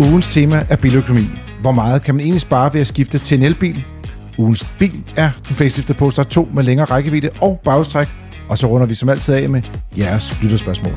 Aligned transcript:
Ugens 0.00 0.34
tema 0.34 0.66
er 0.70 0.76
biløkonomi. 0.76 1.24
Hvor 1.62 1.72
meget 1.72 2.02
kan 2.02 2.14
man 2.14 2.24
egentlig 2.24 2.40
spare 2.40 2.72
ved 2.72 2.80
at 2.80 2.86
skifte 2.86 3.18
til 3.18 3.38
en 3.38 3.42
elbil? 3.42 3.84
Ugens 4.38 4.64
bil 4.78 5.04
er 5.16 5.30
den 5.48 5.56
faceliftede 5.56 5.98
Polestar 5.98 6.22
2 6.22 6.48
med 6.54 6.62
længere 6.62 6.86
rækkevidde 6.86 7.30
og 7.42 7.60
bagstræk. 7.64 8.08
Og 8.48 8.58
så 8.58 8.66
runder 8.66 8.86
vi 8.86 8.94
som 8.94 9.08
altid 9.08 9.34
af 9.34 9.50
med 9.50 9.62
jeres 9.98 10.42
lytterspørgsmål. 10.42 10.92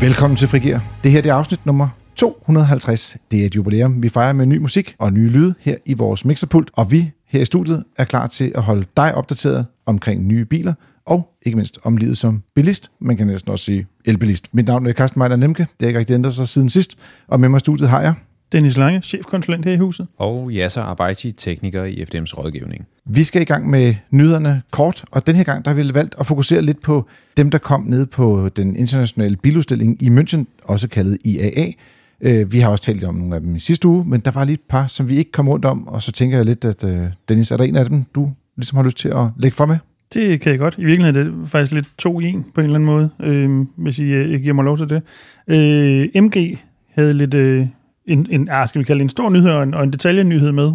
Velkommen 0.00 0.36
til 0.36 0.48
Frigir. 0.48 0.78
Det 1.04 1.10
her 1.10 1.20
det 1.20 1.30
er 1.30 1.34
afsnit 1.34 1.66
nummer 1.66 1.88
250. 2.16 3.16
Det 3.30 3.42
er 3.42 3.46
et 3.46 3.56
jubilæum. 3.56 4.02
Vi 4.02 4.08
fejrer 4.08 4.32
med 4.32 4.46
ny 4.46 4.58
musik 4.58 4.94
og 4.98 5.12
nye 5.12 5.28
lyde 5.28 5.54
her 5.60 5.76
i 5.86 5.94
vores 5.94 6.24
mixerpult, 6.24 6.70
og 6.72 6.90
vi 6.90 7.10
her 7.28 7.40
i 7.40 7.44
studiet 7.44 7.84
er 7.98 8.04
klar 8.04 8.26
til 8.26 8.52
at 8.54 8.62
holde 8.62 8.84
dig 8.96 9.14
opdateret 9.14 9.66
omkring 9.86 10.26
nye 10.26 10.44
biler, 10.44 10.74
og 11.06 11.28
ikke 11.42 11.56
mindst 11.56 11.78
om 11.82 11.96
livet 11.96 12.18
som 12.18 12.42
bilist. 12.54 12.90
Man 13.00 13.16
kan 13.16 13.26
næsten 13.26 13.50
også 13.50 13.64
sige 13.64 13.86
elbilist. 14.04 14.48
Mit 14.54 14.66
navn 14.66 14.86
er 14.86 14.92
Carsten 14.92 15.18
Mejler 15.18 15.36
Nemke. 15.36 15.66
Det 15.80 15.82
er 15.82 15.86
ikke 15.86 15.98
rigtig 15.98 16.14
ændret 16.14 16.34
sig 16.34 16.48
siden 16.48 16.70
sidst. 16.70 16.94
Og 17.28 17.40
med 17.40 17.48
mig 17.48 17.56
i 17.56 17.60
studiet 17.60 17.88
har 17.88 18.00
jeg... 18.00 18.14
Dennis 18.52 18.76
Lange, 18.76 19.00
chefkonsulent 19.02 19.64
her 19.64 19.72
i 19.72 19.76
huset. 19.76 20.06
Og 20.18 20.50
Yasser 20.50 20.82
Abaiti, 20.82 21.32
tekniker 21.32 21.84
i 21.84 22.02
FDM's 22.02 22.34
rådgivning. 22.38 22.86
Vi 23.06 23.22
skal 23.22 23.42
i 23.42 23.44
gang 23.44 23.70
med 23.70 23.94
nyhederne 24.10 24.62
kort, 24.70 25.04
og 25.10 25.26
den 25.26 25.36
her 25.36 25.44
gang 25.44 25.64
der 25.64 25.70
har 25.70 25.82
vi 25.82 25.94
valgt 25.94 26.14
at 26.18 26.26
fokusere 26.26 26.62
lidt 26.62 26.82
på 26.82 27.06
dem, 27.36 27.50
der 27.50 27.58
kom 27.58 27.82
ned 27.86 28.06
på 28.06 28.48
den 28.56 28.76
internationale 28.76 29.36
biludstilling 29.36 30.02
i 30.02 30.08
München, 30.08 30.44
også 30.64 30.88
kaldet 30.88 31.18
IAA. 31.24 31.72
Øh, 32.20 32.52
Vi 32.52 32.58
har 32.58 32.70
også 32.70 32.84
talt 32.84 33.04
om 33.04 33.14
nogle 33.14 33.34
af 33.34 33.40
dem 33.40 33.56
i 33.56 33.60
sidste 33.60 33.88
uge, 33.88 34.04
men 34.04 34.20
der 34.20 34.30
var 34.30 34.44
lige 34.44 34.54
et 34.54 34.60
par, 34.68 34.86
som 34.86 35.08
vi 35.08 35.16
ikke 35.16 35.32
kom 35.32 35.48
rundt 35.48 35.64
om, 35.64 35.88
og 35.88 36.02
så 36.02 36.12
tænker 36.12 36.36
jeg 36.36 36.46
lidt, 36.46 36.64
at 36.64 36.84
øh, 36.84 37.02
Dennis, 37.28 37.50
er 37.50 37.56
der 37.56 37.64
en 37.64 37.76
af 37.76 37.86
dem, 37.88 38.04
du 38.14 38.32
ligesom 38.56 38.76
har 38.76 38.84
lyst 38.84 38.96
til 38.96 39.08
at 39.08 39.26
lægge 39.36 39.54
for 39.54 39.66
med? 39.66 39.76
Det 40.14 40.40
kan 40.40 40.50
jeg 40.52 40.58
godt. 40.58 40.74
I 40.78 40.84
virkeligheden 40.84 41.26
er 41.26 41.40
det 41.40 41.48
faktisk 41.50 41.72
lidt 41.72 41.88
to 41.98 42.20
i 42.20 42.24
en 42.24 42.46
på 42.54 42.60
en 42.60 42.64
eller 42.64 42.74
anden 42.74 42.86
måde, 42.86 43.10
øh, 43.20 43.66
hvis 43.76 43.98
I 43.98 44.02
øh, 44.02 44.40
giver 44.40 44.54
mig 44.54 44.64
lov 44.64 44.78
til 44.78 44.88
det. 44.88 45.02
Øh, 45.48 46.22
MG 46.22 46.58
havde 46.94 47.14
lidt... 47.14 47.34
Øh, 47.34 47.66
en, 48.06 48.26
en, 48.30 48.48
ah, 48.50 48.68
skal 48.68 48.78
vi 48.78 48.84
kalde 48.84 48.98
det 48.98 49.04
en 49.04 49.08
stor 49.08 49.30
nyhed 49.30 49.50
og 49.50 49.62
en, 49.62 49.74
og 49.74 49.84
en 49.84 49.92
detaljenyhed 49.92 50.52
med, 50.52 50.72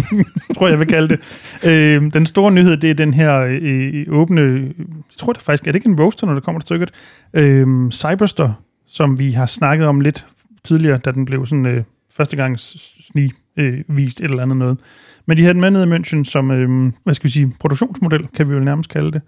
tror 0.54 0.68
jeg 0.68 0.78
vil 0.78 0.86
kalde 0.86 1.08
det. 1.08 1.20
Øh, 1.66 2.12
den 2.12 2.26
store 2.26 2.52
nyhed, 2.52 2.76
det 2.76 2.90
er 2.90 2.94
den 2.94 3.14
her 3.14 3.58
øh, 3.60 4.04
åbne, 4.08 4.42
jeg 4.78 5.16
tror 5.16 5.32
det 5.32 5.42
faktisk, 5.42 5.66
er 5.66 5.72
det 5.72 5.76
ikke 5.76 5.88
en 5.88 6.00
roaster, 6.00 6.26
når 6.26 6.34
det 6.34 6.42
kommer 6.42 6.60
til 6.60 6.66
stykket, 6.66 6.90
øh, 7.34 7.90
Cyberster, 7.90 8.52
som 8.86 9.18
vi 9.18 9.30
har 9.30 9.46
snakket 9.46 9.86
om 9.86 10.00
lidt 10.00 10.26
tidligere, 10.64 10.98
da 10.98 11.10
den 11.10 11.24
blev 11.24 11.46
sådan 11.46 11.66
øh, 11.66 11.82
første 12.12 12.36
gang 12.36 12.60
snig 12.60 13.32
øh, 13.58 13.80
vist 13.88 14.20
et 14.20 14.24
eller 14.24 14.42
andet 14.42 14.56
noget. 14.56 14.78
Men 15.26 15.36
de 15.36 15.42
havde 15.42 15.54
den 15.54 15.60
med 15.60 15.70
nede 15.70 15.88
i 15.88 15.98
München 15.98 16.24
som, 16.24 16.50
øh, 16.50 16.92
hvad 17.04 17.14
skal 17.14 17.24
vi 17.24 17.32
sige, 17.32 17.52
produktionsmodel, 17.60 18.26
kan 18.36 18.48
vi 18.48 18.54
jo 18.54 18.60
nærmest 18.60 18.90
kalde 18.90 19.12
det. 19.12 19.22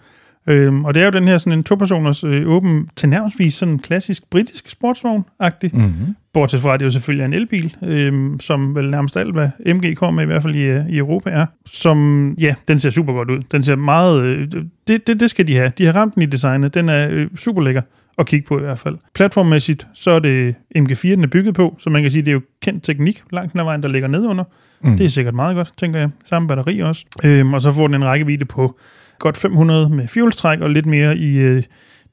Øhm, 0.46 0.84
og 0.84 0.94
det 0.94 1.00
er 1.00 1.04
jo 1.04 1.10
den 1.10 1.28
her 1.28 1.38
sådan 1.38 1.52
en 1.52 1.64
to-personers 1.64 2.24
øh, 2.24 2.48
åben, 2.48 2.88
til 2.96 3.08
nærmest 3.08 3.58
sådan 3.58 3.78
klassisk 3.78 4.30
britisk 4.30 4.68
sportsvogn-agtig. 4.68 5.70
Mm-hmm. 5.72 6.16
Bortset 6.32 6.60
fra, 6.60 6.74
at 6.74 6.80
det 6.80 6.84
jo 6.84 6.90
selvfølgelig 6.90 7.22
er 7.22 7.26
en 7.26 7.34
elbil, 7.34 7.76
øhm, 7.84 8.40
som 8.40 8.76
vel 8.76 8.90
nærmest 8.90 9.16
alt, 9.16 9.32
hvad 9.32 9.48
MG 9.74 9.96
kommer 9.96 10.16
med, 10.16 10.22
i 10.22 10.26
hvert 10.26 10.42
fald 10.42 10.54
i, 10.54 10.62
øh, 10.62 10.88
i 10.88 10.98
Europa 10.98 11.30
er. 11.30 11.46
Som, 11.66 12.30
ja, 12.40 12.54
den 12.68 12.78
ser 12.78 12.90
super 12.90 13.12
godt 13.12 13.30
ud. 13.30 13.42
Den 13.52 13.62
ser 13.62 13.76
meget, 13.76 14.22
øh, 14.22 14.48
det, 14.88 15.06
det, 15.06 15.20
det 15.20 15.30
skal 15.30 15.48
de 15.48 15.56
have. 15.56 15.72
De 15.78 15.86
har 15.86 15.92
ramt 15.92 16.14
den 16.14 16.22
i 16.22 16.26
designet. 16.26 16.74
Den 16.74 16.88
er 16.88 17.08
øh, 17.10 17.26
super 17.36 17.62
lækker 17.62 17.82
at 18.20 18.26
kigge 18.26 18.46
på 18.46 18.58
i 18.58 18.60
hvert 18.60 18.78
fald. 18.78 18.96
Platformmæssigt, 19.14 19.86
så 19.94 20.10
er 20.10 20.18
det 20.18 20.54
MG4, 20.78 21.08
den 21.08 21.24
er 21.24 21.28
bygget 21.28 21.54
på, 21.54 21.76
så 21.78 21.90
man 21.90 22.02
kan 22.02 22.10
sige, 22.10 22.22
det 22.22 22.28
er 22.28 22.32
jo 22.32 22.40
kendt 22.62 22.84
teknik 22.84 23.22
langt 23.32 23.58
ad 23.58 23.64
vejen, 23.64 23.82
der 23.82 23.88
ligger 23.88 24.08
nedunder. 24.08 24.44
Mm. 24.80 24.96
Det 24.96 25.04
er 25.04 25.08
sikkert 25.08 25.34
meget 25.34 25.56
godt, 25.56 25.72
tænker 25.76 26.00
jeg. 26.00 26.10
Samme 26.24 26.48
batteri 26.48 26.80
også. 26.80 27.04
Øhm, 27.24 27.54
og 27.54 27.62
så 27.62 27.72
får 27.72 27.86
den 27.86 27.94
en 27.94 28.04
rækkevidde 28.04 28.44
på 28.44 28.78
godt 29.18 29.36
500 29.36 29.88
med 29.88 30.08
fjolstræk 30.08 30.60
og 30.60 30.70
lidt 30.70 30.86
mere 30.86 31.16
i 31.16 31.38
øh, 31.38 31.62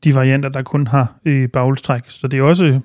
de 0.04 0.16
varianter, 0.16 0.50
der 0.50 0.62
kun 0.62 0.88
har 0.88 1.16
øh, 1.26 1.50
baghjulstræk. 1.50 2.02
Så 2.08 2.28
det 2.28 2.40
er 2.40 2.44
også 2.44 2.80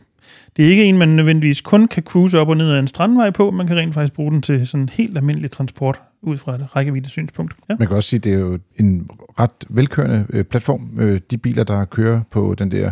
det 0.57 0.65
er 0.65 0.71
ikke 0.71 0.85
en, 0.85 0.99
man 0.99 1.09
nødvendigvis 1.09 1.61
kun 1.61 1.89
kan 1.89 2.03
cruise 2.03 2.39
op 2.39 2.49
og 2.49 2.57
ned 2.57 2.73
ad 2.73 2.79
en 2.79 2.89
strandvej 2.89 3.31
på. 3.31 3.51
Man 3.51 3.67
kan 3.67 3.77
rent 3.77 3.95
faktisk 3.95 4.13
bruge 4.13 4.33
den 4.33 4.43
til 4.43 4.67
sådan 4.67 4.89
helt 4.89 5.17
almindelig 5.17 5.51
transport 5.51 6.01
ud 6.23 6.37
fra 6.37 6.55
et 6.55 6.77
rækkevidde 6.77 7.09
synspunkt. 7.09 7.55
Ja. 7.69 7.77
Man 7.79 7.89
kan 7.89 7.97
også 7.97 8.09
sige, 8.09 8.19
at 8.19 8.25
det 8.25 8.33
er 8.33 8.39
jo 8.39 8.59
en 8.77 9.11
ret 9.41 9.51
velkørende 9.69 10.27
øh, 10.31 10.45
platform. 10.45 10.91
Øh, 10.99 11.21
de 11.31 11.39
biler, 11.39 11.65
der 11.65 11.85
kører 11.85 12.21
på 12.31 12.55
den 12.59 12.71
der 12.71 12.91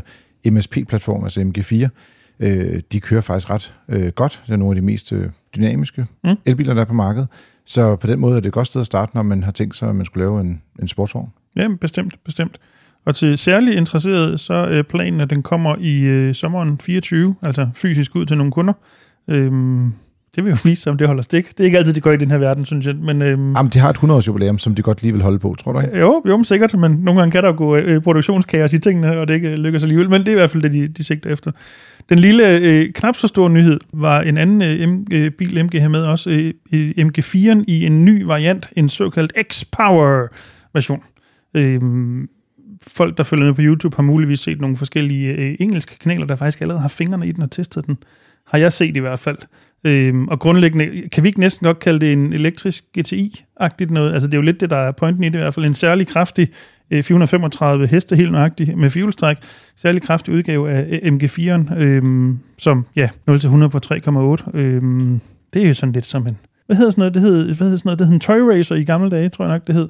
MSP-platform, 0.51 1.25
altså 1.25 1.41
MG4, 1.41 1.89
øh, 2.41 2.81
de 2.93 3.01
kører 3.01 3.21
faktisk 3.21 3.51
ret 3.51 3.75
øh, 3.89 4.09
godt. 4.09 4.43
Det 4.47 4.53
er 4.53 4.57
nogle 4.57 4.77
af 4.77 4.83
de 4.83 4.87
mest 4.87 5.13
øh, 5.13 5.31
dynamiske 5.57 6.07
mm. 6.25 6.37
elbiler, 6.47 6.75
der 6.75 6.81
er 6.81 6.85
på 6.85 6.95
markedet. 6.95 7.29
Så 7.65 7.97
på 7.97 8.07
den 8.07 8.19
måde 8.19 8.37
er 8.37 8.41
det 8.41 8.47
et 8.47 8.53
godt 8.53 8.67
sted 8.67 8.81
at 8.81 8.87
starte, 8.87 9.13
når 9.15 9.23
man 9.23 9.43
har 9.43 9.53
tænkt 9.53 9.77
sig, 9.77 9.89
at 9.89 9.97
man 9.97 10.07
skulle 10.07 10.25
lave 10.25 10.41
en, 10.41 10.63
en 10.83 10.89
sportsvogn. 10.89 11.33
Ja, 11.57 11.69
bestemt, 11.81 12.15
bestemt. 12.25 12.61
Og 13.05 13.15
til 13.15 13.39
særligt 13.39 13.77
interesseret, 13.77 14.41
så 14.41 14.55
er 14.55 14.83
planen, 14.83 15.21
at 15.21 15.31
den 15.31 15.43
kommer 15.43 15.77
i 15.81 16.01
øh, 16.01 16.35
sommeren 16.35 16.79
24, 16.79 17.35
altså 17.43 17.69
fysisk 17.75 18.17
ud 18.17 18.27
til 18.27 18.37
nogle 18.37 18.53
kunder. 18.53 18.73
Øhm, 19.29 19.93
det 20.37 20.45
vil 20.45 20.51
jo 20.51 20.57
vise 20.69 20.83
sig, 20.83 20.91
om 20.91 20.99
det 20.99 21.07
holder 21.07 21.23
stik. 21.23 21.49
Det 21.49 21.61
er 21.61 21.65
ikke 21.65 21.79
altid, 21.79 21.93
det 21.93 22.03
går 22.03 22.13
i 22.13 22.17
den 22.17 22.31
her 22.31 22.39
verden, 22.39 22.65
synes 22.65 22.87
jeg. 22.87 22.95
Men, 22.97 23.23
øhm, 23.23 23.57
Jamen, 23.57 23.71
de 23.71 23.79
har 23.79 23.91
et 23.91 23.97
100-års 23.97 24.27
jubilæum, 24.27 24.59
som 24.59 24.75
de 24.75 24.83
godt 24.83 25.03
lige 25.03 25.13
vil 25.13 25.23
holde 25.23 25.39
på, 25.39 25.57
tror 25.59 25.73
du 25.73 25.81
ikke? 25.81 25.99
Jo, 25.99 26.23
jo, 26.29 26.45
sikkert, 26.45 26.75
men 26.75 26.91
nogle 26.91 27.21
gange 27.21 27.33
kan 27.33 27.45
der 27.45 27.53
gå 27.53 27.77
øh, 27.77 28.03
produktionskaos 28.03 28.73
i 28.73 28.79
tingene, 28.79 29.19
og 29.19 29.29
det 29.29 29.35
ikke 29.35 29.57
lykkes 29.57 29.83
alligevel. 29.83 30.11
Men 30.11 30.21
det 30.21 30.29
er 30.29 30.33
i 30.33 30.35
hvert 30.35 30.51
fald 30.51 30.63
det, 30.63 30.73
de, 30.73 30.89
de 30.89 31.05
sigter 31.05 31.31
efter. 31.31 31.51
Den 32.09 32.19
lille, 32.19 32.59
øh, 32.59 32.93
knap 32.93 33.17
så 33.17 33.27
store 33.27 33.51
nyhed 33.51 33.81
var 33.93 34.21
en 34.21 34.39
anden 34.39 34.63
øh, 34.63 34.89
M, 34.89 35.07
øh, 35.13 35.31
bil, 35.31 35.65
MG 35.65 35.81
her 35.81 35.89
med 35.89 36.03
også, 36.03 36.31
øh, 36.73 36.95
MG4'en 36.99 37.65
i 37.67 37.87
en 37.87 38.05
ny 38.05 38.23
variant, 38.23 38.71
en 38.77 38.89
såkaldt 38.89 39.33
X-Power-version. 39.53 41.03
Øh, 41.55 41.81
folk, 42.87 43.17
der 43.19 43.23
følger 43.23 43.47
med 43.47 43.55
på 43.55 43.63
YouTube, 43.63 43.97
har 43.97 44.03
muligvis 44.03 44.41
set 44.41 44.61
nogle 44.61 44.77
forskellige 44.77 45.29
øh, 45.33 45.57
engelske 45.61 45.99
kanaler, 45.99 46.27
der 46.27 46.37
faktisk 46.37 46.61
allerede 46.61 46.81
har 46.81 46.89
fingrene 46.89 47.27
i 47.27 47.33
den 47.33 47.43
og 47.43 47.51
testet 47.51 47.87
den. 47.87 47.99
Har 48.47 48.59
jeg 48.59 48.73
set 48.73 48.97
i 48.97 49.01
hvert 49.01 49.19
fald. 49.19 49.39
Øhm, 49.85 50.29
og 50.29 50.39
grundlæggende, 50.39 51.09
kan 51.09 51.25
vi 51.25 51.29
ikke 51.29 51.41
næsten 51.41 51.65
godt 51.65 51.79
kalde 51.79 52.01
det 52.01 52.13
en 52.13 52.33
elektrisk 52.33 52.85
GTI-agtigt 52.99 53.91
noget? 53.91 54.13
Altså 54.13 54.27
det 54.27 54.35
er 54.35 54.39
jo 54.39 54.43
lidt 54.43 54.61
det, 54.61 54.71
der 54.71 54.77
er 54.77 54.93
pointen 54.93 55.25
i 55.25 55.29
det 55.29 55.35
i 55.35 55.39
hvert 55.39 55.55
fald. 55.55 55.67
En 55.67 55.75
særlig 55.75 56.07
kraftig 56.07 56.49
øh, 56.91 57.03
435 57.03 57.87
heste, 57.87 58.17
helt 58.17 58.33
nøjagtig, 58.33 58.79
med 58.79 58.91
fjulstræk. 58.91 59.37
Særlig 59.77 60.03
kraftig 60.03 60.35
udgave 60.35 60.71
af 60.71 61.01
øh, 61.03 61.13
MG4'en, 61.13 61.79
øhm, 61.79 62.39
som, 62.59 62.87
ja, 62.97 63.09
0-100 63.31 63.69
på 63.69 63.79
3,8. 63.87 64.59
Øhm, 64.59 65.21
det 65.55 65.63
er 65.63 65.67
jo 65.67 65.75
sådan 65.75 65.93
lidt 65.93 66.07
som 66.07 66.27
en, 66.27 66.39
hvad 66.67 66.77
hedder 66.77 66.91
sådan 66.91 67.01
noget? 67.01 67.15
Det 67.15 67.23
hed, 67.23 67.45
hvad 67.45 67.57
hedder 67.57 67.77
sådan 67.77 67.89
noget? 67.89 67.99
Det 67.99 68.07
hed 68.07 68.15
en 68.15 68.21
toy 68.21 68.39
racer 68.39 68.75
i 68.75 68.85
gamle 68.85 69.11
dage, 69.11 69.29
tror 69.29 69.45
jeg 69.45 69.55
nok, 69.55 69.67
det 69.67 69.75
hed. 69.75 69.89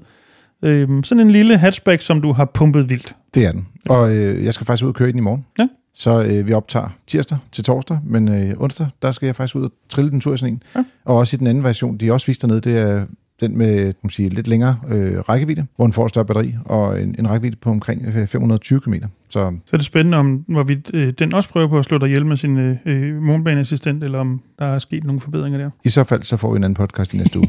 Øhm, 0.63 1.05
sådan 1.05 1.27
en 1.27 1.31
lille 1.31 1.59
hatchback, 1.59 2.03
som 2.03 2.21
du 2.21 2.33
har 2.33 2.45
pumpet 2.45 2.91
vildt. 2.91 3.17
Det 3.35 3.47
er 3.47 3.53
den. 3.53 3.67
Og 3.89 4.17
øh, 4.17 4.45
jeg 4.45 4.55
skal 4.55 4.67
faktisk 4.67 4.85
ud 4.85 4.89
og 4.89 4.95
køre 4.95 5.09
i 5.09 5.13
den 5.13 5.19
i 5.19 5.23
morgen. 5.23 5.47
Ja. 5.59 5.69
Så 5.95 6.23
øh, 6.23 6.47
vi 6.47 6.53
optager 6.53 6.89
tirsdag 7.07 7.39
til 7.53 7.65
torsdag, 7.65 7.99
men 8.05 8.29
øh, 8.29 8.55
onsdag, 8.59 8.87
der 9.03 9.11
skal 9.13 9.27
jeg 9.27 9.37
faktisk 9.37 9.57
ud 9.57 9.63
og 9.63 9.73
trille 9.89 10.11
den 10.11 10.21
tur 10.21 10.35
i 10.35 10.39
sådan 10.39 10.55
en. 10.55 10.63
Ja. 10.77 10.85
Og 11.05 11.17
også 11.17 11.37
i 11.37 11.39
den 11.39 11.47
anden 11.47 11.65
version, 11.65 11.97
de 11.97 12.13
også 12.13 12.27
vist 12.27 12.43
dernede, 12.43 12.61
det 12.61 12.79
er 12.79 13.05
den 13.41 13.59
med 13.59 13.85
kan 13.85 13.95
man 14.03 14.11
sige, 14.11 14.29
lidt 14.29 14.49
længere 14.49 14.77
øh, 14.89 15.19
rækkevidde, 15.19 15.67
hvor 15.77 15.85
den 15.87 15.93
får 15.93 16.05
et 16.05 16.11
større 16.11 16.25
batteri, 16.25 16.55
og 16.65 17.03
en, 17.03 17.15
en 17.19 17.29
rækkevidde 17.29 17.57
på 17.57 17.71
omkring 17.71 18.03
øh, 18.07 18.27
520 18.27 18.81
km. 18.81 18.95
Så 19.29 19.53
Så 19.67 19.71
er 19.73 19.77
det 19.77 19.87
spændende, 19.87 20.19
om 20.19 20.45
hvorvidt 20.49 20.91
øh, 20.95 21.13
den 21.19 21.35
også 21.35 21.49
prøver 21.49 21.69
på 21.69 21.79
at 21.79 21.85
slå 21.85 21.99
dig 21.99 22.07
ihjel 22.07 22.27
med 22.27 22.37
sin 22.37 22.59
øh, 22.59 22.77
øh, 22.87 23.23
månebaneassistent, 23.23 24.05
eller 24.05 24.19
om 24.19 24.41
der 24.59 24.65
er 24.65 24.79
sket 24.79 25.05
nogle 25.05 25.21
forbedringer 25.21 25.59
der. 25.59 25.71
i 25.85 25.89
så 25.89 26.05
fald, 26.05 26.23
så 26.23 26.37
får 26.37 26.53
vi 26.53 26.57
en 26.57 26.65
anden 26.65 26.75
podcast 26.75 27.15
i 27.15 27.17
næste 27.17 27.39
uge. 27.39 27.49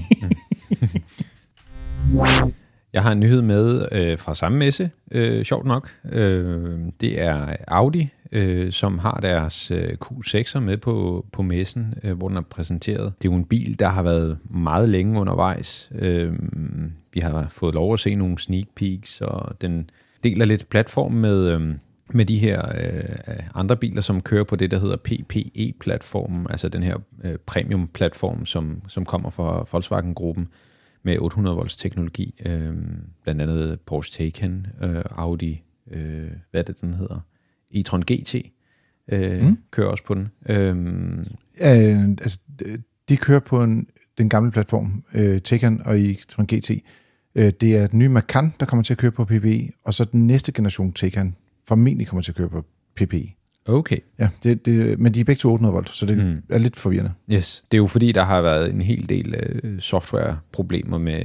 Jeg 2.94 3.04
har 3.04 3.12
en 3.12 3.20
nyhed 3.20 3.42
med 3.42 3.88
øh, 3.92 4.18
fra 4.18 4.36
samme 4.36 4.58
messe, 4.58 4.92
øh, 5.12 5.46
sjovt 5.46 5.66
nok. 5.66 5.92
Øh, 6.12 6.80
det 7.02 7.22
er 7.22 7.56
Audi, 7.68 8.10
øh, 8.32 8.72
som 8.72 9.00
har 9.00 9.20
deres 9.22 9.72
øh, 9.72 9.98
Q6'er 10.06 10.60
med 10.60 10.78
på, 10.78 11.26
på 11.32 11.42
messen, 11.42 11.94
øh, 12.04 12.18
hvor 12.18 12.28
den 12.28 12.38
er 12.38 12.42
præsenteret. 12.42 13.14
Det 13.22 13.28
er 13.28 13.32
jo 13.32 13.38
en 13.38 13.46
bil, 13.46 13.80
der 13.80 13.88
har 13.88 14.04
været 14.04 14.38
meget 14.50 14.90
længe 14.90 15.20
undervejs. 15.20 15.92
Øh, 15.96 16.34
vi 17.14 17.20
har 17.20 17.48
fået 17.50 17.76
lov 17.76 17.94
at 17.94 18.00
se 18.00 18.16
nogle 18.16 18.40
sneak 18.40 18.68
peeks, 18.76 19.22
og 19.22 19.62
den 19.62 19.90
deler 20.24 20.46
lidt 20.46 20.70
platform 20.70 21.12
med... 21.12 21.48
Øh, 21.48 21.76
med 22.14 22.26
de 22.26 22.40
her 22.40 22.66
øh, 22.68 23.40
andre 23.56 23.78
biler, 23.78 24.02
som 24.02 24.22
kører 24.22 24.44
på 24.44 24.56
det, 24.56 24.72
der 24.72 24.80
hedder 24.80 24.98
PPE-platformen, 24.98 26.48
altså 26.50 26.70
den 26.70 26.84
her 26.84 26.98
øh, 27.24 27.38
premium-platform, 27.46 28.46
som, 28.46 28.82
som 28.88 29.06
kommer 29.06 29.30
fra 29.30 29.66
Volkswagen-gruppen 29.72 30.48
med 31.04 31.18
800 31.20 31.56
volts 31.58 31.76
teknologi, 31.76 32.42
øh, 32.46 32.74
blandt 33.24 33.42
andet 33.42 33.80
Porsche 33.82 34.18
Taycan, 34.18 34.68
øh, 34.82 35.04
Audi, 35.12 35.64
øh, 35.92 36.30
hvad 36.52 36.62
er 36.62 36.66
det, 36.66 36.82
den 36.82 36.94
hedder? 36.94 37.20
e-tron 37.76 38.02
GT 38.14 38.36
øh, 39.08 39.44
Mm. 39.48 39.58
kører 39.72 39.88
også 39.88 40.04
på 40.04 40.14
den. 40.14 40.28
Øh, 40.50 40.78
øh, 41.62 42.10
altså, 42.10 42.40
de 43.10 43.18
kører 43.18 43.40
på 43.40 43.64
en, 43.64 43.88
den 44.18 44.30
gamle 44.30 44.52
platform, 44.52 45.04
øh, 45.14 45.42
Taycan 45.42 45.82
og 45.86 46.00
i 46.00 46.20
Tron 46.28 46.46
GT. 46.46 46.72
Øh, 47.36 47.52
det 47.62 47.78
er 47.78 47.88
den 47.88 48.00
nye 48.00 48.10
Macan, 48.10 48.54
der 48.60 48.66
kommer 48.66 48.84
til 48.84 48.94
at 48.94 48.98
køre 48.98 49.12
på 49.12 49.26
PPE, 49.26 49.70
og 49.84 49.94
så 49.94 50.04
den 50.06 50.28
næste 50.28 50.52
generation 50.52 50.94
Taycan 50.94 51.36
formentlig 51.68 52.08
kommer 52.08 52.22
til 52.22 52.32
at 52.32 52.36
køre 52.36 52.50
på 52.50 52.66
PPE. 52.96 53.28
Okay, 53.66 53.98
Ja, 54.20 54.30
det, 54.44 54.66
det, 54.66 55.00
men 55.00 55.14
de 55.14 55.20
er 55.20 55.24
begge 55.24 55.40
to 55.40 55.50
800 55.52 55.74
volt, 55.74 55.90
så 55.90 56.06
det 56.06 56.18
mm. 56.18 56.44
Er 56.50 56.58
lidt 56.58 56.76
forvirrende. 56.76 57.12
yes. 57.32 57.64
Det 57.72 57.78
er 57.78 57.82
jo 57.82 57.88
fordi, 57.88 58.12
der 58.12 58.24
har 58.24 58.42
været 58.42 58.74
en 58.74 58.82
hel 58.82 59.10
del 59.10 59.36
øh, 59.36 59.80
softwareproblemer 59.80 60.98
med, 60.98 61.24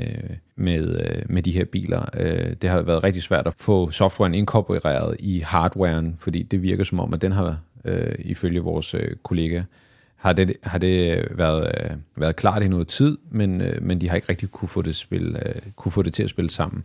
med, 0.57 1.01
øh, 1.01 1.23
med 1.29 1.43
de 1.43 1.53
her 1.53 1.65
biler. 1.65 2.05
Øh, 2.15 2.57
det 2.63 2.71
har 2.71 2.83
været 2.83 3.05
rigtig 3.05 3.23
svært 3.23 3.47
at 3.47 3.55
få 3.59 3.91
softwaren 3.91 4.35
inkorporeret 4.35 5.17
i 5.19 5.41
hardwaren, 5.41 6.17
fordi 6.19 6.43
det 6.43 6.63
virker 6.63 6.85
som 6.85 7.01
om, 7.01 7.15
at 7.15 7.23
den 7.23 7.33
har 7.33 7.59
øh, 7.85 8.15
ifølge 8.19 8.61
vores 8.61 8.95
øh, 8.95 9.17
kollega. 9.23 9.63
Har 10.17 10.33
det, 10.33 10.57
har 10.63 10.79
det 10.79 11.25
været, 11.31 11.73
øh, 11.85 11.97
været 12.17 12.37
klart 12.37 12.63
i 12.63 12.69
noget 12.69 12.89
tid, 12.89 13.19
men, 13.31 13.61
øh, 13.61 13.83
men 13.83 14.01
de 14.01 14.09
har 14.09 14.17
ikke 14.17 14.29
rigtig 14.29 14.51
kunne 14.51 14.69
få 14.69 14.83
det, 14.83 14.97
spil, 14.97 15.37
øh, 15.47 15.55
kunne 15.77 15.93
få 15.93 16.03
det 16.03 16.13
til 16.13 16.23
at 16.23 16.31
spille 16.31 16.51
sammen. 16.51 16.85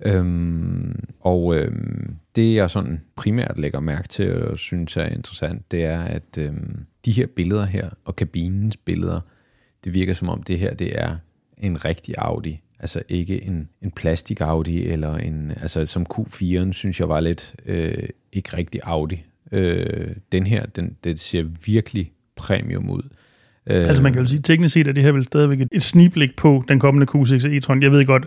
Øhm, 0.00 1.04
og 1.20 1.56
øhm, 1.56 2.14
det 2.36 2.54
jeg 2.54 2.70
sådan 2.70 3.00
primært 3.16 3.58
lægger 3.58 3.80
mærke 3.80 4.08
til 4.08 4.42
og 4.42 4.58
synes 4.58 4.96
er 4.96 5.06
interessant, 5.06 5.70
det 5.70 5.84
er, 5.84 6.02
at 6.02 6.38
øhm, 6.38 6.86
de 7.04 7.12
her 7.12 7.26
billeder 7.26 7.66
her, 7.66 7.90
og 8.04 8.16
kabinens 8.16 8.76
billeder, 8.76 9.20
det 9.84 9.94
virker 9.94 10.14
som 10.14 10.28
om 10.28 10.42
det 10.42 10.58
her, 10.58 10.74
det 10.74 11.00
er 11.00 11.16
en 11.58 11.84
rigtig 11.84 12.14
Audi. 12.18 12.60
Altså 12.78 13.02
ikke 13.08 13.44
en, 13.44 13.68
en 13.82 13.90
plastik 13.90 14.40
Audi, 14.40 14.86
eller 14.86 15.16
en, 15.16 15.50
altså 15.50 15.86
som 15.86 16.06
Q4'en 16.14 16.72
synes 16.72 17.00
jeg 17.00 17.08
var 17.08 17.20
lidt 17.20 17.54
øh, 17.66 18.08
ikke 18.32 18.56
rigtig 18.56 18.80
Audi. 18.84 19.24
Øh, 19.52 20.16
den 20.32 20.46
her, 20.46 20.66
den, 20.66 20.96
det 21.04 21.20
ser 21.20 21.44
virkelig 21.64 22.12
premium 22.36 22.90
ud. 22.90 23.02
Øh, 23.66 23.76
altså 23.88 24.02
man 24.02 24.12
kan 24.12 24.22
jo 24.22 24.28
sige, 24.28 24.42
teknisk 24.42 24.72
set 24.72 24.88
er 24.88 24.92
det 24.92 25.02
her 25.02 25.12
vel 25.12 25.24
stadigvæk 25.24 25.60
et, 25.60 25.68
et 25.72 25.82
sniblik 25.82 26.36
på 26.36 26.64
den 26.68 26.80
kommende 26.80 27.06
Q6 27.10 27.46
e-tron. 27.46 27.82
Jeg 27.82 27.92
ved 27.92 28.04
godt, 28.04 28.26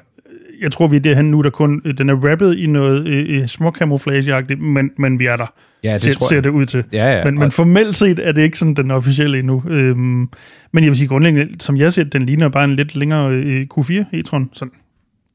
jeg 0.62 0.71
tror, 0.71 0.88
vi 0.88 0.95
er 0.95 1.00
derhen 1.00 1.31
nu, 1.31 1.42
der 1.42 1.50
kun, 1.50 1.81
øh, 1.86 1.98
den 1.98 2.09
er 2.09 2.30
rappet 2.30 2.57
i 2.57 2.68
noget 2.68 3.07
øh, 3.07 3.42
øh 3.42 3.48
små 3.48 3.71
camouflage 3.71 4.56
men, 4.59 4.92
men 4.98 5.19
vi 5.19 5.25
er 5.25 5.36
der, 5.36 5.54
ja, 5.83 5.94
det 5.94 6.01
ser, 6.01 6.13
tror 6.13 6.27
ser 6.27 6.42
det 6.42 6.50
ud 6.50 6.65
til. 6.65 6.83
Ja, 6.94 7.18
ja. 7.18 7.25
Men, 7.25 7.39
men 7.39 7.51
formelt 7.51 7.95
set 7.95 8.19
er 8.19 8.31
det 8.31 8.42
ikke 8.42 8.59
sådan 8.59 8.74
den 8.74 8.92
officielle 8.92 9.39
endnu. 9.39 9.63
Øhm, 9.69 10.30
men 10.71 10.83
jeg 10.83 10.88
vil 10.88 10.98
sige 10.98 11.07
grundlæggende, 11.07 11.56
som 11.59 11.77
jeg 11.77 11.94
ser, 11.94 12.04
den 12.04 12.25
ligner 12.25 12.50
bare 12.50 12.63
en 12.63 12.75
lidt 12.75 12.95
længere 12.95 13.31
øh, 13.31 13.68
Q4 13.77 13.94
e-tron. 14.13 14.50
Sådan. 14.54 14.71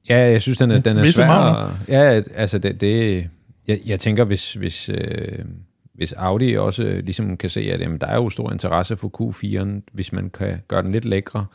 Ja, 0.08 0.18
jeg 0.18 0.42
synes, 0.42 0.58
den 0.58 0.70
er, 0.70 0.80
den 0.80 0.96
er 0.96 1.04
svær. 1.04 1.28
At, 1.28 1.70
ja, 1.88 2.22
altså 2.34 2.58
det, 2.58 2.80
det 2.80 3.24
jeg, 3.68 3.78
jeg 3.86 4.00
tænker, 4.00 4.24
hvis, 4.24 4.52
hvis, 4.52 4.88
øh, 4.88 5.38
hvis 5.94 6.12
Audi 6.12 6.56
også 6.56 7.00
ligesom 7.04 7.36
kan 7.36 7.50
se, 7.50 7.60
at 7.60 7.80
jamen, 7.80 7.98
der 7.98 8.06
er 8.06 8.14
jo 8.14 8.30
stor 8.30 8.52
interesse 8.52 8.96
for 8.96 9.10
Q4'en, 9.20 9.90
hvis 9.92 10.12
man 10.12 10.30
kan 10.30 10.58
gøre 10.68 10.82
den 10.82 10.92
lidt 10.92 11.04
lækre, 11.04 11.46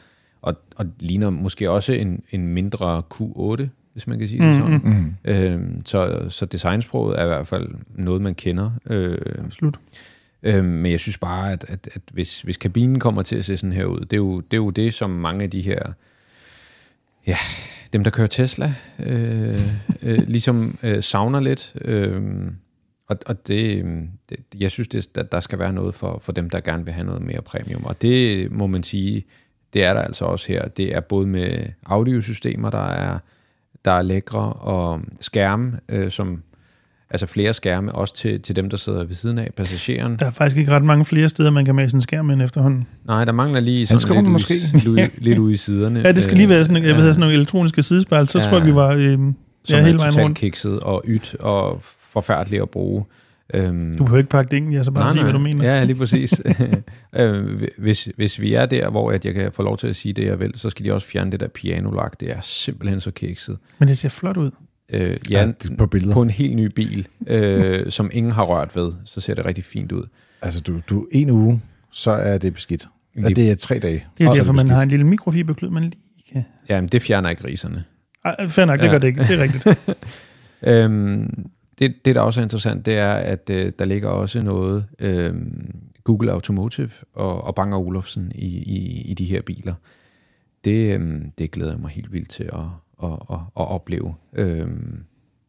og, 0.42 0.56
og 0.76 0.86
ligner 1.00 1.30
måske 1.30 1.70
også 1.70 1.94
en, 1.94 2.24
en 2.32 2.48
mindre 2.48 3.04
Q8, 3.14 3.68
hvis 3.94 4.08
man 4.08 4.20
kan 4.20 4.28
sige 4.28 4.44
det 4.44 4.56
mm, 4.56 4.62
sådan. 4.62 4.82
Mm. 4.84 5.16
Øh, 5.32 5.82
så, 5.86 6.26
så 6.30 6.46
designsproget 6.46 7.20
er 7.20 7.24
i 7.24 7.28
hvert 7.28 7.48
fald 7.48 7.70
noget, 7.96 8.22
man 8.22 8.36
kender. 8.36 8.72
Øh, 8.90 9.18
Absolut. 9.46 9.80
Øh, 10.44 10.66
men 10.66 10.92
jeg 10.92 11.00
synes 11.00 11.18
bare, 11.18 11.52
at, 11.52 11.66
at, 11.68 11.90
at 11.94 12.02
hvis, 12.12 12.42
hvis 12.42 12.58
kabinen 12.58 13.00
kommer 13.00 13.22
til 13.22 13.36
at 13.36 13.46
se 13.46 13.58
sådan 13.58 13.74
her 13.74 13.86
ud, 13.86 14.00
det 14.00 14.14
er 14.14 14.18
jo 14.18 14.40
det, 14.40 14.54
er 14.54 14.58
jo 14.58 14.70
det 14.70 14.94
som 14.94 15.10
mange 15.10 15.44
af 15.44 15.50
de 15.50 15.62
her, 15.62 15.80
ja, 17.28 17.38
dem 17.94 18.04
der 18.04 18.12
kører 18.12 18.28
Tesla, 18.28 18.74
øh, 19.00 19.62
øh, 20.04 20.28
ligesom 20.28 20.78
øh, 20.84 21.04
savner 21.04 21.40
lidt. 21.40 21.74
Øh, 21.82 22.22
og, 23.08 23.18
og 23.26 23.48
det, 23.48 23.86
det, 24.30 24.40
jeg 24.60 24.72
synes, 24.72 24.88
det, 24.88 25.16
der, 25.16 25.24
der 25.24 25.40
skal 25.40 25.60
være 25.60 25.74
noget 25.74 25.96
for, 25.96 26.20
for 26.22 26.32
dem, 26.32 26.50
der 26.50 26.60
gerne 26.60 26.86
vil 26.86 26.94
have 26.94 27.06
noget 27.06 27.22
mere 27.22 27.42
premium. 27.42 27.86
Og 27.86 28.02
det 28.02 28.52
må 28.52 28.68
man 28.68 28.84
sige, 28.84 29.26
det 29.74 29.84
er 29.84 29.94
der 29.94 30.02
altså 30.02 30.26
også 30.26 30.48
her. 30.48 30.68
Det 30.68 30.96
er 30.96 31.00
både 31.00 31.28
med 31.28 31.66
audiosystemer, 31.86 32.70
der 32.70 32.88
er, 32.88 33.20
der 33.86 33.92
er 33.92 34.02
lækre, 34.02 34.54
og 34.54 35.02
skærme, 35.22 35.80
øh, 35.90 36.12
som 36.12 36.44
altså 37.10 37.26
flere 37.26 37.54
skærme, 37.54 37.92
også 37.92 38.16
til, 38.16 38.42
til 38.42 38.56
dem, 38.56 38.70
der 38.70 38.78
sidder 38.78 39.04
ved 39.04 39.16
siden 39.16 39.38
af 39.38 39.50
passageren. 39.58 40.16
Der 40.20 40.26
er 40.26 40.32
faktisk 40.32 40.58
ikke 40.58 40.72
ret 40.72 40.84
mange 40.84 41.06
flere 41.06 41.30
steder, 41.30 41.50
man 41.50 41.66
kan 41.66 41.80
sådan 41.80 41.98
en 41.98 42.02
skærm 42.02 42.30
ind 42.30 42.42
efterhånden. 42.42 42.88
Nej, 43.06 43.26
der 43.26 43.32
mangler 43.32 43.60
lige 43.60 43.88
sådan 43.88 44.16
lidt, 44.16 44.32
måske. 44.32 44.54
Ude, 44.90 45.10
lidt 45.28 45.38
ude 45.38 45.54
i 45.54 45.58
siderne. 45.58 46.00
Ja, 46.00 46.12
det 46.12 46.24
skal 46.24 46.38
lige 46.38 46.50
være 46.50 46.66
sådan, 46.66 46.84
jeg 46.84 46.96
ja. 46.96 47.02
sådan 47.02 47.20
nogle 47.20 47.36
elektroniske 47.36 47.84
sidespejl, 47.84 48.28
så 48.28 48.40
ja. 48.40 48.46
tror 48.46 48.58
jeg, 48.58 48.66
vi 48.66 48.76
var 48.76 48.90
øh, 48.90 49.20
ja, 49.70 49.84
hele 49.84 49.98
vejen 49.98 50.20
rundt. 50.20 50.38
kikset 50.38 50.80
og 50.80 51.04
ydt 51.08 51.36
og 51.40 51.82
forfærdeligt 52.12 52.62
at 52.62 52.70
bruge. 52.70 53.06
Øhm, 53.54 53.98
du 53.98 54.04
behøver 54.04 54.18
ikke 54.18 54.30
pakke 54.30 54.52
det 54.52 54.58
ind, 54.58 54.74
jeg 54.74 54.86
så 54.86 54.92
bare 54.92 55.04
nej, 55.04 55.12
sige, 55.12 55.24
nej. 55.24 55.32
hvad 55.32 55.40
du 55.40 55.44
mener. 55.44 55.74
Ja, 55.74 55.84
lige 55.84 55.98
præcis. 55.98 56.42
øh, 57.16 57.62
hvis, 57.78 58.10
hvis 58.16 58.40
vi 58.40 58.54
er 58.54 58.66
der, 58.66 58.90
hvor 58.90 59.12
at 59.12 59.26
jeg 59.26 59.34
kan 59.34 59.52
få 59.52 59.64
lov 59.64 59.78
til 59.78 59.88
at 59.88 59.96
sige 59.96 60.14
det, 60.14 60.26
jeg 60.26 60.40
vil, 60.40 60.52
så 60.56 60.70
skal 60.70 60.86
de 60.86 60.94
også 60.94 61.08
fjerne 61.08 61.32
det 61.32 61.40
der 61.40 61.48
pianolak. 61.48 62.20
Det 62.20 62.32
er 62.32 62.42
simpelthen 62.42 63.02
så 63.02 63.12
kikset. 63.12 63.58
Men 63.80 63.88
det 63.88 63.98
ser 63.98 64.10
flot 64.10 64.38
ud. 64.38 64.52
Øh, 64.90 65.18
ja, 65.30 65.46
ja 65.46 65.52
på, 65.78 65.86
billeder. 65.86 66.14
på 66.14 66.22
en 66.22 66.30
helt 66.30 66.56
ny 66.56 66.66
bil, 66.66 67.08
øh, 67.28 67.92
som 67.98 68.10
ingen 68.14 68.32
har 68.32 68.44
rørt 68.44 68.76
ved, 68.76 68.94
så 69.06 69.22
ser 69.22 69.34
det 69.34 69.46
rigtig 69.46 69.64
fint 69.64 69.92
ud. 69.92 70.04
Altså, 70.42 70.62
du, 70.62 70.82
du 70.90 71.08
en 71.12 71.30
uge, 71.30 71.62
så 71.92 72.12
er 72.12 72.38
det 72.38 72.54
beskidt. 72.54 72.88
Ja, 73.16 73.28
det 73.28 73.52
er 73.52 73.56
tre 73.56 73.80
dage. 73.80 74.06
Det 74.18 74.26
er 74.26 74.34
derfor, 74.34 74.54
man 74.54 74.70
har 74.70 74.82
en 74.82 74.90
lille 74.90 75.06
mikrofiberklud, 75.06 75.70
man 75.70 75.84
lige 75.84 76.24
kan... 76.34 76.46
Jamen, 76.70 76.88
det 76.88 77.02
fjerner 77.02 77.30
ikke 77.30 77.42
griserne. 77.42 77.84
Ej, 78.26 78.48
fair 78.48 78.66
nok, 78.66 78.80
det 78.80 78.86
ja. 78.86 78.92
gør 78.92 78.98
det 78.98 79.08
ikke. 79.08 79.24
Det 79.24 79.32
er 79.32 79.44
rigtigt. 79.44 79.98
øhm, 80.64 81.50
det, 81.80 82.06
det, 82.06 82.16
der 82.16 82.22
også 82.22 82.40
er 82.40 82.44
interessant, 82.44 82.86
det 82.86 82.98
er, 82.98 83.14
at 83.14 83.50
øh, 83.50 83.72
der 83.80 83.86
ligger 83.86 84.10
også 84.10 84.42
noget 84.42 84.86
øh, 85.00 85.36
Google 86.04 86.32
Automotive 86.32 86.92
og, 87.14 87.44
og 87.44 87.56
Bang 87.56 87.76
Olufsen 87.76 88.32
i, 88.36 88.48
i, 88.48 89.02
i 89.02 89.14
de 89.14 89.26
her 89.26 89.42
biler. 89.42 89.74
Det, 90.66 91.00
øh, 91.00 91.22
det 91.38 91.52
glæder 91.52 91.72
jeg 91.72 91.80
mig 91.80 91.90
helt 91.90 92.14
vildt 92.14 92.30
til 92.30 92.44
at, 92.44 92.60
at, 93.04 93.20
at, 93.30 93.40
at 93.60 93.68
opleve. 93.68 94.16
Øh, 94.34 94.68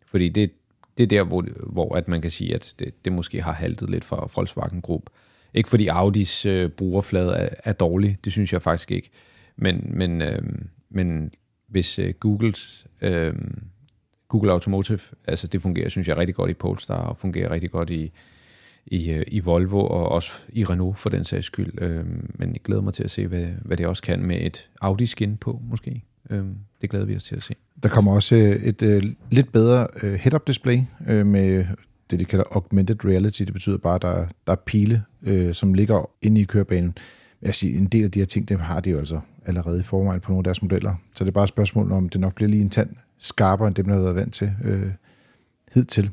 fordi 0.06 0.28
det, 0.28 0.50
det 0.98 1.04
er 1.04 1.08
der, 1.08 1.22
hvor, 1.22 1.44
hvor 1.66 1.96
at 1.96 2.08
man 2.08 2.22
kan 2.22 2.30
sige, 2.30 2.54
at 2.54 2.74
det, 2.78 3.04
det 3.04 3.12
måske 3.12 3.42
har 3.42 3.52
haltet 3.52 3.90
lidt 3.90 4.04
fra 4.04 4.30
Volkswagen 4.36 4.80
Group. 4.80 5.02
Ikke 5.54 5.68
fordi 5.68 5.86
Audis 5.86 6.46
øh, 6.46 6.70
brugerflade 6.70 7.32
er, 7.32 7.48
er 7.64 7.72
dårlig, 7.72 8.18
det 8.24 8.32
synes 8.32 8.52
jeg 8.52 8.62
faktisk 8.62 8.90
ikke. 8.90 9.10
Men, 9.56 9.90
men, 9.90 10.22
øh, 10.22 10.42
men 10.90 11.30
hvis 11.68 11.98
øh, 11.98 12.14
Googles 12.20 12.86
øh, 13.00 13.34
Google 14.28 14.52
Automotive, 14.52 15.00
altså 15.26 15.46
det 15.46 15.62
fungerer, 15.62 15.88
synes 15.88 16.08
jeg, 16.08 16.18
rigtig 16.18 16.34
godt 16.34 16.50
i 16.50 16.54
Polestar, 16.54 16.94
og 16.94 17.16
fungerer 17.16 17.50
rigtig 17.50 17.70
godt 17.70 17.90
i, 17.90 18.12
i, 18.86 19.10
øh, 19.10 19.24
i 19.28 19.40
Volvo, 19.40 19.80
og 19.80 20.08
også 20.08 20.30
i 20.48 20.64
Renault 20.64 20.98
for 20.98 21.10
den 21.10 21.24
sags 21.24 21.46
skyld. 21.46 21.82
Øhm, 21.82 22.30
men 22.34 22.52
jeg 22.52 22.60
glæder 22.64 22.82
mig 22.82 22.94
til 22.94 23.04
at 23.04 23.10
se, 23.10 23.26
hvad, 23.26 23.46
hvad 23.64 23.76
det 23.76 23.86
også 23.86 24.02
kan 24.02 24.22
med 24.22 24.40
et 24.40 24.68
Audi-skin 24.80 25.36
på, 25.36 25.60
måske. 25.70 26.02
Øhm, 26.30 26.54
det 26.80 26.90
glæder 26.90 27.06
vi 27.06 27.16
os 27.16 27.24
til 27.24 27.36
at 27.36 27.42
se. 27.42 27.54
Der 27.82 27.88
kommer 27.88 28.12
også 28.12 28.36
øh, 28.36 28.42
et, 28.42 28.82
et 28.82 29.16
lidt 29.30 29.52
bedre 29.52 29.86
head-up 30.02 30.46
display 30.46 30.78
med 31.06 31.64
det, 32.10 32.20
de 32.20 32.24
kalder 32.24 32.44
augmented 32.50 33.04
reality. 33.04 33.42
Det 33.42 33.52
betyder 33.52 33.78
bare, 33.78 33.94
at 33.94 34.02
der, 34.02 34.26
der 34.46 34.52
er 34.52 34.56
pile, 34.66 35.02
øh, 35.22 35.54
som 35.54 35.74
ligger 35.74 36.10
inde 36.22 36.40
i 36.40 36.44
kørebanen. 36.44 36.94
Jeg 37.42 37.54
siger, 37.54 37.78
en 37.78 37.86
del 37.86 38.04
af 38.04 38.10
de 38.10 38.18
her 38.18 38.26
ting, 38.26 38.48
dem 38.48 38.58
har 38.58 38.80
de 38.80 38.90
jo 38.90 38.98
altså 38.98 39.20
allerede 39.46 39.80
i 39.80 39.82
forvejen 39.82 40.20
på 40.20 40.30
nogle 40.32 40.40
af 40.40 40.44
deres 40.44 40.62
modeller. 40.62 40.94
Så 41.14 41.24
det 41.24 41.28
er 41.28 41.32
bare 41.32 41.44
et 41.44 41.48
spørgsmål 41.48 41.92
om, 41.92 42.08
det 42.08 42.20
nok 42.20 42.34
bliver 42.34 42.48
lige 42.48 42.62
en 42.62 42.70
tand 42.70 42.90
skarpere 43.18 43.68
end 43.68 43.74
dem, 43.74 43.86
der 43.86 43.94
har 43.94 44.02
været 44.02 44.14
vant 44.14 44.34
til 44.34 44.52
øh, 44.64 44.90
hidtil. 45.74 46.10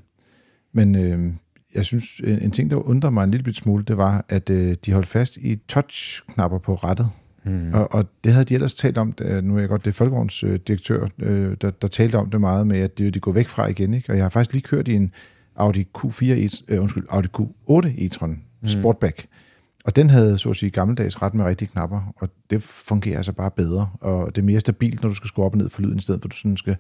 Men 0.74 0.96
øh, 0.96 1.34
jeg 1.76 1.86
synes, 1.86 2.22
en, 2.24 2.40
en 2.42 2.52
ting, 2.52 2.72
der 2.72 2.76
undrer 2.76 3.10
mig 3.10 3.24
en 3.24 3.32
lille 3.32 3.54
smule, 3.54 3.84
det 3.84 3.98
var, 3.98 4.26
at 4.30 4.50
øh, 4.50 4.76
de 4.86 4.94
holdt 4.94 5.08
fast 5.08 5.38
i 5.38 5.56
touch-knapper 5.56 6.58
på 6.58 6.76
rettet. 6.76 7.10
Mm. 7.46 7.74
Og, 7.74 7.94
og 7.94 8.06
det 8.24 8.32
havde 8.32 8.46
de 8.46 8.54
ellers 8.54 8.74
talt 8.74 8.98
om, 8.98 9.14
nu 9.44 9.56
er 9.56 9.60
jeg 9.60 9.70
godt, 9.70 9.86
det 9.86 9.92
er 9.92 9.94
Folkevogns 9.94 10.44
øh, 10.44 10.60
direktør, 10.68 11.08
øh, 11.20 11.58
der, 11.62 11.72
der 11.72 11.88
talte 11.88 12.16
om 12.16 12.30
det 12.30 12.42
meget 12.42 12.68
med, 12.68 12.80
at 12.80 12.98
de, 12.98 13.12
de 13.12 13.20
går 13.20 13.32
væk 13.32 13.48
fra 13.48 13.68
igen. 13.68 13.94
Ikke? 13.94 14.12
Og 14.12 14.16
jeg 14.16 14.24
har 14.24 14.30
faktisk 14.30 14.54
lige 14.54 14.64
kørt 14.64 14.88
i 14.88 14.94
en 14.94 15.12
Audi 15.56 15.88
Q4 15.98 16.26
e, 16.26 16.50
øh, 16.68 16.82
undskyld, 16.82 17.06
Audi 17.10 17.28
Q8 17.38 17.88
e-tron 17.88 18.40
mm. 18.62 18.68
Sportback. 18.68 19.28
Og 19.86 19.96
den 19.96 20.10
havde, 20.10 20.38
så 20.38 20.50
at 20.50 20.56
sige, 20.56 20.70
gammeldags 20.70 21.22
ret 21.22 21.34
med 21.34 21.46
rigtige 21.46 21.70
knapper, 21.70 22.14
og 22.16 22.30
det 22.50 22.64
fungerer 22.64 23.18
altså 23.18 23.32
bare 23.32 23.52
bedre. 23.52 23.90
Og 24.02 24.36
det 24.36 24.42
er 24.42 24.46
mere 24.46 24.60
stabilt, 24.60 25.02
når 25.02 25.10
du 25.10 25.16
skal 25.16 25.28
skrue 25.28 25.46
op 25.46 25.52
og 25.52 25.58
ned 25.58 25.70
for 25.70 25.82
lyden, 25.82 25.98
i 25.98 26.02
stedet 26.02 26.22
for 26.22 26.28
at 26.28 26.32
du 26.32 26.38
sådan 26.38 26.58
skal 26.58 26.76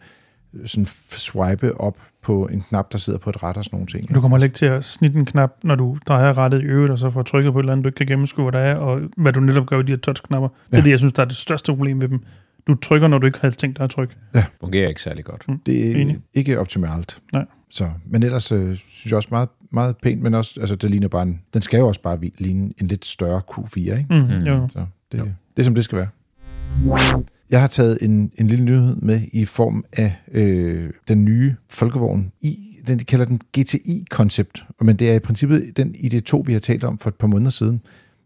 sådan 0.66 0.86
swipe 1.12 1.82
op 1.82 1.98
på 2.22 2.46
en 2.46 2.62
knap, 2.62 2.92
der 2.92 2.98
sidder 2.98 3.20
på 3.20 3.30
et 3.30 3.44
ret 3.44 3.58
og 3.58 3.64
sådan 3.66 3.78
nogle 3.78 3.88
ting. 3.88 4.16
Du 4.16 4.22
kommer 4.22 4.44
ikke 4.44 4.54
til 4.54 4.66
at 4.66 4.84
snitte 4.84 5.20
en 5.20 5.26
knap, 5.26 5.52
når 5.64 5.76
du 5.76 5.98
drejer 6.08 6.38
rettet 6.38 6.62
i 6.62 6.66
øvrigt, 6.66 6.92
og 6.92 7.00
så 7.00 7.10
får 7.10 7.22
trykket 7.22 7.54
på 7.54 7.60
et 7.60 7.64
eller 7.64 7.72
andet, 7.72 7.84
du 7.84 7.88
ikke 7.88 7.98
kan 7.98 8.08
gennemskue, 8.08 8.44
hvad 8.44 8.52
der 8.52 8.60
er, 8.60 8.76
og 8.76 9.02
hvad 9.18 9.34
du 9.34 9.40
netop 9.40 9.66
gør 9.66 9.80
i 9.80 9.84
de 9.84 9.92
her 9.92 9.98
touchknapper. 9.98 10.50
Det 10.50 10.74
er 10.74 10.78
ja. 10.78 10.84
det, 10.84 10.90
jeg 10.90 11.00
synes, 11.00 11.14
der 11.14 11.22
er 11.22 11.28
det 11.28 11.38
største 11.38 11.72
problem 11.72 12.02
ved 12.02 12.08
dem. 12.08 12.24
Du 12.68 12.76
trykker, 12.76 13.08
når 13.08 13.18
du 13.18 13.26
ikke 13.26 13.40
har 13.42 13.50
tænkt 13.50 13.78
dig 13.78 13.84
at 13.84 13.90
trykke. 13.90 14.16
Ja. 14.36 14.46
Fungerer 14.60 14.88
ikke 14.88 15.02
særlig 15.02 15.26
godt. 15.26 15.48
Mm. 15.48 15.60
Det 15.66 15.92
er 15.92 16.02
Enig. 16.02 16.20
ikke 16.34 16.60
optimalt. 16.60 17.18
Nej. 17.34 17.46
Så, 17.70 17.90
men 18.06 18.24
ellers 18.24 18.52
øh, 18.52 18.76
synes 18.76 19.06
jeg 19.06 19.18
også 19.18 19.30
meget, 19.32 19.50
meget 19.72 19.96
pænt, 20.04 20.22
men 20.22 20.34
også, 20.34 20.60
altså 20.60 20.76
det 20.76 20.92
ligner 20.92 21.08
bare 21.08 21.24
en, 21.24 21.42
den 21.54 21.62
skal 21.62 21.78
jo 21.78 21.88
også 21.88 22.02
bare 22.02 22.20
ligne 22.38 22.74
en 22.78 22.88
lidt 22.88 23.06
større 23.06 23.42
Q4, 23.52 23.78
ikke? 23.78 24.06
Mm, 24.10 24.16
mm. 24.16 24.30
Jo. 24.32 24.68
Så 24.72 24.86
det, 25.12 25.18
jo. 25.18 25.24
det 25.24 25.60
er 25.60 25.64
som 25.64 25.76
det 25.76 25.84
skal 25.84 25.98
være. 25.98 26.08
Jeg 27.50 27.62
har 27.62 27.68
taget 27.68 27.98
en, 28.02 28.32
en 28.38 28.48
lille 28.48 28.66
nyhed 28.66 28.96
med 28.96 29.22
i 29.34 29.46
form 29.46 29.86
af 29.94 30.14
øh, 30.32 30.90
den 31.08 31.25
nye 31.25 31.56
folkevogn 31.70 32.32
i, 32.42 32.78
den 32.88 33.00
de 33.00 33.04
kalder 33.04 33.25
den 33.25 33.42
GTI-koncept, 33.58 34.64
men 34.82 34.96
det 34.96 35.10
er 35.10 35.14
i 35.14 35.20
princippet 35.20 35.78
den 35.78 35.96
ID2, 35.96 36.44
vi 36.46 36.54
har 36.54 36.60
talt 36.60 36.84
om 36.84 36.98
for 36.98 37.10
et 37.10 37.16
par 37.16 37.28
måneder 37.28 37.50
siden. 37.50 37.82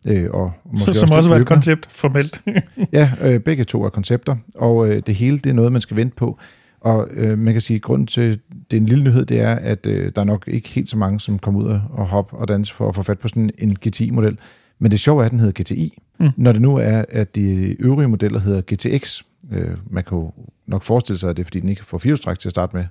Øh, 0.08 0.30
og 0.32 0.52
måske 0.72 0.86
Så, 0.86 0.94
som 0.94 1.04
også, 1.04 1.16
også 1.16 1.30
var 1.30 1.38
et 1.38 1.48
koncept 1.48 1.88
formelt. 1.92 2.42
ja, 2.94 3.12
øh, 3.22 3.40
begge 3.40 3.64
to 3.64 3.84
er 3.84 3.90
koncepter, 3.90 4.36
og 4.56 4.90
øh, 4.90 5.02
det 5.08 5.16
hele 5.16 5.38
det 5.38 5.50
er 5.50 5.54
noget, 5.54 5.72
man 5.72 5.82
skal 5.82 5.98
vente 5.98 6.16
på. 6.16 6.40
Og 6.82 7.08
øh, 7.12 7.38
man 7.38 7.54
kan 7.54 7.62
sige, 7.62 7.76
at 7.76 7.82
grunden 7.82 8.08
til, 8.08 8.40
det 8.72 8.78
er 8.78 8.82
en 8.82 8.86
lille 8.86 9.04
nyhed, 9.04 9.26
det 9.26 9.40
er, 9.40 9.56
at 9.56 9.88
øh, 9.88 10.12
der 10.16 10.22
er 10.22 10.26
nok 10.26 10.44
ikke 10.48 10.70
helt 10.70 10.90
så 10.90 10.98
mange, 10.98 11.20
som 11.20 11.40
kommer 11.40 11.62
ud 11.62 11.80
og 11.90 12.08
hop 12.08 12.34
og 12.34 12.48
danse 12.48 12.74
for 12.74 12.90
at 12.90 12.96
få 12.96 13.04
fat 13.04 13.20
på 13.20 13.28
sådan 13.28 13.50
en 13.58 13.76
GTI-model. 13.76 14.38
Men 14.80 14.92
det 14.92 15.00
sjove 15.00 15.22
er, 15.22 15.26
at 15.26 15.32
den 15.32 15.40
hedder 15.40 15.64
GTI, 15.64 15.98
mm. 16.20 16.30
når 16.38 16.52
det 16.52 16.62
nu 16.62 16.76
er, 16.76 17.04
at 17.10 17.36
de 17.36 17.76
øvrige 17.82 18.08
modeller 18.08 18.40
hedder 18.40 18.62
GTX. 18.74 19.22
Øh, 19.52 19.78
man 19.90 20.04
kan 20.04 20.18
jo 20.18 20.32
nok 20.68 20.84
forestille 20.84 21.20
sig, 21.20 21.30
at 21.30 21.38
det 21.38 21.44
er, 21.44 21.46
fordi 21.46 21.60
den 21.60 21.70
ikke 21.70 21.86
får 21.86 21.98
firehjulstræk 21.98 22.40
til 22.40 22.50
at 22.50 22.52
starte 22.52 22.76
med. 22.78 22.86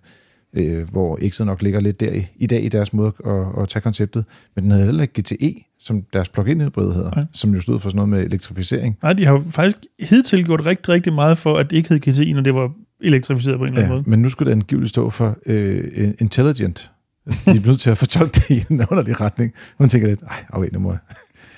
øh, 0.53 0.91
hvor 0.91 1.19
X'et 1.23 1.45
nok 1.45 1.63
ligger 1.63 1.81
lidt 1.81 2.01
der 2.01 2.13
i, 2.13 2.27
i 2.37 2.47
dag 2.47 2.65
i 2.65 2.69
deres 2.69 2.93
måde 2.93 3.13
at, 3.27 3.63
at 3.63 3.69
tage 3.69 3.81
konceptet. 3.83 4.25
Men 4.55 4.65
den 4.65 4.71
havde 4.71 4.85
heller 4.85 5.03
ikke 5.03 5.21
GTE, 5.23 5.55
som 5.81 6.03
deres 6.13 6.29
plug-in 6.29 6.61
hybrid 6.61 6.93
hedder, 6.95 7.11
Nej. 7.17 7.25
som 7.33 7.55
jo 7.55 7.61
stod 7.61 7.81
for 7.81 7.89
sådan 7.89 7.97
noget 7.97 8.09
med 8.09 8.21
elektrificering. 8.27 8.99
Nej, 9.03 9.13
de 9.13 9.25
har 9.25 9.33
jo 9.33 9.43
faktisk 9.51 9.77
hidtil 10.01 10.45
gjort 10.45 10.67
rigtig, 10.67 10.89
rigtig 10.95 11.13
meget 11.13 11.39
for, 11.39 11.57
at 11.57 11.71
det 11.71 11.77
ikke 11.77 11.89
hed 11.89 12.01
GTI, 12.01 12.33
når 12.33 12.41
det 12.43 12.55
var 12.55 12.73
elektrificeret 13.03 13.59
på 13.59 13.65
en 13.65 13.69
eller 13.73 13.83
anden 13.83 13.97
Ja, 13.97 14.01
måde. 14.01 14.11
men 14.11 14.23
nu 14.23 14.29
skulle 14.29 14.47
det 14.51 14.57
angiveligt 14.57 14.91
stå 14.91 15.11
for 15.11 15.37
øh, 15.47 16.11
intelligent. 16.19 16.91
De 17.27 17.33
er 17.51 17.67
nødt 17.67 17.81
til 17.81 17.91
at 17.91 17.99
fortolke 17.99 18.33
det 18.35 18.51
i 18.51 18.65
en 18.71 18.81
underlig 18.91 19.21
retning. 19.21 19.53
Man 19.79 19.89
tænker 19.89 20.09
lidt, 20.09 20.23
ej, 20.23 20.45
okay, 20.51 20.69
nu 20.73 20.79
må 20.79 20.91
jeg, 20.91 20.99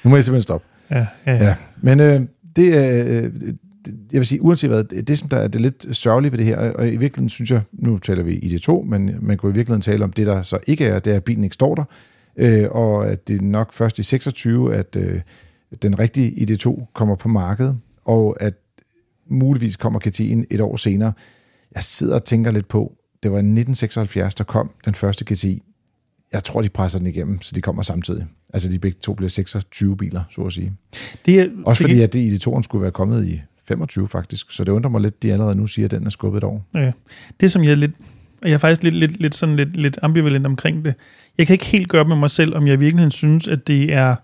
nu 0.05 0.11
må 0.11 0.17
jeg 0.17 0.25
simpelthen 0.25 0.43
stoppe. 0.43 0.67
Ja, 0.91 1.07
ja, 1.27 1.33
ja. 1.35 1.45
Ja, 1.45 1.55
men 1.83 2.01
øh, 2.01 2.21
det 2.57 2.79
er, 2.79 3.05
øh, 3.07 3.23
det- 3.35 3.59
jeg 4.13 4.19
vil 4.21 4.27
sige, 4.27 4.43
uanset 4.43 4.71
hvad, 4.71 4.85
det, 4.85 5.19
som 5.19 5.29
der 5.29 5.37
er 5.37 5.49
det 5.49 5.61
lidt 5.61 5.87
sørgelige 5.97 6.31
ved 6.33 6.39
det 6.39 6.47
her, 6.47 6.57
og 6.59 6.87
i 6.87 6.91
virkeligheden 6.91 7.29
synes 7.29 7.51
jeg, 7.51 7.61
nu 7.73 7.99
taler 7.99 8.23
vi 8.23 8.33
i 8.35 8.49
det 8.49 8.63
to, 8.63 8.83
men 8.89 9.17
man 9.21 9.37
kunne 9.37 9.51
i 9.53 9.55
virkeligheden 9.55 9.83
tale 9.83 10.05
om 10.05 10.13
det, 10.13 10.27
der 10.27 10.43
så 10.43 10.59
ikke 10.67 10.85
er, 10.87 10.99
det 10.99 11.13
er, 11.13 11.17
at 11.17 11.25
bilen 11.25 11.45
ikke 11.45 11.55
står 11.55 11.75
der, 11.75 11.85
øh, 12.37 12.69
og 12.71 13.07
at 13.09 13.29
det 13.29 13.37
er 13.39 13.43
nok 13.43 13.73
først 13.73 13.99
i 13.99 14.03
26, 14.03 14.75
at 14.75 14.97
øh, 14.97 15.21
den 15.83 15.99
rigtige 15.99 16.31
ID2 16.57 16.87
kommer 16.95 17.17
på 17.17 17.29
markedet, 17.29 17.79
og 18.05 18.37
at 18.43 18.55
muligvis 19.29 19.77
kommer 19.77 20.01
GT'en 20.07 20.45
et 20.51 20.61
år 20.61 20.77
senere. 20.77 21.13
Jeg 21.75 21.83
sidder 21.83 22.15
og 22.15 22.25
tænker 22.25 22.51
lidt 22.51 22.69
på, 22.69 22.93
det 23.23 23.31
var 23.31 23.37
i 23.37 23.41
1976, 23.41 24.35
der 24.35 24.45
kom 24.45 24.71
den 24.85 24.95
første 24.95 25.25
GTI. 25.35 25.63
Jeg 26.33 26.45
tror, 26.45 26.63
de 26.63 26.69
presser 26.69 26.99
den 26.99 27.07
igennem, 27.07 27.43
så 27.43 27.53
de 27.55 27.61
kommer 27.61 27.83
samtidig. 27.83 28.27
Altså 28.55 28.71
de 28.71 28.79
begge 28.79 28.99
to 29.01 29.15
bliver 29.15 29.29
26 29.29 29.97
biler, 29.97 30.23
så 30.31 30.41
at 30.43 30.53
sige. 30.53 30.73
Det 31.27 31.41
er, 31.41 31.49
Også 31.65 31.83
fordi, 31.83 32.01
at 32.01 32.13
det 32.13 32.21
i 32.21 32.31
det 32.31 32.41
toren 32.41 32.63
skulle 32.63 32.83
være 32.83 32.91
kommet 32.91 33.27
i 33.27 33.41
25 33.69 34.09
faktisk, 34.09 34.51
så 34.51 34.65
det 34.65 34.73
undrer 34.73 34.91
mig 34.91 35.01
lidt, 35.01 35.23
de 35.23 35.33
allerede 35.33 35.57
nu 35.57 35.67
siger, 35.67 35.87
at 35.87 35.91
den 35.91 36.07
er 36.07 36.11
skubbet 36.11 36.39
et 36.39 36.45
år. 36.45 36.67
Ja. 36.75 36.93
Det, 37.41 37.51
som 37.51 37.65
jeg 37.65 37.71
er 37.71 37.75
lidt... 37.75 37.93
Jeg 38.45 38.53
er 38.53 38.59
faktisk 38.59 38.83
lidt, 38.83 38.95
lidt, 38.95 39.21
lidt, 39.21 39.35
sådan 39.35 39.57
lidt, 39.57 39.77
lidt 39.77 39.99
ambivalent 40.03 40.47
omkring 40.47 40.85
det. 40.85 40.95
Jeg 41.39 41.47
kan 41.47 41.55
ikke 41.55 41.67
helt 41.67 41.89
gøre 41.89 42.05
med 42.05 42.17
mig 42.17 42.31
selv, 42.31 42.57
om 42.57 42.67
jeg 42.67 42.75
i 42.75 42.79
virkeligheden 42.79 43.11
synes, 43.11 43.49
at 43.49 43.67
det 43.67 43.93
er 43.93 44.17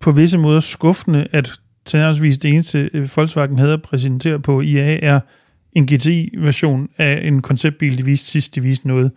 på 0.00 0.12
visse 0.12 0.38
måder 0.38 0.60
skuffende, 0.60 1.26
at 1.32 1.52
tilnærmelsesvis 1.84 2.38
det 2.38 2.50
eneste 2.50 2.90
øh, 2.92 3.08
Volkswagen 3.16 3.58
havde 3.58 3.72
at 3.72 3.82
præsentere 3.82 4.40
på 4.40 4.60
IA 4.60 4.98
er 5.02 5.20
en 5.72 5.86
GTI-version 5.86 6.88
af 6.98 7.20
en 7.26 7.42
konceptbil, 7.42 7.98
de 7.98 8.04
viste 8.04 8.30
sidst, 8.30 8.54
de 8.54 8.60
viste 8.60 8.88
noget. 8.88 9.12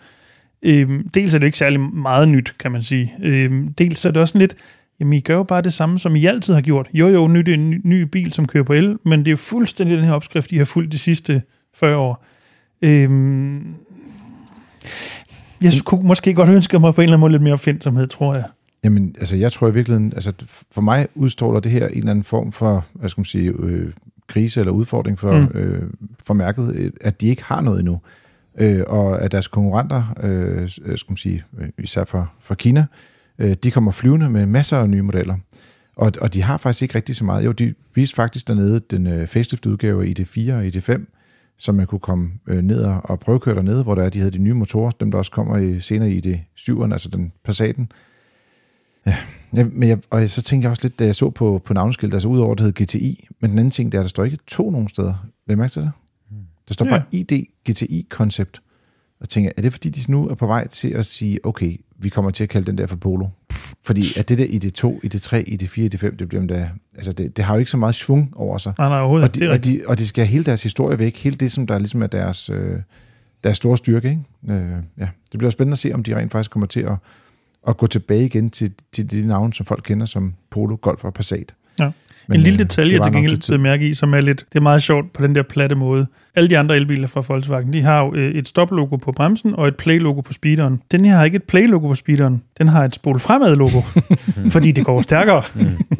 Øhm, 0.66 1.10
dels 1.10 1.34
er 1.34 1.40
det 1.40 1.46
ikke 1.46 1.58
særlig 1.58 1.80
meget 1.80 2.30
nyt, 2.30 2.54
kan 2.60 2.72
man 2.72 2.82
sige. 2.84 3.14
Øhm, 3.24 3.74
dels 3.74 4.06
er 4.06 4.12
det 4.12 4.22
også 4.22 4.32
sådan 4.32 4.40
lidt, 4.40 4.56
jamen 5.00 5.14
I 5.14 5.20
gør 5.20 5.36
jo 5.36 5.44
bare 5.44 5.62
det 5.62 5.74
samme, 5.74 6.00
som 6.00 6.16
I 6.16 6.26
altid 6.26 6.54
har 6.54 6.62
gjort. 6.62 6.90
Jo 6.94 7.08
jo, 7.08 7.28
nu 7.28 7.40
er 7.40 7.44
det 7.44 7.54
en 7.54 7.70
ny, 7.70 7.82
ny 7.84 8.02
bil, 8.02 8.34
som 8.34 8.48
kører 8.48 8.64
på 8.64 8.74
el, 8.74 8.98
men 9.04 9.20
det 9.20 9.28
er 9.28 9.32
jo 9.32 9.38
fuldstændig 9.38 9.98
den 9.98 10.06
her 10.06 10.14
opskrift, 10.14 10.52
I 10.52 10.58
har 10.58 10.66
fulgt 10.66 10.92
de 10.92 10.98
sidste 10.98 11.42
40 11.76 11.98
år. 11.98 12.26
Øhm, 12.82 13.74
jeg 15.62 15.72
kunne 15.86 16.08
måske 16.08 16.34
godt 16.34 16.50
ønske 16.50 16.80
mig 16.80 16.96
på 16.96 17.02
en 17.02 17.04
eller 17.04 17.14
anden 17.14 17.20
måde 17.22 17.32
lidt 17.32 17.42
mere 17.44 17.54
opfindsomhed, 17.54 18.08
tror 18.08 18.34
jeg. 18.36 18.44
Jamen, 18.84 19.16
altså 19.20 19.36
jeg 19.36 19.52
tror 19.52 19.68
i 19.68 19.74
virkeligheden, 19.74 20.14
altså 20.16 20.32
for 20.72 20.82
mig 20.82 21.08
udstråler 21.16 21.60
det 21.60 21.72
her 21.72 21.88
en 21.88 21.98
eller 21.98 22.10
anden 22.12 22.24
form 22.24 22.52
for, 22.52 22.86
hvad 22.94 23.10
skal 23.10 23.20
man 23.22 23.26
sige, 23.26 23.54
øh, 23.60 23.92
krise 24.28 24.60
eller 24.60 24.72
udfordring 24.72 25.20
for, 25.20 25.38
Mm. 25.40 25.48
øh, 25.60 25.84
for 26.24 26.34
mærket, 26.34 26.92
at 27.02 27.22
de 27.22 27.28
ikke 27.28 27.44
har 27.44 27.62
noget 27.62 27.80
endnu. 27.80 28.00
Øh, 28.60 28.84
og 28.88 29.22
at 29.22 29.32
deres 29.32 29.48
konkurrenter, 29.48 30.16
øh, 30.24 30.70
øh 30.86 30.98
skal 30.98 31.12
man 31.12 31.18
sige, 31.18 31.44
øh, 31.60 31.70
især 31.78 32.06
fra, 32.06 32.26
fra 32.40 32.56
Kina, 32.56 32.86
øh, 33.40 33.56
de 33.64 33.72
kommer 33.72 33.92
flyvende 33.92 34.30
med 34.30 34.46
masser 34.46 34.78
af 34.78 34.90
nye 34.90 35.02
modeller. 35.02 35.38
Og, 35.96 36.12
og 36.22 36.34
de 36.34 36.42
har 36.42 36.58
faktisk 36.58 36.82
ikke 36.82 36.96
rigtig 36.96 37.16
så 37.16 37.26
meget. 37.26 37.46
Jo, 37.46 37.52
de 37.52 37.74
viste 37.96 38.16
faktisk 38.16 38.48
dernede 38.48 38.80
den 38.80 39.08
øh, 39.08 39.28
facelift 39.28 39.66
udgave 39.66 40.10
i 40.10 40.14
det 40.14 40.28
4 40.28 40.56
og 40.56 40.68
i 40.68 40.70
det 40.70 40.84
5, 40.84 41.14
som 41.58 41.76
man 41.76 41.88
kunne 41.88 42.00
komme 42.00 42.32
øh, 42.48 42.62
ned 42.62 42.84
og, 42.84 43.02
og 43.04 43.20
prøvekøre 43.20 43.56
dernede, 43.56 43.84
hvor 43.84 43.96
der 43.96 44.04
er, 44.04 44.10
de 44.10 44.20
havde 44.20 44.32
de 44.32 44.38
nye 44.38 44.54
motorer, 44.54 44.92
dem 44.92 45.12
der 45.12 45.18
også 45.18 45.32
kommer 45.32 45.58
i, 45.58 45.80
senere 45.80 46.12
i 46.12 46.20
det 46.20 46.42
7'eren, 46.60 46.94
altså 46.94 47.10
den 47.10 47.32
Passaten. 47.44 47.92
Ja, 49.06 49.16
ja, 49.54 49.66
men 49.72 49.90
jeg, 49.90 50.00
og 50.10 50.30
så 50.30 50.42
tænkte 50.42 50.66
jeg 50.66 50.72
også 50.72 50.84
lidt, 50.84 51.00
da 51.00 51.06
jeg 51.06 51.16
så 51.16 51.30
på, 51.30 51.62
på 51.66 51.74
navneskiltet, 51.74 52.16
altså 52.16 52.28
udover 52.28 52.56
det 52.56 52.66
hed 52.66 52.74
GTI, 52.74 53.28
men 53.40 53.52
den 53.52 53.60
anden 53.60 53.72
ting, 53.72 53.92
der, 53.92 54.00
der 54.00 54.08
står 54.08 54.24
ikke 54.24 54.38
to 54.48 54.72
nogen 54.72 54.88
steder. 54.88 55.28
Læg 55.48 55.58
mærke 55.58 55.72
til 55.72 55.82
det? 55.82 55.92
Der 56.68 56.74
står 56.74 56.86
Ja. 56.86 56.92
bare 56.92 57.04
ID 57.12 57.32
GTI 57.70 58.08
koncept. 58.10 58.62
Og 59.20 59.30
tænker, 59.30 59.52
er 59.58 59.62
det 59.62 59.72
fordi, 59.72 59.90
de 59.90 60.12
nu 60.12 60.28
er 60.28 60.36
på 60.36 60.48
vej 60.48 60.68
til 60.68 60.88
at 60.88 61.06
sige, 61.06 61.46
okay, 61.46 61.78
vi 62.00 62.10
kommer 62.10 62.32
til 62.32 62.44
at 62.44 62.50
kalde 62.50 62.68
den 62.68 62.78
der 62.78 62.88
for 62.88 62.96
Polo? 62.96 63.28
Fordi 63.84 64.04
at 64.18 64.30
det 64.30 64.38
der 64.38 64.46
ID2, 64.46 65.00
ID3, 65.06 65.54
ID4, 65.54 65.96
ID5, 65.96 66.16
det 66.16 66.30
bliver 66.30 66.46
da, 66.48 66.70
altså 66.96 67.14
det, 67.14 67.38
det 67.38 67.46
har 67.46 67.54
jo 67.54 67.60
ikke 67.60 67.72
så 67.72 67.78
meget 67.78 67.96
svung 67.96 68.34
over 68.38 68.58
sig. 68.58 68.74
Nej, 68.78 68.90
nej, 68.90 69.00
overhovedet. 69.00 69.30
Og 69.30 69.36
de, 69.36 69.52
og, 69.52 69.66
de, 69.66 69.82
og 69.88 70.00
de 70.00 70.08
skal 70.08 70.26
have 70.26 70.32
hele 70.32 70.44
deres 70.44 70.64
historie 70.64 71.00
væk, 71.00 71.18
hele 71.18 71.36
det, 71.36 71.52
som 71.52 71.68
der 71.68 71.80
ligesom 71.80 72.02
er 72.02 72.08
deres, 72.08 72.50
øh, 72.50 72.80
deres 73.44 73.58
store 73.58 73.78
styrke. 73.78 74.10
Ikke? 74.10 74.54
Øh, 74.54 74.72
ja. 74.98 75.08
Det 75.32 75.38
bliver 75.38 75.52
spændende 75.52 75.74
at 75.74 75.80
se, 75.80 75.92
om 75.94 76.04
de 76.04 76.16
rent 76.16 76.32
faktisk 76.32 76.52
kommer 76.52 76.68
til 76.68 76.80
at, 76.80 76.96
at 77.68 77.78
gå 77.78 77.88
tilbage 77.88 78.26
igen 78.26 78.50
til, 78.50 78.72
til 78.92 79.12
de 79.12 79.28
navne, 79.28 79.54
som 79.54 79.66
folk 79.66 79.82
kender 79.86 80.06
som 80.06 80.34
Polo, 80.50 80.78
Golf 80.82 81.04
og 81.06 81.14
Passat. 81.14 81.56
Ja. 81.80 81.92
Men, 82.28 82.38
en 82.38 82.44
lille 82.44 82.56
øh, 82.56 82.60
detalje, 82.60 82.90
det 82.90 83.06
jeg 83.06 83.14
til 83.14 83.14
gengæld 83.14 83.58
mærke 83.58 83.90
i, 83.90 83.94
som 83.94 84.14
er 84.14 84.22
lidt, 84.22 84.46
det 84.54 84.60
er 84.60 84.64
meget 84.64 84.84
sjovt 84.84 85.14
på 85.14 85.24
den 85.24 85.36
der 85.36 85.44
platte 85.44 85.76
måde. 85.76 86.08
Alle 86.36 86.50
de 86.50 86.58
andre 86.58 86.76
elbiler 86.76 87.08
fra 87.08 87.24
Volkswagen, 87.28 87.74
de 87.74 87.82
har 87.82 88.06
jo 88.06 88.16
øh, 88.16 88.32
et 88.32 88.48
stop-logo 88.48 88.96
på 88.96 89.12
bremsen 89.12 89.56
og 89.56 89.68
et 89.68 89.76
play-logo 89.76 90.22
på 90.22 90.34
speederen. 90.34 90.82
Den 90.92 91.06
her 91.06 91.16
har 91.16 91.26
ikke 91.26 91.36
et 91.36 91.44
play-logo 91.44 91.88
på 91.88 91.96
speederen. 91.96 92.44
Den 92.58 92.68
har 92.68 92.86
et 92.86 92.96
spol 92.96 93.20
fremad-logo, 93.20 93.82
fordi 94.56 94.72
det 94.72 94.86
går 94.86 95.02
stærkere. 95.02 95.44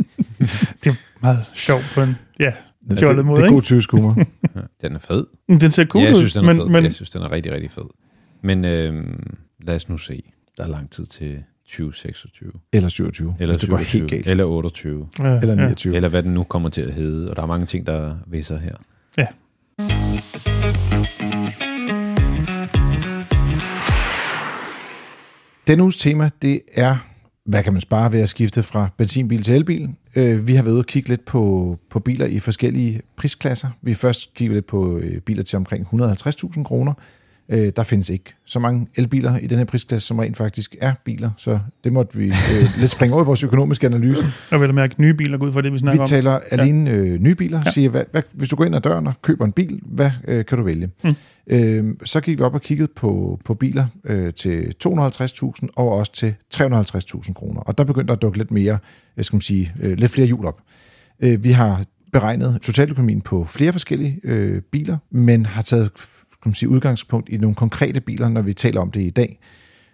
det 0.84 0.88
er 0.88 0.96
meget 1.22 1.52
sjovt 1.54 1.92
på 1.96 2.02
en, 2.02 2.16
ja, 2.40 2.52
Ja, 2.90 2.96
det, 2.96 3.26
måde, 3.26 3.36
det 3.36 3.42
er 3.42 3.46
ikke? 3.46 3.56
god 3.56 3.62
tysk 3.62 3.92
humor. 3.92 4.18
Den 4.82 4.96
er 4.96 5.00
fed. 5.00 5.26
Den 5.48 5.72
ser 5.72 5.86
cool 5.86 6.02
ja, 6.04 6.08
jeg 6.08 6.16
ud, 6.16 6.22
synes, 6.22 6.34
den 6.34 6.44
er 6.44 6.48
men, 6.48 6.58
fed. 6.58 6.66
men 6.66 6.84
Jeg 6.84 6.94
synes, 6.94 7.10
den 7.10 7.22
er 7.22 7.32
rigtig, 7.32 7.52
rigtig 7.54 7.72
fed. 7.72 7.84
Men 8.42 8.66
øh, 8.66 9.06
lad 9.62 9.76
os 9.76 9.90
nu 9.90 9.98
se. 9.98 10.24
Der 10.58 10.64
er 10.64 10.68
lang 10.68 10.90
tid 10.90 11.06
til 11.06 11.44
2026. 11.68 12.52
Eller 12.74 12.90
27, 12.90 13.36
Eller 13.40 13.54
hvis 13.54 13.62
det 13.62 13.70
går 13.70 13.78
27. 13.78 14.00
helt 14.02 14.12
galt. 14.12 14.28
Eller 14.28 14.44
28. 14.46 15.08
ja, 15.20 15.24
Eller 15.26 15.56
ja. 15.56 15.62
29. 15.62 15.96
Eller 15.96 16.10
hvad 16.10 16.24
den 16.24 16.34
nu 16.34 16.44
kommer 16.44 16.70
til 16.70 16.82
at 16.82 16.94
hedde. 16.94 17.30
Og 17.30 17.36
der 17.36 17.42
er 17.42 17.46
mange 17.48 17.66
ting, 17.66 17.88
der 17.88 18.16
viser 18.28 18.58
her. 18.58 18.76
Denne 25.68 25.84
uges 25.84 25.98
tema, 25.98 26.30
det 26.42 26.62
er, 26.74 26.96
hvad 27.46 27.64
kan 27.64 27.74
man 27.74 27.82
spare 27.82 28.12
ved 28.12 28.20
at 28.22 28.30
skifte 28.30 28.64
fra 28.64 28.90
benzinbil 28.98 29.44
til 29.44 29.54
elbil? 29.56 29.90
Øh, 30.16 30.48
vi 30.48 30.56
har 30.56 30.64
været 30.64 30.74
ude 30.74 30.82
og 30.82 30.86
kigge 30.86 31.10
lidt 31.10 31.26
på, 31.26 31.78
på 31.90 32.00
biler 32.00 32.26
i 32.26 32.40
forskellige 32.40 33.02
prisklasser. 33.18 33.70
Vi 33.82 33.92
har 33.92 33.96
først 33.96 34.34
kigget 34.34 34.56
lidt 34.56 34.66
på 34.66 34.98
øh, 34.98 35.20
biler 35.20 35.44
til 35.44 35.58
omkring 35.58 35.88
150.000 35.94 36.64
kroner. 36.64 36.94
Øh, 37.50 37.72
der 37.76 37.84
findes 37.84 38.10
ikke 38.10 38.36
så 38.46 38.60
mange 38.60 38.88
elbiler 38.96 39.38
i 39.38 39.48
den 39.48 39.58
her 39.58 39.66
prisklasse, 39.66 40.08
som 40.08 40.20
rent 40.20 40.38
faktisk 40.38 40.76
er 40.82 40.94
biler, 41.06 41.30
så 41.38 41.60
det 41.84 41.94
måtte 41.94 42.18
vi 42.18 42.26
øh, 42.28 42.34
lidt 42.80 42.92
springe 42.92 43.14
over 43.16 43.24
i 43.24 43.26
vores 43.26 43.44
økonomiske 43.44 43.88
analyse. 43.88 44.26
Og 44.52 44.62
vel 44.62 44.70
at 44.70 44.76
mærke 44.76 45.02
nye 45.02 45.14
biler 45.14 45.38
ud 45.38 45.54
fra 45.54 45.62
det, 45.62 45.72
vi 45.72 45.76
Vi 45.76 45.80
snakker 45.80 46.02
om. 46.02 46.08
taler 46.08 46.40
alene 46.52 46.92
øh, 46.92 47.20
nye 47.20 47.36
biler. 47.36 47.58
Ja. 47.58 47.64
Ja. 47.66 47.72
Siger, 47.72 47.90
hvad, 47.90 48.04
hvad, 48.12 48.22
hvis 48.34 48.50
du 48.50 48.56
går 48.56 48.66
ind 48.66 48.76
ad 48.76 48.82
døren 48.82 49.08
og 49.08 49.14
køber 49.22 49.46
en 49.46 49.52
bil, 49.52 49.80
hvad 49.86 50.12
øh, 50.28 50.46
kan 50.46 50.58
du 50.58 50.64
vælge? 50.64 50.90
Mm. 51.04 51.16
Øh, 51.48 51.94
så 52.06 52.22
gik 52.22 52.38
vi 52.40 52.44
op 52.44 52.54
og 52.54 52.62
kiggede 52.62 52.90
på, 52.96 53.40
på 53.46 53.54
biler 53.54 53.86
øh, 54.04 54.34
til 54.34 54.74
250.000 54.88 55.68
og 55.76 55.92
også 55.92 56.12
til 56.14 56.36
350.000 56.56 57.34
kroner. 57.34 57.62
Og 57.62 57.78
der 57.78 57.84
begyndte 57.84 58.08
der 58.08 58.14
at 58.14 58.22
dukke 58.22 58.38
lidt 58.38 58.52
mere, 58.52 58.78
jeg 59.18 59.26
skal 59.26 59.36
man 59.36 59.42
sige, 59.42 59.74
øh, 59.82 59.98
lidt 59.98 60.12
flere 60.12 60.28
hjul 60.28 60.46
op. 60.46 60.60
Øh, 61.20 61.44
vi 61.44 61.52
har 61.52 61.84
beregnet 62.14 62.60
totaløkonomien 62.62 63.22
på 63.22 63.46
flere 63.50 63.72
forskellige 63.72 64.20
øh, 64.24 64.62
biler, 64.62 64.98
men 65.12 65.46
har 65.46 65.62
taget 65.62 65.92
kan 66.46 66.50
man 66.50 66.56
sige, 66.56 66.70
udgangspunkt 66.70 67.30
i 67.30 67.38
nogle 67.38 67.56
konkrete 67.56 68.02
biler, 68.02 68.30
når 68.30 68.42
vi 68.42 68.54
taler 68.54 68.82
om 68.82 68.92
det 68.92 69.02
i 69.02 69.10
dag. 69.10 69.40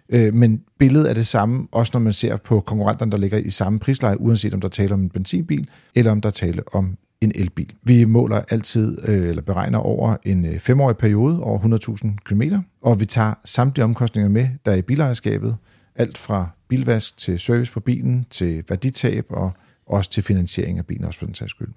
Øh, 0.08 0.34
men 0.34 0.62
billedet 0.78 1.10
er 1.10 1.14
det 1.14 1.26
samme, 1.26 1.68
også 1.72 1.90
når 1.94 2.00
man 2.00 2.12
ser 2.12 2.36
på 2.36 2.60
konkurrenterne, 2.60 3.12
der 3.12 3.18
ligger 3.18 3.38
i 3.38 3.50
samme 3.50 3.78
prisleje, 3.78 4.20
uanset 4.20 4.54
om 4.54 4.60
der 4.60 4.68
taler 4.68 4.94
om 4.94 5.00
en 5.00 5.10
benzinbil, 5.10 5.68
eller 5.94 6.12
om 6.12 6.20
der 6.20 6.30
taler 6.30 6.62
om 6.72 6.96
en 7.20 7.32
elbil. 7.34 7.72
Vi 7.82 8.04
måler 8.04 8.42
altid, 8.50 8.98
øh, 9.08 9.28
eller 9.28 9.42
beregner 9.42 9.78
over 9.78 10.16
en 10.24 10.44
øh, 10.44 10.58
femårig 10.58 10.96
periode, 10.96 11.40
over 11.42 11.58
100.000 12.04 12.16
km, 12.24 12.42
og 12.82 13.00
vi 13.00 13.06
tager 13.06 13.34
samtlige 13.44 13.84
omkostninger 13.84 14.28
med, 14.28 14.48
der 14.66 14.72
er 14.72 14.76
i 14.76 14.82
bilejerskabet, 14.82 15.56
alt 15.96 16.18
fra 16.18 16.48
bilvask 16.68 17.18
til 17.18 17.38
service 17.38 17.72
på 17.72 17.80
bilen, 17.80 18.26
til 18.30 18.64
værditab, 18.68 19.26
og 19.30 19.52
også 19.86 20.10
til 20.10 20.22
finansiering 20.22 20.78
af 20.78 20.86
bilen, 20.86 21.04
også 21.04 21.18
for 21.18 21.26
den 21.26 21.34
sags 21.34 21.50
skyld. 21.50 21.72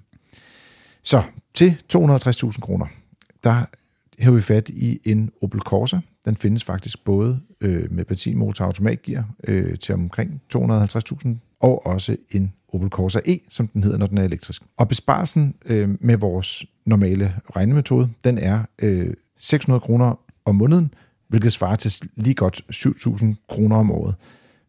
Så 1.03 1.22
til 1.53 1.75
250.000 1.94 2.60
kroner, 2.60 2.86
der 3.44 3.65
her 4.19 4.31
vi 4.31 4.41
fat 4.41 4.69
i 4.69 5.00
en 5.03 5.31
Opel 5.41 5.60
Corsa. 5.60 6.00
Den 6.25 6.38
findes 6.38 6.63
faktisk 6.63 7.03
både 7.03 7.39
øh, 7.62 7.91
med 7.91 8.05
benzinmotor 8.05 8.63
og 8.63 8.67
automatgear 8.67 9.29
øh, 9.48 9.77
til 9.77 9.93
omkring 9.93 10.41
250.000, 10.55 11.27
og 11.60 11.86
også 11.86 12.17
en 12.31 12.53
Opel 12.74 12.89
Corsa 12.89 13.19
E, 13.25 13.39
som 13.50 13.67
den 13.67 13.84
hedder, 13.84 13.98
når 13.98 14.07
den 14.07 14.17
er 14.17 14.24
elektrisk. 14.24 14.63
Og 14.77 14.88
besparelsen 14.88 15.55
øh, 15.65 15.89
med 16.00 16.17
vores 16.17 16.65
normale 16.86 17.36
regnemetode, 17.55 18.10
den 18.24 18.38
er 18.38 18.63
øh, 18.81 19.13
600 19.38 19.79
kroner 19.79 20.19
om 20.45 20.55
måneden, 20.55 20.93
hvilket 21.27 21.53
svarer 21.53 21.75
til 21.75 22.10
lige 22.15 22.34
godt 22.34 22.62
7.000 22.74 23.25
kroner 23.50 23.75
om 23.75 23.91
året. 23.91 24.15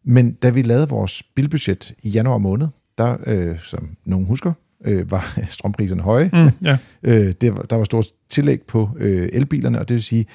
Men 0.03 0.31
da 0.31 0.49
vi 0.49 0.61
lavede 0.61 0.89
vores 0.89 1.23
bilbudget 1.23 1.93
i 2.03 2.09
januar 2.09 2.37
måned, 2.37 2.67
der, 2.97 3.17
øh, 3.25 3.59
som 3.59 3.89
nogen 4.05 4.25
husker, 4.25 4.53
øh, 4.85 5.11
var 5.11 5.39
strømpriserne 5.47 6.01
høje. 6.01 6.29
Mm, 6.33 6.49
ja. 6.67 6.77
Øh, 7.03 7.33
det 7.41 7.57
var, 7.57 7.61
der 7.61 7.75
var 7.75 7.83
stort 7.83 8.05
tillæg 8.29 8.61
på 8.61 8.89
øh, 8.97 9.29
elbilerne, 9.33 9.79
og 9.79 9.89
det 9.89 9.93
vil 9.93 10.03
sige, 10.03 10.25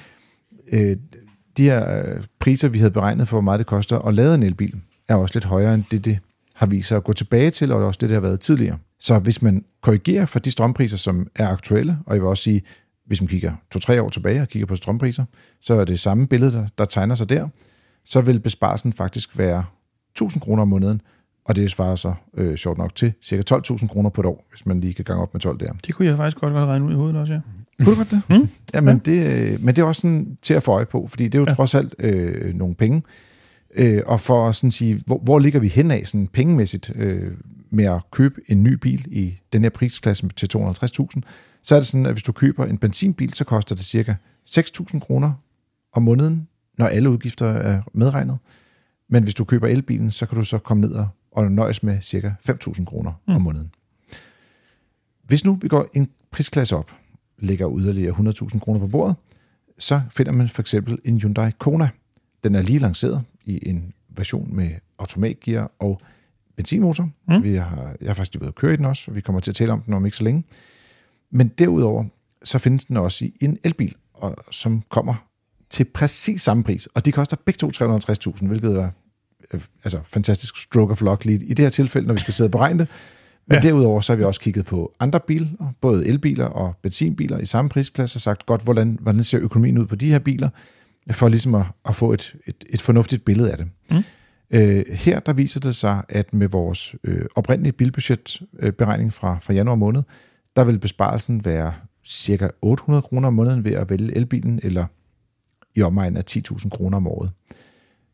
øh, 0.71 0.97
de 1.57 1.63
her 1.63 1.99
øh, 1.99 2.23
priser, 2.39 2.67
vi 2.67 2.77
havde 2.77 2.91
beregnet 2.91 3.27
for, 3.27 3.35
hvor 3.35 3.41
meget 3.41 3.59
det 3.59 3.67
koster 3.67 3.99
at 3.99 4.13
lade 4.13 4.35
en 4.35 4.43
elbil, 4.43 4.75
er 5.07 5.15
også 5.15 5.35
lidt 5.35 5.45
højere 5.45 5.73
end 5.73 5.83
det, 5.91 6.05
det 6.05 6.19
har 6.53 6.67
vist 6.67 6.87
sig 6.87 6.97
at 6.97 7.03
gå 7.03 7.13
tilbage 7.13 7.51
til, 7.51 7.71
og 7.71 7.85
også 7.85 7.97
det, 8.01 8.09
der 8.09 8.15
har 8.15 8.21
været 8.21 8.39
tidligere. 8.39 8.77
Så 8.99 9.19
hvis 9.19 9.41
man 9.41 9.65
korrigerer 9.81 10.25
for 10.25 10.39
de 10.39 10.51
strømpriser, 10.51 10.97
som 10.97 11.27
er 11.35 11.47
aktuelle, 11.47 11.97
og 12.05 12.15
jeg 12.15 12.21
vil 12.21 12.29
også 12.29 12.43
sige, 12.43 12.61
hvis 13.05 13.21
man 13.21 13.27
kigger 13.27 13.53
to-tre 13.71 14.01
år 14.01 14.09
tilbage 14.09 14.41
og 14.41 14.47
kigger 14.47 14.65
på 14.65 14.75
strømpriser, 14.75 15.25
så 15.61 15.73
er 15.73 15.85
det 15.85 15.99
samme 15.99 16.27
billede, 16.27 16.51
der, 16.51 16.67
der 16.77 16.85
tegner 16.85 17.15
sig 17.15 17.29
der, 17.29 17.47
så 18.05 18.21
vil 18.21 18.39
besparelsen 18.39 18.93
faktisk 18.93 19.37
være 19.37 19.65
1000 20.11 20.41
kroner 20.41 20.61
om 20.61 20.67
måneden, 20.67 21.01
og 21.45 21.55
det 21.55 21.71
svarer 21.71 21.95
så 21.95 22.13
øh, 22.37 22.55
sjovt 22.55 22.77
nok 22.77 22.95
til 22.95 23.13
ca. 23.25 23.55
12.000 23.55 23.87
kroner 23.87 24.09
på 24.09 24.21
et 24.21 24.25
år, 24.25 24.45
hvis 24.49 24.65
man 24.65 24.79
lige 24.81 24.93
kan 24.93 25.05
gange 25.05 25.21
op 25.21 25.33
med 25.33 25.41
12 25.41 25.59
der. 25.59 25.73
Det 25.85 25.95
kunne 25.95 26.07
jeg 26.07 26.17
faktisk 26.17 26.37
godt 26.37 26.53
regne 26.53 26.85
ud 26.85 26.91
i 26.91 26.95
hovedet 26.95 27.17
også, 27.21 27.33
ja. 27.33 27.39
Kunne 27.83 27.91
du 27.91 27.97
godt 27.97 28.11
det? 28.11 28.21
Mm. 28.29 28.49
Ja, 28.73 28.81
men, 28.81 28.99
det, 28.99 29.51
øh, 29.51 29.63
men 29.63 29.75
det 29.75 29.81
er 29.81 29.85
også 29.85 30.01
sådan 30.01 30.37
til 30.41 30.53
at 30.53 30.63
få 30.63 30.71
øje 30.71 30.85
på, 30.85 31.07
fordi 31.07 31.23
det 31.23 31.35
er 31.35 31.39
jo 31.39 31.45
ja. 31.49 31.53
trods 31.53 31.75
alt 31.75 31.95
øh, 31.99 32.55
nogle 32.55 32.75
penge. 32.75 33.03
Øh, 33.75 34.01
og 34.05 34.19
for 34.19 34.49
at 34.49 34.55
sige, 34.55 35.03
hvor, 35.05 35.17
hvor 35.17 35.39
ligger 35.39 35.59
vi 35.59 35.67
hen 35.67 35.91
af 35.91 36.07
sådan 36.07 36.27
pengemæssigt 36.27 36.91
øh, 36.95 37.31
med 37.69 37.85
at 37.85 38.01
købe 38.11 38.41
en 38.47 38.63
ny 38.63 38.73
bil 38.73 39.05
i 39.11 39.39
den 39.53 39.61
her 39.61 39.69
prisklasse 39.69 40.27
til 40.35 40.49
250.000, 40.57 41.21
så 41.63 41.75
er 41.75 41.79
det 41.79 41.87
sådan, 41.87 42.05
at 42.05 42.11
hvis 42.11 42.23
du 42.23 42.31
køber 42.31 42.65
en 42.65 42.77
benzinbil, 42.77 43.33
så 43.33 43.43
koster 43.43 43.75
det 43.75 43.85
cirka 43.85 44.13
6.000 44.49 44.99
kroner 44.99 45.31
om 45.93 46.03
måneden, 46.03 46.47
når 46.77 46.85
alle 46.85 47.09
udgifter 47.09 47.45
er 47.45 47.81
medregnet. 47.93 48.37
Men 49.09 49.23
hvis 49.23 49.35
du 49.35 49.43
køber 49.43 49.67
elbilen, 49.67 50.11
så 50.11 50.25
kan 50.25 50.37
du 50.37 50.43
så 50.43 50.57
komme 50.57 50.81
ned 50.81 50.91
og, 50.91 51.07
og 51.33 51.51
nøjes 51.51 51.83
med 51.83 52.01
cirka 52.01 52.31
5.000 52.49 52.85
kroner 52.85 53.11
mm. 53.27 53.35
om 53.35 53.41
måneden. 53.41 53.71
Hvis 55.23 55.45
nu 55.45 55.57
vi 55.61 55.67
går 55.67 55.89
en 55.93 56.09
prisklasse 56.31 56.75
op, 56.75 56.91
lægger 57.39 57.79
yderligere 57.79 58.13
100.000 58.13 58.59
kroner 58.59 58.79
på 58.79 58.87
bordet, 58.87 59.15
så 59.79 60.01
finder 60.09 60.31
man 60.31 60.49
for 60.49 60.61
eksempel 60.61 60.99
en 61.05 61.21
Hyundai 61.21 61.51
Kona. 61.57 61.89
Den 62.43 62.55
er 62.55 62.61
lige 62.61 62.79
lanceret 62.79 63.23
i 63.45 63.69
en 63.69 63.93
version 64.09 64.55
med 64.55 64.71
automatgear 64.97 65.71
og 65.79 66.01
benzinmotor. 66.55 67.09
Mm. 67.27 67.43
Vi 67.43 67.55
har, 67.55 67.95
jeg 68.01 68.09
har 68.09 68.13
faktisk 68.13 68.39
været 68.39 68.51
at 68.51 68.55
køre 68.55 68.73
i 68.73 68.77
den 68.77 68.85
også, 68.85 69.11
og 69.11 69.15
vi 69.15 69.21
kommer 69.21 69.39
til 69.39 69.51
at 69.51 69.55
tale 69.55 69.71
om 69.71 69.81
den 69.81 69.93
om 69.93 70.05
ikke 70.05 70.17
så 70.17 70.23
længe. 70.23 70.43
Men 71.31 71.47
derudover, 71.47 72.05
så 72.43 72.59
findes 72.59 72.85
den 72.85 72.97
også 72.97 73.25
i 73.25 73.33
en 73.41 73.57
elbil, 73.63 73.95
og, 74.13 74.35
som 74.51 74.83
kommer 74.89 75.15
til 75.69 75.83
præcis 75.83 76.41
samme 76.41 76.63
pris. 76.63 76.85
Og 76.85 77.05
de 77.05 77.11
koster 77.11 77.37
begge 77.45 77.57
to 77.57 77.69
350.000, 77.69 78.47
hvilket 78.47 78.77
er 78.77 78.89
altså 79.83 79.99
fantastisk 80.03 80.57
stroke 80.57 80.91
of 80.91 81.01
luck 81.01 81.25
lige 81.25 81.45
i 81.45 81.53
det 81.53 81.65
her 81.65 81.69
tilfælde, 81.69 82.07
når 82.07 82.13
vi 82.13 82.19
skal 82.19 82.33
sidde 82.33 82.47
og 82.47 82.51
beregne 82.51 82.79
det. 82.79 82.87
Men 83.47 83.55
ja. 83.55 83.61
derudover 83.61 84.01
så 84.01 84.13
har 84.13 84.17
vi 84.17 84.23
også 84.23 84.41
kigget 84.41 84.65
på 84.65 84.93
andre 84.99 85.19
biler, 85.19 85.73
både 85.81 86.07
elbiler 86.07 86.45
og 86.45 86.73
benzinbiler 86.81 87.37
i 87.37 87.45
samme 87.45 87.69
prisklasse, 87.69 88.17
og 88.17 88.21
sagt 88.21 88.45
godt, 88.45 88.61
hvordan, 88.61 88.97
hvordan 89.01 89.23
ser 89.23 89.39
økonomien 89.39 89.77
ud 89.77 89.85
på 89.85 89.95
de 89.95 90.11
her 90.11 90.19
biler, 90.19 90.49
for 91.11 91.29
ligesom 91.29 91.55
at, 91.55 91.65
at 91.85 91.95
få 91.95 92.13
et, 92.13 92.35
et, 92.47 92.55
et 92.69 92.81
fornuftigt 92.81 93.25
billede 93.25 93.51
af 93.51 93.57
det. 93.57 93.67
Mm. 93.91 94.03
Øh, 94.51 94.83
her 94.89 95.19
der 95.19 95.33
viser 95.33 95.59
det 95.59 95.75
sig, 95.75 96.03
at 96.09 96.33
med 96.33 96.47
vores 96.47 96.95
øh, 97.03 97.25
oprindelige 97.35 97.73
bilbudgetberegning 97.73 99.07
øh, 99.07 99.13
fra, 99.13 99.37
fra 99.41 99.53
januar 99.53 99.75
måned, 99.75 100.03
der 100.55 100.63
vil 100.63 100.79
besparelsen 100.79 101.45
være 101.45 101.73
cirka 102.05 102.47
800 102.61 103.01
kroner 103.01 103.27
om 103.27 103.33
måneden 103.33 103.63
ved 103.63 103.73
at 103.73 103.89
vælge 103.89 104.17
elbilen, 104.17 104.59
eller 104.63 104.85
i 105.75 105.81
omegnen 105.81 106.17
af 106.17 106.23
10.000 106.29 106.69
kroner 106.69 106.97
om 106.97 107.07
året. 107.07 107.31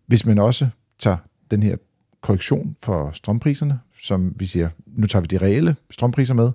Hvis 0.07 0.25
man 0.25 0.39
også 0.39 0.67
tager 0.99 1.17
den 1.51 1.63
her 1.63 1.75
korrektion 2.21 2.75
for 2.83 3.11
strømpriserne, 3.11 3.79
som 4.01 4.33
vi 4.35 4.45
siger, 4.45 4.69
nu 4.87 5.07
tager 5.07 5.21
vi 5.21 5.27
de 5.27 5.37
reelle 5.37 5.75
strømpriser 5.91 6.33
med, 6.33 6.51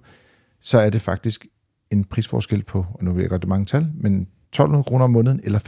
så 0.61 0.79
er 0.79 0.91
det 0.91 1.03
faktisk 1.03 1.47
en 1.91 2.05
prisforskel 2.05 2.63
på, 2.63 2.87
og 2.95 3.05
nu 3.05 3.13
vil 3.13 3.21
jeg 3.21 3.31
godt, 3.31 3.43
det 3.43 3.49
mange 3.49 3.67
tal, 3.67 3.91
men 3.95 4.21
1200 4.23 4.85
kroner 4.85 5.05
om 5.05 5.11
måneden 5.11 5.41
eller 5.45 5.59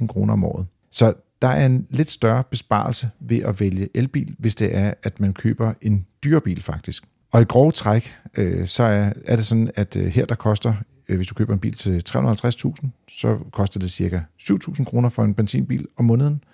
15.000 0.00 0.06
kroner 0.06 0.32
om 0.32 0.44
året. 0.44 0.66
Så 0.90 1.14
der 1.42 1.48
er 1.48 1.66
en 1.66 1.86
lidt 1.90 2.10
større 2.10 2.44
besparelse 2.50 3.10
ved 3.20 3.42
at 3.42 3.60
vælge 3.60 3.88
elbil, 3.94 4.34
hvis 4.38 4.54
det 4.54 4.76
er, 4.76 4.94
at 5.02 5.20
man 5.20 5.32
køber 5.32 5.72
en 5.82 6.06
dyr 6.24 6.40
bil 6.40 6.62
faktisk. 6.62 7.04
Og 7.32 7.42
i 7.42 7.44
grove 7.44 7.72
træk, 7.72 8.14
øh, 8.36 8.66
så 8.66 8.82
er, 8.82 9.12
er 9.24 9.36
det 9.36 9.46
sådan, 9.46 9.70
at 9.74 9.96
øh, 9.96 10.06
her 10.06 10.26
der 10.26 10.34
koster, 10.34 10.74
øh, 11.08 11.16
hvis 11.16 11.26
du 11.26 11.34
køber 11.34 11.52
en 11.52 11.58
bil 11.58 11.72
til 11.72 12.02
350.000, 12.08 12.88
så 13.08 13.38
koster 13.52 13.80
det 13.80 13.90
cirka 13.90 14.20
7.000 14.40 14.84
kroner 14.84 15.08
for 15.08 15.24
en 15.24 15.34
benzinbil 15.34 15.86
om 15.96 16.04
måneden, 16.04 16.44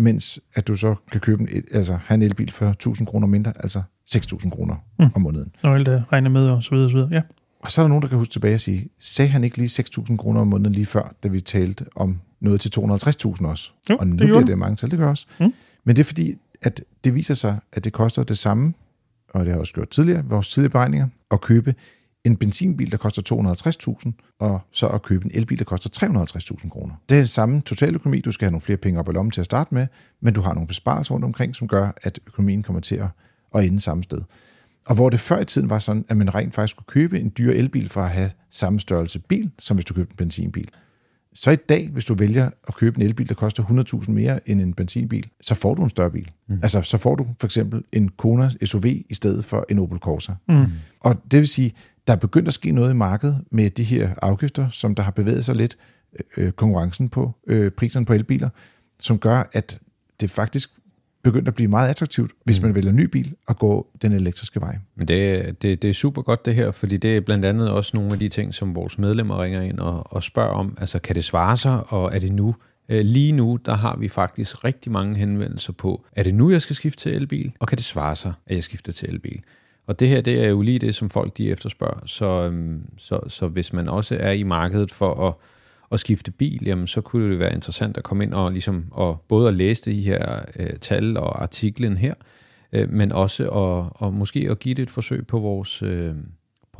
mens 0.00 0.40
at 0.54 0.68
du 0.68 0.76
så 0.76 0.94
kan 1.12 1.20
købe 1.20 1.42
en, 1.42 1.64
altså 1.72 1.98
have 2.04 2.14
en 2.14 2.22
elbil 2.22 2.52
for 2.52 2.96
1.000 2.98 3.04
kroner 3.04 3.26
mindre, 3.26 3.52
altså 3.56 3.82
6.000 4.10 4.50
kroner 4.50 4.76
mm. 4.98 5.06
om 5.14 5.22
måneden. 5.22 5.52
Og 5.62 5.74
alt 5.74 5.86
det 5.86 6.04
regner 6.12 6.30
med 6.30 6.46
og 6.46 6.62
så 6.62 6.70
videre, 6.70 6.86
og 6.86 6.90
så 6.90 6.96
videre. 6.96 7.10
Ja. 7.12 7.22
Og 7.60 7.70
så 7.70 7.80
er 7.80 7.84
der 7.84 7.88
nogen, 7.88 8.02
der 8.02 8.08
kan 8.08 8.18
huske 8.18 8.32
tilbage 8.32 8.54
og 8.54 8.60
sige, 8.60 8.88
sagde 8.98 9.30
han 9.30 9.44
ikke 9.44 9.56
lige 9.56 9.84
6.000 9.84 10.16
kroner 10.16 10.40
om 10.40 10.46
måneden 10.46 10.72
lige 10.72 10.86
før, 10.86 11.14
da 11.22 11.28
vi 11.28 11.40
talte 11.40 11.84
om 11.96 12.20
noget 12.40 12.60
til 12.60 12.72
250.000 12.78 13.46
også? 13.46 13.72
Jo, 13.90 13.96
og 13.96 14.06
nu 14.06 14.16
det 14.16 14.26
bliver 14.26 14.44
det 14.44 14.58
mange 14.58 14.76
tal, 14.76 14.90
det 14.90 14.98
gør 14.98 15.08
også. 15.08 15.26
Mm. 15.40 15.54
Men 15.84 15.96
det 15.96 16.02
er 16.02 16.04
fordi, 16.04 16.34
at 16.62 16.82
det 17.04 17.14
viser 17.14 17.34
sig, 17.34 17.58
at 17.72 17.84
det 17.84 17.92
koster 17.92 18.22
det 18.22 18.38
samme, 18.38 18.74
og 19.28 19.40
det 19.40 19.46
har 19.46 19.52
jeg 19.52 19.60
også 19.60 19.72
gjort 19.72 19.88
tidligere, 19.88 20.24
vores 20.24 20.50
tidligere 20.50 20.70
beregninger, 20.70 21.08
at 21.30 21.40
købe 21.40 21.74
en 22.24 22.36
benzinbil, 22.36 22.90
der 22.90 22.96
koster 22.96 23.22
250.000, 24.02 24.36
og 24.38 24.60
så 24.72 24.88
at 24.88 25.02
købe 25.02 25.24
en 25.24 25.30
elbil, 25.34 25.58
der 25.58 25.64
koster 25.64 26.06
350.000 26.06 26.68
kroner. 26.68 26.94
Det 27.08 27.18
er 27.18 27.24
samme 27.24 27.60
totaløkonomi. 27.60 28.20
Du 28.20 28.32
skal 28.32 28.46
have 28.46 28.50
nogle 28.50 28.60
flere 28.60 28.76
penge 28.76 29.00
op 29.00 29.08
i 29.08 29.12
lommen 29.12 29.30
til 29.30 29.40
at 29.40 29.44
starte 29.44 29.74
med, 29.74 29.86
men 30.20 30.34
du 30.34 30.40
har 30.40 30.54
nogle 30.54 30.66
besparelser 30.66 31.14
rundt 31.14 31.24
omkring, 31.24 31.56
som 31.56 31.68
gør, 31.68 31.92
at 32.02 32.20
økonomien 32.26 32.62
kommer 32.62 32.80
til 32.80 32.96
at, 32.96 33.08
at 33.54 33.64
ende 33.64 33.80
samme 33.80 34.02
sted. 34.02 34.22
Og 34.86 34.94
hvor 34.94 35.10
det 35.10 35.20
før 35.20 35.40
i 35.40 35.44
tiden 35.44 35.70
var 35.70 35.78
sådan, 35.78 36.04
at 36.08 36.16
man 36.16 36.34
rent 36.34 36.54
faktisk 36.54 36.70
skulle 36.70 36.86
købe 36.86 37.20
en 37.20 37.32
dyr 37.38 37.52
elbil 37.52 37.88
for 37.88 38.02
at 38.02 38.10
have 38.10 38.30
samme 38.50 38.80
størrelse 38.80 39.18
bil, 39.18 39.50
som 39.58 39.76
hvis 39.76 39.84
du 39.84 39.94
købte 39.94 40.12
en 40.12 40.16
benzinbil. 40.16 40.68
Så 41.34 41.50
i 41.50 41.56
dag, 41.56 41.88
hvis 41.92 42.04
du 42.04 42.14
vælger 42.14 42.50
at 42.68 42.74
købe 42.74 43.00
en 43.00 43.06
elbil, 43.06 43.28
der 43.28 43.34
koster 43.34 43.62
100.000 44.04 44.10
mere 44.10 44.48
end 44.50 44.60
en 44.60 44.74
benzinbil, 44.74 45.26
så 45.40 45.54
får 45.54 45.74
du 45.74 45.84
en 45.84 45.90
større 45.90 46.10
bil. 46.10 46.30
Mm. 46.48 46.58
Altså, 46.62 46.82
så 46.82 46.98
får 46.98 47.14
du 47.14 47.26
for 47.40 47.46
eksempel 47.46 47.82
en 47.92 48.08
Kona 48.08 48.50
SUV 48.64 48.84
i 48.86 49.14
stedet 49.14 49.44
for 49.44 49.66
en 49.68 49.78
Opel 49.78 49.98
Corsa. 49.98 50.32
Mm. 50.48 50.66
Og 51.00 51.16
det 51.30 51.38
vil 51.38 51.48
sige, 51.48 51.72
der 52.10 52.16
er 52.16 52.20
begyndt 52.20 52.48
at 52.48 52.54
ske 52.54 52.72
noget 52.72 52.90
i 52.90 52.96
markedet 52.96 53.44
med 53.50 53.70
de 53.70 53.82
her 53.82 54.10
afgifter, 54.22 54.68
som 54.70 54.94
der 54.94 55.02
har 55.02 55.10
bevæget 55.10 55.44
sig 55.44 55.56
lidt, 55.56 55.76
øh, 56.36 56.52
konkurrencen 56.52 57.08
på 57.08 57.32
øh, 57.46 57.70
priserne 57.70 58.06
på 58.06 58.12
elbiler, 58.12 58.48
som 59.00 59.18
gør, 59.18 59.50
at 59.52 59.78
det 60.20 60.30
faktisk 60.30 60.70
begyndt 61.22 61.48
at 61.48 61.54
blive 61.54 61.68
meget 61.68 61.88
attraktivt, 61.88 62.30
hvis 62.44 62.60
mm. 62.60 62.66
man 62.66 62.74
vælger 62.74 62.90
en 62.90 62.96
ny 62.96 63.04
bil 63.04 63.34
og 63.46 63.58
gå 63.58 63.86
den 64.02 64.12
elektriske 64.12 64.60
vej. 64.60 64.78
Men 64.96 65.08
det, 65.08 65.62
det, 65.62 65.82
det 65.82 65.90
er 65.90 65.94
super 65.94 66.22
godt 66.22 66.44
det 66.44 66.54
her, 66.54 66.70
fordi 66.70 66.96
det 66.96 67.16
er 67.16 67.20
blandt 67.20 67.44
andet 67.44 67.70
også 67.70 67.90
nogle 67.94 68.12
af 68.12 68.18
de 68.18 68.28
ting, 68.28 68.54
som 68.54 68.74
vores 68.74 68.98
medlemmer 68.98 69.42
ringer 69.42 69.60
ind 69.60 69.78
og, 69.78 70.12
og 70.12 70.22
spørger 70.22 70.52
om. 70.52 70.76
Altså 70.80 70.98
kan 70.98 71.14
det 71.16 71.24
svare 71.24 71.56
sig, 71.56 71.92
og 71.92 72.14
er 72.14 72.18
det 72.18 72.32
nu? 72.32 72.54
Øh, 72.88 73.04
lige 73.04 73.32
nu, 73.32 73.58
der 73.64 73.74
har 73.74 73.96
vi 73.96 74.08
faktisk 74.08 74.64
rigtig 74.64 74.92
mange 74.92 75.16
henvendelser 75.16 75.72
på, 75.72 76.04
er 76.12 76.22
det 76.22 76.34
nu, 76.34 76.50
jeg 76.50 76.62
skal 76.62 76.76
skifte 76.76 77.02
til 77.02 77.14
elbil, 77.14 77.52
og 77.60 77.68
kan 77.68 77.78
det 77.78 77.84
svare 77.84 78.16
sig, 78.16 78.32
at 78.46 78.54
jeg 78.54 78.64
skifter 78.64 78.92
til 78.92 79.08
elbil? 79.08 79.42
Og 79.90 80.00
det 80.00 80.08
her, 80.08 80.20
det 80.20 80.44
er 80.44 80.48
jo 80.48 80.62
lige 80.62 80.78
det, 80.78 80.94
som 80.94 81.10
folk 81.10 81.36
de 81.36 81.50
efterspørger. 81.50 82.06
Så, 82.06 82.26
øhm, 82.26 82.82
så, 82.98 83.20
så 83.28 83.48
hvis 83.48 83.72
man 83.72 83.88
også 83.88 84.16
er 84.20 84.32
i 84.32 84.42
markedet 84.42 84.92
for 84.92 85.28
at, 85.28 85.34
at 85.92 86.00
skifte 86.00 86.30
bil, 86.30 86.62
jamen, 86.66 86.86
så 86.86 87.00
kunne 87.00 87.30
det 87.30 87.38
være 87.38 87.54
interessant 87.54 87.96
at 87.96 88.02
komme 88.02 88.24
ind 88.24 88.34
og, 88.34 88.52
ligesom, 88.52 88.84
og 88.90 89.24
både 89.28 89.48
at 89.48 89.54
læse 89.54 89.90
de 89.90 90.02
her 90.02 90.42
øh, 90.58 90.70
tal 90.80 91.16
og 91.16 91.42
artiklen 91.42 91.96
her, 91.96 92.14
øh, 92.72 92.92
men 92.92 93.12
også 93.12 93.44
at, 93.44 93.92
og 93.94 94.14
måske 94.14 94.48
at 94.50 94.58
give 94.58 94.74
det 94.74 94.82
et 94.82 94.90
forsøg 94.90 95.26
på 95.26 95.38
vores, 95.38 95.82
øh, 95.82 96.14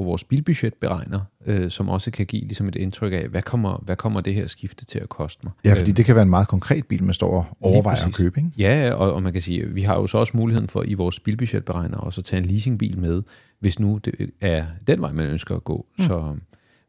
på 0.00 0.04
vores 0.04 0.24
bilbudgetberegner, 0.24 1.20
øh, 1.46 1.70
som 1.70 1.88
også 1.88 2.10
kan 2.10 2.26
give 2.26 2.42
ligesom 2.42 2.68
et 2.68 2.76
indtryk 2.76 3.12
af, 3.12 3.28
hvad 3.28 3.42
kommer, 3.42 3.82
hvad 3.84 3.96
kommer 3.96 4.20
det 4.20 4.34
her 4.34 4.46
skifte 4.46 4.84
til 4.84 4.98
at 4.98 5.08
koste 5.08 5.40
mig? 5.44 5.52
Ja, 5.64 5.74
fordi 5.74 5.92
det 5.92 6.04
kan 6.04 6.14
være 6.14 6.22
en 6.22 6.30
meget 6.30 6.48
konkret 6.48 6.86
bil, 6.86 7.04
man 7.04 7.14
står 7.14 7.30
og 7.36 7.46
overvejer 7.60 8.06
at 8.06 8.14
købe, 8.14 8.40
ikke? 8.40 8.50
Ja, 8.58 8.94
og, 8.94 9.12
og 9.12 9.22
man 9.22 9.32
kan 9.32 9.42
sige, 9.42 9.66
vi 9.66 9.82
har 9.82 9.94
jo 9.94 10.06
så 10.06 10.18
også 10.18 10.36
muligheden 10.36 10.68
for 10.68 10.84
i 10.86 10.94
vores 10.94 11.20
bilbudgetberegner 11.20 11.98
også 11.98 12.20
at 12.20 12.24
tage 12.24 12.42
en 12.42 12.48
leasingbil 12.48 12.98
med, 12.98 13.22
hvis 13.58 13.78
nu 13.78 13.98
det 14.04 14.30
er 14.40 14.66
den 14.86 15.00
vej, 15.00 15.12
man 15.12 15.26
ønsker 15.26 15.56
at 15.56 15.64
gå. 15.64 15.86
Mm. 15.98 16.04
Så, 16.04 16.36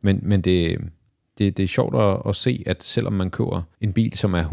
men, 0.01 0.19
men 0.23 0.41
det, 0.41 0.77
det, 1.37 1.57
det 1.57 1.63
er 1.63 1.67
sjovt 1.67 1.95
at, 1.95 2.29
at 2.29 2.35
se, 2.35 2.63
at 2.65 2.83
selvom 2.83 3.13
man 3.13 3.29
køber 3.29 3.61
en 3.81 3.93
bil, 3.93 4.17
som 4.17 4.33
er 4.33 4.43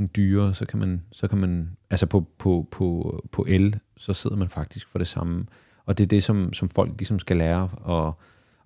100.000 0.00 0.06
dyre, 0.06 0.54
så 0.54 0.66
kan 0.66 0.78
man, 0.78 1.02
så 1.12 1.28
kan 1.28 1.38
man 1.38 1.70
altså 1.90 2.06
på, 2.06 2.26
på, 2.38 2.68
på, 2.70 3.20
på 3.32 3.44
el, 3.48 3.78
så 3.96 4.12
sidder 4.12 4.36
man 4.36 4.48
faktisk 4.48 4.88
for 4.90 4.98
det 4.98 5.08
samme. 5.08 5.46
Og 5.86 5.98
det 5.98 6.04
er 6.04 6.08
det, 6.08 6.22
som, 6.22 6.52
som 6.52 6.68
folk 6.68 6.90
ligesom 6.98 7.18
skal 7.18 7.36
lære 7.36 7.68
at, 7.88 8.12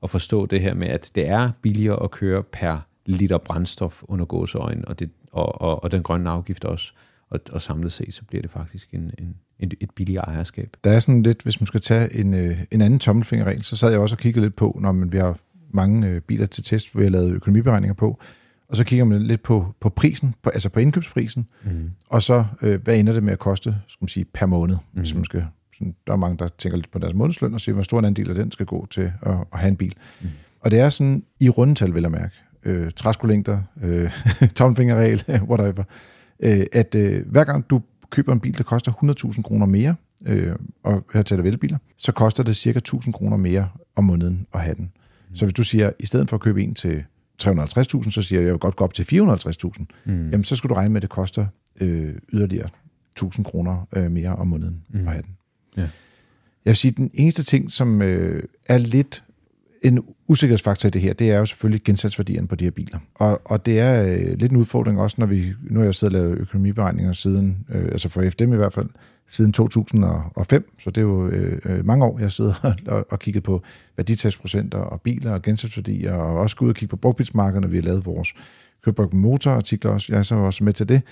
at 0.02 0.10
forstå 0.10 0.46
det 0.46 0.60
her 0.60 0.74
med, 0.74 0.88
at 0.88 1.10
det 1.14 1.28
er 1.28 1.50
billigere 1.62 2.02
at 2.02 2.10
køre 2.10 2.42
per 2.42 2.86
liter 3.06 3.38
brændstof 3.38 4.02
under 4.02 4.24
gåseøjne, 4.24 4.88
og, 4.88 4.98
det, 4.98 5.10
og, 5.32 5.62
og, 5.62 5.84
og 5.84 5.92
den 5.92 6.02
grønne 6.02 6.30
afgift 6.30 6.64
også. 6.64 6.92
Og, 7.30 7.40
og 7.52 7.62
samlet 7.62 7.92
set, 7.92 8.14
så 8.14 8.24
bliver 8.24 8.42
det 8.42 8.50
faktisk 8.50 8.94
en, 8.94 9.10
en, 9.18 9.36
en, 9.58 9.72
et 9.80 9.90
billigere 9.90 10.24
ejerskab. 10.24 10.76
Der 10.84 10.90
er 10.90 11.00
sådan 11.00 11.22
lidt, 11.22 11.42
hvis 11.42 11.60
man 11.60 11.66
skal 11.66 11.80
tage 11.80 12.16
en, 12.16 12.34
øh, 12.34 12.58
en 12.70 12.80
anden 12.80 12.98
tommelfingerregel, 12.98 13.64
så 13.64 13.76
sad 13.76 13.90
jeg 13.90 14.00
også 14.00 14.14
og 14.14 14.18
kiggede 14.18 14.44
lidt 14.44 14.56
på, 14.56 14.78
når 14.82 14.92
man, 14.92 15.12
vi 15.12 15.18
har 15.18 15.38
mange 15.70 16.08
øh, 16.08 16.20
biler 16.20 16.46
til 16.46 16.64
test, 16.64 16.92
hvor 16.92 17.02
jeg 17.02 17.10
lavet 17.10 17.32
økonomiberegninger 17.32 17.94
på, 17.94 18.20
og 18.68 18.76
så 18.76 18.84
kigger 18.84 19.04
man 19.04 19.22
lidt 19.22 19.42
på, 19.42 19.74
på 19.80 19.88
prisen, 19.88 20.34
på, 20.42 20.50
altså 20.50 20.68
på 20.68 20.80
indkøbsprisen, 20.80 21.46
mm. 21.64 21.90
og 22.08 22.22
så 22.22 22.44
øh, 22.62 22.82
hvad 22.82 22.98
ender 22.98 23.12
det 23.12 23.22
med 23.22 23.32
at 23.32 23.38
koste, 23.38 23.76
skal 23.88 24.04
man 24.04 24.08
sige, 24.08 24.24
per 24.24 24.46
måned, 24.46 24.76
mm. 24.92 25.00
hvis 25.00 25.14
man 25.14 25.24
skal 25.24 25.46
sådan, 25.80 25.94
der 26.06 26.12
er 26.12 26.16
mange, 26.16 26.38
der 26.38 26.48
tænker 26.58 26.76
lidt 26.76 26.90
på 26.90 26.98
deres 26.98 27.14
månedsløn 27.14 27.54
og 27.54 27.60
siger, 27.60 27.74
hvor 27.74 27.82
stor 27.82 27.98
en 27.98 28.04
andel 28.04 28.28
af 28.28 28.34
den 28.34 28.50
skal 28.50 28.66
gå 28.66 28.86
til 28.90 29.12
at, 29.22 29.34
at 29.52 29.58
have 29.58 29.68
en 29.68 29.76
bil. 29.76 29.94
Mm. 30.20 30.28
Og 30.60 30.70
det 30.70 30.80
er 30.80 30.90
sådan 30.90 31.22
i 31.40 31.48
rundetal, 31.48 31.94
vil 31.94 32.02
jeg 32.02 32.10
mærke, 32.10 32.34
øh, 32.64 32.90
træskolængder, 32.96 33.58
øh, 33.82 34.10
tomfingerregel, 34.56 35.24
whatever, 35.50 35.84
øh, 36.40 36.66
at 36.72 36.94
øh, 36.94 37.26
hver 37.26 37.44
gang 37.44 37.70
du 37.70 37.82
køber 38.10 38.32
en 38.32 38.40
bil, 38.40 38.58
der 38.58 38.64
koster 38.64 38.92
100.000 39.32 39.42
kroner 39.42 39.66
mere, 39.66 39.94
øh, 40.26 40.52
og 40.82 41.04
her 41.12 41.22
taler 41.22 41.42
velbiler, 41.42 41.78
så 41.96 42.12
koster 42.12 42.42
det 42.42 42.56
cirka 42.56 42.80
1.000 42.94 43.12
kroner 43.12 43.36
mere 43.36 43.68
om 43.96 44.04
måneden 44.04 44.46
at 44.54 44.60
have 44.60 44.74
den. 44.74 44.92
Mm. 45.30 45.36
Så 45.36 45.44
hvis 45.44 45.54
du 45.54 45.62
siger, 45.62 45.90
i 45.98 46.06
stedet 46.06 46.28
for 46.28 46.36
at 46.36 46.40
købe 46.40 46.62
en 46.62 46.74
til 46.74 47.04
350.000, 47.42 48.10
så 48.10 48.22
siger 48.22 48.40
jeg, 48.40 48.46
jeg 48.46 48.52
vil 48.52 48.60
godt 48.60 48.76
gå 48.76 48.84
op 48.84 48.94
til 48.94 49.02
450.000, 49.02 49.84
mm. 50.04 50.30
jamen 50.30 50.44
så 50.44 50.56
skal 50.56 50.70
du 50.70 50.74
regne 50.74 50.92
med, 50.92 50.98
at 50.98 51.02
det 51.02 51.10
koster 51.10 51.46
øh, 51.80 52.14
yderligere 52.32 52.68
1.000 53.20 53.42
kroner 53.42 53.86
øh, 53.96 54.10
mere 54.10 54.36
om 54.36 54.46
måneden 54.46 54.82
mm. 54.88 55.00
at 55.00 55.12
have 55.12 55.22
den. 55.22 55.36
Ja. 55.76 55.88
Jeg 56.64 56.70
vil 56.70 56.76
sige, 56.76 56.90
den 56.90 57.10
eneste 57.14 57.42
ting, 57.42 57.72
som 57.72 58.02
øh, 58.02 58.42
er 58.68 58.78
lidt 58.78 59.22
en 59.82 60.04
usikkerhedsfaktor 60.28 60.86
i 60.86 60.90
det 60.90 61.00
her, 61.00 61.12
det 61.12 61.30
er 61.30 61.38
jo 61.38 61.46
selvfølgelig 61.46 61.82
gensalgsværdien 61.84 62.46
på 62.46 62.54
de 62.54 62.64
her 62.64 62.70
biler. 62.70 62.98
Og, 63.14 63.40
og 63.44 63.66
det 63.66 63.78
er 63.78 64.02
øh, 64.02 64.38
lidt 64.38 64.52
en 64.52 64.56
udfordring 64.56 65.00
også, 65.00 65.16
når 65.18 65.26
vi, 65.26 65.44
nu 65.70 65.78
har 65.78 65.84
jeg 65.84 65.94
siddet 65.94 66.16
og 66.16 66.22
lavet 66.22 66.38
økonomiberegninger 66.38 67.12
siden, 67.12 67.66
øh, 67.68 67.84
altså 67.84 68.08
for 68.08 68.30
FDM 68.30 68.52
i 68.52 68.56
hvert 68.56 68.72
fald, 68.72 68.88
siden 69.28 69.52
2005, 69.52 70.76
så 70.78 70.90
det 70.90 70.98
er 70.98 71.02
jo 71.02 71.28
øh, 71.28 71.58
øh 71.64 71.86
mange 71.86 72.04
år, 72.04 72.18
jeg 72.18 72.32
sidder 72.32 72.54
og, 72.86 73.06
og 73.10 73.18
kigget 73.18 73.42
på 73.42 73.62
værditabsprocenter 73.96 74.78
og 74.78 75.00
biler 75.00 75.32
og 75.32 75.42
gensatsværdier, 75.42 76.12
og 76.12 76.36
også 76.36 76.56
gået 76.56 76.66
ud 76.66 76.72
og 76.72 76.76
kigge 76.76 76.90
på 76.90 76.96
brugtbilsmarkedet, 76.96 77.62
når 77.62 77.68
vi 77.68 77.76
har 77.76 77.82
lavet 77.82 78.06
vores 78.06 78.34
Køberg 78.84 79.14
motorartikler 79.14 79.90
også. 79.90 80.12
Jeg 80.12 80.18
er 80.18 80.22
så 80.22 80.34
også 80.34 80.64
med 80.64 80.72
til 80.72 80.88
det, 80.88 81.02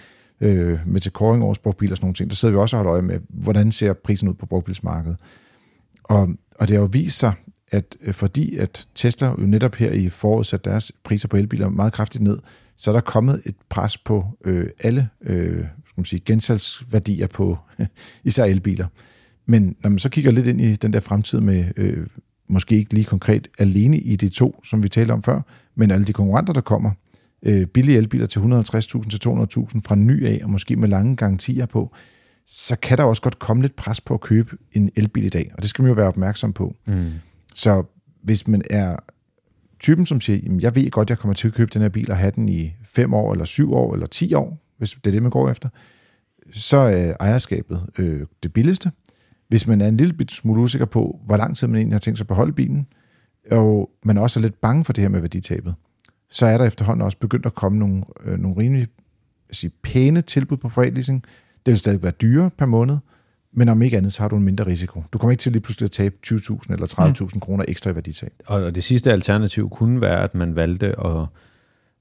øh, 0.41 0.79
med 0.87 1.01
til 1.01 1.13
koring 1.13 1.45
over 1.45 1.55
brugtbiler 1.63 1.93
og 1.93 1.97
sådan 1.97 2.05
nogle 2.05 2.15
ting. 2.15 2.31
Der 2.31 2.37
sidder 2.37 2.53
vi 2.53 2.59
også 2.59 2.77
og 2.77 2.79
holder 2.79 2.93
øje 2.93 3.03
med, 3.03 3.21
hvordan 3.29 3.73
ser 3.73 3.93
prisen 3.93 4.29
ud 4.29 4.35
på 4.35 4.47
brugtbilsmarkedet. 4.47 5.17
Og, 6.05 6.29
og 6.59 6.69
det 6.69 6.77
har 6.77 6.83
jo 6.83 6.89
vist 6.93 7.19
sig, 7.19 7.33
at 7.71 7.97
øh, 8.01 8.15
fordi 8.15 8.57
at 8.57 8.87
Tesla 8.95 9.27
jo 9.29 9.47
netop 9.47 9.75
her 9.75 9.93
i 9.93 10.09
foråret 10.09 10.47
satte 10.47 10.71
deres 10.71 10.93
priser 11.05 11.29
på 11.29 11.37
elbiler 11.37 11.69
meget 11.69 11.93
kraftigt 11.93 12.25
ned, 12.25 12.39
så 12.77 12.91
er 12.91 12.93
der 12.93 13.01
kommet 13.01 13.43
et 13.45 13.55
pres 13.69 13.99
på 13.99 14.27
øh, 14.45 14.67
alle 14.81 15.09
øh, 15.23 15.65
skal 15.99 16.01
man 16.01 16.05
sige, 16.05 16.23
gensalgsværdier 16.25 17.27
på 17.27 17.59
især 18.25 18.45
elbiler. 18.45 18.87
Men 19.47 19.77
når 19.83 19.91
man 19.91 19.99
så 19.99 20.09
kigger 20.09 20.31
lidt 20.31 20.47
ind 20.47 20.61
i 20.61 20.75
den 20.75 20.93
der 20.93 21.01
fremtid 21.01 21.41
med 21.41 21.65
øh, 21.77 22.07
måske 22.49 22.75
ikke 22.75 22.95
lige 22.95 23.05
konkret 23.05 23.49
alene 23.59 23.99
i 23.99 24.17
de 24.17 24.29
to, 24.29 24.61
som 24.65 24.83
vi 24.83 24.89
talte 24.89 25.13
om 25.13 25.23
før, 25.23 25.41
men 25.75 25.91
alle 25.91 26.07
de 26.07 26.13
konkurrenter, 26.13 26.53
der 26.53 26.61
kommer, 26.61 26.91
øh, 27.43 27.67
billige 27.67 27.99
elbiler 27.99 28.27
til 28.27 28.39
150.000 28.39 29.09
til 29.09 29.29
200.000 29.29 29.81
fra 29.85 29.95
ny 29.95 30.27
af, 30.27 30.41
og 30.43 30.51
måske 30.51 30.77
med 30.77 30.89
lange 30.89 31.17
garantier 31.17 31.67
på, 31.67 31.95
så 32.47 32.77
kan 32.77 32.99
der 32.99 33.05
også 33.05 33.23
godt 33.23 33.39
komme 33.39 33.63
lidt 33.63 33.77
pres 33.77 34.01
på 34.01 34.15
at 34.15 34.21
købe 34.21 34.57
en 34.73 34.91
elbil 34.97 35.25
i 35.25 35.29
dag, 35.29 35.51
og 35.55 35.63
det 35.63 35.71
skal 35.71 35.83
man 35.83 35.89
jo 35.89 35.95
være 35.95 36.09
opmærksom 36.09 36.53
på. 36.53 36.77
Mm. 36.87 37.11
Så 37.55 37.83
hvis 38.23 38.49
man 38.49 38.63
er 38.71 38.97
typen, 39.81 40.07
som 40.07 40.21
siger, 40.21 40.39
jamen, 40.43 40.61
jeg 40.61 40.75
ved 40.75 40.91
godt, 40.91 41.11
jeg 41.11 41.19
kommer 41.19 41.35
til 41.35 41.49
at 41.49 41.55
købe 41.55 41.71
den 41.75 41.83
her 41.83 41.89
bil 41.89 42.11
og 42.11 42.17
have 42.17 42.33
den 42.37 42.49
i 42.49 42.75
5 42.85 43.15
år, 43.15 43.33
eller 43.33 43.45
7 43.45 43.73
år, 43.73 43.95
eller 43.95 44.07
10 44.07 44.35
år, 44.35 44.59
hvis 44.79 44.91
det 44.91 45.07
er 45.07 45.11
det, 45.11 45.23
man 45.23 45.31
går 45.31 45.51
efter, 45.51 45.69
så 46.53 46.77
er 46.77 47.15
ejerskabet 47.21 47.87
øh, 47.99 48.27
det 48.43 48.53
billigste. 48.53 48.91
Hvis 49.49 49.67
man 49.67 49.81
er 49.81 49.89
en 49.89 49.97
lille 49.97 50.15
smule 50.29 50.63
usikker 50.63 50.87
på, 50.87 51.21
hvor 51.27 51.37
lang 51.37 51.57
tid 51.57 51.69
man 51.69 51.77
egentlig 51.77 51.95
har 51.95 52.01
tænkt 52.01 52.19
sig 52.19 52.25
at 52.25 52.29
beholde 52.29 52.53
bilen, 52.53 52.87
og 53.51 53.91
man 54.05 54.19
også 54.19 54.41
er 54.41 54.43
lidt 54.43 54.61
bange 54.61 54.85
for 54.85 54.93
det 54.93 55.03
her 55.03 55.09
med 55.09 55.21
værditabet, 55.21 55.75
så 56.31 56.47
er 56.47 56.59
der 56.59 56.65
efterhånden 56.65 57.03
også 57.03 57.19
begyndt 57.19 57.47
at 57.47 57.55
komme 57.55 57.79
nogle, 57.79 58.03
øh, 58.25 58.39
nogle 58.39 58.63
rimelig 58.63 58.89
sige, 59.51 59.71
pæne 59.83 60.23
tilbud 60.23 60.57
på 60.57 60.69
privatleasing. 60.69 61.25
Det 61.67 61.73
vil 61.73 61.79
stadig 61.79 62.03
være 62.03 62.13
dyre 62.13 62.51
per 62.51 62.67
måned, 62.67 62.97
men 63.53 63.69
om 63.69 63.83
ikke 63.83 63.97
andet, 63.97 64.13
så 64.13 64.23
har 64.23 64.29
du 64.29 64.37
en 64.37 64.43
mindre 64.43 64.67
risiko. 64.67 65.05
Du 65.13 65.19
kommer 65.19 65.31
ikke 65.31 65.41
til 65.41 65.53
lige 65.53 65.63
pludselig 65.63 65.85
at 65.85 65.91
tabe 65.91 66.15
20.000 66.27 66.73
eller 66.73 66.87
30.000 66.87 67.29
mm. 67.35 67.41
kroner 67.41 67.65
ekstra 67.69 67.91
i 67.91 67.95
værditab. 67.95 68.33
Og 68.47 68.75
det 68.75 68.85
sidste 68.85 69.13
alternativ 69.13 69.71
kunne 69.71 70.01
være, 70.01 70.23
at 70.23 70.35
man 70.35 70.57
valgte 70.57 71.01
at, 71.01 71.27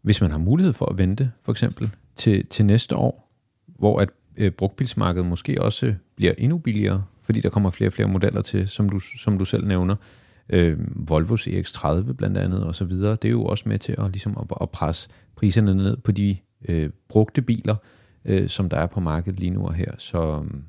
hvis 0.02 0.22
man 0.22 0.32
har 0.32 0.38
mulighed 0.38 0.74
for 0.74 0.86
at 0.86 0.98
vente, 0.98 1.32
for 1.44 1.52
eksempel, 1.52 1.90
til, 2.16 2.46
til 2.46 2.66
næste 2.66 2.96
år, 2.96 3.32
hvor 3.68 4.00
at 4.00 4.10
øh, 4.38 4.52
brugtbilsmarkedet 4.52 5.28
måske 5.28 5.62
også 5.62 5.94
bliver 6.16 6.34
endnu 6.38 6.58
billigere, 6.58 7.04
fordi 7.24 7.42
der 7.42 7.50
kommer 7.50 7.70
flere 7.70 7.90
og 7.90 7.94
flere 7.94 8.08
modeller 8.08 8.42
til, 8.42 8.68
som 8.68 8.90
du, 8.90 9.00
som 9.00 9.38
du 9.38 9.46
selv 9.46 9.68
nævner. 9.68 9.96
Øh, 10.50 10.78
Volvos 11.10 11.48
EX30 11.48 12.14
blandt 12.14 12.38
andet 12.38 12.64
og 12.64 12.76
så 12.76 12.86
videre. 12.86 13.12
Det 13.12 13.26
er 13.26 13.32
jo 13.32 13.46
også 13.46 13.70
med 13.70 13.80
til 13.80 13.96
at, 13.98 14.12
ligesom 14.12 14.38
at, 14.40 14.58
at 14.62 14.70
presse 14.70 15.10
priserne 15.36 15.76
ned 15.76 15.98
på 15.98 16.12
de 16.12 16.38
øh, 16.70 16.90
brugte 17.10 17.42
biler, 17.42 17.76
øh, 18.26 18.50
som 18.50 18.70
der 18.70 18.78
er 18.78 18.88
på 18.88 19.00
markedet 19.00 19.40
lige 19.40 19.50
nu 19.50 19.68
og 19.68 19.74
her. 19.74 19.92
Så 19.98 20.42
mm, 20.42 20.64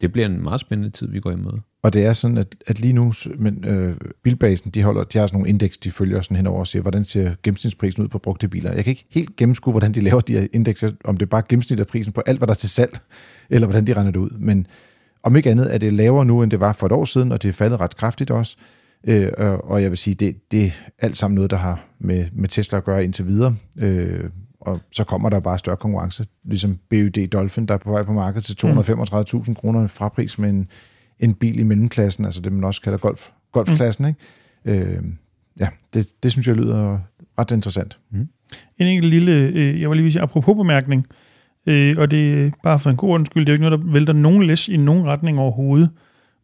det 0.00 0.12
bliver 0.12 0.26
en 0.26 0.42
meget 0.42 0.60
spændende 0.60 0.90
tid, 0.90 1.08
vi 1.08 1.20
går 1.20 1.30
imod. 1.30 1.58
Og 1.82 1.92
det 1.92 2.04
er 2.04 2.12
sådan, 2.12 2.38
at, 2.38 2.54
at 2.66 2.80
lige 2.80 2.92
nu, 2.92 3.12
men 3.36 3.64
øh, 3.64 3.96
bilbasen, 4.22 4.70
de, 4.70 4.82
holder, 4.82 5.04
de 5.04 5.18
har 5.18 5.26
sådan 5.26 5.36
nogle 5.36 5.48
indeks, 5.48 5.78
de 5.78 5.90
følger 5.90 6.20
sådan 6.20 6.36
henover 6.36 6.60
og 6.60 6.66
siger, 6.66 6.82
hvordan 6.82 7.04
ser 7.04 7.34
gennemsnitsprisen 7.42 8.02
ud 8.02 8.08
på 8.08 8.18
brugte 8.18 8.48
biler. 8.48 8.72
Jeg 8.72 8.84
kan 8.84 8.90
ikke 8.90 9.06
helt 9.10 9.36
gennemskue, 9.36 9.72
hvordan 9.72 9.92
de 9.92 10.00
laver 10.00 10.20
de 10.20 10.32
her 10.32 10.46
indekser, 10.52 10.90
om 11.04 11.16
det 11.16 11.26
er 11.26 11.30
bare 11.30 11.42
gennemsnit 11.48 11.80
af 11.80 11.86
prisen 11.86 12.12
på 12.12 12.22
alt, 12.26 12.38
hvad 12.38 12.46
der 12.46 12.54
er 12.54 12.56
til 12.56 12.70
salg, 12.70 12.98
eller 13.50 13.66
hvordan 13.66 13.86
de 13.86 13.92
regner 13.92 14.10
det 14.10 14.20
ud. 14.20 14.30
Men 14.30 14.66
om 15.22 15.36
ikke 15.36 15.50
andet 15.50 15.74
er 15.74 15.78
det 15.78 15.92
lavere 15.92 16.24
nu, 16.24 16.42
end 16.42 16.50
det 16.50 16.60
var 16.60 16.72
for 16.72 16.86
et 16.86 16.92
år 16.92 17.04
siden, 17.04 17.32
og 17.32 17.42
det 17.42 17.48
er 17.48 17.52
faldet 17.52 17.80
ret 17.80 17.96
kraftigt 17.96 18.30
også. 18.30 18.56
Øh, 19.04 19.28
og 19.64 19.82
jeg 19.82 19.90
vil 19.90 19.98
sige, 19.98 20.14
det, 20.14 20.52
det 20.52 20.66
er 20.66 20.70
alt 20.98 21.16
sammen 21.16 21.34
noget, 21.34 21.50
der 21.50 21.56
har 21.56 21.84
med, 21.98 22.26
med 22.32 22.48
Tesla 22.48 22.78
at 22.78 22.84
gøre 22.84 23.04
indtil 23.04 23.26
videre. 23.26 23.56
Øh, 23.78 24.24
og 24.60 24.80
så 24.92 25.04
kommer 25.04 25.28
der 25.28 25.40
bare 25.40 25.58
større 25.58 25.76
konkurrence, 25.76 26.26
ligesom 26.44 26.78
BUD 26.90 27.26
Dolphin, 27.26 27.66
der 27.66 27.74
er 27.74 27.78
på 27.78 27.90
vej 27.90 28.02
på 28.02 28.12
markedet 28.12 28.44
til 28.44 28.66
235.000 28.66 29.54
kroner 29.54 29.86
fra 29.86 30.08
pris 30.08 30.38
med 30.38 30.50
en, 30.50 30.68
en 31.18 31.34
bil 31.34 31.58
i 31.58 31.62
mellemklassen, 31.62 32.24
altså 32.24 32.40
det 32.40 32.52
man 32.52 32.64
også 32.64 32.80
kalder 32.80 32.98
golf, 32.98 33.30
golfklassen. 33.52 34.04
Mm. 34.04 34.08
Ikke? 34.68 34.84
Øh, 34.84 35.02
ja, 35.60 35.68
det, 35.94 36.06
det 36.22 36.32
synes 36.32 36.48
jeg 36.48 36.56
lyder 36.56 36.98
ret 37.38 37.50
interessant. 37.50 37.98
Mm. 38.10 38.28
En 38.78 38.86
enkelt 38.86 39.10
lille, 39.10 39.32
øh, 39.32 39.80
jeg 39.80 39.90
vil 39.90 39.96
lige 39.96 40.12
sige, 40.12 40.22
apropos 40.22 40.56
bemærkning, 40.56 41.06
øh, 41.66 41.94
og 41.98 42.10
det 42.10 42.32
er 42.32 42.50
bare 42.62 42.78
for 42.78 42.90
en 42.90 42.96
god 42.96 43.14
undskyld, 43.14 43.46
det 43.46 43.48
er 43.48 43.52
jo 43.52 43.54
ikke 43.54 43.70
noget, 43.70 43.84
der 43.84 43.92
vælter 43.92 44.12
nogen 44.12 44.42
læs 44.42 44.68
i 44.68 44.76
nogen 44.76 45.04
retning 45.06 45.38
overhovedet, 45.38 45.90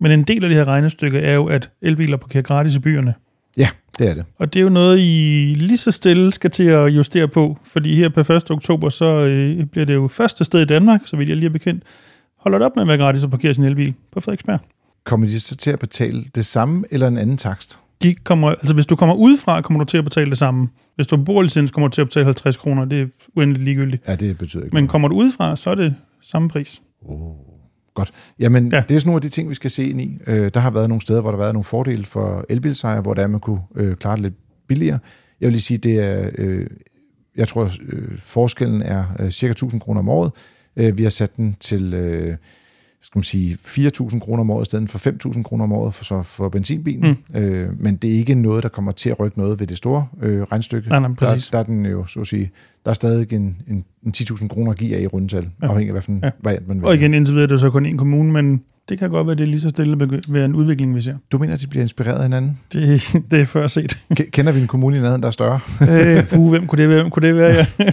men 0.00 0.12
en 0.12 0.22
del 0.22 0.44
af 0.44 0.48
det 0.48 0.56
her 0.56 0.64
regnestykke 0.64 1.18
er 1.18 1.34
jo, 1.34 1.46
at 1.46 1.70
elbiler 1.82 2.16
parkerer 2.16 2.42
gratis 2.42 2.74
i 2.74 2.78
byerne. 2.78 3.14
Ja, 3.56 3.68
det 3.98 4.10
er 4.10 4.14
det. 4.14 4.24
Og 4.38 4.54
det 4.54 4.60
er 4.60 4.62
jo 4.62 4.68
noget, 4.68 4.98
I 4.98 5.54
lige 5.58 5.78
så 5.78 5.90
stille 5.90 6.32
skal 6.32 6.50
til 6.50 6.64
at 6.64 6.88
justere 6.88 7.28
på, 7.28 7.58
fordi 7.64 7.94
her 7.94 8.08
på 8.08 8.20
1. 8.20 8.50
oktober, 8.50 8.88
så 8.88 9.04
øh, 9.04 9.66
bliver 9.66 9.84
det 9.86 9.94
jo 9.94 10.08
første 10.08 10.44
sted 10.44 10.60
i 10.60 10.64
Danmark, 10.64 11.00
så 11.04 11.16
vidt 11.16 11.28
jeg 11.28 11.36
lige 11.36 11.48
er 11.48 11.52
bekendt, 11.52 11.82
holder 12.38 12.58
det 12.58 12.66
op 12.66 12.76
med 12.76 12.82
at 12.82 12.88
være 12.88 12.98
gratis 12.98 13.24
at 13.24 13.30
parkere 13.30 13.54
sin 13.54 13.64
elbil 13.64 13.94
på 14.12 14.20
Frederiksberg. 14.20 14.58
Kommer 15.04 15.26
de 15.26 15.40
så 15.40 15.56
til 15.56 15.70
at 15.70 15.78
betale 15.78 16.24
det 16.34 16.46
samme 16.46 16.84
eller 16.90 17.08
en 17.08 17.18
anden 17.18 17.36
takst? 17.36 17.78
De 18.02 18.14
kommer, 18.14 18.50
altså 18.50 18.74
hvis 18.74 18.86
du 18.86 18.96
kommer 18.96 19.14
udefra, 19.14 19.60
kommer 19.60 19.84
du 19.84 19.84
til 19.84 19.98
at 19.98 20.04
betale 20.04 20.30
det 20.30 20.38
samme. 20.38 20.68
Hvis 20.94 21.06
du 21.06 21.16
bor 21.16 21.42
licens, 21.42 21.70
kommer 21.70 21.88
du 21.88 21.94
til 21.94 22.00
at 22.00 22.06
betale 22.06 22.24
50 22.24 22.56
kroner. 22.56 22.84
Det 22.84 23.00
er 23.00 23.06
uendeligt 23.36 23.64
ligegyldigt. 23.64 24.02
Ja, 24.08 24.14
det 24.14 24.38
betyder 24.38 24.64
ikke 24.64 24.74
Men 24.74 24.88
kommer 24.88 25.08
du 25.08 25.14
udefra, 25.14 25.56
så 25.56 25.70
er 25.70 25.74
det 25.74 25.94
samme 26.22 26.48
pris. 26.48 26.82
Oh. 27.02 27.53
Godt. 27.94 28.12
Jamen, 28.38 28.72
ja. 28.72 28.82
det 28.88 28.94
er 28.94 29.00
sådan 29.00 29.08
nogle 29.08 29.18
af 29.18 29.22
de 29.22 29.28
ting, 29.28 29.50
vi 29.50 29.54
skal 29.54 29.70
se 29.70 29.90
ind 29.90 30.00
i. 30.00 30.18
Øh, 30.26 30.50
der 30.54 30.60
har 30.60 30.70
været 30.70 30.88
nogle 30.88 31.02
steder, 31.02 31.20
hvor 31.20 31.30
der 31.30 31.38
har 31.38 31.44
været 31.44 31.54
nogle 31.54 31.64
fordele 31.64 32.04
for 32.04 32.44
elbilsejere, 32.48 33.00
hvor 33.00 33.14
der 33.14 33.22
er, 33.22 33.26
man 33.26 33.40
kunne 33.40 33.60
øh, 33.76 33.96
klare 33.96 34.16
det 34.16 34.22
lidt 34.22 34.34
billigere. 34.68 34.98
Jeg 35.40 35.46
vil 35.46 35.52
lige 35.52 35.62
sige, 35.62 35.78
det 35.78 36.00
er, 36.00 36.30
øh, 36.38 36.66
jeg 37.36 37.48
tror, 37.48 37.70
øh, 37.88 38.18
forskellen 38.18 38.82
er 38.82 39.04
øh, 39.20 39.30
cirka 39.30 39.50
1000 39.50 39.80
kroner 39.80 40.00
om 40.00 40.08
året. 40.08 40.32
Øh, 40.76 40.98
vi 40.98 41.02
har 41.02 41.10
sat 41.10 41.36
den 41.36 41.56
til, 41.60 41.94
øh, 41.94 42.36
skal 43.04 43.18
man 43.18 43.24
sige, 43.24 43.58
4.000 43.64 44.18
kroner 44.18 44.40
om 44.40 44.50
året 44.50 44.62
i 44.62 44.66
stedet 44.66 44.90
for 44.90 45.28
5.000 45.34 45.42
kroner 45.42 45.64
om 45.64 45.72
året 45.72 45.94
for, 45.94 46.04
så 46.04 46.22
for 46.22 46.48
benzinbilen. 46.48 47.18
Mm. 47.34 47.40
Øh, 47.40 47.80
men 47.80 47.96
det 47.96 48.10
er 48.10 48.14
ikke 48.14 48.34
noget, 48.34 48.62
der 48.62 48.68
kommer 48.68 48.92
til 48.92 49.10
at 49.10 49.20
rykke 49.20 49.38
noget 49.38 49.60
ved 49.60 49.66
det 49.66 49.76
store 49.76 50.06
øh, 50.22 50.42
regnstykke. 50.42 50.88
Nej, 50.88 50.98
nej, 50.98 51.10
der, 51.20 51.48
der 51.52 51.58
er 51.58 51.62
den 51.62 51.86
jo, 51.86 52.06
så 52.06 52.20
at 52.20 52.26
sige, 52.26 52.50
der 52.84 52.90
er 52.90 52.94
stadig 52.94 53.32
en, 53.32 53.56
en, 53.68 53.84
en 54.06 54.14
10.000 54.16 54.48
kroner 54.48 54.70
at 54.70 54.78
give 54.78 54.96
af 54.96 55.00
i 55.00 55.06
rundtal, 55.06 55.50
ja. 55.62 55.66
afhængig 55.66 55.96
af, 55.96 56.02
hvilken 56.02 56.20
ja. 56.24 56.30
variant 56.42 56.68
man 56.68 56.76
vil. 56.76 56.86
Og 56.86 56.94
igen, 56.94 57.14
indtil 57.14 57.34
videre 57.34 57.44
er 57.44 57.48
det 57.48 57.60
så 57.60 57.70
kun 57.70 57.86
en 57.86 57.98
kommune, 57.98 58.32
men 58.32 58.62
det 58.88 58.98
kan 58.98 59.10
godt 59.10 59.26
være, 59.26 59.36
det 59.36 59.42
er 59.42 59.46
lige 59.46 59.60
så 59.60 59.68
stille 59.68 60.20
ved 60.28 60.44
en 60.44 60.54
udvikling, 60.54 60.94
vi 60.94 61.00
ser. 61.00 61.14
Du 61.32 61.38
mener, 61.38 61.54
at 61.54 61.60
de 61.60 61.66
bliver 61.66 61.82
inspireret 61.82 62.16
af 62.16 62.22
hinanden? 62.22 62.58
Det, 62.72 63.02
det 63.30 63.40
er 63.40 63.44
før 63.44 63.66
set. 63.66 63.98
Kender 64.30 64.52
vi 64.52 64.60
en 64.60 64.66
kommune 64.66 64.96
i 64.96 65.00
nærheden, 65.00 65.22
der 65.22 65.28
er 65.28 65.32
større? 65.32 65.60
øh, 65.90 66.28
puh, 66.28 66.50
hvem 66.50 66.66
kunne 66.66 66.82
det 66.82 66.88
være? 66.88 67.00
Hvem 67.00 67.10
kunne 67.10 67.28
det 67.28 67.36
være, 67.36 67.54
ja. 67.78 67.90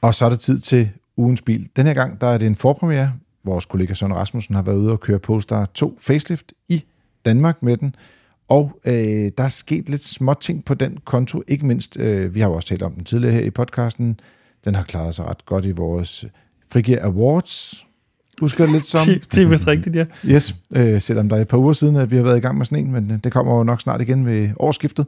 Og 0.00 0.14
så 0.14 0.24
er 0.24 0.30
det 0.30 0.40
tid 0.40 0.58
til 0.58 0.90
ugens 1.16 1.42
bil. 1.42 1.68
Den 1.76 1.86
her 1.86 1.94
gang 1.94 2.20
der 2.20 2.26
er 2.26 2.38
det 2.38 2.46
en 2.46 2.56
forpremiere. 2.56 3.12
Vores 3.44 3.66
kollega 3.66 3.94
Søren 3.94 4.14
Rasmussen 4.14 4.54
har 4.54 4.62
været 4.62 4.76
ude 4.76 4.92
og 4.92 5.00
køre 5.00 5.18
Polestar 5.18 5.66
2 5.74 5.98
facelift 6.00 6.52
i 6.68 6.84
Danmark 7.24 7.62
med 7.62 7.76
den. 7.76 7.94
Og 8.48 8.80
øh, 8.84 8.92
der 9.38 9.44
er 9.44 9.48
sket 9.48 9.88
lidt 9.88 10.02
små 10.02 10.34
ting 10.34 10.64
på 10.64 10.74
den 10.74 10.98
konto. 11.04 11.42
Ikke 11.48 11.66
mindst, 11.66 11.96
øh, 11.98 12.34
vi 12.34 12.40
har 12.40 12.48
jo 12.48 12.54
også 12.54 12.68
talt 12.68 12.82
om 12.82 12.92
den 12.92 13.04
tidligere 13.04 13.34
her 13.34 13.42
i 13.42 13.50
podcasten. 13.50 14.20
Den 14.64 14.74
har 14.74 14.82
klaret 14.82 15.14
sig 15.14 15.24
ret 15.24 15.46
godt 15.46 15.64
i 15.64 15.70
vores 15.70 16.24
Frigir 16.72 16.98
Awards. 17.02 17.86
Husker 18.40 18.64
det 18.64 18.72
lidt 18.72 18.86
som? 18.86 19.06
Det 19.34 19.38
er 19.38 19.48
vist 19.48 19.66
rigtigt, 19.66 19.96
ja. 19.96 20.04
Yes, 20.24 20.56
øh, 20.76 21.00
selvom 21.00 21.28
der 21.28 21.36
er 21.36 21.40
et 21.40 21.48
par 21.48 21.58
uger 21.58 21.72
siden, 21.72 21.96
at 21.96 22.10
vi 22.10 22.16
har 22.16 22.22
været 22.22 22.36
i 22.36 22.40
gang 22.40 22.58
med 22.58 22.66
sådan 22.66 22.84
en, 22.84 22.92
men 22.92 23.20
det 23.24 23.32
kommer 23.32 23.56
jo 23.56 23.62
nok 23.62 23.80
snart 23.80 24.00
igen 24.00 24.26
ved 24.26 24.48
årsskiftet. 24.56 25.06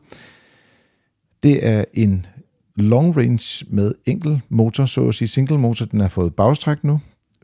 Det 1.42 1.66
er 1.66 1.84
en 1.94 2.26
long 2.76 3.16
range 3.16 3.66
med 3.68 3.94
enkel 4.06 4.40
motor, 4.48 4.84
så 4.86 5.08
at 5.08 5.14
sige 5.14 5.28
single 5.28 5.58
motor. 5.58 5.86
Den 5.86 6.00
har 6.00 6.08
fået 6.08 6.34
bagstræk 6.34 6.84
nu. 6.84 7.00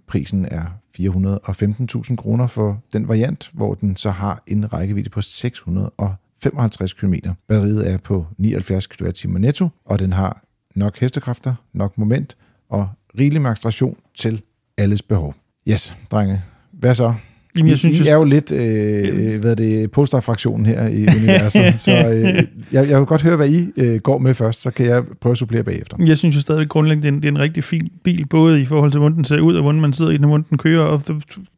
Prisen 0.07 0.45
er 0.45 0.65
415.000 1.01 2.17
kroner 2.17 2.47
for 2.47 2.83
den 2.93 3.09
variant, 3.09 3.51
hvor 3.53 3.75
den 3.75 3.97
så 3.97 4.11
har 4.11 4.43
en 4.47 4.73
rækkevidde 4.73 5.11
på 5.11 5.23
655 5.23 6.93
km. 6.93 7.15
Batteriet 7.49 7.91
er 7.93 7.99
på 7.99 8.27
79 8.39 8.87
kWh 8.87 9.35
netto, 9.35 9.69
og 9.85 9.99
den 9.99 10.13
har 10.13 10.43
nok 10.75 10.99
hestekræfter, 10.99 11.55
nok 11.73 11.99
moment 11.99 12.37
og 12.71 12.89
rigelig 13.19 13.43
med 13.43 13.51
acceleration 13.51 13.97
til 14.15 14.43
alles 14.79 15.03
behov. 15.03 15.35
Yes, 15.69 15.95
drenge. 16.11 16.43
Hvad 16.73 16.95
så? 16.95 17.15
Jamen, 17.57 17.67
I, 17.67 17.71
jeg 17.71 17.79
synes, 17.79 18.01
I 18.01 18.09
er 18.09 18.15
jo 18.15 18.25
lidt, 18.25 18.53
øh, 18.53 19.41
hvad 19.41 19.57
det, 19.57 19.91
posterfraktionen 19.91 20.67
her 20.67 20.89
i 20.89 21.03
universet, 21.03 21.81
så 21.87 21.93
øh, 21.93 22.45
jeg, 22.73 22.91
jeg 22.91 22.99
vil 22.99 23.07
godt 23.07 23.23
høre, 23.23 23.37
hvad 23.37 23.49
I 23.49 23.71
øh, 23.77 23.97
går 23.97 24.19
med 24.19 24.35
først, 24.35 24.63
så 24.63 24.71
kan 24.71 24.87
jeg 24.87 25.05
prøve 25.21 25.31
at 25.31 25.39
supplere 25.39 25.63
bagefter. 25.63 25.97
Jeg 26.05 26.17
synes 26.17 26.37
jo 26.37 26.41
stadig 26.41 26.69
grundlæggende, 26.69 27.03
det 27.03 27.09
er, 27.09 27.17
en, 27.17 27.23
det 27.23 27.29
er 27.29 27.33
en 27.33 27.39
rigtig 27.39 27.65
fin 27.65 27.89
bil, 28.05 28.27
både 28.27 28.61
i 28.61 28.65
forhold 28.65 28.93
til, 28.93 28.99
hvordan 28.99 29.17
den 29.17 29.25
ser 29.25 29.41
ud, 29.41 29.55
og 29.55 29.63
hvordan 29.63 29.81
man 29.81 29.93
sidder 29.93 30.11
i 30.13 30.17
den, 30.17 30.25
og 30.25 30.29
hvordan 30.29 30.47
den 30.51 30.59
kører, 30.59 30.83
og 30.83 31.03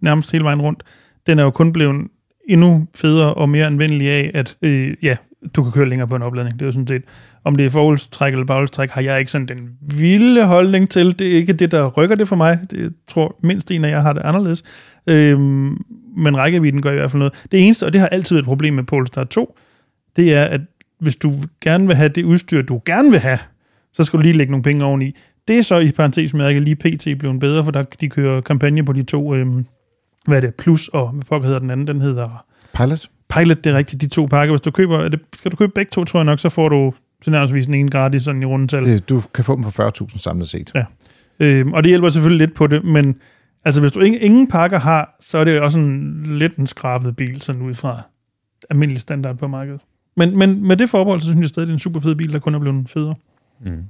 nærmest 0.00 0.32
hele 0.32 0.44
vejen 0.44 0.60
rundt. 0.60 0.82
Den 1.26 1.38
er 1.38 1.42
jo 1.42 1.50
kun 1.50 1.72
blevet 1.72 2.06
endnu 2.48 2.86
federe 2.94 3.34
og 3.34 3.48
mere 3.48 3.66
anvendelig 3.66 4.10
af, 4.10 4.30
at 4.34 4.56
øh, 4.62 4.94
ja, 5.02 5.16
du 5.56 5.62
kan 5.62 5.72
køre 5.72 5.88
længere 5.88 6.08
på 6.08 6.16
en 6.16 6.22
opladning. 6.22 6.54
Det 6.54 6.62
er 6.62 6.66
jo 6.66 6.72
sådan 6.72 6.86
set, 6.86 7.02
om 7.44 7.56
det 7.56 7.66
er 7.66 7.70
forholdstræk 7.70 8.32
eller 8.32 8.46
baghjulstræk, 8.46 8.90
har 8.90 9.00
jeg 9.00 9.18
ikke 9.18 9.30
sådan 9.30 9.48
den 9.48 9.70
vilde 9.80 10.46
holdning 10.46 10.90
til. 10.90 11.18
Det 11.18 11.26
er 11.26 11.36
ikke 11.36 11.52
det, 11.52 11.70
der 11.72 11.86
rykker 11.86 12.16
det 12.16 12.28
for 12.28 12.36
mig. 12.36 12.58
Det 12.70 12.94
tror 13.08 13.38
mindst 13.42 13.70
en 13.70 13.84
af 13.84 13.90
jer 13.90 14.00
har 14.00 14.12
det 14.12 14.22
anderledes. 14.22 14.62
Øhm, 15.06 15.76
men 16.16 16.36
rækkevidden 16.36 16.82
gør 16.82 16.92
i 16.92 16.94
hvert 16.94 17.10
fald 17.10 17.18
noget. 17.18 17.46
Det 17.52 17.64
eneste, 17.64 17.86
og 17.86 17.92
det 17.92 18.00
har 18.00 18.08
altid 18.08 18.36
været 18.36 18.42
et 18.42 18.48
problem 18.48 18.74
med 18.74 18.84
Polestar 18.84 19.24
2, 19.24 19.58
det 20.16 20.34
er, 20.34 20.44
at 20.44 20.60
hvis 21.00 21.16
du 21.16 21.34
gerne 21.60 21.86
vil 21.86 21.96
have 21.96 22.08
det 22.08 22.24
udstyr, 22.24 22.62
du 22.62 22.82
gerne 22.86 23.10
vil 23.10 23.20
have, 23.20 23.38
så 23.92 24.04
skal 24.04 24.16
du 24.16 24.22
lige 24.22 24.36
lægge 24.36 24.50
nogle 24.50 24.62
penge 24.62 24.84
oveni. 24.84 25.16
Det 25.48 25.58
er 25.58 25.62
så 25.62 25.78
i 25.78 25.92
parentes 25.92 26.34
med, 26.34 26.44
at 26.44 26.62
lige 26.62 26.76
PT 26.76 27.18
blevet 27.18 27.40
bedre, 27.40 27.64
for 27.64 27.70
der 27.70 27.82
de 27.82 28.08
kører 28.08 28.40
kampagne 28.40 28.84
på 28.84 28.92
de 28.92 29.02
to, 29.02 29.34
øhm, 29.34 29.66
hvad 30.26 30.36
er 30.36 30.40
det, 30.40 30.54
Plus 30.54 30.88
og, 30.88 31.08
hvad 31.08 31.24
pokker 31.24 31.46
hedder 31.46 31.60
den 31.60 31.70
anden, 31.70 31.86
den 31.86 32.00
hedder 32.00 32.44
Pilot? 32.74 33.08
Pilot, 33.30 33.64
det 33.64 33.72
er 33.72 33.76
rigtigt, 33.76 34.02
de 34.02 34.08
to 34.08 34.26
pakker. 34.26 34.52
Hvis 34.52 34.60
du 34.60 34.70
køber, 34.70 34.98
er 34.98 35.08
det, 35.08 35.20
skal 35.34 35.50
du 35.50 35.56
købe 35.56 35.72
begge 35.74 35.90
to, 35.90 36.04
tror 36.04 36.20
jeg 36.20 36.24
nok, 36.24 36.38
så 36.38 36.48
får 36.48 36.68
du 36.68 36.94
så 37.22 37.30
nærmest 37.30 37.68
en 37.68 37.74
ene 37.74 37.90
gratis 37.90 38.22
sådan 38.22 38.42
i 38.42 38.44
rundetal. 38.44 38.84
Det, 38.84 39.08
du 39.08 39.22
kan 39.34 39.44
få 39.44 39.56
dem 39.56 39.64
for 39.64 40.04
40.000 40.04 40.18
samlet 40.18 40.48
set. 40.48 40.72
Ja. 40.74 40.84
Øhm, 41.40 41.72
og 41.72 41.82
det 41.82 41.90
hjælper 41.90 42.08
selvfølgelig 42.08 42.46
lidt 42.46 42.56
på 42.56 42.66
det, 42.66 42.84
men 42.84 43.16
altså 43.64 43.80
hvis 43.80 43.92
du 43.92 44.00
ingen, 44.00 44.22
ingen 44.22 44.48
pakker 44.48 44.78
har, 44.78 45.16
så 45.20 45.38
er 45.38 45.44
det 45.44 45.60
også 45.60 45.78
en 45.78 46.22
lidt 46.26 46.56
en 46.56 46.66
skrabet 46.66 47.16
bil, 47.16 47.42
sådan 47.42 47.62
ud 47.62 47.74
fra 47.74 48.02
almindelig 48.70 49.00
standard 49.00 49.38
på 49.38 49.48
markedet. 49.48 49.80
Men, 50.16 50.38
men 50.38 50.66
med 50.66 50.76
det 50.76 50.90
forbehold, 50.90 51.20
så 51.20 51.26
synes 51.26 51.40
jeg 51.40 51.48
stadig, 51.48 51.66
det 51.66 51.72
er 51.72 51.76
en 51.76 51.78
super 51.78 52.00
fed 52.00 52.14
bil, 52.14 52.32
der 52.32 52.38
kun 52.38 52.54
er 52.54 52.58
blevet 52.58 52.90
federe. 52.90 53.14
Mm. 53.60 53.84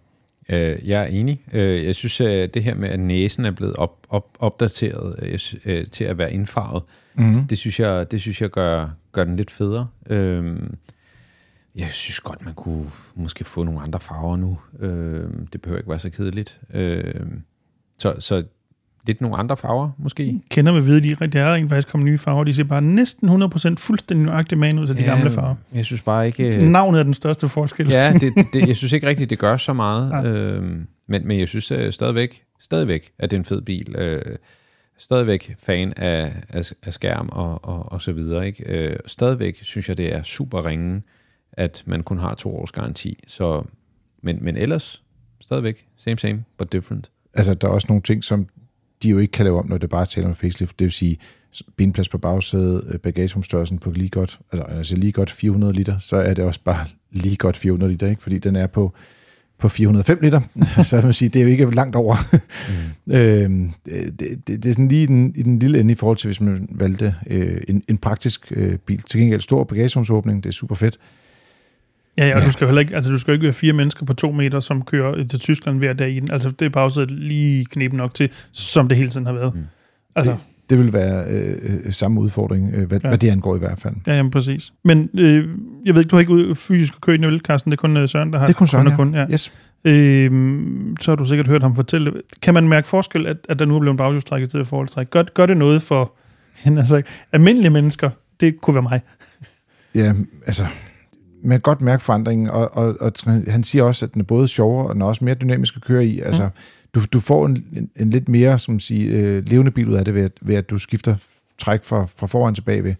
Øh, 0.48 0.88
jeg 0.88 1.02
er 1.02 1.06
enig. 1.06 1.40
Øh, 1.52 1.84
jeg 1.84 1.94
synes, 1.94 2.20
at 2.20 2.54
det 2.54 2.64
her 2.64 2.74
med, 2.74 2.88
at 2.88 3.00
næsen 3.00 3.44
er 3.44 3.50
blevet 3.50 3.76
op, 3.76 4.06
op, 4.08 4.36
opdateret 4.38 5.16
øh, 5.22 5.38
øh, 5.64 5.86
til 5.86 6.04
at 6.04 6.18
være 6.18 6.32
indfarvet, 6.32 6.82
mm. 7.14 7.34
det, 7.34 7.50
det 7.50 7.58
synes 7.58 7.80
jeg, 7.80 8.10
det 8.10 8.20
synes 8.20 8.42
jeg 8.42 8.50
gør, 8.50 8.88
gør 9.12 9.24
den 9.24 9.36
lidt 9.36 9.50
federe. 9.50 9.88
Øh, 10.10 10.56
jeg 11.74 11.90
synes 11.90 12.20
godt, 12.20 12.44
man 12.44 12.54
kunne 12.54 12.90
måske 13.14 13.44
få 13.44 13.64
nogle 13.64 13.80
andre 13.80 14.00
farver 14.00 14.36
nu. 14.36 14.58
Øh, 14.80 15.30
det 15.52 15.62
behøver 15.62 15.78
ikke 15.78 15.90
være 15.90 15.98
så 15.98 16.10
kedeligt. 16.10 16.60
Øh, 16.74 17.14
så, 17.98 18.14
så 18.18 18.44
lidt 19.06 19.20
nogle 19.20 19.36
andre 19.36 19.56
farver, 19.56 19.90
måske. 19.98 20.40
Kender 20.50 20.72
med 20.72 20.80
vide, 20.80 21.00
de 21.00 21.28
der 21.28 21.42
er 21.42 21.54
rent 21.54 21.70
faktisk 21.70 21.88
kommet 21.88 22.06
nye 22.06 22.18
farver. 22.18 22.44
De 22.44 22.54
ser 22.54 22.64
bare 22.64 22.82
næsten 22.82 23.42
100% 23.42 23.74
fuldstændig 23.78 24.26
nøjagtigt 24.26 24.58
man 24.58 24.78
ud 24.78 24.88
af 24.88 24.96
de 24.96 25.02
Ja, 25.02 25.10
gamle 25.10 25.30
farver. 25.30 25.54
Jeg 25.74 25.84
synes 25.84 26.02
bare 26.02 26.26
ikke... 26.26 26.70
Navnet 26.70 26.98
er 26.98 27.02
den 27.02 27.14
største 27.14 27.48
forskel. 27.48 27.88
Ja, 27.90 28.12
det, 28.12 28.32
det, 28.52 28.68
jeg 28.68 28.76
synes 28.76 28.92
ikke 28.92 29.06
rigtigt, 29.06 29.30
det 29.30 29.38
gør 29.38 29.56
så 29.56 29.72
meget. 29.72 30.26
Øhm, 30.26 30.86
men, 31.06 31.28
men 31.28 31.38
jeg 31.38 31.48
synes 31.48 31.70
øh, 31.70 31.92
stadigvæk, 31.92 32.42
stadigvæk, 32.60 33.12
at 33.18 33.30
det 33.30 33.36
er 33.36 33.40
en 33.40 33.44
fed 33.44 33.62
bil. 33.62 33.94
Øh, 33.98 34.36
stadigvæk 35.00 35.54
fan 35.58 35.92
af, 35.96 36.34
af, 36.48 36.72
af 36.82 36.94
skærm 36.94 37.28
og, 37.32 37.64
og, 37.64 37.92
og 37.92 38.02
så 38.02 38.12
videre. 38.12 38.46
Ikke? 38.46 38.64
Øh, 38.66 38.96
stadigvæk 39.06 39.58
synes 39.62 39.88
jeg, 39.88 39.96
det 39.96 40.14
er 40.14 40.22
super 40.22 40.66
ringe, 40.66 41.02
at 41.52 41.82
man 41.86 42.02
kun 42.02 42.18
har 42.18 42.34
to 42.34 42.56
års 42.56 42.72
garanti. 42.72 43.18
Så, 43.26 43.62
men, 44.22 44.44
men 44.44 44.56
ellers, 44.56 45.02
stadigvæk, 45.40 45.86
same 45.96 46.18
same, 46.18 46.44
but 46.58 46.72
different. 46.72 47.10
Altså, 47.34 47.54
der 47.54 47.68
er 47.68 47.72
også 47.72 47.86
nogle 47.88 48.02
ting, 48.02 48.24
som 48.24 48.48
de 49.02 49.10
jo 49.10 49.18
ikke 49.18 49.32
kan 49.32 49.44
lave 49.44 49.58
om, 49.58 49.68
når 49.68 49.78
det 49.78 49.90
bare 49.90 50.06
taler 50.06 50.28
om 50.28 50.34
facelift. 50.34 50.78
Det 50.78 50.84
vil 50.84 50.92
sige, 50.92 51.18
benplads 51.76 52.08
på 52.08 52.18
bagsædet, 52.18 52.84
øh, 52.86 52.98
bagagerumstørrelsen 52.98 53.78
på 53.78 53.90
lige 53.90 54.08
godt, 54.08 54.38
altså, 54.52 54.64
altså 54.64 54.96
lige 54.96 55.12
godt 55.12 55.30
400 55.30 55.72
liter, 55.72 55.98
så 55.98 56.16
er 56.16 56.34
det 56.34 56.44
også 56.44 56.60
bare 56.64 56.86
lige 57.10 57.36
godt 57.36 57.56
400 57.56 57.92
liter, 57.92 58.06
ikke? 58.06 58.22
fordi 58.22 58.38
den 58.38 58.56
er 58.56 58.66
på, 58.66 58.94
på 59.60 59.68
405 59.68 60.18
liter, 60.22 60.40
så 60.82 61.00
man 61.04 61.12
sige, 61.12 61.28
det 61.28 61.38
er 61.38 61.44
jo 61.44 61.50
ikke 61.50 61.74
langt 61.74 61.96
over. 61.96 62.16
Mm. 63.06 63.12
øhm, 63.14 63.72
det, 63.84 64.20
det, 64.20 64.46
det, 64.46 64.66
er 64.66 64.72
sådan 64.72 64.88
lige 64.88 65.02
i 65.02 65.06
den, 65.06 65.32
i 65.36 65.42
den 65.42 65.58
lille 65.58 65.80
ende 65.80 65.92
i 65.92 65.94
forhold 65.94 66.16
til, 66.16 66.28
hvis 66.28 66.40
man 66.40 66.68
valgte 66.70 67.14
øh, 67.26 67.60
en, 67.68 67.82
en 67.88 67.98
praktisk 67.98 68.52
øh, 68.56 68.76
bil. 68.76 69.02
Til 69.02 69.20
gengæld 69.20 69.40
stor 69.40 69.64
bagagerumsåbning, 69.64 70.42
det 70.44 70.48
er 70.48 70.52
super 70.52 70.74
fedt. 70.74 70.98
Ja, 72.18 72.26
ja, 72.26 72.34
og 72.34 72.40
ja. 72.40 72.46
du 72.46 72.52
skal 72.52 72.66
heller 72.66 72.80
ikke, 72.80 72.96
altså 72.96 73.10
du 73.10 73.18
skal 73.18 73.34
ikke 73.34 73.44
være 73.44 73.52
fire 73.52 73.72
mennesker 73.72 74.06
på 74.06 74.12
to 74.12 74.32
meter, 74.32 74.60
som 74.60 74.82
kører 74.82 75.26
til 75.26 75.40
Tyskland 75.40 75.78
hver 75.78 75.92
dag 75.92 76.10
i 76.10 76.20
den. 76.20 76.30
Altså 76.30 76.50
det 76.50 76.66
er 76.66 76.70
bare 76.70 77.06
lige 77.06 77.64
knep 77.64 77.92
nok 77.92 78.14
til, 78.14 78.30
som 78.52 78.88
det 78.88 78.96
hele 78.98 79.10
tiden 79.10 79.26
har 79.26 79.32
været. 79.32 79.54
Mm. 79.54 79.60
Altså, 80.16 80.32
det, 80.32 80.40
det 80.70 80.78
vil 80.78 80.92
være 80.92 81.24
øh, 81.28 81.92
samme 81.92 82.20
udfordring, 82.20 82.74
øh, 82.74 82.88
hvad, 82.88 83.00
ja. 83.02 83.08
hvad 83.08 83.18
det 83.18 83.30
angår 83.30 83.56
i 83.56 83.58
hvert 83.58 83.78
fald. 83.78 83.94
Ja, 84.06 84.14
jamen 84.16 84.30
præcis. 84.30 84.72
Men 84.84 85.10
øh, 85.14 85.48
jeg 85.84 85.94
ved 85.94 86.00
ikke, 86.00 86.08
du 86.08 86.16
har 86.16 86.20
ikke 86.20 86.32
ud 86.32 86.54
fysisk 86.54 87.00
kørt 87.00 87.20
i 87.20 87.22
den, 87.22 87.38
Karsten? 87.38 87.70
Det 87.70 87.76
er 87.76 87.80
kun 87.80 87.96
øh, 87.96 88.08
Søren, 88.08 88.32
der 88.32 88.38
har. 88.38 88.46
Det 88.46 88.54
er 88.54 88.58
kun 88.58 88.66
Søren, 88.66 88.96
kun, 88.96 89.14
ja. 89.14 89.26
Yes. 89.32 89.52
Øh, 89.84 90.30
så 91.00 91.10
har 91.10 91.16
du 91.16 91.24
sikkert 91.24 91.46
hørt 91.46 91.62
ham 91.62 91.74
fortælle. 91.74 92.12
Kan 92.42 92.54
man 92.54 92.68
mærke 92.68 92.88
forskel, 92.88 93.26
at, 93.26 93.36
at 93.48 93.58
der 93.58 93.64
nu 93.64 93.76
er 93.76 93.80
blevet 93.80 93.98
baghjulstræk 93.98 94.42
i 94.42 94.44
stedet 94.44 94.66
for 94.66 94.70
forholdstræk? 94.70 95.10
Gør, 95.10 95.22
gør 95.22 95.46
det 95.46 95.56
noget 95.56 95.82
for 95.82 96.12
altså, 96.78 97.02
almindelige 97.32 97.70
mennesker? 97.70 98.10
Det 98.40 98.60
kunne 98.60 98.74
være 98.74 98.82
mig. 98.82 99.00
Ja, 99.94 100.12
altså, 100.46 100.66
man 101.42 101.50
kan 101.50 101.60
godt 101.60 101.80
mærke 101.80 102.02
forandringen, 102.02 102.50
og, 102.50 102.76
og, 102.76 102.96
og 103.00 103.12
han 103.46 103.64
siger 103.64 103.84
også, 103.84 104.06
at 104.06 104.12
den 104.14 104.20
er 104.20 104.24
både 104.24 104.48
sjovere, 104.48 104.86
og 104.86 104.94
den 104.94 105.02
er 105.02 105.06
også 105.06 105.24
mere 105.24 105.34
dynamisk 105.34 105.76
at 105.76 105.82
køre 105.82 106.06
i. 106.06 106.20
Altså, 106.20 106.44
mm. 106.44 106.50
du, 106.94 107.00
du 107.12 107.20
får 107.20 107.46
en, 107.46 107.64
en, 107.72 107.90
en 107.96 108.10
lidt 108.10 108.28
mere 108.28 108.58
som 108.58 108.80
sige, 108.80 109.18
øh, 109.18 109.42
levende 109.46 109.70
bil 109.70 109.88
ud 109.88 109.94
af 109.94 110.04
det, 110.04 110.14
ved 110.14 110.22
at, 110.22 110.32
ved 110.40 110.54
at 110.54 110.70
du 110.70 110.78
skifter 110.78 111.16
træk 111.58 111.84
fra, 111.84 112.06
fra 112.16 112.26
foran 112.26 112.54
til 112.54 112.62
bagved. 112.62 112.94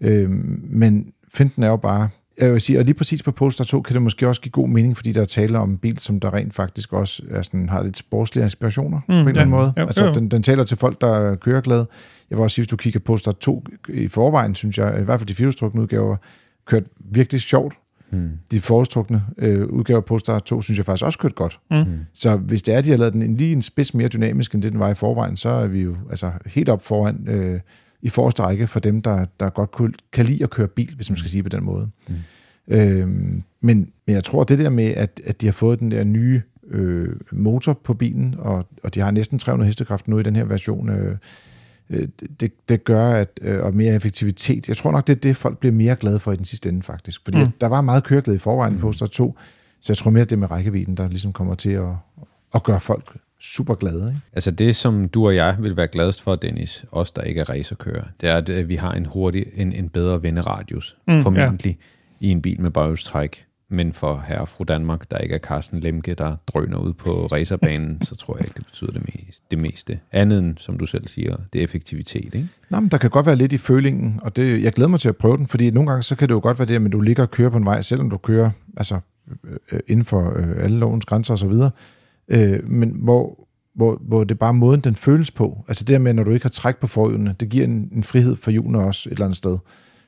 Øh, 0.00 0.30
men 0.70 1.12
finten 1.34 1.62
er 1.62 1.68
jo 1.68 1.76
bare, 1.76 2.08
jeg 2.38 2.52
vil 2.52 2.60
sige, 2.60 2.78
og 2.78 2.84
lige 2.84 2.94
præcis 2.94 3.22
på 3.22 3.32
Polestar 3.32 3.64
2 3.64 3.82
kan 3.82 3.94
det 3.94 4.02
måske 4.02 4.28
også 4.28 4.40
give 4.40 4.52
god 4.52 4.68
mening, 4.68 4.96
fordi 4.96 5.12
der 5.12 5.20
er 5.20 5.24
tale 5.24 5.58
om 5.58 5.70
en 5.70 5.78
bil, 5.78 5.98
som 5.98 6.20
der 6.20 6.34
rent 6.34 6.54
faktisk 6.54 6.92
også 6.92 7.22
er 7.30 7.42
sådan, 7.42 7.68
har 7.68 7.82
lidt 7.82 7.98
sportslige 7.98 8.44
inspirationer 8.44 9.00
mm, 9.00 9.06
på 9.06 9.12
en 9.12 9.28
eller 9.28 9.40
anden 9.40 9.56
måde. 9.56 9.72
Jo, 9.80 9.86
altså, 9.86 10.04
jo. 10.04 10.14
Den, 10.14 10.28
den 10.28 10.42
taler 10.42 10.64
til 10.64 10.76
folk, 10.76 11.00
der 11.00 11.34
kører 11.34 11.60
glade. 11.60 11.86
Jeg 12.30 12.38
vil 12.38 12.42
også 12.42 12.54
sige, 12.54 12.62
hvis 12.62 12.70
du 12.70 12.76
kigger 12.76 13.00
på 13.00 13.04
Polestar 13.04 13.32
2 13.32 13.64
i 13.88 14.08
forvejen, 14.08 14.54
synes 14.54 14.78
jeg, 14.78 15.00
i 15.00 15.04
hvert 15.04 15.20
fald 15.20 15.28
de 15.28 15.34
firehjulstrukne 15.34 15.80
udgaver, 15.82 16.16
kørt 16.66 16.82
virkelig 16.98 17.40
sjovt. 17.40 17.74
Mm. 18.14 18.30
De 18.50 18.60
foretrukne 18.60 19.22
øh, 19.38 19.66
udgaver 19.66 20.00
på 20.00 20.06
Polestar 20.06 20.38
2, 20.38 20.62
synes 20.62 20.78
jeg 20.78 20.86
faktisk 20.86 21.04
også 21.04 21.18
kørt 21.18 21.34
godt. 21.34 21.60
Mm. 21.70 21.84
Så 22.12 22.36
hvis 22.36 22.62
det 22.62 22.74
er, 22.74 22.78
at 22.78 22.84
de 22.84 22.90
har 22.90 22.96
lavet 22.96 23.12
den 23.12 23.22
en, 23.22 23.36
lige 23.36 23.52
en 23.52 23.62
spids 23.62 23.94
mere 23.94 24.08
dynamisk, 24.08 24.54
end 24.54 24.62
det 24.62 24.72
den 24.72 24.80
var 24.80 24.90
i 24.90 24.94
forvejen, 24.94 25.36
så 25.36 25.48
er 25.48 25.66
vi 25.66 25.80
jo 25.80 25.96
altså, 26.10 26.30
helt 26.46 26.68
op 26.68 26.84
foran 26.84 27.28
øh, 27.28 27.60
i 28.02 28.08
forreste 28.08 28.42
række 28.42 28.66
for 28.66 28.80
dem, 28.80 29.02
der, 29.02 29.26
der 29.40 29.50
godt 29.50 29.70
kunne, 29.70 29.92
kan 30.12 30.26
lide 30.26 30.42
at 30.42 30.50
køre 30.50 30.68
bil, 30.68 30.94
hvis 30.96 31.10
man 31.10 31.16
skal 31.16 31.30
sige 31.30 31.42
på 31.42 31.48
den 31.48 31.64
måde. 31.64 31.88
Mm. 32.08 32.14
Øhm, 32.68 33.42
men, 33.60 33.88
men 34.06 34.14
jeg 34.14 34.24
tror, 34.24 34.44
det 34.44 34.58
der 34.58 34.70
med, 34.70 34.84
at, 34.84 35.20
at 35.24 35.40
de 35.40 35.46
har 35.46 35.52
fået 35.52 35.80
den 35.80 35.90
der 35.90 36.04
nye 36.04 36.42
øh, 36.70 37.08
motor 37.32 37.72
på 37.84 37.94
bilen, 37.94 38.34
og, 38.38 38.66
og 38.82 38.94
de 38.94 39.00
har 39.00 39.10
næsten 39.10 39.38
300 39.38 39.66
hestekraft 39.66 40.08
nu 40.08 40.18
i 40.18 40.22
den 40.22 40.36
her 40.36 40.44
version, 40.44 40.88
øh, 40.88 41.16
det, 42.40 42.68
det 42.68 42.84
gør, 42.84 43.10
at 43.10 43.40
øh, 43.42 43.64
og 43.64 43.74
mere 43.74 43.94
effektivitet. 43.94 44.68
Jeg 44.68 44.76
tror 44.76 44.92
nok, 44.92 45.06
det 45.06 45.16
er 45.16 45.20
det, 45.20 45.36
folk 45.36 45.58
bliver 45.58 45.72
mere 45.72 45.96
glade 45.96 46.18
for 46.18 46.32
i 46.32 46.36
den 46.36 46.44
sidste 46.44 46.68
ende, 46.68 46.82
faktisk. 46.82 47.20
Fordi 47.24 47.38
mm. 47.38 47.50
der 47.60 47.66
var 47.66 47.80
meget 47.80 48.04
køreglæde 48.04 48.36
i 48.36 48.38
forvejen 48.38 48.72
mm. 48.72 48.78
på 48.78 48.86
Polestar 48.86 49.06
2, 49.06 49.38
så 49.80 49.92
jeg 49.92 49.96
tror 49.96 50.10
mere, 50.10 50.24
det 50.24 50.32
er 50.32 50.36
med 50.36 50.50
rækkevidden, 50.50 50.96
der 50.96 51.08
ligesom 51.08 51.32
kommer 51.32 51.54
til 51.54 51.70
at, 51.70 51.92
at 52.54 52.62
gøre 52.62 52.80
folk 52.80 53.16
super 53.40 53.74
glade. 53.74 54.08
Ikke? 54.08 54.20
Altså 54.32 54.50
det, 54.50 54.76
som 54.76 55.08
du 55.08 55.26
og 55.26 55.36
jeg 55.36 55.56
vil 55.60 55.76
være 55.76 55.86
gladest 55.86 56.22
for, 56.22 56.36
Dennis, 56.36 56.84
os 56.92 57.12
der 57.12 57.22
ikke 57.22 57.40
er 57.40 57.50
racerkører, 57.50 58.04
det 58.20 58.28
er, 58.28 58.36
at 58.36 58.68
vi 58.68 58.76
har 58.76 58.92
en 58.92 59.06
hurtig, 59.06 59.46
en, 59.54 59.72
en 59.72 59.88
bedre 59.88 60.22
venderadius, 60.22 60.96
mm, 61.08 61.20
formentlig, 61.20 61.78
ja. 62.20 62.26
i 62.26 62.30
en 62.30 62.42
bil 62.42 62.60
med 62.60 62.70
baghjulstræk. 62.70 63.44
Men 63.68 63.92
for 63.92 64.24
herre 64.28 64.40
og 64.40 64.48
fru 64.48 64.64
Danmark, 64.64 65.10
der 65.10 65.18
ikke 65.18 65.34
er 65.34 65.38
Carsten 65.38 65.80
Lemke, 65.80 66.14
der 66.14 66.36
drøner 66.46 66.78
ud 66.78 66.92
på 66.92 67.10
racerbanen, 67.10 68.02
så 68.02 68.16
tror 68.16 68.36
jeg 68.36 68.46
ikke, 68.46 68.54
det 68.56 68.66
betyder 68.66 68.92
det, 68.92 69.02
mest, 69.14 69.42
det 69.50 69.62
meste. 69.62 69.98
Andet 70.12 70.38
end, 70.38 70.58
som 70.58 70.78
du 70.78 70.86
selv 70.86 71.08
siger, 71.08 71.36
det 71.52 71.58
er 71.58 71.64
effektivitet. 71.64 72.34
Ikke? 72.34 72.48
Nå, 72.70 72.80
men 72.80 72.88
der 72.88 72.98
kan 72.98 73.10
godt 73.10 73.26
være 73.26 73.36
lidt 73.36 73.52
i 73.52 73.58
følingen, 73.58 74.20
og 74.22 74.36
det, 74.36 74.62
jeg 74.62 74.72
glæder 74.72 74.88
mig 74.88 75.00
til 75.00 75.08
at 75.08 75.16
prøve 75.16 75.36
den, 75.36 75.46
fordi 75.46 75.70
nogle 75.70 75.90
gange 75.90 76.02
så 76.02 76.16
kan 76.16 76.28
det 76.28 76.34
jo 76.34 76.40
godt 76.42 76.58
være 76.58 76.68
det, 76.68 76.86
at 76.86 76.92
du 76.92 77.00
ligger 77.00 77.22
og 77.22 77.30
kører 77.30 77.50
på 77.50 77.56
en 77.56 77.64
vej, 77.64 77.82
selvom 77.82 78.10
du 78.10 78.16
kører 78.16 78.50
altså, 78.76 78.98
øh, 79.44 79.56
øh, 79.72 79.80
inden 79.86 80.04
for 80.04 80.32
øh, 80.36 80.64
alle 80.64 80.78
lovens 80.78 81.04
grænser 81.04 81.34
osv., 81.34 81.52
øh, 82.28 82.68
men 82.68 82.90
hvor, 82.90 83.48
hvor, 83.74 83.98
hvor 84.00 84.24
det 84.24 84.34
er 84.34 84.38
bare 84.38 84.54
måden, 84.54 84.80
den 84.80 84.94
føles 84.94 85.30
på. 85.30 85.64
Altså 85.68 85.84
det 85.84 86.00
med, 86.00 86.14
når 86.14 86.24
du 86.24 86.30
ikke 86.30 86.44
har 86.44 86.50
træk 86.50 86.76
på 86.76 86.86
forhjulene, 86.86 87.34
det 87.40 87.48
giver 87.48 87.64
en, 87.64 87.88
en 87.92 88.02
frihed 88.02 88.36
for 88.36 88.50
hjulene 88.50 88.78
også 88.78 89.08
et 89.08 89.12
eller 89.12 89.24
andet 89.24 89.36
sted. 89.36 89.58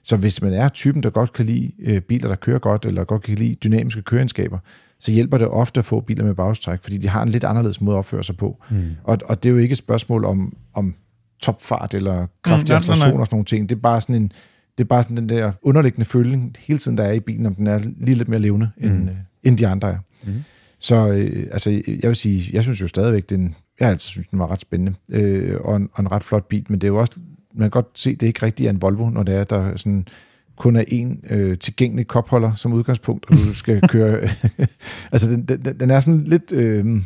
Så 0.07 0.16
hvis 0.16 0.42
man 0.42 0.53
er 0.53 0.69
typen, 0.69 1.03
der 1.03 1.11
godt 1.11 1.33
kan 1.33 1.47
lide 1.47 1.73
øh, 1.79 2.01
biler, 2.01 2.29
der 2.29 2.37
kører 2.37 2.59
godt, 2.59 2.85
eller 2.85 3.05
godt 3.05 3.23
kan 3.23 3.35
lide 3.35 3.55
dynamiske 3.55 4.03
køreegenskaber, 4.03 4.59
så 5.01 5.12
hjælper 5.12 5.38
det 5.38 5.49
ofte 5.49 5.79
at 5.79 5.85
få 5.85 6.01
biler 6.01 6.25
med 6.25 6.35
bagstræk, 6.35 6.83
fordi 6.83 6.99
de 6.99 7.09
har 7.09 7.23
en 7.23 7.29
lidt 7.29 7.45
anderledes 7.45 7.81
måde 7.81 7.95
at 7.95 7.99
opføre 7.99 8.25
sig 8.25 8.37
på. 8.37 8.62
Mm. 8.71 8.90
Og, 9.05 9.19
og 9.25 9.42
det 9.42 9.49
er 9.49 9.53
jo 9.53 9.59
ikke 9.59 9.73
et 9.73 9.79
spørgsmål 9.79 10.25
om, 10.25 10.57
om 10.75 10.95
topfart 11.42 11.95
eller 11.95 12.27
kraftig 12.42 12.75
Mm, 12.75 12.77
acceleration 12.77 13.21
og 13.21 13.27
sådan 13.27 13.35
nogle 13.35 13.45
ting. 13.45 13.69
Det 13.69 13.77
er 13.77 13.81
bare 13.81 14.01
sådan 14.01 14.14
en 14.14 14.33
det 14.79 14.85
er 14.85 14.88
bare 14.88 15.03
sådan 15.03 15.16
den 15.16 15.29
der 15.29 15.53
underliggende 15.62 16.05
føling 16.05 16.57
hele 16.59 16.79
tiden, 16.79 16.99
der 16.99 17.05
er 17.05 17.12
i 17.12 17.21
bilen, 17.21 17.47
om 17.47 17.55
den 17.55 17.66
er 17.66 17.79
lige 17.79 18.14
lidt 18.14 18.29
mere 18.29 18.40
levende, 18.40 18.71
mm. 18.77 18.87
end, 18.87 19.11
øh, 19.11 19.16
end 19.42 19.59
de 19.59 19.66
andre 19.66 19.88
er. 19.88 19.99
Mm. 20.27 20.33
Så 20.79 21.09
øh, 21.09 21.47
altså, 21.53 21.71
jeg 21.71 22.09
vil 22.09 22.16
sige, 22.16 22.51
jeg 22.53 22.62
synes 22.62 22.81
jo 22.81 22.88
stadigvæk, 22.88 23.31
den, 23.31 23.55
jeg 23.81 23.87
har 23.87 23.92
altid 23.92 24.09
synes, 24.09 24.29
den 24.29 24.38
var 24.38 24.51
ret 24.51 24.61
spændende, 24.61 24.95
øh, 25.09 25.61
og, 25.61 25.77
en, 25.77 25.88
og 25.92 26.01
en 26.01 26.12
ret 26.12 26.25
flot 26.25 26.49
bil, 26.49 26.66
men 26.69 26.81
det 26.81 26.87
er 26.87 26.88
jo 26.88 26.97
også, 26.97 27.21
man 27.57 27.64
kan 27.64 27.71
godt 27.71 27.88
se, 27.95 28.11
det 28.11 28.23
er 28.23 28.27
ikke 28.27 28.47
rigtigt 28.47 28.66
er 28.66 28.71
en 28.71 28.83
Volvo, 28.83 29.11
når 29.11 29.23
det 29.23 29.35
er, 29.35 29.45
der 29.45 29.57
er 29.57 29.77
sådan, 29.77 30.09
kun 30.57 30.77
er 30.77 30.85
en 30.88 31.21
øh, 31.31 31.59
tilgængelig 31.59 32.07
kopholder 32.07 32.55
som 32.55 32.73
udgangspunkt, 32.73 33.27
og 33.29 33.37
du 33.37 33.55
skal 33.55 33.81
køre... 33.88 34.21
altså, 35.12 35.31
den, 35.31 35.45
den, 35.45 35.81
den 35.81 35.90
er 35.90 36.01
sådan 36.01 36.25
lidt... 36.25 36.53
Øh, 36.53 36.85
hmm, 36.85 37.03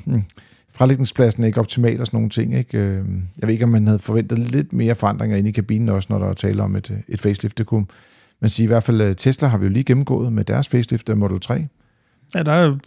frelægningspladsen 0.72 1.42
er 1.42 1.46
ikke 1.46 1.60
optimal 1.60 2.00
og 2.00 2.06
sådan 2.06 2.16
nogle 2.16 2.30
ting. 2.30 2.54
Ikke? 2.58 2.78
Øh, 2.78 3.04
Jeg 3.40 3.46
ved 3.48 3.52
ikke, 3.52 3.64
om 3.64 3.70
man 3.70 3.86
havde 3.86 3.98
forventet 3.98 4.38
lidt 4.38 4.72
mere 4.72 4.94
forandringer 4.94 5.36
inde 5.36 5.48
i 5.48 5.52
kabinen 5.52 5.88
også, 5.88 6.06
når 6.10 6.18
der 6.18 6.26
er 6.26 6.32
tale 6.32 6.62
om 6.62 6.76
et, 6.76 7.02
et 7.08 7.20
facelift. 7.20 7.58
Det 7.58 7.66
kunne 7.66 7.86
man 8.40 8.50
sige 8.50 8.64
i 8.64 8.66
hvert 8.66 8.84
fald, 8.84 9.00
øh, 9.00 9.16
Tesla 9.16 9.48
har 9.48 9.58
vi 9.58 9.64
jo 9.64 9.70
lige 9.72 9.84
gennemgået 9.84 10.32
med 10.32 10.44
deres 10.44 10.68
facelift 10.68 11.08
af 11.10 11.16
Model 11.16 11.40
3. 11.40 11.66
Ja, 12.34 12.42
der 12.42 12.52
er 12.52 12.78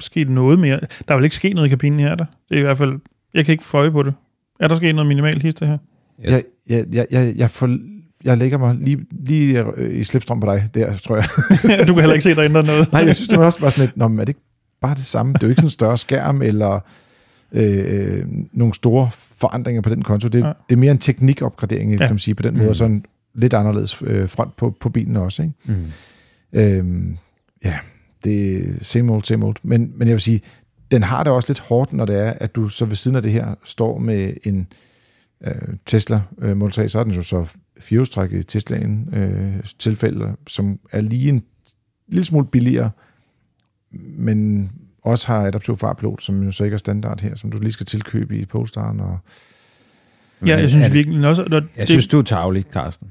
sket 0.00 0.30
noget 0.30 0.58
mere. 0.58 0.78
Der 1.08 1.14
er 1.14 1.14
vel 1.14 1.24
ikke 1.24 1.36
sket 1.36 1.54
noget 1.54 1.66
i 1.66 1.70
kabinen 1.70 2.00
her, 2.00 2.14
der. 2.14 2.24
Det 2.48 2.54
er 2.54 2.58
i 2.58 2.62
hvert 2.62 2.78
fald... 2.78 3.00
Jeg 3.34 3.44
kan 3.44 3.52
ikke 3.52 3.64
få 3.64 3.76
øje 3.78 3.90
på 3.90 4.02
det. 4.02 4.14
Er 4.60 4.68
der 4.68 4.76
sket 4.76 4.94
noget 4.94 5.08
minimalt 5.08 5.42
hister 5.42 5.66
her? 5.66 5.78
Ja. 6.24 6.32
Jeg, 6.32 6.42
jeg, 6.72 6.86
jeg, 6.92 7.06
jeg, 7.10 7.34
jeg, 7.36 7.50
får, 7.50 7.78
jeg 8.24 8.38
lægger 8.38 8.58
mig 8.58 8.74
lige, 8.74 8.98
lige 9.10 9.64
øh, 9.76 9.98
i 10.00 10.04
slipstrøm 10.04 10.40
på 10.40 10.46
dig 10.46 10.68
der, 10.74 10.92
tror 10.92 11.16
jeg. 11.16 11.24
du 11.88 11.94
kan 11.94 11.98
heller 11.98 12.12
ikke 12.14 12.24
se, 12.24 12.34
der 12.34 12.44
ændrer 12.44 12.62
noget. 12.62 12.92
Nej, 12.92 13.02
jeg 13.06 13.14
synes 13.16 13.28
det 13.28 13.38
var 13.38 13.44
også 13.44 13.60
var 13.60 13.68
sådan 13.70 13.84
lidt, 13.84 13.96
Nå, 13.96 14.08
men 14.08 14.18
er 14.18 14.24
det 14.24 14.28
ikke 14.30 14.40
bare 14.80 14.94
det 14.94 15.04
samme? 15.04 15.32
Det 15.32 15.42
er 15.42 15.46
jo 15.46 15.50
ikke 15.50 15.60
sådan 15.60 15.66
en 15.66 15.70
større 15.70 15.98
skærm, 15.98 16.42
eller 16.42 16.80
øh, 17.52 18.24
nogle 18.52 18.74
store 18.74 19.10
forandringer 19.12 19.82
på 19.82 19.90
den 19.90 20.02
konto. 20.02 20.28
Det, 20.28 20.40
Ja. 20.44 20.52
det 20.68 20.74
er 20.74 20.76
mere 20.80 20.90
en 20.92 20.98
teknikopgradering, 20.98 21.90
ja. 21.90 21.94
Ja. 21.94 22.06
kan 22.06 22.14
man 22.14 22.18
sige, 22.18 22.34
på 22.34 22.42
den 22.42 22.54
måde, 22.54 22.64
Mm. 22.64 22.68
og 22.68 22.76
sådan 22.76 23.04
lidt 23.34 23.54
anderledes 23.54 24.02
øh, 24.06 24.28
front 24.28 24.56
på, 24.56 24.74
på 24.80 24.88
bilen 24.88 25.16
også. 25.16 25.42
Ikke? 25.42 25.54
Mm. 25.64 25.84
Øhm, 26.52 27.16
ja, 27.64 27.74
det 28.24 28.56
er 28.56 28.62
same 28.82 29.12
old, 29.12 29.22
same 29.24 29.46
old. 29.46 29.56
Men, 29.62 29.92
men 29.96 30.08
jeg 30.08 30.12
vil 30.14 30.20
sige, 30.20 30.40
den 30.90 31.02
har 31.02 31.24
det 31.24 31.32
også 31.32 31.48
lidt 31.50 31.60
hårdt, 31.60 31.92
når 31.92 32.04
det 32.04 32.18
er, 32.18 32.32
at 32.40 32.54
du 32.54 32.68
så 32.68 32.84
ved 32.84 32.96
siden 32.96 33.16
af 33.16 33.22
det 33.22 33.32
her 33.32 33.54
står 33.64 33.98
med 33.98 34.32
en 34.44 34.66
øh, 35.46 35.54
Tesla 35.86 36.22
øh, 36.38 36.56
Model 36.56 36.72
3, 36.72 36.88
så 36.88 36.98
er 36.98 37.04
den 37.04 37.12
jo 37.12 37.22
så 37.22 37.46
firehjulstræk 37.80 38.32
i 38.32 38.42
Teslaen 38.42 39.08
øh, 39.14 39.54
tilfælde, 39.78 40.36
som 40.46 40.78
er 40.92 41.00
lige 41.00 41.28
en 41.28 41.42
lille 42.08 42.24
smule 42.24 42.46
billigere, 42.46 42.90
men 44.16 44.70
også 45.02 45.26
har 45.26 45.46
adaptiv 45.46 45.76
farpilot, 45.76 46.22
som 46.22 46.42
jo 46.42 46.50
så 46.52 46.64
ikke 46.64 46.74
er 46.74 46.78
standard 46.78 47.20
her, 47.20 47.34
som 47.34 47.50
du 47.50 47.58
lige 47.58 47.72
skal 47.72 47.86
tilkøbe 47.86 48.38
i 48.38 48.44
Polestaren. 48.44 49.00
Og, 49.00 49.18
Ja, 50.46 50.58
jeg 50.58 50.70
synes 50.70 50.84
det- 50.84 50.94
virkelig 50.94 51.28
også... 51.28 51.42
At 51.42 51.52
Jeg 51.52 51.62
det, 51.76 51.88
synes, 51.88 52.08
du 52.08 52.18
er 52.18 52.22
tavlig, 52.22 52.64
Carsten, 52.72 53.08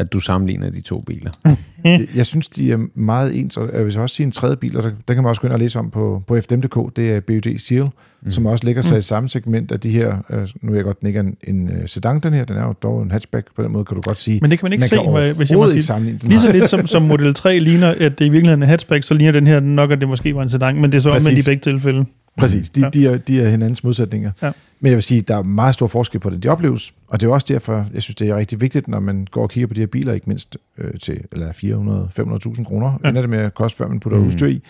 at 0.00 0.12
du 0.12 0.20
sammenligner 0.20 0.70
de 0.70 0.80
to 0.80 1.00
biler. 1.00 1.30
jeg, 1.84 2.06
jeg 2.16 2.26
synes, 2.26 2.48
de 2.48 2.72
er 2.72 2.78
meget 2.94 3.40
ens, 3.40 3.56
og 3.56 3.70
jeg 3.72 3.84
vil 3.84 3.92
så 3.92 4.00
også 4.00 4.16
sige 4.16 4.26
en 4.26 4.32
tredje 4.32 4.56
bil, 4.56 4.76
og 4.76 4.82
der, 4.82 4.90
der 5.08 5.14
kan 5.14 5.22
man 5.22 5.28
også 5.28 5.40
gå 5.40 5.46
ind 5.46 5.52
og 5.52 5.58
læse 5.58 5.78
om 5.78 5.90
på, 5.90 6.22
på 6.26 6.40
FDM.dk, 6.40 6.96
det 6.96 7.10
er 7.10 7.20
BUD 7.20 7.58
Seal, 7.58 7.88
mm. 8.22 8.30
som 8.30 8.46
også 8.46 8.64
ligger 8.64 8.82
sig 8.82 8.98
i 8.98 9.02
samme 9.02 9.28
segment 9.28 9.72
af 9.72 9.80
de 9.80 9.90
her, 9.90 10.16
øh, 10.30 10.48
nu 10.62 10.72
er 10.72 10.76
jeg 10.76 10.84
godt, 10.84 11.00
den 11.00 11.06
ikke 11.06 11.18
er 11.18 11.22
en, 11.22 11.36
en 11.48 11.68
øh, 11.68 11.88
sedan, 11.88 12.20
den 12.20 12.34
her, 12.34 12.44
den 12.44 12.56
er 12.56 12.66
jo 12.66 12.74
dog 12.82 13.02
en 13.02 13.10
hatchback, 13.10 13.46
på 13.56 13.62
den 13.62 13.72
måde 13.72 13.84
kan 13.84 13.94
du 13.94 14.00
godt 14.00 14.20
sige. 14.20 14.38
men 14.42 14.50
det 14.50 14.58
kan 14.58 14.66
man 14.66 14.72
ikke 14.72 14.84
se, 14.84 14.96
kan 14.96 15.36
hvis 15.36 15.50
jeg 15.50 15.58
må 15.58 15.70
sige. 15.70 16.08
ikke. 16.08 16.28
Lige 16.28 16.38
så 16.38 16.52
lidt 16.52 16.68
som, 16.68 16.86
som 16.86 17.02
Model 17.02 17.34
3 17.34 17.58
ligner, 17.58 17.94
at 17.98 18.18
det 18.18 18.26
i 18.26 18.28
virkeligheden 18.28 18.62
er 18.62 18.66
hatchback, 18.66 19.04
så 19.04 19.14
ligner 19.14 19.32
den 19.32 19.46
her 19.46 19.60
nok, 19.60 19.90
at 19.90 20.00
det 20.00 20.08
måske 20.08 20.34
var 20.34 20.42
en 20.42 20.50
sedan, 20.50 20.80
men 20.80 20.92
det 20.92 20.98
er 20.98 21.02
så 21.02 21.10
omvendt 21.10 21.46
i 21.46 21.50
begge 21.50 21.60
tilfælde. 21.60 22.04
Præcis, 22.40 22.70
de, 22.70 22.80
Ja. 22.80 22.88
de, 22.90 23.06
er, 23.06 23.18
de 23.18 23.40
er 23.40 23.48
hinandens 23.48 23.84
modsætninger. 23.84 24.32
Ja. 24.42 24.52
Men 24.80 24.86
jeg 24.88 24.94
vil 24.96 25.02
sige, 25.02 25.20
der 25.20 25.36
er 25.36 25.42
meget 25.42 25.74
stor 25.74 25.86
forskel 25.86 26.20
på 26.20 26.30
det, 26.30 26.42
de 26.42 26.48
opleves, 26.48 26.94
og 27.08 27.20
det 27.20 27.26
er 27.26 27.30
også 27.32 27.46
derfor, 27.50 27.86
jeg 27.94 28.02
synes, 28.02 28.14
det 28.14 28.28
er 28.28 28.36
rigtig 28.36 28.60
vigtigt, 28.60 28.88
når 28.88 29.00
man 29.00 29.26
går 29.30 29.42
og 29.42 29.50
kigger 29.50 29.66
på 29.66 29.74
de 29.74 29.80
her 29.80 29.86
biler, 29.86 30.12
ikke 30.12 30.26
mindst 30.26 30.56
øh, 30.78 31.00
til 31.00 31.20
eller 31.32 31.52
400-500.000 31.52 32.64
kroner, 32.64 32.98
Ja. 33.04 33.08
ender 33.08 33.20
det 33.20 33.30
med 33.30 33.38
at 33.38 33.54
koste, 33.54 33.76
før 33.78 33.88
man 33.88 34.00
putter 34.00 34.18
Mm. 34.18 34.26
udstyr 34.26 34.46
i, 34.46 34.62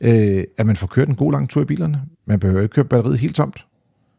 øh, 0.00 0.44
at 0.58 0.66
man 0.66 0.76
får 0.76 0.86
kørt 0.86 1.08
en 1.08 1.14
god 1.14 1.32
lang 1.32 1.48
tur 1.50 1.62
i 1.62 1.64
bilerne. 1.64 2.00
Man 2.26 2.40
behøver 2.40 2.62
ikke 2.62 2.72
køre 2.72 2.84
batteriet 2.84 3.18
helt 3.18 3.36
tomt. 3.36 3.64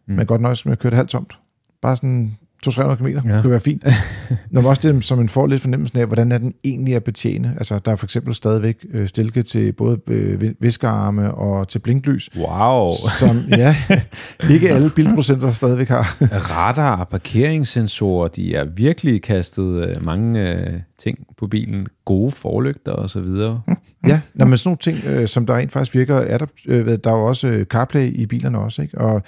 Mm. 0.08 0.12
Man 0.14 0.18
kan 0.18 0.26
godt 0.28 0.42
nøjes 0.42 0.66
med 0.66 0.72
at 0.72 0.80
køre 0.80 0.90
det 0.90 0.98
halvt 0.98 1.10
tomt. 1.10 1.38
Bare 1.82 1.96
sådan 1.96 2.38
200-300 2.68 2.96
km, 2.96 3.06
Ja. 3.08 3.36
ja. 3.36 3.42
kunne 3.42 3.52
være 3.52 3.60
fint. 3.60 3.84
Når 4.52 4.62
man 4.62 4.70
også 4.70 4.92
det, 4.94 5.04
så 5.06 5.16
man 5.16 5.30
får 5.30 5.48
lidt 5.48 5.62
fornemmelsen 5.62 6.00
af, 6.00 6.06
hvordan 6.08 6.32
er 6.32 6.38
den 6.38 6.54
egentlig 6.64 6.96
at 6.96 7.04
betjene. 7.04 7.54
Altså, 7.58 7.80
der 7.86 7.92
er 7.92 7.96
for 7.96 8.06
eksempel 8.06 8.36
stadigvæk 8.36 8.86
øh, 8.94 9.08
stilke 9.08 9.44
til 9.44 9.72
både 9.72 9.98
øh, 10.08 10.42
viskearme 10.60 11.34
og 11.34 11.68
til 11.68 11.80
blinklys, 11.80 12.30
Wow. 12.38 12.92
som 13.20 13.38
ja, 13.58 13.76
ikke 14.54 14.70
alle 14.70 14.90
bilproducenter 14.90 15.52
stadigvæk 15.52 15.88
har. 15.90 16.18
Radar 16.22 17.00
og 17.00 17.08
parkeringssensorer, 17.08 18.28
de 18.28 18.56
er 18.56 18.66
virkelig 18.76 19.22
kastet 19.22 19.88
øh, 19.88 20.06
mange 20.06 20.52
øh, 20.52 20.74
ting 21.04 21.18
på 21.38 21.48
bilen. 21.48 21.88
Gode 22.06 22.32
forlygter 22.32 22.92
og 22.92 23.10
så 23.10 23.20
videre. 23.20 23.62
ja, 24.08 24.22
når 24.36 24.46
man 24.46 24.58
sådan 24.58 24.68
nogle 24.70 24.78
ting, 25.02 25.14
øh, 25.16 25.28
som 25.28 25.46
der 25.46 25.56
rent 25.58 25.72
faktisk 25.72 25.96
virker, 25.96 26.16
er 26.16 26.38
der, 26.38 26.46
øh, 26.68 26.98
der 27.04 27.12
er 27.12 27.16
jo 27.18 27.26
også 27.26 27.66
CarPlay 27.70 28.10
i 28.14 28.26
bilerne 28.26 28.58
også, 28.60 28.82
ikke? 28.82 28.98
og 28.98 29.22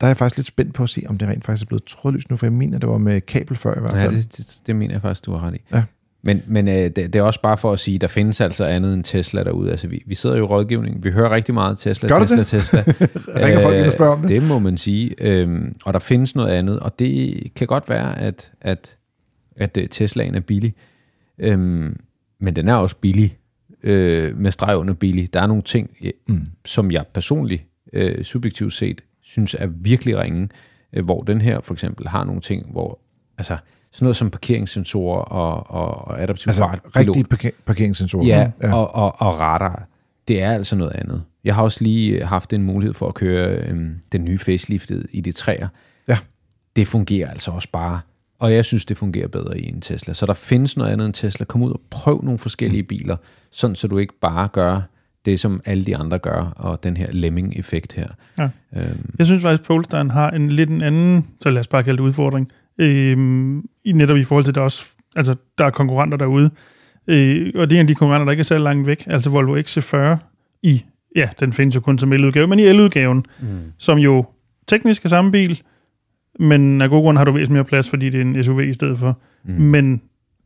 der 0.00 0.06
er 0.06 0.10
jeg 0.10 0.16
faktisk 0.16 0.36
lidt 0.38 0.46
spændt 0.46 0.74
på 0.74 0.82
at 0.82 0.88
se, 0.88 1.02
om 1.08 1.18
det 1.18 1.28
rent 1.28 1.44
faktisk 1.44 1.64
er 1.64 1.66
blevet 1.66 1.84
trådløst 1.84 2.30
nu, 2.30 2.36
for 2.36 2.46
jeg 2.46 2.52
mener, 2.52 2.78
det 2.78 2.88
var 2.88 2.98
med 2.98 3.20
kabel 3.20 3.56
før 3.56 3.76
i 3.76 3.80
hvert 3.80 3.94
Ja, 3.94 4.04
fald. 4.04 4.16
det, 4.16 4.36
det, 4.36 4.60
det 4.66 4.76
mener 4.76 4.94
jeg 4.94 5.02
faktisk, 5.02 5.26
du 5.26 5.32
har 5.32 5.46
ret 5.48 5.54
i. 5.54 5.60
Ja. 5.74 5.82
Men, 6.22 6.42
men 6.46 6.68
øh, 6.68 6.74
det, 6.74 6.96
det 6.96 7.14
er 7.16 7.22
også 7.22 7.40
bare 7.42 7.56
for 7.56 7.72
at 7.72 7.78
sige, 7.78 7.98
der 7.98 8.06
findes 8.06 8.40
altså 8.40 8.64
andet 8.64 8.94
end 8.94 9.04
Tesla 9.04 9.44
derude. 9.44 9.70
Altså, 9.70 9.88
vi, 9.88 10.02
vi 10.06 10.14
sidder 10.14 10.36
jo 10.36 10.42
i 10.42 10.46
rådgivning. 10.46 11.04
Vi 11.04 11.10
hører 11.10 11.30
rigtig 11.32 11.54
meget 11.54 11.78
Tesla, 11.78 12.08
Gør 12.08 12.18
Tesla, 12.18 12.36
det? 12.36 12.46
Tesla. 12.46 12.80
Ringer 13.46 13.60
folk 13.60 13.76
ind 13.76 13.86
og 13.86 13.92
spørger 13.92 14.12
om 14.12 14.20
det? 14.20 14.28
Det 14.28 14.42
må 14.42 14.58
man 14.58 14.76
sige. 14.76 15.14
Øhm, 15.18 15.74
og 15.84 15.92
der 15.92 15.98
findes 15.98 16.34
noget 16.34 16.48
andet, 16.48 16.80
og 16.80 16.98
det 16.98 17.40
kan 17.56 17.66
godt 17.66 17.88
være, 17.88 18.18
at, 18.18 18.52
at, 18.60 18.96
at 19.56 19.76
øh, 19.76 19.88
Teslaen 19.88 20.34
er 20.34 20.40
billig. 20.40 20.74
Øhm, 21.38 21.96
men 22.40 22.56
den 22.56 22.68
er 22.68 22.74
også 22.74 22.96
billig. 22.96 23.36
Øh, 23.82 24.38
med 24.38 24.50
streg 24.50 24.76
under 24.76 24.94
billig. 24.94 25.34
Der 25.34 25.42
er 25.42 25.46
nogle 25.46 25.62
ting, 25.62 25.90
øh, 26.04 26.10
Mm. 26.28 26.40
som 26.64 26.90
jeg 26.90 27.04
personligt, 27.14 27.62
øh, 27.92 28.24
subjektivt 28.24 28.72
set, 28.72 29.00
synes 29.22 29.54
er 29.58 29.66
virkelig 29.66 30.18
ringe. 30.18 30.48
Øh, 30.92 31.04
hvor 31.04 31.22
den 31.22 31.40
her 31.40 31.60
for 31.60 31.72
eksempel 31.74 32.08
har 32.08 32.24
nogle 32.24 32.40
ting, 32.40 32.66
hvor 32.72 32.98
altså 33.38 33.56
sådan 33.92 34.04
noget 34.04 34.16
som 34.16 34.30
parkeringssensorer 34.30 35.20
og, 35.22 35.70
og, 35.70 36.08
og 36.08 36.22
adaptiv 36.22 36.48
Altså 36.48 36.62
fartpilot. 36.62 36.96
rigtige 37.06 37.24
parker- 37.24 37.50
parkeringssensorer. 37.66 38.26
Ja, 38.26 38.50
ja. 38.62 38.74
Og, 38.74 38.94
og, 38.94 39.20
og 39.20 39.40
radar, 39.40 39.88
det 40.28 40.42
er 40.42 40.52
altså 40.52 40.76
noget 40.76 40.92
andet. 40.94 41.22
Jeg 41.44 41.54
har 41.54 41.62
også 41.62 41.84
lige 41.84 42.24
haft 42.24 42.52
en 42.52 42.62
mulighed 42.62 42.94
for 42.94 43.08
at 43.08 43.14
køre 43.14 43.48
øhm, 43.68 43.94
den 44.12 44.24
nye 44.24 44.38
faceliftet 44.38 45.06
i 45.12 45.20
de 45.20 45.32
træer. 45.32 45.68
Ja. 46.08 46.18
Det 46.76 46.86
fungerer 46.88 47.30
altså 47.30 47.50
også 47.50 47.68
bare, 47.72 48.00
og 48.38 48.54
jeg 48.54 48.64
synes, 48.64 48.84
det 48.84 48.98
fungerer 48.98 49.28
bedre 49.28 49.60
i 49.60 49.68
en 49.68 49.80
Tesla. 49.80 50.14
Så 50.14 50.26
der 50.26 50.34
findes 50.34 50.76
noget 50.76 50.90
andet 50.92 51.06
end 51.06 51.14
Tesla. 51.14 51.44
Kom 51.44 51.62
ud 51.62 51.70
og 51.72 51.80
prøv 51.90 52.20
nogle 52.24 52.38
forskellige 52.38 52.82
biler, 52.82 53.16
sådan 53.50 53.76
så 53.76 53.88
du 53.88 53.98
ikke 53.98 54.14
bare 54.20 54.48
gør 54.48 54.80
det, 55.24 55.40
som 55.40 55.60
alle 55.64 55.84
de 55.84 55.96
andre 55.96 56.18
gør, 56.18 56.52
og 56.56 56.82
den 56.82 56.96
her 56.96 57.12
lemming-effekt 57.12 57.92
her. 57.92 58.08
Ja. 58.38 58.48
Øhm, 58.76 59.14
Jeg 59.18 59.26
synes 59.26 59.42
faktisk, 59.42 59.62
at 59.62 59.66
Polestar 59.66 60.04
har 60.08 60.30
en 60.30 60.50
lidt 60.50 60.70
en 60.70 60.82
anden, 60.82 61.26
så 61.40 61.50
lad 61.50 61.60
os 61.60 61.66
bare 61.66 61.82
kalde 61.82 61.96
det 61.96 62.02
udfordring, 62.02 62.48
øhm, 62.78 63.58
i 63.84 63.92
netop 63.92 64.16
i 64.16 64.24
forhold 64.24 64.44
til, 64.44 64.54
der 64.54 64.60
også, 64.60 64.88
altså, 65.16 65.34
der 65.58 65.64
er 65.64 65.70
konkurrenter 65.70 66.18
derude, 66.18 66.50
øh, 67.06 67.52
og 67.54 67.70
det 67.70 67.76
er 67.76 67.80
en 67.80 67.84
af 67.84 67.86
de 67.86 67.94
konkurrenter, 67.94 68.24
der 68.24 68.30
ikke 68.30 68.40
er 68.40 68.44
så 68.44 68.58
langt 68.58 68.86
væk, 68.86 69.04
altså 69.06 69.30
Volvo 69.30 69.56
XC40 69.56 70.16
i, 70.62 70.84
ja, 71.16 71.28
den 71.40 71.52
findes 71.52 71.74
jo 71.74 71.80
kun 71.80 71.98
som 71.98 72.12
eludgave, 72.12 72.46
men 72.46 72.58
i 72.58 72.62
eludgaven, 72.62 73.24
mm. 73.40 73.46
som 73.78 73.98
jo 73.98 74.24
teknisk 74.68 75.04
er 75.04 75.08
samme 75.08 75.32
bil, 75.32 75.62
men 76.38 76.80
af 76.80 76.88
god 76.90 77.02
grund 77.02 77.18
har 77.18 77.24
du 77.24 77.32
væsentligt 77.32 77.52
mere 77.52 77.64
plads, 77.64 77.88
fordi 77.88 78.10
det 78.10 78.18
er 78.20 78.24
en 78.24 78.44
SUV 78.44 78.60
i 78.60 78.72
stedet 78.72 78.98
for. 78.98 79.18
Mm. 79.44 79.52
Men 79.52 80.02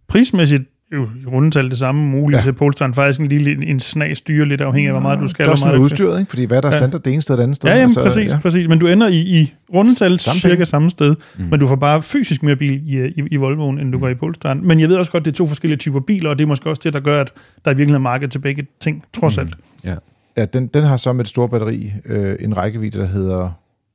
prismæssigt 0.08 0.62
jo 0.92 1.02
i 1.22 1.26
rundetal 1.26 1.70
det 1.70 1.78
samme 1.78 2.06
muligt, 2.06 2.36
ja. 2.36 2.40
Ja. 2.40 2.44
så 2.44 2.52
Polestar 2.52 2.92
faktisk 2.92 3.20
en 3.20 3.26
lille 3.26 3.66
en, 3.66 3.80
snag 3.80 4.16
styre 4.16 4.44
lidt 4.48 4.60
afhængig 4.60 4.88
af, 4.88 4.94
hvor 4.94 5.00
meget 5.00 5.18
du 5.20 5.28
skal. 5.28 5.42
Det 5.44 5.46
er 5.46 5.50
og 5.50 5.52
også 5.52 5.66
noget 5.66 5.78
udstyret, 5.78 6.18
ikke? 6.20 6.30
fordi 6.30 6.44
hvad 6.44 6.56
er 6.56 6.60
der 6.60 6.68
er 6.68 6.72
Ja. 6.72 6.78
standard 6.78 7.00
det 7.02 7.12
ene 7.12 7.22
sted 7.22 7.34
og 7.34 7.38
det 7.38 7.42
andet 7.42 7.56
sted? 7.56 7.68
Ja, 7.68 7.74
jamen, 7.74 7.82
Altså, 7.82 8.02
præcis, 8.02 8.28
ja. 8.30 8.34
ja. 8.34 8.40
præcis. 8.40 8.68
Men 8.68 8.78
du 8.78 8.86
ender 8.86 9.08
i, 9.08 9.18
i 9.40 9.54
rundetal 9.74 10.18
Samme 10.20 10.38
cirka 10.40 10.54
penge. 10.54 10.64
samme 10.64 10.90
sted, 10.90 11.10
Mm. 11.38 11.44
mm. 11.44 11.50
men 11.50 11.60
du 11.60 11.66
får 11.66 11.76
bare 11.76 12.02
fysisk 12.02 12.42
mere 12.42 12.56
bil 12.56 12.72
i, 12.94 13.06
i, 13.06 13.22
i 13.30 13.36
Volvoen, 13.36 13.78
end 13.78 13.92
du 13.92 13.98
gør 13.98 14.08
i 14.08 14.14
Polestar. 14.14 14.54
Men 14.54 14.80
jeg 14.80 14.88
ved 14.88 14.96
også 14.96 15.12
godt, 15.12 15.24
det 15.24 15.30
er 15.30 15.34
to 15.36 15.46
forskellige 15.46 15.76
typer 15.78 16.00
biler, 16.00 16.30
og 16.30 16.38
det 16.38 16.44
er 16.44 16.48
måske 16.48 16.70
også 16.70 16.80
det, 16.84 16.92
der 16.92 17.00
gør, 17.00 17.20
at 17.20 17.32
der 17.64 17.70
i 17.70 17.74
virkeligheden 17.74 17.94
er 17.94 18.10
marked 18.10 18.28
til 18.28 18.38
begge 18.38 18.66
ting, 18.80 19.04
trods 19.12 19.38
alt. 19.38 19.54
Ja. 19.84 19.94
Ja, 20.36 20.44
den, 20.44 20.66
den 20.66 20.84
har 20.84 20.96
så 20.96 21.12
med 21.12 21.24
et 21.24 21.28
stort 21.28 21.50
batteri 21.50 21.92
øh, 22.06 22.36
en 22.40 22.56
rækkevidde, 22.56 22.98
der 22.98 23.06
hedder 23.06 23.50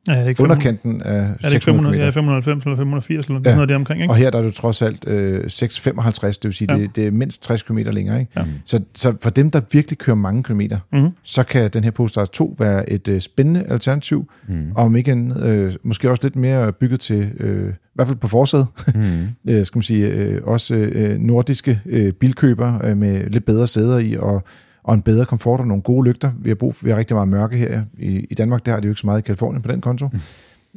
Ja, 0.08 0.14
det 0.14 0.24
er 0.24 0.28
ikke 0.28 0.38
500, 0.38 0.58
underkanten 0.58 1.02
af 1.02 1.16
er 1.20 1.28
det 1.28 1.34
ikke 1.34 1.50
600 1.52 1.66
500, 1.66 1.96
km. 1.98 2.04
ja, 2.04 2.10
590 2.10 2.64
eller 2.66 2.78
580 2.78 3.26
eller 3.26 3.40
Ja. 3.40 3.44
sådan 3.44 3.56
noget 3.58 3.70
der 3.70 3.76
omkring, 3.76 4.02
ikke? 4.02 4.12
Og 4.12 4.18
her 4.18 4.30
der 4.30 4.38
er 4.38 4.42
du 4.44 4.52
trods 4.52 4.82
alt 4.82 5.08
øh, 5.08 5.40
6,55, 5.48 6.28
det 6.28 6.44
vil 6.44 6.54
sige, 6.54 6.74
Ja. 6.74 6.80
det, 6.82 6.96
det 6.96 7.08
er 7.08 7.12
mindst 7.12 7.42
60 7.44 7.62
km 7.62 7.78
længere. 7.78 8.20
Ikke? 8.20 8.32
Ja. 8.36 8.44
Så, 8.66 8.80
så 8.96 9.14
for 9.22 9.30
dem, 9.30 9.52
der 9.52 9.62
virkelig 9.72 9.98
kører 9.98 10.16
mange 10.16 10.44
kilometer, 10.44 10.78
Mhm. 10.94 11.10
så 11.24 11.44
kan 11.44 11.70
den 11.74 11.84
her 11.84 11.92
Polestar 11.92 12.26
2 12.26 12.56
være 12.60 12.90
et 12.90 13.08
øh, 13.08 13.22
spændende 13.22 13.64
alternativ, 13.70 14.30
Mm. 14.48 14.72
og 14.76 14.84
om 14.84 14.96
ikke 14.96 15.12
andet, 15.12 15.44
øh, 15.50 15.74
måske 15.84 16.10
også 16.10 16.24
lidt 16.24 16.36
mere 16.36 16.72
bygget 16.74 17.00
til, 17.00 17.32
øh, 17.40 17.70
i 17.70 17.74
hvert 17.96 18.08
fald 18.08 18.18
på 18.18 18.28
forsædet, 18.28 18.68
Mm. 18.96 19.02
øh, 19.54 19.66
skal 19.66 19.78
man 19.78 19.84
sige, 19.84 20.08
øh, 20.08 20.42
også 20.44 20.76
øh, 20.76 21.18
nordiske 21.20 21.82
øh, 21.86 22.14
bilkøber 22.14 22.86
øh, 22.86 22.98
med 22.98 23.30
lidt 23.30 23.46
bedre 23.46 23.68
sæder 23.68 23.98
i, 24.00 24.16
og, 24.20 24.44
og 24.84 24.94
en 24.94 25.02
bedre 25.02 25.26
komfort 25.26 25.60
og 25.60 25.68
nogle 25.68 25.84
gode 25.84 26.08
lygter. 26.08 26.32
Vi 26.40 26.50
har, 26.50 26.56
brug, 26.56 26.76
vi 26.82 26.90
har 26.90 26.98
rigtig 26.98 27.16
meget 27.16 27.28
mørke 27.28 27.58
her 27.58 27.84
i, 27.98 28.26
i 28.30 28.34
Danmark, 28.34 28.66
der 28.66 28.72
har 28.72 28.80
de 28.80 28.88
jo 28.88 28.92
ikke 28.92 29.02
så 29.02 29.08
meget 29.08 29.20
i 29.20 29.22
Kalifornien 29.22 29.62
på 29.62 29.72
den 29.72 29.82
konto. 29.82 30.08
Mm. 30.08 30.20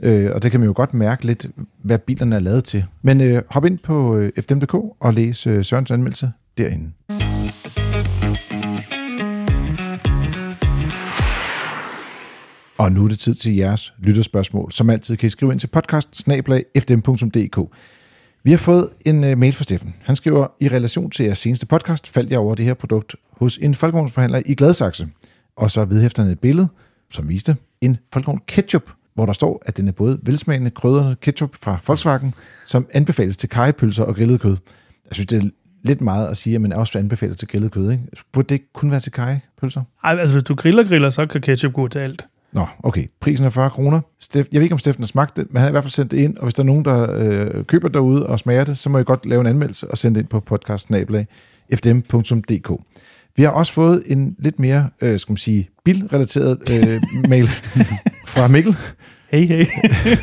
Øh, 0.03 0.31
og 0.35 0.43
det 0.43 0.51
kan 0.51 0.61
man 0.61 0.67
jo 0.67 0.73
godt 0.77 0.95
mærke 0.95 1.27
lidt, 1.27 1.47
hvad 1.83 1.99
bilerne 1.99 2.37
er 2.37 2.41
lavet 2.41 2.65
til. 2.65 2.85
Men 3.03 3.21
øh, 3.21 3.43
hop 3.51 3.65
ind 3.65 3.79
på 3.79 4.17
øh, 4.17 4.33
fdm.dk 4.41 4.75
og 4.75 5.15
læs 5.15 5.47
øh, 5.47 5.65
Sørens 5.65 5.91
anmeldelse 5.91 6.33
derinde. 6.59 6.91
Og 12.79 12.93
nu 12.93 13.05
er 13.05 13.09
det 13.09 13.19
tid 13.19 13.35
til 13.35 13.57
jeres 13.57 13.95
lytterspørgsmål. 13.99 14.73
Som 14.73 14.91
altid 14.91 15.17
kan 15.17 15.27
I 15.27 15.31
skrive 15.31 15.53
ind 15.53 15.61
til 15.61 15.67
podcast 15.67 16.09
vi 18.45 18.51
har 18.51 18.59
fået 18.59 18.89
en 19.07 19.25
uh, 19.25 19.39
mail 19.39 19.53
fra 19.53 19.65
Steffen. 19.65 19.95
Han 20.03 20.17
skriver, 20.17 20.47
i 20.61 20.69
relation 20.69 21.11
til 21.11 21.25
jeres 21.25 21.39
seneste 21.39 21.67
podcast, 21.67 22.09
faldt 22.09 22.31
jeg 22.31 22.39
over 22.39 22.55
det 22.55 22.65
her 22.65 22.75
produkt 22.75 23.15
hos 23.31 23.59
en 23.63 23.75
folkevognsforhandler 23.75 24.43
i 24.47 24.55
Gladsaxe. 24.55 25.09
Og 25.57 25.71
så 25.71 25.85
vedhæfter 25.85 26.23
han 26.23 26.33
et 26.33 26.41
billede, 26.41 26.69
som 27.11 27.29
viste 27.29 27.57
en 27.81 27.97
folkevogn 28.13 28.41
ketchup, 28.47 28.91
hvor 29.15 29.27
der 29.27 29.33
står, 29.33 29.63
at 29.67 29.77
den 29.77 29.89
er 29.89 29.93
både 29.93 30.21
velsmagende 30.23 30.71
krydret 30.71 31.21
ketchup 31.21 31.57
fra 31.63 31.79
Volkswagen, 31.87 32.35
som 32.67 32.87
anbefales 32.93 33.37
til 33.37 33.49
kajepølser 33.49 34.05
og 34.05 34.15
grillet 34.15 34.41
kød. 34.41 34.57
Jeg 35.09 35.15
synes, 35.15 35.27
det 35.27 35.45
er 35.45 35.49
lidt 35.85 36.01
meget 36.01 36.29
at 36.29 36.37
sige, 36.37 36.55
at 36.55 36.61
man 36.61 36.73
også 36.73 36.99
anbefaler 36.99 37.35
til 37.35 37.49
grillet 37.49 37.73
kød. 37.73 37.91
Ikke? 37.91 38.05
Burde 38.33 38.49
det 38.49 38.55
ikke 38.55 38.73
kun 38.73 38.91
være 38.91 39.01
til 39.01 39.13
kajepølser? 39.13 39.83
Nej, 40.05 40.21
altså 40.21 40.35
hvis 40.35 40.45
du 40.45 40.55
griller 40.55 40.85
griller, 40.85 41.11
så 41.11 41.27
kan 41.27 41.41
ketchup 41.41 41.73
gå 41.73 41.89
til 41.89 41.99
alt. 41.99 42.27
Nå, 42.53 42.67
okay. 42.83 43.07
Prisen 43.21 43.47
er 43.47 43.51
40 43.51 43.71
kroner. 43.71 44.01
Steff, 44.21 44.49
jeg 44.53 44.59
ved 44.59 44.63
ikke, 44.63 44.73
om 44.73 44.79
Steffen 44.79 45.03
har 45.03 45.07
smagt 45.07 45.37
det, 45.37 45.47
men 45.51 45.57
han 45.57 45.63
har 45.63 45.69
i 45.69 45.73
hvert 45.73 45.85
fald 45.85 45.91
sendt 45.91 46.11
det 46.11 46.17
ind, 46.17 46.37
og 46.37 46.43
hvis 46.43 46.55
der 46.55 46.63
er 46.63 46.67
nogen, 46.67 46.85
der 46.85 47.15
øh, 47.19 47.65
køber 47.65 47.89
derude 47.89 48.27
og 48.27 48.39
smager 48.39 48.65
det, 48.65 48.79
så 48.79 48.91
må 48.91 48.99
I 48.99 49.05
godt 49.05 49.27
lave 49.27 49.41
en 49.41 49.47
anmeldelse 49.47 49.91
og 49.91 49.99
sende 49.99 50.15
det 50.15 50.21
ind 50.21 50.29
på 50.29 50.41
podcast-fdm.dk. 50.41 52.83
Vi 53.37 53.43
har 53.43 53.51
også 53.51 53.73
fået 53.73 54.03
en 54.07 54.37
lidt 54.39 54.59
mere, 54.59 54.91
øh, 55.01 55.19
skal 55.19 55.33
man 55.33 55.37
sige, 55.37 55.69
bilrelateret 55.85 56.59
øh, 56.71 57.03
mail 57.31 57.47
fra 58.27 58.49
Mikkel. 58.49 58.77
Hey, 59.31 59.47
hey. 59.47 59.67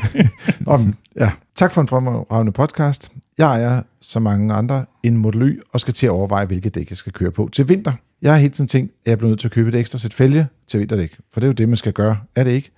Om, 0.73 0.95
ja, 1.19 1.31
tak 1.55 1.71
for 1.71 1.81
en 1.81 1.87
fremragende 1.87 2.51
podcast. 2.51 3.11
Jeg 3.37 3.47
ejer, 3.47 3.81
som 4.01 4.21
mange 4.21 4.53
andre, 4.53 4.85
en 5.03 5.17
Model 5.17 5.41
Y 5.41 5.61
og 5.73 5.79
skal 5.79 5.93
til 5.93 6.05
at 6.05 6.11
overveje, 6.11 6.45
hvilke 6.45 6.69
dæk 6.69 6.89
jeg 6.89 6.97
skal 6.97 7.13
køre 7.13 7.31
på 7.31 7.49
til 7.51 7.69
vinter. 7.69 7.93
Jeg 8.21 8.31
har 8.31 8.39
hele 8.39 8.53
tiden 8.53 8.67
tænkt, 8.67 8.93
at 9.05 9.09
jeg 9.09 9.17
bliver 9.17 9.29
nødt 9.29 9.39
til 9.39 9.47
at 9.47 9.51
købe 9.51 9.69
et 9.69 9.75
ekstra 9.75 9.97
sæt 9.97 10.13
fælge 10.13 10.47
til 10.67 10.79
vinterdæk, 10.79 11.17
for 11.31 11.39
det 11.39 11.47
er 11.47 11.49
jo 11.49 11.53
det, 11.53 11.69
man 11.69 11.77
skal 11.77 11.93
gøre. 11.93 12.17
Er 12.35 12.43
det 12.43 12.51
ikke? 12.51 12.71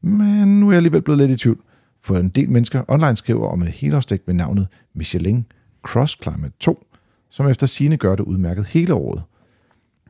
Men 0.00 0.60
nu 0.60 0.68
er 0.68 0.72
jeg 0.72 0.76
alligevel 0.76 1.02
blevet 1.02 1.18
lidt 1.18 1.30
i 1.30 1.36
tvivl, 1.36 1.60
for 2.02 2.16
en 2.16 2.28
del 2.28 2.50
mennesker 2.50 2.82
online 2.88 3.16
skriver 3.16 3.48
om 3.48 3.62
et 3.62 3.68
helårsdæk 3.68 4.22
med 4.26 4.34
navnet 4.34 4.68
Michelin 4.94 5.44
Cross 5.82 6.18
Climate 6.22 6.54
2, 6.60 6.86
som 7.30 7.48
efter 7.48 7.66
sine 7.66 7.96
gør 7.96 8.16
det 8.16 8.24
udmærket 8.24 8.66
hele 8.66 8.94
året. 8.94 9.22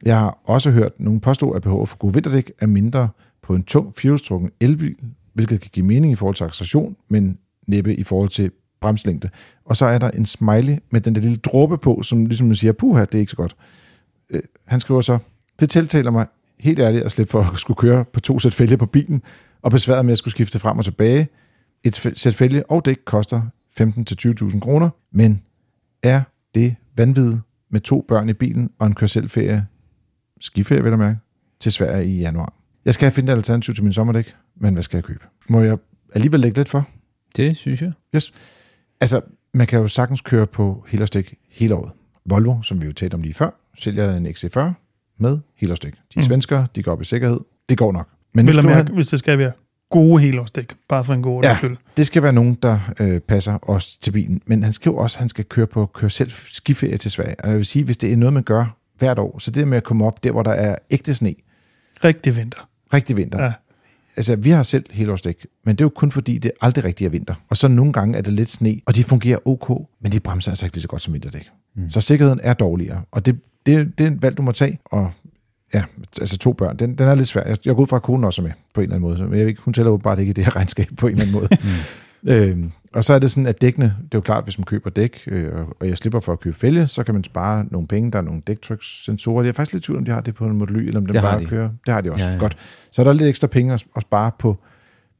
Jeg 0.05 0.18
har 0.18 0.39
også 0.45 0.70
hørt 0.70 0.93
nogen 0.99 1.20
påstå, 1.20 1.51
at 1.51 1.62
behovet 1.62 1.89
for 1.89 1.97
gode 1.97 2.14
vinterdæk 2.14 2.53
er 2.59 2.66
mindre 2.66 3.09
på 3.43 3.55
en 3.55 3.62
tung 3.62 3.95
firehjulstrukken 3.97 4.51
elbil, 4.61 4.97
hvilket 5.32 5.61
kan 5.61 5.70
give 5.72 5.87
mening 5.87 6.12
i 6.12 6.16
forhold 6.16 6.37
til 6.37 6.45
acceleration, 6.45 6.97
men 7.09 7.39
næppe 7.66 7.95
i 7.95 8.03
forhold 8.03 8.28
til 8.28 8.51
bremslængde. 8.80 9.28
Og 9.64 9.76
så 9.76 9.87
er 9.87 9.99
der 9.99 10.11
en 10.11 10.26
smiley 10.26 10.78
med 10.91 11.01
den 11.01 11.14
der 11.14 11.20
lille 11.20 11.37
dråbe 11.37 11.78
på, 11.78 12.03
som 12.03 12.26
ligesom 12.26 12.47
man 12.47 12.57
siger, 12.57 12.72
puha, 12.72 13.01
det 13.01 13.14
er 13.14 13.18
ikke 13.18 13.30
så 13.30 13.37
godt. 13.37 13.57
Øh, 14.30 14.42
han 14.66 14.80
skriver 14.80 15.00
så, 15.00 15.18
det 15.60 15.70
tiltaler 15.70 16.10
mig 16.10 16.26
helt 16.58 16.78
ærligt 16.78 17.04
at 17.04 17.12
slippe 17.12 17.30
for 17.30 17.40
at 17.40 17.58
skulle 17.58 17.76
køre 17.76 18.04
på 18.04 18.20
to 18.20 18.38
sæt 18.38 18.54
fælge 18.54 18.76
på 18.76 18.86
bilen, 18.86 19.22
og 19.62 19.70
besværet 19.70 20.04
med 20.04 20.12
at 20.12 20.18
skulle 20.18 20.32
skifte 20.32 20.58
frem 20.58 20.78
og 20.78 20.84
tilbage. 20.84 21.28
Et 21.84 22.12
sæt 22.16 22.34
fælge 22.34 22.70
og 22.70 22.84
dæk 22.84 22.98
koster 23.04 23.42
15-20.000 23.80 24.60
kroner, 24.60 24.90
men 25.12 25.42
er 26.02 26.22
det 26.54 26.74
vanvittigt 26.96 27.40
med 27.70 27.80
to 27.80 28.04
børn 28.08 28.28
i 28.28 28.32
bilen 28.32 28.70
og 28.78 28.86
en 28.86 28.94
kør 28.94 29.06
selv 29.06 29.30
ferie, 29.30 29.66
skiferie 30.40 30.82
vil 30.82 30.90
jeg 30.90 30.98
mærke, 30.98 31.18
til 31.60 31.72
Sverige 31.72 32.06
i 32.06 32.18
januar. 32.18 32.52
Jeg 32.84 32.94
skal 32.94 33.10
fundet 33.10 33.32
et 33.32 33.36
alternativ 33.36 33.74
til 33.74 33.84
min 33.84 33.92
sommerdæk, 33.92 34.34
men 34.56 34.74
hvad 34.74 34.82
skal 34.82 34.96
jeg 34.96 35.04
købe? 35.04 35.24
Må 35.48 35.60
jeg 35.60 35.78
alligevel 36.14 36.40
lægge 36.40 36.58
lidt 36.58 36.68
for? 36.68 36.88
Det 37.36 37.56
synes 37.56 37.82
jeg. 37.82 37.92
Yes. 38.14 38.32
Altså, 39.00 39.20
man 39.54 39.66
kan 39.66 39.80
jo 39.80 39.88
sagtens 39.88 40.20
køre 40.20 40.46
på 40.46 40.84
helårsdæk 40.88 41.34
hele 41.50 41.74
året. 41.74 41.92
Volvo, 42.26 42.62
som 42.62 42.82
vi 42.82 42.86
jo 42.86 42.92
talte 42.92 43.14
om 43.14 43.22
lige 43.22 43.34
før, 43.34 43.50
sælger 43.78 44.16
en 44.16 44.26
XC40 44.26 44.60
med 45.18 45.38
helårsdæk. 45.56 45.92
De 46.14 46.20
Mm. 46.50 46.66
de 46.76 46.82
går 46.82 46.92
op 46.92 47.02
i 47.02 47.04
sikkerhed. 47.04 47.40
Det 47.68 47.78
går 47.78 47.92
nok. 47.92 48.08
Men 48.34 48.46
Vel 48.46 48.64
mærke, 48.64 48.76
han, 48.76 48.94
hvis 48.94 49.06
det 49.06 49.18
skal 49.18 49.38
være 49.38 49.52
gode 49.90 50.22
helårsdæk, 50.22 50.74
bare 50.88 51.04
for 51.04 51.14
en 51.14 51.22
god 51.22 51.42
Ja. 51.42 51.48
ja. 51.50 51.56
skyld. 51.56 51.76
det 51.96 52.06
skal 52.06 52.22
være 52.22 52.32
nogen, 52.32 52.54
der 52.54 52.78
øh, 53.00 53.20
passer 53.20 53.70
os 53.70 53.96
til 53.96 54.10
bilen. 54.12 54.40
Men 54.46 54.62
han 54.62 54.72
skriver 54.72 54.98
også, 55.02 55.16
at 55.16 55.20
han 55.20 55.28
skal 55.28 55.44
køre 55.44 55.66
på 55.66 55.86
køre 55.86 56.10
selv 56.10 56.30
skiferie 56.30 56.96
til 56.96 57.10
Sverige. 57.10 57.34
Og 57.40 57.48
jeg 57.48 57.56
vil 57.56 57.66
sige, 57.66 57.84
hvis 57.84 57.96
det 57.96 58.12
er 58.12 58.16
noget, 58.16 58.32
man 58.32 58.42
gør 58.42 58.76
hvert 58.98 59.18
år, 59.18 59.38
så 59.38 59.50
det 59.50 59.68
med 59.68 59.76
at 59.76 59.84
komme 59.84 60.04
op 60.06 60.24
der, 60.24 60.30
hvor 60.30 60.42
der 60.42 60.50
er 60.50 60.76
ægte 60.90 61.14
sne, 61.14 61.34
Rigtig 62.04 62.36
vinter. 62.36 62.68
rigtig 62.94 63.16
vinter. 63.16 63.42
Ja. 63.44 63.52
Altså, 64.16 64.36
vi 64.36 64.50
har 64.50 64.62
selv 64.62 64.84
helårsdæk, 64.90 65.46
men 65.64 65.76
det 65.76 65.80
er 65.80 65.84
jo 65.84 65.88
kun 65.88 66.12
fordi, 66.12 66.38
det 66.38 66.52
aldrig 66.60 66.84
rigtig 66.84 67.04
er 67.04 67.10
vinter. 67.10 67.34
Og 67.48 67.56
så 67.56 67.68
nogle 67.68 67.92
gange 67.92 68.18
er 68.18 68.22
det 68.22 68.32
lidt 68.32 68.50
sne, 68.50 68.80
og 68.86 68.94
de 68.94 69.04
fungerer 69.04 69.38
ok, 69.44 69.88
men 70.00 70.12
de 70.12 70.20
bremser 70.20 70.50
altså 70.50 70.66
ikke 70.66 70.76
lige 70.76 70.82
så 70.82 70.88
godt 70.88 71.02
som 71.02 71.14
vinterdæk. 71.14 71.48
Mm. 71.76 71.90
Så 71.90 72.00
sikkerheden 72.00 72.40
er 72.42 72.54
dårligere, 72.54 73.02
og 73.10 73.26
det, 73.26 73.38
det, 73.66 73.98
det 73.98 74.06
er 74.06 74.10
et 74.10 74.22
valg, 74.22 74.36
du 74.36 74.42
må 74.42 74.52
tage. 74.52 74.78
Og 74.84 75.10
ja, 75.74 75.84
altså 76.20 76.38
to 76.38 76.52
børn, 76.52 76.76
den, 76.76 76.94
den 76.98 77.08
er 77.08 77.14
lidt 77.14 77.28
svær. 77.28 77.42
Jeg, 77.48 77.58
jeg 77.64 77.74
går 77.74 77.82
ud 77.82 77.86
fra, 77.86 77.96
at 77.96 78.02
konen 78.02 78.24
også 78.24 78.42
er 78.42 78.46
med 78.46 78.52
på 78.74 78.80
en 78.80 78.82
eller 78.82 78.96
anden 78.96 79.10
måde, 79.10 79.22
men 79.22 79.32
jeg 79.32 79.40
ved 79.40 79.48
ikke, 79.48 79.62
hun 79.62 79.74
tæller 79.74 79.92
åbenbart 79.92 80.18
ikke 80.18 80.30
i 80.30 80.32
det 80.32 80.44
her 80.44 80.56
regnskab 80.56 80.86
på 80.96 81.06
en 81.06 81.12
eller 81.12 81.24
anden 81.24 81.40
måde. 81.40 81.48
mm. 82.22 82.28
øhm, 82.30 82.72
og 82.97 83.05
så 83.05 83.12
er 83.14 83.18
det 83.18 83.30
sådan, 83.30 83.47
at 83.47 83.61
dækkene, 83.61 83.86
det 83.86 84.14
er 84.14 84.18
jo 84.18 84.20
klart, 84.20 84.44
hvis 84.44 84.59
man 84.59 84.64
køber 84.64 84.90
dæk, 84.90 85.22
øh, 85.26 85.53
og 85.80 85.88
jeg 85.88 85.99
slipper 85.99 86.20
for 86.20 86.32
at 86.32 86.40
købe 86.40 86.57
fælge, 86.57 86.86
så 86.86 87.05
kan 87.05 87.14
man 87.14 87.24
spare 87.24 87.66
nogle 87.70 87.88
penge. 87.88 88.11
Der 88.12 88.18
er 88.18 88.22
nogle 88.22 88.42
dæktrykssensorer. 88.47 89.42
Jeg 89.42 89.49
er 89.49 89.53
faktisk 89.53 89.72
lidt 89.72 89.84
tvivl, 89.84 89.99
om 89.99 90.05
de 90.05 90.11
har 90.11 90.20
det 90.20 90.34
på 90.34 90.47
en 90.47 90.57
Model 90.59 90.76
Y, 90.76 90.78
eller 90.86 91.01
om 91.01 91.07
den 91.07 91.14
Det 91.14 91.22
bare 91.22 91.38
de. 91.40 91.47
kører. 91.47 91.70
Det 91.86 91.94
har 91.94 92.01
de 92.01 92.12
også. 92.12 92.24
Ja, 92.26 92.32
Ja. 92.32 92.38
Godt. 92.38 92.57
Så 92.90 93.03
er 93.03 93.05
der 93.05 93.12
lidt 93.12 93.28
ekstra 93.28 93.47
penge 93.47 93.74
at, 93.74 93.84
at 93.97 94.03
spare 94.03 94.30
på, 94.38 94.59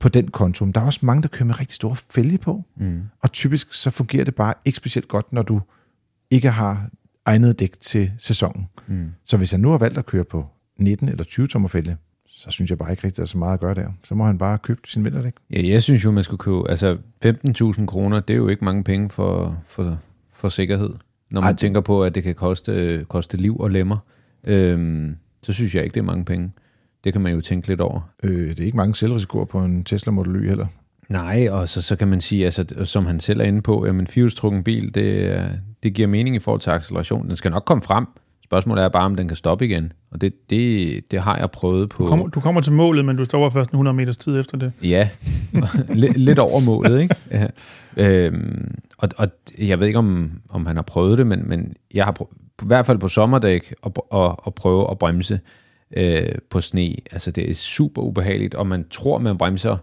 på 0.01 0.09
den 0.09 0.29
konto. 0.29 0.64
Men 0.64 0.72
der 0.74 0.81
er 0.81 0.85
også 0.85 1.01
mange, 1.03 1.22
der 1.22 1.29
kører 1.29 1.45
med 1.47 1.61
rigtig 1.61 1.74
store 1.74 1.97
fælge 2.11 2.39
på. 2.39 2.64
Mm. 2.77 3.03
Og 3.22 3.33
typisk 3.33 3.74
så 3.74 3.91
fungerer 3.91 4.24
det 4.24 4.35
bare 4.35 4.55
ikke 4.64 4.77
specielt 4.77 5.09
godt, 5.09 5.33
når 5.33 5.43
du 5.43 5.61
ikke 6.31 6.51
har 6.51 6.89
egnet 7.27 7.59
dæk 7.59 7.81
til 7.81 8.12
sæsonen. 8.18 8.66
Mm. 8.87 9.07
Så 9.24 9.37
hvis 9.37 9.51
han 9.51 9.61
nu 9.61 9.70
har 9.70 9.79
valgt 9.79 9.99
at 9.99 10.07
køre 10.07 10.24
på 10.24 10.47
19 10.79 11.09
eller 11.09 11.24
20 11.24 11.47
tommer 11.47 11.68
fælge, 11.68 11.97
så 12.37 12.51
synes 12.51 12.70
jeg 12.70 12.78
bare 12.78 12.91
ikke 12.91 13.05
rigtig, 13.05 13.16
der 13.16 13.22
er 13.22 13.26
så 13.26 13.39
meget 13.39 13.55
at 13.55 13.61
gøre 13.61 13.74
der. 13.74 13.89
Så 14.05 14.14
må 14.14 14.24
han 14.24 14.39
bare 14.39 14.59
købe 14.59 14.80
sin 14.84 15.05
vinterdæk. 15.05 15.32
Ja, 15.51 15.68
jeg 15.68 15.82
synes 15.82 16.05
jo, 16.05 16.11
man 16.11 16.24
skulle 16.24 16.39
købe... 16.39 16.70
Altså, 16.70 16.97
15.000 17.26 17.87
kroner, 17.87 18.20
det 18.20 18.34
er 18.34 18.39
jo 18.39 18.49
ikke 18.49 18.64
mange 18.64 18.84
penge 18.84 19.11
for, 19.11 19.59
for, 19.66 19.99
for 20.32 20.49
sikkerhed. 20.49 20.91
Når 21.30 21.41
man 21.41 21.51
Ej, 21.51 21.57
tænker 21.57 21.80
på, 21.80 22.05
at 22.05 22.14
det 22.14 22.22
kan 22.22 22.34
koste, 22.34 23.05
koste 23.09 23.37
liv 23.37 23.57
og 23.61 23.70
lemmer. 23.70 23.99
Øhm, 24.47 25.16
så 25.43 25.53
synes 25.53 25.74
jeg 25.74 25.84
ikke, 25.84 25.95
det 25.95 26.01
er 26.01 26.05
mange 26.05 26.24
penge. 26.24 26.53
Det 27.05 27.12
kan 27.12 27.22
man 27.22 27.34
jo 27.34 27.41
tænke 27.41 27.68
lidt 27.68 27.80
over. 27.80 28.01
Øh, 28.22 28.49
det 28.49 28.61
er 28.61 28.64
ikke 28.64 28.76
mange 28.76 28.95
selvrisikoer 28.95 29.45
på 29.45 29.61
en 29.61 29.84
Tesla 29.84 30.12
Model 30.12 30.37
Y 30.37 30.49
heller. 30.49 30.66
Nej, 31.09 31.49
og 31.51 31.68
så, 31.68 31.82
så 31.82 31.97
kan 31.97 32.09
man 32.09 32.20
sige, 32.20 32.45
altså, 32.45 32.64
som 32.84 33.07
han 33.07 33.20
selv 33.20 33.41
er 33.41 33.45
inde 33.45 33.62
på, 33.62 33.87
jamen 33.87 34.07
firehjulstrukken 34.07 34.64
bil, 34.64 34.95
det, 34.95 35.61
det 35.82 35.95
giver 35.95 36.09
mening 36.09 36.37
i 36.37 36.39
forhold 36.39 36.61
til 36.61 36.70
acceleration. 36.70 37.28
Den 37.28 37.37
skal 37.37 37.51
nok 37.51 37.64
komme 37.64 37.82
frem. 37.82 38.07
Spørgsmålet 38.47 38.84
er 38.84 38.88
bare, 38.88 39.05
om 39.05 39.16
den 39.16 39.28
kan 39.28 39.36
stoppe 39.36 39.64
igen. 39.64 39.92
Og 40.11 40.20
det, 40.20 40.51
det, 40.51 41.11
det 41.11 41.20
har 41.20 41.38
jeg 41.38 41.51
prøvet 41.51 41.88
på... 41.88 42.03
Du 42.03 42.09
kommer, 42.09 42.26
du 42.28 42.40
kommer 42.40 42.61
til 42.61 42.72
målet, 42.72 43.05
men 43.05 43.16
du 43.16 43.24
stopper 43.24 43.51
først 43.51 43.70
en 43.70 43.74
100 43.74 43.94
meters 43.94 44.16
tid 44.16 44.40
efter 44.40 44.59
det. 44.59 44.72
Ja, 44.82 45.09
lidt, 45.88 46.16
lidt 46.16 46.38
over 46.38 46.61
målet, 46.61 47.01
ikke? 47.01 47.14
Ja. 47.30 47.47
Øhm, 47.97 48.74
og, 48.99 49.09
og 49.16 49.28
jeg 49.59 49.80
ved 49.80 49.86
ikke, 49.86 49.99
om, 49.99 50.30
om 50.49 50.66
han 50.66 50.76
har 50.76 50.82
prøvet 50.82 51.18
det, 51.18 51.26
men, 51.26 51.49
men 51.49 51.74
jeg 51.94 52.05
har 52.05 52.12
prø- 52.12 52.34
i 52.62 52.66
hvert 52.66 52.86
fald 52.86 52.99
på 52.99 53.09
sommerdæk 53.09 53.74
at, 53.86 53.92
at, 54.14 54.36
at 54.47 54.55
prøve 54.55 54.90
at 54.90 54.99
bremse 54.99 55.40
øh, 55.97 56.28
på 56.51 56.61
sne. 56.61 56.94
Altså, 57.12 57.30
det 57.30 57.51
er 57.51 57.55
super 57.55 58.03
ubehageligt, 58.03 58.55
og 58.55 58.66
man 58.66 58.86
tror, 58.90 59.18
man 59.18 59.38
bremser 59.38 59.76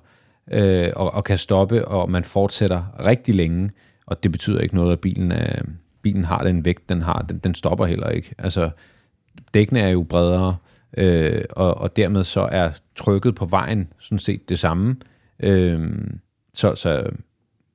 øh, 0.51 0.89
og, 0.95 1.13
og 1.13 1.23
kan 1.23 1.37
stoppe, 1.37 1.87
og 1.87 2.11
man 2.11 2.23
fortsætter 2.23 3.05
rigtig 3.07 3.35
længe, 3.35 3.69
og 4.07 4.23
det 4.23 4.31
betyder 4.31 4.59
ikke 4.59 4.75
noget, 4.75 4.91
at 4.91 4.99
bilen, 4.99 5.31
er, 5.31 5.61
bilen 6.03 6.23
har 6.23 6.43
den 6.43 6.65
vægt, 6.65 6.89
den 6.89 7.01
har. 7.01 7.25
Den, 7.29 7.37
den 7.37 7.55
stopper 7.55 7.85
heller 7.85 8.09
ikke. 8.09 8.35
Altså, 8.37 8.69
dækkene 9.53 9.79
er 9.79 9.89
jo 9.89 10.03
bredere, 10.03 10.57
øh, 10.97 11.45
og, 11.49 11.77
og 11.77 11.95
dermed 11.95 12.23
så 12.23 12.41
er 12.51 12.71
trykket 12.95 13.35
på 13.35 13.45
vejen 13.45 13.93
sådan 13.99 14.19
set 14.19 14.49
det 14.49 14.59
samme. 14.59 14.95
Øh, 15.39 15.91
så 16.53 16.75
så 16.75 17.09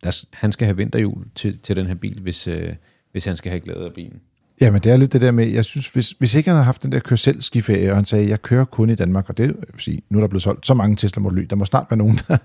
der, 0.05 0.26
han 0.33 0.53
skal 0.53 0.66
have 0.66 0.76
vinterhjul 0.76 1.26
til, 1.35 1.59
til 1.59 1.76
den 1.76 1.87
her 1.87 1.95
bil, 1.95 2.20
hvis, 2.20 2.49
øh, 2.49 2.74
hvis 3.12 3.24
han 3.24 3.37
skal 3.37 3.51
have 3.51 3.61
glæde 3.61 3.85
af 3.85 3.93
bilen. 3.95 4.20
Jamen, 4.61 4.81
det 4.83 4.93
er 4.93 4.97
lidt 4.97 5.13
det 5.13 5.21
der 5.21 5.31
med, 5.31 5.47
jeg 5.47 5.65
synes, 5.65 5.89
hvis, 5.89 6.11
hvis 6.11 6.35
ikke 6.35 6.51
han 6.51 6.55
havde 6.55 6.65
haft 6.65 6.83
den 6.83 6.93
der 6.93 6.99
kør 6.99 7.17
selv 7.17 7.43
skiferie, 7.43 7.91
og 7.91 7.97
han 7.97 8.05
sagde, 8.05 8.29
jeg 8.29 8.43
kører 8.43 8.65
kun 8.65 8.91
i 8.91 8.95
Danmark, 8.95 9.29
og 9.29 9.39
det 9.39 9.47
vil 9.47 9.57
sige, 9.79 10.03
nu 10.11 10.19
er 10.19 10.21
der 10.21 10.29
blevet 10.29 10.43
solgt 10.43 10.67
så 10.67 10.75
mange 10.75 10.97
Tesla 10.97 11.23
Model 11.23 11.39
Y, 11.39 11.47
der 11.51 11.57
må 11.57 11.65
snart 11.65 11.87
være 11.91 11.99
nogen, 11.99 12.19
der, 12.29 12.37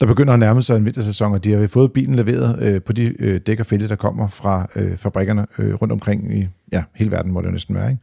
der 0.00 0.06
begynder 0.06 0.32
at 0.32 0.38
nærme 0.38 0.62
sig 0.62 0.76
en 0.76 0.84
vintersæson, 0.84 1.32
og 1.32 1.44
de 1.44 1.52
har 1.52 1.66
fået 1.66 1.92
bilen 1.92 2.14
leveret 2.14 2.62
øh, 2.62 2.82
på 2.82 2.92
de 2.92 3.02
øh, 3.18 3.40
dæk 3.40 3.60
og 3.60 3.66
fælge, 3.66 3.88
der 3.88 3.96
kommer 3.96 4.28
fra 4.28 4.68
øh, 4.76 4.96
fabrikkerne 4.96 5.46
øh, 5.58 5.74
rundt 5.74 5.92
omkring 5.92 6.38
i 6.38 6.48
ja, 6.72 6.84
hele 6.94 7.10
verden, 7.10 7.32
må 7.32 7.40
det 7.40 7.46
jo 7.46 7.52
næsten 7.52 7.74
være. 7.74 7.90
Ikke? 7.90 8.02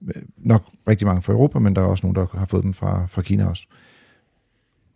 Mm. 0.00 0.12
Nok 0.38 0.64
rigtig 0.88 1.06
mange 1.06 1.22
fra 1.22 1.32
Europa, 1.32 1.58
men 1.58 1.76
der 1.76 1.82
er 1.82 1.86
også 1.86 2.06
nogen, 2.06 2.16
der 2.16 2.38
har 2.38 2.46
fået 2.46 2.62
dem 2.62 2.74
fra, 2.74 3.06
fra 3.06 3.22
Kina 3.22 3.46
også. 3.46 3.66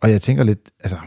Og 0.01 0.11
jeg 0.11 0.21
tænker 0.21 0.43
lidt, 0.43 0.71
altså, 0.79 0.97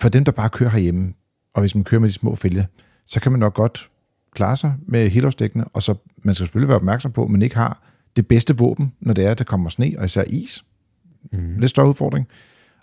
for 0.00 0.08
dem, 0.08 0.24
der 0.24 0.32
bare 0.32 0.48
kører 0.48 0.70
herhjemme, 0.70 1.12
og 1.54 1.60
hvis 1.60 1.74
man 1.74 1.84
kører 1.84 2.00
med 2.00 2.08
de 2.08 2.14
små 2.14 2.34
fælge, 2.36 2.66
så 3.06 3.20
kan 3.20 3.32
man 3.32 3.38
nok 3.38 3.54
godt 3.54 3.90
klare 4.34 4.56
sig 4.56 4.74
med 4.86 5.10
helårsdækkene, 5.10 5.64
og 5.64 5.82
så 5.82 5.94
man 6.22 6.34
skal 6.34 6.46
selvfølgelig 6.46 6.68
være 6.68 6.76
opmærksom 6.76 7.12
på, 7.12 7.24
at 7.24 7.30
man 7.30 7.42
ikke 7.42 7.56
har 7.56 7.82
det 8.16 8.26
bedste 8.26 8.56
våben, 8.56 8.92
når 9.00 9.14
det 9.14 9.26
er, 9.26 9.30
at 9.30 9.38
der 9.38 9.44
kommer 9.44 9.70
sne, 9.70 9.94
og 9.98 10.04
især 10.04 10.24
is. 10.26 10.64
Mm. 11.32 11.58
Lidt 11.58 11.70
større 11.70 11.88
udfordring. 11.88 12.28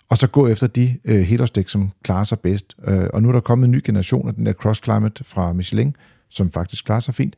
Og 0.08 0.18
så 0.18 0.26
gå 0.26 0.48
efter 0.48 0.66
de 0.66 0.98
øh, 1.04 1.20
helårsdæk, 1.20 1.68
som 1.68 1.90
klarer 2.04 2.24
sig 2.24 2.40
bedst. 2.40 2.76
Øh, 2.84 3.06
og 3.12 3.22
nu 3.22 3.28
er 3.28 3.32
der 3.32 3.40
kommet 3.40 3.64
en 3.64 3.70
ny 3.70 3.80
generation 3.84 4.28
af 4.28 4.34
den 4.34 4.46
der 4.46 4.52
Cross 4.52 4.84
Climate 4.84 5.24
fra 5.24 5.52
Michelin, 5.52 5.96
som 6.28 6.50
faktisk 6.50 6.84
klarer 6.84 7.00
sig 7.00 7.14
fint. 7.14 7.36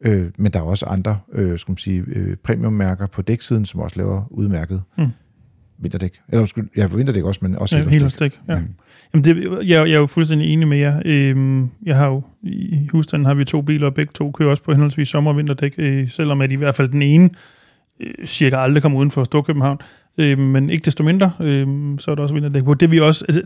Øh, 0.00 0.30
men 0.36 0.52
der 0.52 0.58
er 0.58 0.62
også 0.62 0.86
andre 0.86 1.18
øh, 1.32 1.58
skal 1.58 1.72
man 1.72 1.78
sige, 1.78 2.04
øh, 2.06 2.36
premiummærker 2.36 3.06
på 3.06 3.22
dæksiden, 3.22 3.66
som 3.66 3.80
også 3.80 3.96
laver 3.96 4.22
udmærket 4.30 4.82
mm. 4.98 5.10
Vinterdæk. 5.78 6.20
Eller 6.28 6.40
undskyld, 6.40 6.68
ja, 6.76 6.86
vinterdæk 6.86 7.24
også, 7.24 7.40
men 7.42 7.56
også 7.56 7.76
Ja, 7.76 7.88
helårsdæk. 7.88 8.40
ja. 8.48 8.60
Jamen 9.14 9.24
det, 9.24 9.48
jeg, 9.52 9.88
jeg 9.88 9.94
er 9.94 9.98
jo 9.98 10.06
fuldstændig 10.06 10.48
enig 10.52 10.68
med 10.68 10.78
jer. 10.78 11.02
Øhm, 11.04 11.70
jeg 11.82 11.96
har 11.96 12.06
jo, 12.06 12.22
i 12.42 12.88
husstanden 12.92 13.26
har 13.26 13.34
vi 13.34 13.44
to 13.44 13.62
biler, 13.62 13.86
og 13.86 13.94
begge 13.94 14.12
to 14.14 14.30
kører 14.30 14.50
også 14.50 14.62
på 14.62 14.72
henholdsvis 14.72 15.08
sommer- 15.08 15.30
og 15.30 15.36
vinterdæk, 15.36 15.74
øh, 15.78 16.08
selvom 16.08 16.40
at 16.40 16.52
i 16.52 16.54
hvert 16.54 16.74
fald 16.74 16.88
den 16.88 17.02
ene 17.02 17.30
øh, 18.00 18.26
cirka 18.26 18.56
aldrig 18.56 18.82
kommer 18.82 18.98
uden 18.98 19.10
for 19.10 19.24
Storkøbenhavn. 19.24 19.78
Øh, 20.18 20.38
men 20.38 20.70
ikke 20.70 20.84
desto 20.84 21.04
mindre, 21.04 21.32
øh, 21.40 21.66
så 21.98 22.10
er 22.10 22.14
der 22.14 22.22
også 22.22 22.34
vinterdæk 22.34 22.64
på. 22.64 22.74
Det 22.74 22.90
vi 22.92 22.98
også, 23.00 23.24
altså, 23.28 23.42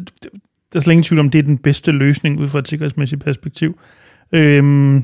der 0.72 0.78
er 0.78 0.81
slet 0.81 0.93
ingen 0.93 1.05
tvivl 1.05 1.20
om, 1.20 1.31
det 1.31 1.39
er 1.39 1.43
den 1.43 1.59
bedste 1.59 1.93
løsning 1.93 2.41
ud 2.41 2.49
fra 2.49 2.59
et 2.59 2.68
sikkerhedsmæssigt 2.68 3.24
perspektiv. 3.24 3.78
Øh, 4.33 5.03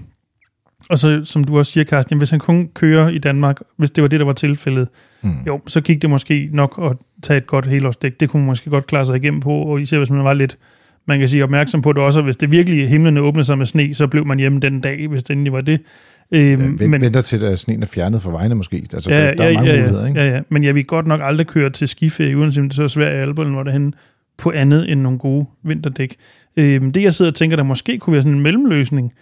og 0.91 0.99
så, 0.99 1.21
som 1.25 1.45
du 1.45 1.59
også 1.59 1.73
siger, 1.73 1.85
Carsten, 1.85 2.19
hvis 2.19 2.31
han 2.31 2.41
kun 2.41 2.69
kører 2.75 3.09
i 3.09 3.19
Danmark, 3.19 3.61
hvis 3.77 3.91
det 3.91 4.03
var 4.03 4.09
det, 4.09 4.21
der 4.21 4.27
var 4.27 4.33
tilfældet, 4.33 4.89
mm. 5.23 5.31
jo, 5.47 5.61
så 5.67 5.81
gik 5.81 6.03
det 6.03 6.11
måske 6.11 6.49
nok 6.53 6.81
at 6.83 6.97
tage 7.23 7.39
et 7.39 7.47
godt 7.47 7.67
helårsdæk. 7.67 8.21
Det 8.21 8.31
kunne 8.31 8.41
man 8.41 8.47
måske 8.47 8.71
godt 8.71 8.87
klare 8.87 9.05
sig 9.05 9.17
igennem 9.17 9.41
på, 9.41 9.51
og 9.51 9.81
især 9.81 9.99
hvis 9.99 10.11
man 10.11 10.25
var 10.25 10.35
lidt, 10.35 10.59
man 11.07 11.19
kan 11.19 11.29
sige, 11.29 11.45
opmærksom 11.45 11.83
på 11.83 11.93
det 11.93 12.03
også, 12.03 12.21
og 12.21 12.25
hvis 12.25 12.37
det 12.37 12.51
virkelig 12.51 12.89
himlene 12.89 13.21
åbnede 13.21 13.45
sig 13.45 13.59
med 13.59 13.67
sne, 13.67 13.95
så 13.95 14.07
blev 14.07 14.27
man 14.27 14.39
hjemme 14.39 14.61
den 14.61 14.81
dag, 14.81 15.09
hvis 15.09 15.23
det 15.23 15.33
endelig 15.33 15.53
var 15.53 15.61
det. 15.61 15.81
Øhm, 16.35 16.77
ja, 16.81 16.87
men, 16.89 17.03
venter 17.03 17.21
til, 17.21 17.45
at 17.45 17.59
sneen 17.59 17.83
er 17.83 17.87
fjernet 17.87 18.23
fra 18.23 18.31
vejene 18.31 18.55
måske. 18.55 18.87
Altså, 18.93 19.11
ja, 19.11 19.27
der, 19.27 19.35
der 19.35 19.45
ja, 19.45 19.51
er 19.51 19.55
mange 19.55 19.71
ja, 19.71 19.77
muligheder, 19.77 20.07
ikke? 20.07 20.21
Ja, 20.21 20.35
ja, 20.35 20.41
men 20.49 20.65
jeg 20.65 20.75
vil 20.75 20.85
godt 20.85 21.07
nok 21.07 21.21
aldrig 21.23 21.47
køre 21.47 21.71
til 21.71 21.89
skiferie, 21.89 22.37
uanset 22.37 22.61
om 22.61 22.69
det 22.69 22.77
så 22.77 22.83
er 22.83 22.89
svært 22.89 23.13
i 23.13 23.17
Alperne, 23.17 23.51
hvor 23.51 23.63
det 23.63 23.73
henne 23.73 23.93
på 24.39 24.51
andet 24.51 24.93
end 24.93 25.01
nogle 25.01 25.19
gode 25.19 25.47
vinterdæk. 25.65 26.17
Øhm, 26.57 26.91
det 26.91 27.03
jeg 27.03 27.15
sidder 27.15 27.31
og 27.31 27.35
tænker, 27.35 27.57
der 27.57 27.63
måske 27.63 27.99
kunne 27.99 28.13
være 28.13 28.23
sådan 28.23 28.35
en 28.35 28.43
mellemløsning, 28.43 29.13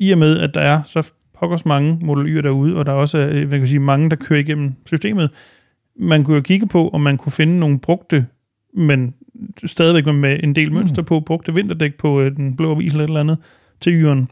i 0.00 0.10
og 0.10 0.18
med, 0.18 0.38
at 0.38 0.50
der 0.54 0.60
er 0.60 0.82
så 0.82 1.12
pokkers 1.38 1.64
mange 1.64 1.98
Model 2.02 2.38
Y'er 2.38 2.42
derude, 2.42 2.76
og 2.76 2.86
der 2.86 2.92
er 2.92 2.96
også 2.96 3.18
øh, 3.18 3.32
hvad 3.32 3.44
kan 3.44 3.60
jeg 3.60 3.68
sige, 3.68 3.80
mange, 3.80 4.10
der 4.10 4.16
kører 4.16 4.40
igennem 4.40 4.72
systemet. 4.86 5.30
Man 5.98 6.24
kunne 6.24 6.36
jo 6.36 6.42
kigge 6.42 6.66
på, 6.66 6.88
om 6.88 7.00
man 7.00 7.16
kunne 7.18 7.32
finde 7.32 7.58
nogle 7.58 7.78
brugte, 7.78 8.26
men 8.74 9.14
stadigvæk 9.66 10.14
med 10.14 10.40
en 10.42 10.54
del 10.54 10.72
mønster 10.72 11.02
på, 11.02 11.20
brugte 11.20 11.54
vinterdæk 11.54 11.94
på 11.94 12.20
øh, 12.20 12.36
den 12.36 12.56
blå 12.56 12.70
avis 12.70 12.92
eller 12.92 13.04
et 13.04 13.08
eller 13.08 13.20
andet, 13.20 13.38
til 13.80 14.04
Y'eren. 14.04 14.26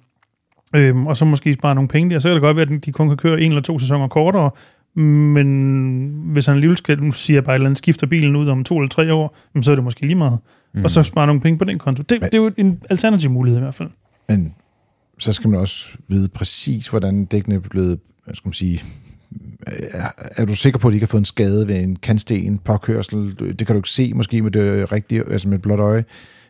Øhm, 0.77 1.07
og 1.07 1.17
så 1.17 1.25
måske 1.25 1.53
spare 1.53 1.75
nogle 1.75 1.89
penge 1.89 2.11
der. 2.11 2.19
Så 2.19 2.29
kan 2.29 2.35
det 2.35 2.43
godt 2.43 2.57
være, 2.57 2.75
at 2.75 2.85
de 2.85 2.93
kun 2.93 3.09
kan 3.09 3.17
køre 3.17 3.41
en 3.41 3.49
eller 3.49 3.63
to 3.63 3.79
sæsoner 3.79 4.09
kortere, 4.09 4.51
men 4.95 6.31
hvis 6.33 6.47
han 6.47 6.55
alligevel 6.55 6.77
skal, 6.79 7.03
nu 7.03 7.13
siger 7.13 7.37
jeg 7.37 7.45
bare 7.45 7.55
et 7.55 7.59
eller 7.59 7.67
andet, 7.67 7.79
skifter 7.79 8.07
bilen 8.07 8.37
ud 8.37 8.49
om 8.49 8.65
to 8.65 8.79
eller 8.79 8.89
tre 8.89 9.15
år, 9.15 9.37
så 9.61 9.71
er 9.71 9.75
det 9.75 9.85
måske 9.85 10.03
lige 10.03 10.15
meget. 10.15 10.39
Mm. 10.75 10.85
Og 10.85 10.91
så 10.91 11.03
spare 11.03 11.27
nogle 11.27 11.41
penge 11.41 11.59
på 11.59 11.65
den 11.65 11.79
konto. 11.79 12.03
Det, 12.03 12.21
Men- 12.21 12.31
det 12.31 12.35
er 12.35 12.43
jo 12.43 12.51
en 12.57 12.81
alternativ 12.91 13.31
mulighed 13.31 13.59
i 13.59 13.63
hvert 13.63 13.75
fald. 13.75 13.89
Men 14.29 14.55
så 15.19 15.33
skal 15.33 15.51
man 15.51 15.61
også 15.61 15.89
vide 16.09 16.29
præcis, 16.29 16.89
hvordan 16.89 17.25
dækkene 17.25 17.55
er 17.55 17.59
blevet, 17.59 17.99
hvad 18.25 18.35
skal 18.35 18.49
man 18.49 18.53
sige, 18.53 18.83
Øh, 19.67 19.87
er, 19.91 20.09
er 20.37 20.45
du 20.45 20.55
sikker 20.55 20.79
på, 20.79 20.89
at 20.89 20.93
de 20.93 20.97
ikke 20.97 21.07
har 21.07 21.11
fået 21.11 21.21
en 21.21 21.25
skade 21.25 21.69
ved 21.69 21.77
en 21.77 21.97
kantsten, 21.97 22.59
påkørsel? 22.59 23.37
Det 23.59 23.67
kan 23.67 23.75
du 23.75 23.79
ikke 23.79 23.91
se 23.91 24.13
måske 24.15 24.43
med 24.43 24.51
det 24.51 24.93
rigtige, 24.93 25.23
altså 25.31 25.49
med 25.49 25.59
et 25.59 25.63
blåt 25.63 25.81
øje. 25.81 26.05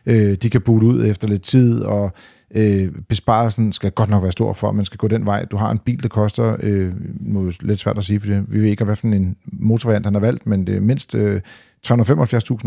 Øh, 0.05 0.33
de 0.33 0.49
kan 0.49 0.61
bute 0.61 0.85
ud 0.85 1.05
efter 1.05 1.27
lidt 1.27 1.41
tid, 1.41 1.81
og 1.81 2.11
øh, 2.55 2.91
besparelsen 3.09 3.73
skal 3.73 3.91
godt 3.91 4.09
nok 4.09 4.23
være 4.23 4.31
stor 4.31 4.53
for, 4.53 4.69
at 4.69 4.75
man 4.75 4.85
skal 4.85 4.97
gå 4.97 5.07
den 5.07 5.25
vej. 5.25 5.45
Du 5.45 5.57
har 5.57 5.71
en 5.71 5.79
bil, 5.79 6.03
der 6.03 6.09
koster, 6.09 6.55
øh, 6.63 6.93
nu 7.19 7.39
er 7.39 7.45
det 7.45 7.63
lidt 7.63 7.79
svært 7.79 7.97
at 7.97 8.03
sige, 8.03 8.19
for 8.19 8.27
vi 8.47 8.61
ved 8.61 8.69
ikke, 8.69 8.83
hvad 8.83 8.95
for 8.95 9.07
en 9.07 9.35
motorvariant 9.45 10.05
han 10.05 10.13
har 10.13 10.21
valgt, 10.21 10.47
men 10.47 10.67
det 10.67 10.75
er 10.75 10.81
mindst 10.81 11.15
øh, 11.15 11.41
375.000 11.87 11.93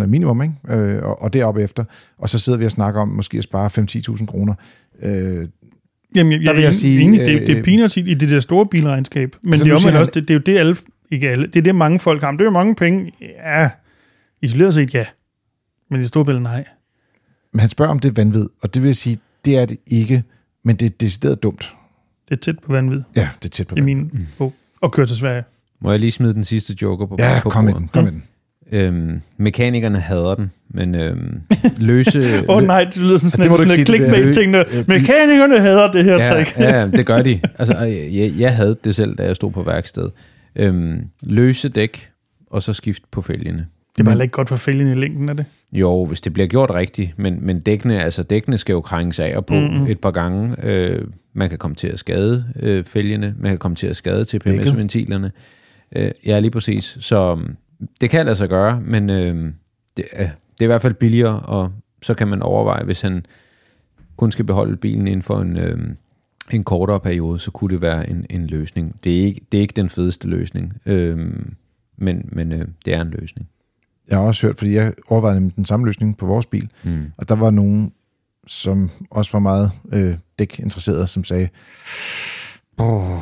er 0.03 0.07
minimum, 0.07 0.43
ikke? 0.43 0.55
Øh, 0.69 1.03
og, 1.03 1.23
og 1.23 1.33
deroppe 1.33 1.63
efter. 1.63 1.85
Og 2.19 2.29
så 2.29 2.39
sidder 2.39 2.59
vi 2.59 2.65
og 2.65 2.71
snakker 2.71 3.01
om 3.01 3.09
måske 3.09 3.39
at 3.39 3.45
spare 3.45 3.71
5-10.000 4.17 4.27
kroner. 4.27 4.55
Øh, 5.03 5.47
Jamen, 6.17 6.33
jeg, 6.33 6.41
Der 6.47 6.53
vil 6.53 6.61
jeg 6.61 6.69
er 6.69 6.73
sige, 6.73 7.01
enig, 7.01 7.21
det, 7.21 7.27
det 7.27 7.51
er 7.51 7.59
øh, 7.59 7.65
peanuts 7.65 7.97
i, 7.97 8.01
i 8.01 8.15
det 8.15 8.29
der 8.31 8.41
store 8.41 8.67
bilregnskab. 8.67 9.37
Men 9.43 9.53
Altså, 9.53 9.65
det, 9.65 9.73
er 9.73 9.77
siger 9.79 9.99
også, 9.99 10.11
det, 10.15 10.23
det, 10.29 10.31
er 10.31 10.35
jo 10.39 10.43
det 10.47 10.59
alle, 10.59 10.77
ikke 11.11 11.29
alle, 11.31 11.47
det 11.47 11.57
er 11.57 11.63
det 11.63 11.75
mange 11.75 11.99
folk 11.99 12.23
har. 12.23 12.31
Men 12.31 12.39
Det 12.39 12.43
er 12.45 12.47
jo 12.47 12.51
mange 12.51 12.75
penge. 12.75 13.13
Ja, 13.21 13.71
isoleret 14.43 14.75
set 14.75 14.95
ja. 14.95 15.05
Men 15.91 16.01
i 16.01 16.03
det 16.03 16.09
store 16.09 16.25
billede 16.25 16.45
nej. 16.45 16.65
Men 17.53 17.61
han 17.61 17.69
spørger, 17.69 17.91
om 17.91 17.99
det 17.99 18.09
er 18.09 18.13
vanvid, 18.13 18.49
og 18.63 18.75
det 18.75 18.83
vil 18.83 18.89
jeg 18.89 18.97
sige, 18.97 19.19
det 19.45 19.59
er 19.59 19.65
det 19.67 19.77
ikke, 19.87 20.23
men 20.65 20.77
det 20.77 20.87
er 20.87 20.91
decideret 21.01 21.43
dumt. 21.43 21.75
Det 22.29 22.35
er 22.37 22.41
tæt 22.41 22.59
på 22.59 22.73
vanvid 22.73 23.03
Ja, 23.17 23.29
det 23.43 23.49
er 23.49 23.53
tæt 23.53 23.67
på 23.67 23.75
i 23.75 23.79
vanvid. 23.81 23.95
min 23.95 24.29
bog. 24.39 24.55
Og 24.81 24.93
køre 24.93 25.07
til 25.07 25.17
Sverige. 25.17 25.43
Må 25.81 25.91
jeg 25.91 26.01
lige 26.01 26.11
smide 26.13 26.35
den 26.35 26.45
sidste 26.45 26.77
joker 26.83 27.07
på, 27.07 27.17
Ja, 27.19 27.41
på 27.43 27.51
kom 27.51 27.65
med 27.65 27.73
bordet? 27.73 27.81
den, 27.81 27.89
kom 27.89 28.05
med 28.05 28.13
den. 28.13 28.23
Øhm, 28.73 29.21
mekanikerne 29.37 29.99
hader 30.01 30.35
den, 30.35 30.51
men 30.71 30.95
øhm, 30.95 31.41
løse... 31.79 32.19
Åh 32.49 32.57
oh, 32.57 32.63
nej, 32.63 32.85
det 32.85 32.97
lyder 32.97 33.19
som 33.19 33.31
sådan 33.31 33.51
det 33.51 33.59
sådan 33.59 33.79
der. 33.79 33.85
clickbait-ting. 33.85 34.53
der. 34.55 34.65
Øh, 34.79 34.85
Mekanikerne 34.89 35.61
hader 35.61 35.91
det 35.93 36.05
her 36.05 36.15
ja, 36.17 36.25
trick. 36.25 36.59
ja, 36.59 36.87
det 36.87 37.07
gør 37.07 37.23
de. 37.23 37.41
Altså, 37.59 37.87
øh, 37.87 38.17
jeg, 38.17 38.33
jeg 38.39 38.57
havde 38.57 38.77
det 38.85 38.95
selv, 38.95 39.15
da 39.17 39.25
jeg 39.25 39.37
stod 39.37 39.51
på 39.51 39.63
værksted. 39.63 40.09
Øhm, 40.57 41.01
løse 41.23 41.69
dæk, 41.69 42.11
og 42.51 42.63
så 42.63 42.73
skift 42.73 43.03
på 43.11 43.23
fælgene. 43.23 43.67
Det 43.97 44.07
var 44.07 44.11
heller 44.13 44.23
ikke 44.23 44.33
godt 44.33 44.49
for 44.49 44.57
fælgen 44.57 44.89
i 44.89 44.95
længden 44.95 45.29
af 45.29 45.37
det. 45.37 45.47
Jo, 45.73 46.05
hvis 46.05 46.21
det 46.21 46.33
bliver 46.33 46.47
gjort 46.47 46.71
rigtigt, 46.75 47.19
men, 47.19 47.39
men 47.47 47.61
dækkene, 47.61 48.03
altså 48.03 48.23
dækkene 48.23 48.59
skal 48.59 48.73
jo 48.73 48.81
krænges 48.81 49.21
af 49.21 49.37
og 49.37 49.47
på 49.47 49.55
Mhm. 49.55 49.63
mm-hmm. 49.65 49.87
et 49.87 49.99
par 50.01 50.11
gange. 50.11 50.57
Øh, 50.63 51.03
man 51.35 51.49
kan 51.49 51.59
komme 51.59 51.75
til 51.75 51.89
at 51.89 51.99
skade 51.99 52.45
øh, 52.61 52.85
fælgene, 52.85 53.35
man 53.39 53.51
kan 53.51 53.59
komme 53.59 53.77
til 53.77 53.87
at 53.87 53.97
skade 53.97 54.25
til. 54.25 54.39
PMS-ventilerne. 54.39 55.31
Øh, 55.97 56.11
ja, 56.27 56.39
lige 56.41 56.51
præcis. 56.51 56.97
Så 57.01 57.39
det 58.01 58.11
kan 58.11 58.25
lade 58.27 58.37
sig 58.37 58.49
gøre, 58.49 58.81
men 58.81 59.11
øh, 59.11 59.53
det, 59.97 60.05
er, 60.13 60.25
det 60.27 60.61
er 60.61 60.65
i 60.65 60.67
hvert 60.67 60.83
fald 60.83 60.95
billigere, 60.95 61.41
og 61.41 61.73
så 62.03 62.15
kan 62.15 62.29
man 62.29 62.43
overveje, 62.43 62.85
hvis 62.85 63.01
han 63.01 63.25
kun 64.17 64.33
skal 64.33 64.45
beholde 64.45 64.77
bilen 64.77 65.07
inden 65.07 65.23
for 65.23 65.41
en, 65.41 65.57
øh, 65.57 65.79
en 66.51 66.65
kortere 66.65 67.01
periode, 67.01 67.39
så 67.39 67.51
kunne 67.51 67.71
det 67.75 67.81
være 67.83 68.11
en, 68.11 68.27
en 68.31 68.47
løsning. 68.47 68.95
Det 69.05 69.21
er, 69.21 69.25
ikke, 69.27 69.41
det 69.53 69.59
er 69.59 69.63
ikke 69.63 69.75
den 69.77 69.89
fedeste 69.89 70.29
løsning, 70.29 70.81
øh, 70.87 71.19
men, 71.97 72.29
men 72.33 72.53
øh, 72.53 72.69
det 72.85 72.95
er 72.95 73.01
en 73.01 73.11
løsning. 73.11 73.49
Jeg 74.09 74.19
har 74.19 74.25
også 74.25 74.47
hørt, 74.47 74.59
fordi 74.59 74.75
jeg 74.75 74.93
overvejede 75.09 75.41
nemlig 75.41 75.57
den 75.57 75.65
samme 75.65 75.87
løsning 75.87 76.17
på 76.17 76.27
vores 76.27 76.47
bil, 76.47 76.71
Mm. 76.85 77.05
og 77.17 77.29
der 77.29 77.35
var 77.35 77.51
nogen, 77.51 77.93
som 78.47 78.91
også 79.11 79.33
var 79.33 79.39
meget 79.39 79.71
øh, 79.93 80.15
dækinteresserede, 80.39 81.07
som 81.07 81.25
sagde, 81.25 81.49
Åh, 82.79 83.19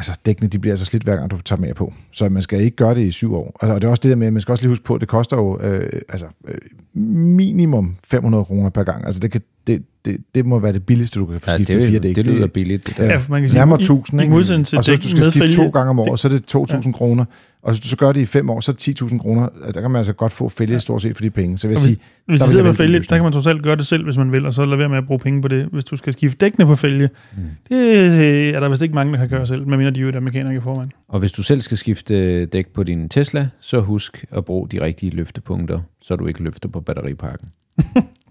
altså 0.00 0.18
dækkene 0.26 0.48
de 0.48 0.58
bliver 0.58 0.72
altså 0.72 0.86
slidt 0.86 1.02
hver 1.02 1.16
gang, 1.16 1.30
du 1.30 1.40
tager 1.40 1.60
mere 1.60 1.74
på. 1.74 1.92
Så 2.12 2.28
man 2.28 2.42
skal 2.42 2.60
ikke 2.60 2.76
gøre 2.76 2.94
det 2.94 3.02
i 3.02 3.12
syv 3.12 3.34
år. 3.34 3.56
Altså, 3.60 3.74
og 3.74 3.82
det 3.82 3.86
er 3.86 3.90
også 3.90 4.00
det 4.00 4.10
der 4.10 4.16
med, 4.16 4.26
at 4.26 4.32
man 4.32 4.42
skal 4.42 4.52
også 4.52 4.62
lige 4.62 4.68
huske 4.70 4.84
på, 4.84 4.94
at 4.94 5.00
det 5.00 5.08
koster 5.08 5.36
jo 5.36 5.60
øh, 5.60 6.00
altså, 6.08 6.26
øh, 6.48 6.58
minimum 6.94 7.96
500 8.04 8.44
kroner 8.44 8.70
per 8.70 8.82
gang. 8.82 9.06
Altså 9.06 9.20
det, 9.20 9.30
kan, 9.30 9.40
det, 9.66 9.82
det, 10.04 10.16
det 10.34 10.46
må 10.46 10.58
være 10.58 10.72
det 10.72 10.86
billigste, 10.86 11.18
du 11.20 11.26
kan 11.26 11.40
få 11.40 11.50
Ja, 11.50 11.56
skiftet 11.56 11.76
fire 11.76 11.92
det, 11.92 12.02
dæk. 12.02 12.16
det 12.16 12.26
lyder 12.26 12.46
billigt. 12.46 12.86
Det 12.88 12.96
der. 12.96 13.04
Ja, 13.04 13.10
Ja, 13.10 13.16
for 13.16 13.30
man 13.30 13.40
kan 13.40 13.50
sige, 13.50 13.58
Nærmere 13.58 13.80
i- 13.80 13.82
1000, 13.82 14.20
i 14.20 14.24
ikke? 14.24 14.34
modsætning 14.34 14.66
til 14.66 14.78
og 14.78 14.84
så 14.84 14.90
hvis 14.90 15.00
du 15.00 15.08
skal 15.08 15.32
skifte 15.32 15.52
to 15.52 15.68
gange 15.68 15.90
om 15.90 15.98
året, 15.98 16.20
så 16.20 16.28
er 16.28 16.32
det 16.32 16.54
2.000 16.86 16.92
kroner. 16.92 17.24
Og 17.62 17.70
hvis 17.72 17.80
du 17.80 17.88
så 17.88 17.96
gør 17.96 18.12
det 18.12 18.20
i 18.20 18.26
fem 18.26 18.50
år, 18.50 18.60
så 18.60 18.72
er 18.72 18.76
det 18.76 19.02
10.000 19.02 19.18
kroner. 19.18 19.48
Der 19.74 19.80
kan 19.80 19.90
man 19.90 19.98
altså 19.98 20.12
godt 20.12 20.32
få 20.32 20.48
fælge 20.48 20.78
stort 20.78 21.02
set 21.02 21.16
for 21.16 21.22
de 21.22 21.30
penge. 21.30 21.58
Så 21.58 21.66
vil 21.66 21.72
jeg 21.74 21.80
sige, 21.80 21.96
Hvis 22.26 22.40
Der 22.40 22.46
du 22.46 22.50
sidder 22.52 22.64
på 22.64 22.66
vælge 22.66 22.76
fælge, 22.76 22.98
der 23.00 23.16
kan 23.16 23.22
man 23.22 23.32
trods 23.32 23.46
alt 23.46 23.62
gøre 23.62 23.76
det 23.76 23.86
selv, 23.86 24.04
hvis 24.04 24.16
man 24.16 24.32
vil, 24.32 24.46
og 24.46 24.54
så 24.54 24.64
lade 24.64 24.78
være 24.78 24.88
med 24.88 24.98
at 24.98 25.06
bruge 25.06 25.18
penge 25.20 25.42
på 25.42 25.48
det. 25.48 25.66
Hvis 25.72 25.84
du 25.84 25.96
skal 25.96 26.12
skifte 26.12 26.38
dækkene 26.46 26.66
på 26.66 26.74
fælge, 26.74 27.08
mm. 27.36 27.42
det 27.68 28.54
er 28.54 28.60
der 28.60 28.68
vist 28.68 28.82
ikke 28.82 28.94
mange, 28.94 29.12
der 29.12 29.18
kan 29.18 29.28
gøre 29.28 29.46
selv, 29.46 29.66
medmindre 29.68 29.90
de 29.92 30.00
jo 30.00 30.08
er 30.08 30.20
mekanikere 30.20 30.54
i 30.56 30.60
forvejen. 30.60 30.92
Og 31.08 31.18
hvis 31.20 31.32
du 31.32 31.42
selv 31.42 31.60
skal 31.60 31.76
skifte 31.76 32.14
øh, 32.14 32.48
dæk 32.52 32.66
på 32.74 32.82
din 32.82 33.08
Tesla, 33.08 33.48
så 33.60 33.80
husk 33.80 34.24
at 34.30 34.44
bruge 34.44 34.68
de 34.68 34.82
rigtige 34.82 35.16
løftepunkter, 35.16 35.80
så 36.02 36.16
du 36.16 36.26
ikke 36.26 36.42
løfter 36.42 36.68
på 36.68 36.79
batteripakken. 36.80 37.48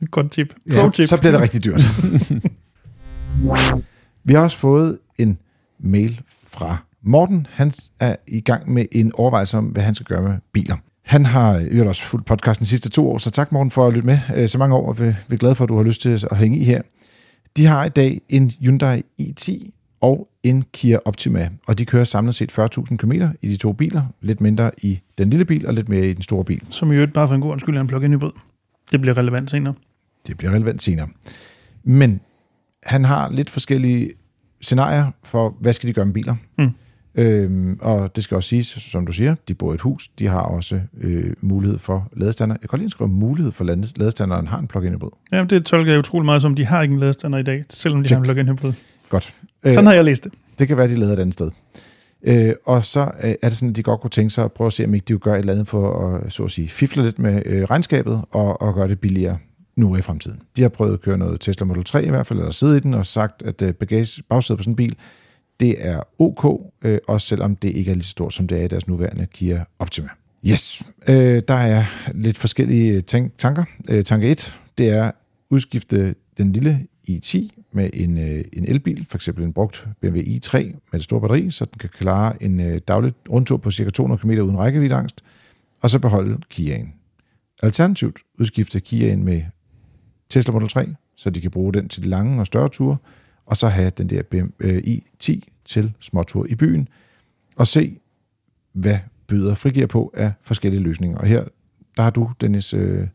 Et 0.02 0.12
godt 0.18 0.32
tip. 0.32 0.54
så, 0.72 0.82
Pro 0.82 0.90
tip. 0.90 1.08
så 1.08 1.18
bliver 1.18 1.32
det 1.32 1.42
rigtig 1.42 1.64
dyrt. 1.64 1.82
Vi 4.24 4.34
har 4.34 4.42
også 4.42 4.58
fået 4.58 4.98
en 5.18 5.38
mail 5.80 6.22
fra 6.48 6.78
Morten. 7.04 7.48
Han 7.50 7.72
er 8.00 8.16
i 8.28 8.40
gang 8.40 8.74
med 8.74 8.86
en 8.92 9.12
overvejelse 9.16 9.58
om, 9.58 9.66
hvad 9.66 9.84
han 9.84 9.96
skal 9.96 10.06
gøre 10.06 10.22
med 10.22 10.34
biler. 10.54 10.76
Han 11.06 11.26
har 11.26 11.60
jo 11.60 11.88
også 11.88 12.04
fulgt 12.04 12.26
podcasten 12.26 12.64
de 12.64 12.70
sidste 12.70 12.90
to 12.90 13.12
år, 13.12 13.18
så 13.18 13.32
tak 13.32 13.52
Morten 13.52 13.72
for 13.72 13.88
at 13.88 13.94
lytte 13.94 14.06
med 14.06 14.20
øh, 14.36 14.50
så 14.50 14.58
mange 14.58 14.76
år, 14.76 14.88
og 14.88 15.00
vi 15.00 15.06
vi 15.06 15.34
er 15.34 15.38
glade 15.38 15.56
for, 15.56 15.64
at 15.64 15.70
du 15.70 15.76
har 15.76 15.84
lyst 15.84 16.02
til 16.02 16.26
at 16.32 16.38
hænge 16.38 16.58
i 16.58 16.64
her. 16.64 16.82
De 17.58 17.66
har 17.66 17.86
i 17.86 17.90
dag 17.90 18.22
en 18.30 18.52
Hyundai 18.62 19.02
i10, 19.22 19.70
og 20.02 20.28
en 20.44 20.64
Kia 20.74 21.00
Optima, 21.06 21.50
og 21.68 21.78
de 21.78 21.86
kører 21.86 22.04
samlet 22.04 22.36
set 22.36 22.60
40.000 22.60 22.96
km 22.98 23.12
i 23.42 23.48
de 23.50 23.58
to 23.58 23.74
biler, 23.74 24.04
lidt 24.22 24.42
mindre 24.42 24.72
i 24.78 25.00
den 25.18 25.30
lille 25.30 25.46
bil 25.46 25.68
og 25.68 25.74
lidt 25.74 25.90
mere 25.90 26.08
i 26.10 26.14
den 26.14 26.22
store 26.22 26.46
bil. 26.46 26.62
Som 26.70 26.92
i 26.92 26.96
øvrigt 26.96 27.14
bare 27.14 27.28
for 27.28 27.36
en 27.36 27.42
god 27.42 27.52
undskyld 27.52 27.78
er 27.78 27.82
en 27.82 27.88
plug-in 27.88 28.12
hybrid. 28.12 28.32
Det 28.92 29.02
bliver 29.02 29.18
relevant 29.18 29.52
senere. 29.52 29.74
Det 30.28 30.38
bliver 30.38 30.52
relevant 30.54 30.84
senere. 30.84 31.08
Men 31.84 32.22
han 32.84 33.06
har 33.06 33.32
lidt 33.32 33.50
forskellige 33.50 34.12
scenarier 34.62 35.12
for, 35.24 35.56
hvad 35.60 35.74
skal 35.74 35.88
de 35.90 35.94
gøre 35.94 36.06
med 36.06 36.14
biler. 36.14 36.36
Mm. 36.58 36.70
Øhm, 37.16 37.78
og 37.82 38.16
det 38.16 38.24
skal 38.24 38.36
også 38.36 38.50
siges, 38.50 38.68
som 38.68 39.06
du 39.06 39.12
siger, 39.12 39.36
de 39.48 39.54
bor 39.54 39.72
i 39.72 39.76
et 39.76 39.82
hus, 39.82 40.08
de 40.08 40.28
har 40.28 40.42
også 40.42 40.82
øh, 41.02 41.34
mulighed 41.42 41.80
for 41.80 42.10
ladestander. 42.18 42.56
Jeg 42.62 42.70
kan 42.70 42.86
at 42.86 42.92
skrive 42.92 43.08
mulighed 43.10 43.52
for 43.52 43.64
lade- 43.64 43.88
ladestanderen 43.96 44.48
har 44.48 44.60
en 44.60 44.68
plug-in 44.68 44.94
hybrid. 44.94 45.10
Ja, 45.32 45.44
det 45.44 45.66
tolker 45.66 45.92
jeg 45.92 46.00
utrolig 46.00 46.26
meget 46.26 46.42
som, 46.42 46.54
de 46.56 46.66
har 46.66 46.82
ikke 46.82 46.94
en 46.94 47.00
ladestander 47.00 47.38
i 47.38 47.44
dag, 47.44 47.64
selvom 47.70 48.02
de 48.02 48.08
Check. 48.08 48.16
har 48.16 48.20
en 48.20 48.24
plug-in 48.24 48.48
hybrid. 48.48 48.74
Godt. 49.10 49.34
Sådan 49.64 49.86
har 49.86 49.94
jeg 49.94 50.04
læst 50.04 50.24
det. 50.24 50.32
Det 50.60 50.68
kan 50.68 50.78
være, 50.78 50.88
de 50.88 50.96
lader 50.96 51.14
et 51.14 51.20
andet 51.20 51.34
sted. 51.34 51.52
Øh, 52.24 52.54
og 52.66 52.86
så 52.86 53.12
øh, 53.24 53.34
er 53.42 53.50
det 53.50 53.58
sådan, 53.58 53.70
at 53.70 53.76
de 53.76 53.84
godt 53.84 54.02
kunne 54.02 54.10
tænke 54.10 54.30
sig 54.30 54.46
at 54.46 54.52
prøve 54.52 54.66
at 54.68 54.74
se, 54.74 54.86
om 54.86 54.94
ikke 54.94 55.06
de 55.14 55.20
gøre 55.20 55.36
et 55.36 55.40
eller 55.40 55.54
andet 55.54 55.68
for 55.68 56.08
at, 56.08 56.34
så 56.34 56.44
at 56.44 56.52
sige, 56.52 56.70
fifle 56.70 57.04
lidt 57.04 57.20
med 57.20 57.42
øh, 57.46 57.64
regnskabet 57.64 58.22
og, 58.32 58.62
og 58.62 58.74
gøre 58.74 58.88
det 58.88 59.00
billigere 59.00 59.38
nu 59.76 59.92
og 59.92 60.00
i 60.00 60.02
fremtiden. 60.02 60.40
De 60.56 60.62
har 60.62 60.70
prøvet 60.70 60.94
at 60.94 61.02
køre 61.02 61.18
noget 61.18 61.40
Tesla 61.42 61.66
Model 61.66 61.84
3 61.84 62.06
i 62.06 62.10
hvert 62.10 62.28
fald, 62.28 62.40
eller 62.40 62.52
sidde 62.52 62.78
i 62.78 62.80
den 62.80 62.94
og 62.94 63.06
sagt, 63.06 63.42
at 63.42 63.62
øh, 63.62 63.74
bagage, 63.74 64.24
bagsædet 64.30 64.58
på 64.58 64.64
sådan 64.64 64.72
en 64.72 64.76
bil, 64.76 64.96
det 65.60 65.76
er 65.88 66.00
ok, 66.20 66.62
øh, 66.84 66.98
også 67.08 67.28
selvom 67.28 67.56
det 67.56 67.70
ikke 67.70 67.92
er 67.92 67.96
lige 67.96 68.04
så 68.04 68.10
stort, 68.10 68.34
som 68.34 68.48
det 68.48 68.60
er 68.60 68.64
i 68.64 68.68
deres 68.68 68.88
nuværende 68.88 69.28
Kia 69.34 69.64
Optima. 69.80 70.10
Yes, 70.48 70.82
øh, 71.08 71.42
der 71.48 71.54
er 71.54 71.84
lidt 72.14 72.38
forskellige 72.38 73.02
tank- 73.02 73.38
tanker. 73.38 73.64
Øh, 73.90 74.04
tanke 74.04 74.32
1, 74.32 74.58
det 74.78 74.90
er 74.90 75.12
udskifte 75.50 76.16
den 76.38 76.52
lille 76.52 76.80
i10 77.10 77.59
med 77.72 77.90
en, 77.94 78.18
øh, 78.18 78.44
en 78.54 78.66
elbil, 78.66 79.06
for 79.10 79.18
eksempel 79.18 79.44
en 79.44 79.54
brugt 79.54 79.88
BMW 80.02 80.20
i3 80.20 80.58
med 80.58 80.94
et 80.94 81.04
stort 81.04 81.22
batteri, 81.22 81.52
så 81.52 81.66
den 81.66 81.80
kan 81.80 81.90
klare 81.90 82.44
en 82.44 82.60
øh, 82.60 82.82
daglig 82.88 83.14
rundtur 83.30 83.58
på 83.58 83.72
ca. 83.72 83.90
200 83.90 84.22
km 84.22 84.30
uden 84.30 84.58
rækkeviddeangst, 84.58 85.24
og 85.82 85.90
så 85.90 86.00
beholde 86.00 86.38
Kiaen. 86.50 86.94
Alternativt 87.64 88.20
udskifte 88.40 88.80
Kiaen 88.80 89.24
med 89.24 89.42
Tesla 90.30 90.54
Model 90.54 90.68
3, 90.70 90.96
så 91.16 91.30
de 91.30 91.42
kan 91.42 91.52
bruge 91.52 91.74
den 91.74 91.90
til 91.90 92.04
de 92.04 92.10
lange 92.10 92.40
og 92.40 92.48
større 92.48 92.70
ture, 92.70 92.98
og 93.46 93.58
så 93.58 93.68
have 93.68 93.92
den 93.98 94.10
der 94.10 94.24
BMW 94.24 94.48
øh, 94.60 94.78
i10 94.78 95.40
til 95.66 95.94
småtur 96.00 96.46
i 96.50 96.56
byen, 96.56 96.88
og 97.56 97.68
se, 97.68 98.00
hvad 98.74 98.98
byder 99.28 99.56
frigiver 99.56 99.88
på 99.88 100.14
af 100.18 100.32
forskellige 100.42 100.84
løsninger. 100.84 101.18
Og 101.18 101.26
her, 101.26 101.44
der 101.98 102.04
har 102.04 102.10
du, 102.10 102.32
Dennis, 102.42 102.74
øh, 102.74 103.08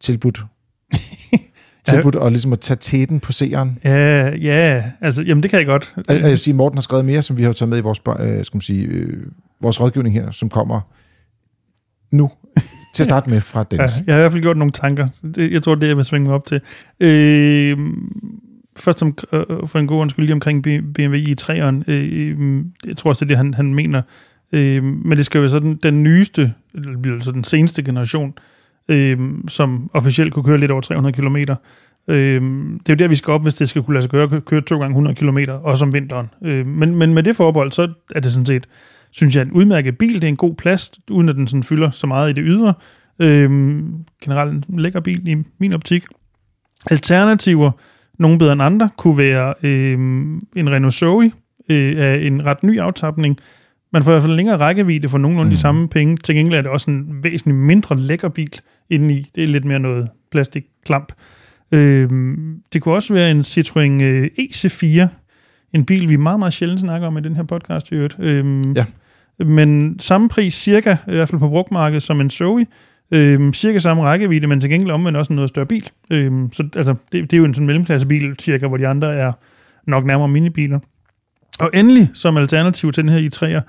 tilbudt, 0.00 0.44
tilbudt 1.84 2.16
at, 2.16 2.32
ligesom 2.32 2.52
at 2.52 2.60
tage 2.60 2.76
tæten 2.76 3.20
på 3.20 3.32
seeren. 3.32 3.78
Ja, 3.84 4.28
ja, 4.36 4.84
altså, 5.00 5.22
jamen 5.22 5.42
det 5.42 5.50
kan 5.50 5.58
jeg 5.58 5.66
godt. 5.66 5.94
Jeg, 6.08 6.20
jeg 6.20 6.30
vil 6.30 6.38
sige, 6.38 6.54
Morten 6.54 6.76
har 6.76 6.82
skrevet 6.82 7.04
mere, 7.04 7.22
som 7.22 7.38
vi 7.38 7.42
har 7.42 7.52
taget 7.52 7.68
med 7.68 7.78
i 7.78 7.80
vores, 7.80 8.00
øh, 8.20 8.44
skal 8.44 8.56
man 8.56 8.60
sige, 8.60 8.86
øh, 8.86 9.26
vores 9.60 9.80
rådgivning 9.80 10.14
her, 10.14 10.30
som 10.30 10.48
kommer 10.48 10.80
nu 12.10 12.30
til 12.94 13.02
at 13.02 13.06
starte 13.06 13.30
med 13.30 13.40
fra 13.40 13.58
Ja, 13.70 13.76
Dennis. 13.76 14.02
jeg 14.06 14.14
har 14.14 14.20
i 14.20 14.22
hvert 14.22 14.32
fald 14.32 14.42
gjort 14.42 14.56
nogle 14.56 14.70
tanker. 14.70 15.08
Det, 15.34 15.52
jeg 15.52 15.62
tror, 15.62 15.74
det 15.74 15.82
er, 15.84 15.88
jeg 15.88 15.96
vil 15.96 16.04
svinge 16.04 16.26
mig 16.26 16.34
op 16.34 16.46
til. 16.46 16.60
Øh, 17.00 17.78
først 18.78 19.02
om, 19.02 19.18
øh, 19.32 19.44
for 19.66 19.78
en 19.78 19.86
god 19.86 20.00
undskyld 20.00 20.24
lige 20.24 20.34
omkring 20.34 20.62
BMW 20.94 21.16
i3'eren. 21.16 21.82
Øh, 21.92 22.64
jeg 22.86 22.96
tror 22.96 23.10
også, 23.10 23.24
det 23.24 23.30
er 23.30 23.34
det, 23.34 23.36
han, 23.36 23.54
han 23.54 23.74
mener. 23.74 24.02
Øh, 24.52 24.84
men 24.84 25.18
det 25.18 25.26
skal 25.26 25.38
jo 25.38 25.42
være 25.42 25.50
sådan 25.50 25.78
den 25.82 26.02
nyeste, 26.02 26.52
eller 26.74 27.14
altså 27.14 27.32
den 27.32 27.44
seneste 27.44 27.82
generation, 27.82 28.28
øh, 28.28 28.34
øh, 28.90 29.18
som 29.48 29.90
officielt 29.92 30.32
kunne 30.32 30.44
køre 30.44 30.58
lidt 30.58 30.70
over 30.70 30.80
300 30.80 31.16
km. 31.16 31.36
Øh, 32.08 32.42
det 32.78 32.88
er 32.88 32.94
jo 32.94 32.94
der, 32.94 33.08
vi 33.08 33.16
skal 33.16 33.32
op, 33.32 33.42
hvis 33.42 33.54
det 33.54 33.68
skal 33.68 33.82
kunne 33.82 33.94
lade 33.94 34.02
sig 34.02 34.10
gøre 34.10 34.40
køre 34.40 34.60
to 34.60 34.78
gange 34.78 34.92
100 34.92 35.16
km, 35.16 35.38
også 35.62 35.84
om 35.84 35.92
vinteren. 35.92 36.30
Øh, 36.44 36.66
men, 36.66 36.94
men 36.94 37.14
med 37.14 37.22
det 37.22 37.36
forbehold, 37.36 37.72
så 37.72 37.88
er 38.14 38.20
det 38.20 38.32
sådan 38.32 38.46
set, 38.46 38.66
synes 39.10 39.36
jeg, 39.36 39.42
en 39.42 39.52
udmærket 39.52 39.98
bil. 39.98 40.14
Det 40.14 40.24
er 40.24 40.28
en 40.28 40.36
god 40.36 40.54
plads, 40.54 40.90
uden 41.10 41.28
at 41.28 41.34
den 41.34 41.48
sådan 41.48 41.64
fylder 41.64 41.90
så 41.90 42.06
meget 42.06 42.30
i 42.30 42.32
det 42.32 42.44
ydre. 42.46 42.74
Øh, 43.18 43.50
generelt 44.24 44.66
en 44.66 44.80
lækker 44.80 45.00
bil 45.00 45.28
i 45.28 45.36
min 45.58 45.72
optik. 45.72 46.04
Alternativer, 46.90 47.70
nogle 48.18 48.38
bedre 48.38 48.52
end 48.52 48.62
andre, 48.62 48.88
kunne 48.96 49.18
være 49.18 49.54
øh, 49.62 49.92
en 50.56 50.70
Renault 50.70 50.94
Zoe 50.94 51.32
øh, 51.68 51.94
af 51.96 52.18
en 52.22 52.44
ret 52.46 52.62
ny 52.62 52.80
aftapning. 52.80 53.36
Man 53.92 54.02
får 54.02 54.10
i 54.10 54.14
hvert 54.14 54.22
fald 54.22 54.36
længere 54.36 54.56
rækkevidde 54.56 55.08
for 55.08 55.18
nogenlunde 55.18 55.48
mm. 55.50 55.54
de 55.54 55.60
samme 55.60 55.88
penge. 55.88 56.16
Til 56.16 56.34
gengæld 56.34 56.58
er 56.58 56.62
det 56.62 56.70
også 56.70 56.90
en 56.90 57.24
væsentligt 57.24 57.58
mindre 57.58 57.98
lækker 57.98 58.28
bil 58.28 58.60
indeni. 58.90 59.26
Det 59.34 59.42
er 59.42 59.46
lidt 59.48 59.64
mere 59.64 59.78
noget 59.78 60.08
plastikklamp. 60.30 61.12
Øhm, 61.72 62.56
det 62.72 62.82
kunne 62.82 62.94
også 62.94 63.14
være 63.14 63.30
en 63.30 63.40
Citroën 63.40 64.02
øh, 64.02 64.28
EC4, 64.40 65.06
en 65.72 65.84
bil, 65.84 66.08
vi 66.08 66.16
meget, 66.16 66.38
meget 66.38 66.52
sjældent 66.52 66.80
snakker 66.80 67.06
om 67.06 67.18
i 67.18 67.20
den 67.20 67.36
her 67.36 67.42
podcast 67.42 67.90
i 67.92 67.94
øvrigt. 67.94 68.16
Øhm, 68.18 68.72
Ja. 68.72 68.84
Men 69.44 69.98
samme 70.00 70.28
pris 70.28 70.54
cirka, 70.54 70.96
i 71.08 71.10
hvert 71.10 71.28
fald 71.28 71.38
på 71.38 71.48
brugtmarkedet, 71.48 72.02
som 72.02 72.20
en 72.20 72.30
Zoe. 72.30 72.66
Øhm, 73.12 73.52
cirka 73.52 73.78
samme 73.78 74.02
rækkevidde, 74.02 74.46
men 74.46 74.60
til 74.60 74.70
gengæld 74.70 74.90
omvendt 74.90 75.18
også 75.18 75.32
en 75.32 75.36
noget 75.36 75.48
større 75.48 75.66
bil. 75.66 75.90
Øhm, 76.12 76.52
så 76.52 76.68
altså, 76.76 76.94
det, 77.12 77.22
det 77.22 77.32
er 77.32 77.38
jo 77.38 77.44
en 77.44 77.54
sådan 77.54 77.66
mellemklassebil, 77.66 78.34
cirka, 78.38 78.66
hvor 78.66 78.76
de 78.76 78.88
andre 78.88 79.14
er 79.14 79.32
nok 79.86 80.04
nærmere 80.04 80.28
minibiler. 80.28 80.78
Og 81.60 81.70
endelig, 81.74 82.10
som 82.14 82.36
alternativ 82.36 82.92
til 82.92 83.04
den 83.04 83.12
her 83.12 83.30
i3'er, 83.30 83.62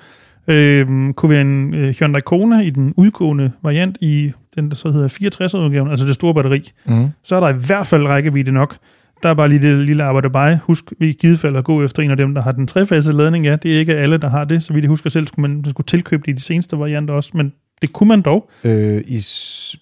øhm, 0.54 1.14
kunne 1.14 1.30
være 1.30 1.42
en 1.42 1.74
øh, 1.74 1.94
Hyundai 2.00 2.22
Kona 2.22 2.60
i 2.62 2.70
den 2.70 2.94
udgående 2.98 3.52
variant 3.64 3.98
i 4.02 4.32
den, 4.56 4.70
der 4.70 4.76
så 4.76 4.92
hedder 4.92 5.08
64-udgaven, 5.08 5.90
altså 5.90 6.06
det 6.06 6.16
store 6.16 6.34
batteri. 6.34 6.72
Mm. 6.86 7.08
Så 7.24 7.36
er 7.36 7.40
der 7.40 7.50
i 7.50 7.58
hvert 7.68 7.88
fald 7.88 8.06
rækkevidde 8.06 8.52
nok. 8.52 8.78
Der 9.24 9.30
er 9.30 9.34
bare 9.34 9.50
lige 9.50 9.62
det 9.62 9.86
lille 9.86 10.04
arbejde 10.04 10.30
bare. 10.30 10.60
Husk 10.64 10.84
i 11.02 11.12
givet 11.12 11.40
fald 11.40 11.56
at 11.56 11.64
gå 11.64 11.84
efter 11.84 12.04
en 12.04 12.12
af 12.12 12.18
dem, 12.18 12.34
der 12.34 12.42
har 12.42 12.52
den 12.52 12.68
trefase 12.68 13.12
ladning. 13.12 13.46
Ja, 13.46 13.56
det 13.56 13.76
er 13.76 13.80
ikke 13.80 13.96
alle, 13.96 14.18
der 14.18 14.30
har 14.30 14.44
det. 14.44 14.64
Så 14.64 14.74
vidt 14.74 14.84
jeg 14.84 14.90
husker 14.90 15.10
selv, 15.10 15.28
skulle 15.28 15.50
man, 15.50 15.62
man 15.62 15.70
skulle 15.70 15.86
tilkøbe 15.86 16.24
det 16.26 16.32
i 16.32 16.36
de 16.36 16.42
seneste 16.42 16.80
varianter 16.80 17.14
også, 17.14 17.32
men 17.34 17.54
det 17.82 17.94
kunne 17.94 18.08
man 18.08 18.22
dog. 18.22 18.50
Øh, 18.64 19.02
i, 19.08 19.26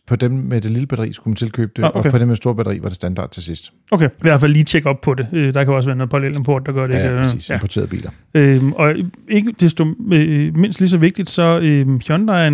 på 0.07 0.15
dem 0.15 0.31
med 0.31 0.61
det 0.61 0.71
lille 0.71 0.87
batteri 0.87 1.13
skulle 1.13 1.31
man 1.31 1.35
tilkøbe 1.35 1.71
det, 1.75 1.83
Ah, 1.83 1.89
okay. 1.93 2.07
og 2.07 2.11
på 2.11 2.17
dem 2.17 2.27
med 2.27 2.35
det 2.35 2.43
store 2.43 2.55
batteri 2.55 2.79
var 2.81 2.89
det 2.89 2.95
standard 2.95 3.29
til 3.31 3.43
sidst. 3.43 3.73
Okay, 3.91 4.07
i 4.09 4.21
hvert 4.21 4.39
fald 4.41 4.51
lige 4.53 4.63
tjekke 4.63 4.89
op 4.89 5.01
på 5.01 5.13
det. 5.13 5.27
Øh, 5.33 5.53
Der 5.53 5.63
kan 5.63 5.73
også 5.73 5.89
være 5.89 5.95
noget 5.97 6.09
parallelimport, 6.09 6.65
der 6.65 6.71
gør 6.71 6.83
det. 6.83 6.93
Ja, 6.93 6.97
ikke? 7.03 7.11
ja 7.11 7.17
præcis. 7.17 7.49
Ja. 7.49 7.55
Importerede 7.55 7.87
biler. 7.89 8.09
Øhm, 8.33 8.73
og 8.73 8.93
ikke 9.27 9.51
desto 9.59 9.85
øh, 10.11 10.55
mindst 10.57 10.79
lige 10.79 10.89
så 10.89 10.97
vigtigt, 10.97 11.29
så 11.29 11.59
øh, 11.63 11.87
Hyundai'en 11.95 12.53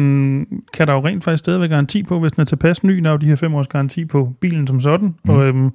kan 0.73 0.87
der 0.87 0.93
jo 0.93 1.05
rent 1.05 1.23
faktisk 1.23 1.39
stadigvæk 1.39 1.69
garanti 1.69 2.03
på, 2.03 2.19
hvis 2.19 2.31
den 2.31 2.41
er 2.41 2.45
tilpas 2.45 2.83
ny. 2.83 2.97
Der 2.97 3.07
er 3.07 3.11
jo 3.11 3.17
de 3.17 3.25
her 3.25 3.35
fem 3.35 3.53
års 3.55 3.67
garanti 3.67 4.05
på 4.05 4.33
bilen 4.41 4.67
som 4.67 4.79
sådan. 4.79 5.15
Mm. 5.25 5.29
Og 5.29 5.45
øhm, 5.45 5.69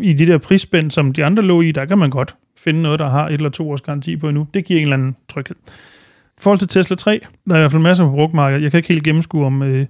i 0.00 0.12
de 0.12 0.26
der 0.26 0.38
prisspænd, 0.38 0.90
som 0.90 1.12
de 1.12 1.24
andre 1.24 1.42
lå 1.42 1.60
i, 1.62 1.72
der 1.72 1.84
kan 1.84 1.98
man 1.98 2.10
godt 2.10 2.34
finde 2.58 2.82
noget, 2.82 2.98
der 2.98 3.08
har 3.08 3.26
et 3.28 3.32
eller 3.34 3.48
to 3.50 3.70
års 3.70 3.80
garanti 3.80 4.16
på 4.16 4.28
endnu. 4.28 4.46
Det 4.54 4.64
giver 4.64 4.80
en 4.80 4.82
eller 4.86 4.96
anden 4.96 5.16
tryghed. 5.28 5.56
I 6.38 6.40
forhold 6.40 6.58
til 6.58 6.68
Tesla 6.68 6.96
3, 6.96 7.20
der 7.48 7.54
er 7.54 7.58
i 7.58 7.60
hvert 7.60 7.70
fald 7.70 7.82
masser 7.82 8.04
på 8.04 8.10
brugtmarkedet. 8.10 8.62
Jeg 8.62 8.70
kan 8.70 8.78
ikke 8.78 8.88
helt 8.88 9.04
gennemskue, 9.04 9.46
om, 9.46 9.62
øh, 9.62 9.86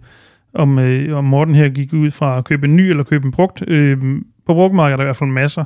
om, 0.55 0.79
øh, 0.79 1.19
om 1.19 1.25
Morten 1.25 1.55
her 1.55 1.69
gik 1.69 1.93
ud 1.93 2.11
fra 2.11 2.39
at 2.39 2.45
købe 2.45 2.67
en 2.67 2.77
ny 2.77 2.81
eller 2.81 3.05
købe 3.05 3.27
en 3.27 3.33
brugt. 3.33 3.65
Øh, 3.69 3.99
på 4.47 4.55
brugtmarkedet 4.55 4.93
er 4.93 4.97
der 4.97 5.05
i 5.05 5.07
hvert 5.07 5.17
fald 5.17 5.31
masser. 5.31 5.65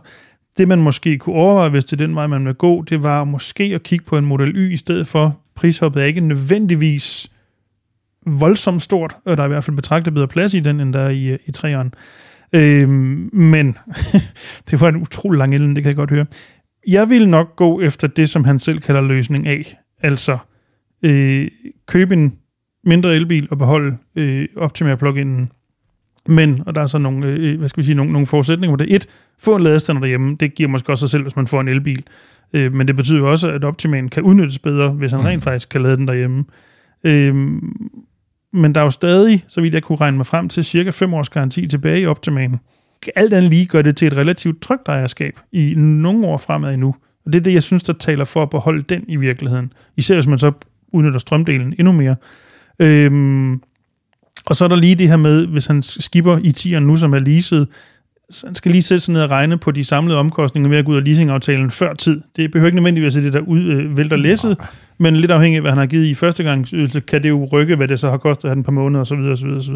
Det 0.59 0.68
man 0.68 0.83
måske 0.83 1.18
kunne 1.18 1.35
overveje, 1.37 1.68
hvis 1.68 1.85
det 1.85 2.01
er 2.01 2.07
den 2.07 2.14
vej, 2.14 2.26
man 2.26 2.47
vil 2.47 2.55
gå, 2.55 2.83
det 2.83 3.03
var 3.03 3.24
måske 3.24 3.64
at 3.64 3.83
kigge 3.83 4.05
på 4.05 4.18
en 4.18 4.24
Model 4.24 4.57
Y 4.57 4.72
i 4.72 4.76
stedet 4.76 5.07
for. 5.07 5.41
Prishoppet 5.55 6.03
er 6.03 6.07
ikke 6.07 6.20
nødvendigvis 6.20 7.31
voldsomt 8.26 8.83
stort, 8.83 9.16
og 9.24 9.37
der 9.37 9.43
er 9.43 9.47
i 9.47 9.49
hvert 9.49 9.64
fald 9.64 9.76
betragtet 9.76 10.14
bedre 10.14 10.29
plads 10.29 10.55
i 10.55 10.61
den, 10.61 10.81
end 10.81 10.93
der 10.93 11.01
er 11.01 11.11
i, 11.11 11.24
øh, 11.24 11.39
i 11.47 11.51
træeren. 11.51 11.95
Øh, 12.53 12.89
men 12.89 13.76
det 14.70 14.81
var 14.81 14.89
en 14.89 14.97
utrolig 14.97 15.39
lang 15.39 15.55
ende, 15.55 15.74
det 15.74 15.83
kan 15.83 15.89
jeg 15.89 15.97
godt 15.97 16.11
høre. 16.11 16.26
Jeg 16.87 17.09
vil 17.09 17.29
nok 17.29 17.57
gå 17.57 17.81
efter 17.81 18.09
det, 18.09 18.29
som 18.29 18.45
han 18.45 18.59
selv 18.59 18.79
kalder 18.79 19.01
løsning 19.01 19.49
A. 19.49 19.62
Altså 20.01 20.39
øh, 21.03 21.49
købe 21.86 22.14
en 22.14 22.38
mindre 22.84 23.16
elbil 23.16 23.49
og 23.51 23.59
beholde 23.59 23.96
øh, 24.16 24.49
Optima 24.57 24.96
plug-inen. 24.96 25.53
Men, 26.26 26.62
og 26.66 26.74
der 26.74 26.80
er 26.80 26.86
så 26.86 26.99
nogle, 26.99 27.26
øh, 27.26 27.59
hvad 27.59 27.68
skal 27.68 27.80
vi 27.80 27.86
sige, 27.86 27.96
nogle, 27.96 28.12
nogle 28.12 28.26
forudsætninger 28.26 28.76
på 28.76 28.84
det. 28.84 28.94
Et, 28.94 29.07
få 29.38 29.57
en 29.57 29.62
ladestander 29.62 30.01
derhjemme. 30.01 30.36
Det 30.40 30.55
giver 30.55 30.68
måske 30.68 30.92
også 30.92 31.01
sig 31.01 31.11
selv, 31.11 31.22
hvis 31.22 31.36
man 31.36 31.46
får 31.46 31.61
en 31.61 31.68
elbil. 31.68 32.03
Øh, 32.53 32.74
men 32.74 32.88
det 32.88 32.96
betyder 32.96 33.22
også, 33.22 33.49
at 33.49 33.64
Optimaen 33.64 34.09
kan 34.09 34.22
udnyttes 34.22 34.59
bedre, 34.59 34.88
hvis 34.88 35.12
han 35.12 35.24
rent 35.24 35.44
faktisk 35.44 35.68
kan 35.68 35.82
lade 35.82 35.96
den 35.96 36.09
derhjemme. 36.09 36.44
Øh, 37.05 37.34
men 38.53 38.74
der 38.74 38.80
er 38.80 38.84
jo 38.84 38.90
stadig, 38.90 39.44
så 39.49 39.61
vidt 39.61 39.74
jeg 39.74 39.82
kunne 39.82 39.99
regne 39.99 40.16
mig 40.16 40.26
frem 40.26 40.49
til, 40.49 40.64
cirka 40.64 40.90
5 40.90 41.14
års 41.14 41.28
garanti 41.28 41.68
tilbage 41.68 42.01
i 42.01 42.07
Optimaen. 42.07 42.57
Alt 43.16 43.32
andet 43.32 43.51
lige 43.51 43.66
gør 43.66 43.82
det 43.82 43.96
til 43.96 44.07
et 44.07 44.16
relativt 44.16 44.62
trygt 44.62 44.88
ejerskab 44.88 45.38
i 45.53 45.74
nogle 45.76 46.26
år 46.26 46.36
fremad 46.36 46.74
endnu. 46.74 46.94
Og 47.26 47.32
det 47.32 47.38
er 47.38 47.42
det, 47.42 47.55
jeg 47.55 47.62
synes, 47.62 47.82
der 47.82 47.92
taler 47.92 48.24
for 48.24 48.42
at 48.42 48.51
beholde 48.51 48.82
den 48.82 49.05
i 49.09 49.16
virkeligheden. 49.16 49.72
Især 49.96 50.14
hvis 50.14 50.26
man 50.26 50.38
så 50.38 50.53
udnytter 50.93 51.18
strømdelen 51.18 51.74
endnu 51.78 51.93
mere. 51.93 52.16
Øhm, 52.78 53.61
og 54.47 54.57
så 54.57 54.64
er 54.64 54.68
der 54.68 54.76
lige 54.76 54.95
det 54.95 55.09
her 55.09 55.16
med, 55.16 55.47
hvis 55.47 55.66
han 55.66 55.82
skipper 55.82 56.39
i 56.39 56.49
10'eren 56.49 56.78
nu, 56.78 56.97
som 56.97 57.14
er 57.14 57.18
leaset, 57.18 57.68
så 58.30 58.47
han 58.47 58.55
skal 58.55 58.72
lige 58.72 58.82
sætte 58.82 59.05
sig 59.05 59.12
ned 59.12 59.22
og 59.22 59.30
regne 59.30 59.59
på 59.59 59.70
de 59.70 59.84
samlede 59.84 60.18
omkostninger 60.18 60.70
ved 60.70 60.78
at 60.78 60.84
gå 60.84 60.93
ud 60.93 60.97
af 60.97 61.05
leasingaftalen 61.05 61.70
før 61.70 61.95
tid. 61.95 62.20
Det 62.36 62.51
behøver 62.51 62.66
ikke 62.66 62.76
nødvendigvis 62.76 63.16
at 63.16 63.22
det, 63.22 63.32
der 63.32 63.41
ud, 63.41 63.62
øh, 63.62 63.97
vælter 63.97 64.16
læsset, 64.16 64.57
men 64.99 65.16
lidt 65.16 65.30
afhængig 65.30 65.57
af, 65.57 65.62
hvad 65.62 65.70
han 65.70 65.78
har 65.78 65.86
givet 65.86 66.07
i 66.07 66.14
første 66.14 66.43
gang, 66.43 66.66
kan 67.07 67.22
det 67.22 67.28
jo 67.28 67.49
rykke, 67.53 67.76
hvad 67.76 67.89
det 67.89 68.01
så 68.01 68.11
har 68.11 68.16
kostet 68.16 68.49
han 68.49 68.59
et 68.59 68.64
par 68.64 68.72
måneder 68.72 69.01
osv. 69.01 69.18
osv., 69.18 69.49
osv. 69.49 69.74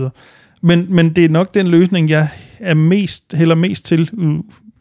Men, 0.63 0.87
men 0.89 1.11
det 1.11 1.25
er 1.25 1.29
nok 1.29 1.55
den 1.55 1.67
løsning, 1.67 2.11
jeg 2.11 2.29
er 2.61 2.75
mest, 2.75 3.35
heller 3.35 3.55
mest 3.55 3.87
til, 3.87 4.11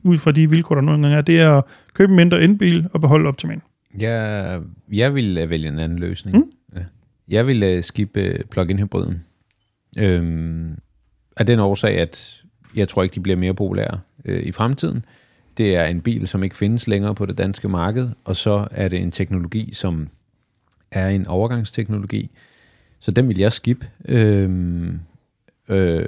ud 0.04 0.18
fra 0.18 0.32
de 0.32 0.50
vilkår, 0.50 0.76
der 0.76 0.82
nogle 0.82 1.02
gange 1.02 1.18
er, 1.18 1.22
det 1.22 1.42
er 1.42 1.58
at 1.58 1.64
købe 1.94 2.10
en 2.10 2.16
mindre 2.16 2.42
elbil 2.42 2.88
og 2.94 3.02
beholde 3.02 3.28
optimal. 3.28 3.60
Jeg, 4.00 4.62
jeg 4.92 5.16
vil 5.16 5.38
øh, 5.38 5.50
vælge 5.50 5.68
en 5.68 5.80
anden 5.80 6.00
løsning. 6.00 6.38
Mm. 6.38 6.52
Ja. 6.76 6.84
Jeg 7.28 7.48
vil 7.48 7.78
uh, 7.78 7.84
skippe 7.84 8.30
uh, 8.30 8.46
plug-in 8.50 8.80
hybriden. 8.80 9.24
Øhm, 9.98 10.78
af 11.38 11.46
den 11.46 11.60
årsag, 11.60 11.98
at 11.98 12.44
jeg 12.76 12.88
tror 12.88 13.04
ikke, 13.04 13.16
de 13.16 13.20
bliver 13.20 13.38
mere 13.38 13.54
populære 13.54 14.00
øh, 14.26 14.44
i 14.44 14.52
fremtiden. 14.52 15.06
Det 15.58 15.76
er 15.76 15.86
en 15.86 16.02
bil, 16.02 16.28
som 16.28 16.44
ikke 16.44 16.58
findes 16.58 16.88
længere 16.88 17.16
på 17.16 17.26
det 17.26 17.38
danske 17.38 17.70
marked, 17.70 18.10
og 18.24 18.36
så 18.36 18.68
er 18.72 18.88
det 18.88 19.02
en 19.02 19.12
teknologi, 19.12 19.74
som 19.74 20.10
er 20.92 21.10
en 21.10 21.28
overgangsteknologi. 21.28 22.32
Så 23.00 23.12
den 23.12 23.28
vil 23.28 23.38
jeg 23.38 23.52
skippe, 23.52 23.90
øhm, 24.06 25.00
øh, 25.70 26.06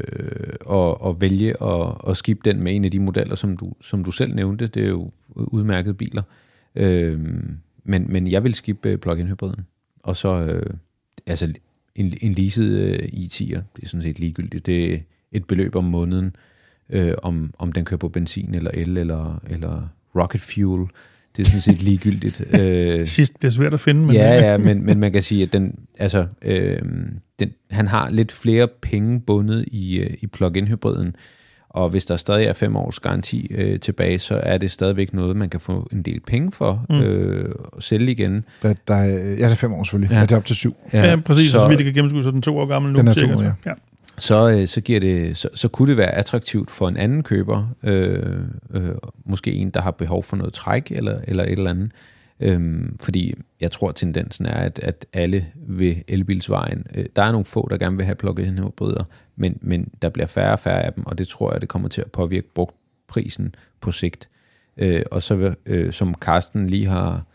og, 0.61 1.01
og 1.01 1.21
vælge 1.21 1.63
at, 1.63 1.95
at 2.07 2.17
skippe 2.17 2.49
den 2.51 2.63
med 2.63 2.75
en 2.75 2.85
af 2.85 2.91
de 2.91 2.99
modeller, 2.99 3.35
som 3.35 3.57
du, 3.57 3.73
som 3.81 4.03
du 4.03 4.11
selv 4.11 4.35
nævnte. 4.35 4.67
Det 4.67 4.83
er 4.83 4.89
jo 4.89 5.11
udmærkede 5.35 5.93
biler. 5.93 6.23
Øhm, 6.75 7.57
men, 7.83 8.05
men 8.09 8.27
jeg 8.27 8.43
vil 8.43 8.53
skippe 8.53 8.97
plug-in 8.97 9.27
hybriden. 9.27 9.65
Og 10.03 10.17
så 10.17 10.35
øh, 10.35 10.73
altså 11.25 11.53
en, 11.95 12.13
en 12.21 12.33
leaset 12.33 12.79
øh, 12.79 12.99
i10'er, 12.99 13.61
det 13.75 13.83
er 13.83 13.87
sådan 13.87 14.01
set 14.01 14.19
ligegyldigt. 14.19 14.65
Det 14.65 14.93
er 14.93 14.97
et 15.31 15.47
beløb 15.47 15.75
om 15.75 15.83
måneden, 15.83 16.35
øh, 16.89 17.13
om, 17.23 17.53
om 17.57 17.71
den 17.71 17.85
kører 17.85 17.97
på 17.97 18.09
benzin 18.09 18.55
eller 18.55 18.71
el 18.73 18.97
eller, 18.97 19.41
eller 19.49 19.87
rocket 20.15 20.41
fuel. 20.41 20.87
Det 21.37 21.45
er 21.45 21.49
sådan 21.49 21.61
set 21.61 21.81
ligegyldigt. 21.89 22.55
øh, 22.59 23.07
Sidst 23.07 23.39
bliver 23.39 23.51
svært 23.51 23.73
at 23.73 23.79
finde. 23.79 24.01
Men 24.01 24.15
ja, 24.15 24.51
ja, 24.51 24.57
men, 24.57 24.85
men 24.85 24.99
man 24.99 25.11
kan 25.11 25.21
sige, 25.21 25.43
at 25.43 25.53
den, 25.53 25.79
altså, 25.99 26.27
øh, 26.41 26.81
den, 27.39 27.53
han 27.71 27.87
har 27.87 28.09
lidt 28.09 28.31
flere 28.31 28.67
penge 28.81 29.21
bundet 29.21 29.65
i, 29.67 29.99
øh, 29.99 30.17
i 30.21 30.27
plug-in 30.27 30.67
hybriden, 30.67 31.15
og 31.73 31.89
hvis 31.89 32.05
der 32.05 32.17
stadig 32.17 32.45
er 32.45 32.53
fem 32.53 32.75
års 32.75 32.99
garanti 32.99 33.47
øh, 33.51 33.79
tilbage, 33.79 34.19
så 34.19 34.39
er 34.43 34.57
det 34.57 34.71
stadigvæk 34.71 35.13
noget, 35.13 35.35
man 35.35 35.49
kan 35.49 35.59
få 35.59 35.87
en 35.91 36.01
del 36.01 36.19
penge 36.19 36.51
for 36.51 36.85
mm. 36.89 37.01
øh, 37.01 37.55
at 37.77 37.83
sælge 37.83 38.11
igen. 38.11 38.45
Der, 38.61 38.73
der 38.87 38.95
er, 38.95 39.07
ja, 39.19 39.45
det 39.45 39.51
er 39.51 39.55
fem 39.55 39.73
år 39.73 39.83
selvfølgelig. 39.83 40.11
Ja. 40.11 40.19
Ja, 40.19 40.25
det 40.25 40.31
er 40.31 40.37
op 40.37 40.45
til 40.45 40.55
syv. 40.55 40.75
Ja, 40.93 41.09
ja 41.09 41.15
præcis. 41.15 41.51
Så, 41.51 41.57
så 41.57 41.69
det 41.69 41.85
kan 41.85 41.93
gennemskue, 41.93 42.23
så 42.23 42.31
den 42.31 42.41
to 42.41 42.57
år 42.57 42.65
gammel 42.65 42.91
nu. 42.91 42.97
Den 42.97 43.07
er 43.07 43.13
to, 43.13 43.33
så. 43.33 43.43
ja. 43.43 43.51
ja. 43.65 43.73
så, 44.17 44.49
øh, 44.49 44.67
så, 44.67 44.81
giver 44.81 44.99
det, 44.99 45.37
så, 45.37 45.49
så 45.55 45.67
kunne 45.67 45.89
det 45.89 45.97
være 45.97 46.11
attraktivt 46.11 46.71
for 46.71 46.87
en 46.87 46.97
anden 46.97 47.23
køber, 47.23 47.67
øh, 47.83 48.23
øh, 48.73 48.89
måske 49.25 49.53
en, 49.53 49.69
der 49.69 49.81
har 49.81 49.91
behov 49.91 50.23
for 50.23 50.35
noget 50.35 50.53
træk 50.53 50.91
eller, 50.91 51.19
eller 51.27 51.43
et 51.43 51.51
eller 51.51 51.69
andet. 51.69 51.91
Øhm, 52.39 52.97
fordi 53.03 53.33
jeg 53.61 53.71
tror, 53.71 53.91
tendensen 53.91 54.45
er, 54.45 54.55
at, 54.55 54.79
at 54.79 55.05
alle 55.13 55.45
vil 55.55 56.03
elbilsvejen. 56.07 56.87
Øh, 56.95 57.05
der 57.15 57.23
er 57.23 57.31
nogle 57.31 57.45
få, 57.45 57.67
der 57.71 57.77
gerne 57.77 57.97
vil 57.97 58.05
have 58.05 58.15
plug-in 58.15 58.59
hybrider, 58.59 59.03
men, 59.35 59.57
men 59.61 59.89
der 60.01 60.09
bliver 60.09 60.27
færre 60.27 60.51
og 60.51 60.59
færre 60.59 60.83
af 60.83 60.93
dem, 60.93 61.05
og 61.05 61.17
det 61.17 61.27
tror 61.27 61.51
jeg, 61.51 61.61
det 61.61 61.69
kommer 61.69 61.89
til 61.89 62.01
at 62.01 62.11
påvirke 62.11 62.47
brugtprisen 62.55 63.55
på 63.81 63.91
sigt. 63.91 64.29
Øh, 64.77 65.03
og 65.11 65.21
så 65.21 65.55
øh, 65.65 65.93
som 65.93 66.13
Carsten 66.13 66.69
lige 66.69 66.87
har 66.87 67.25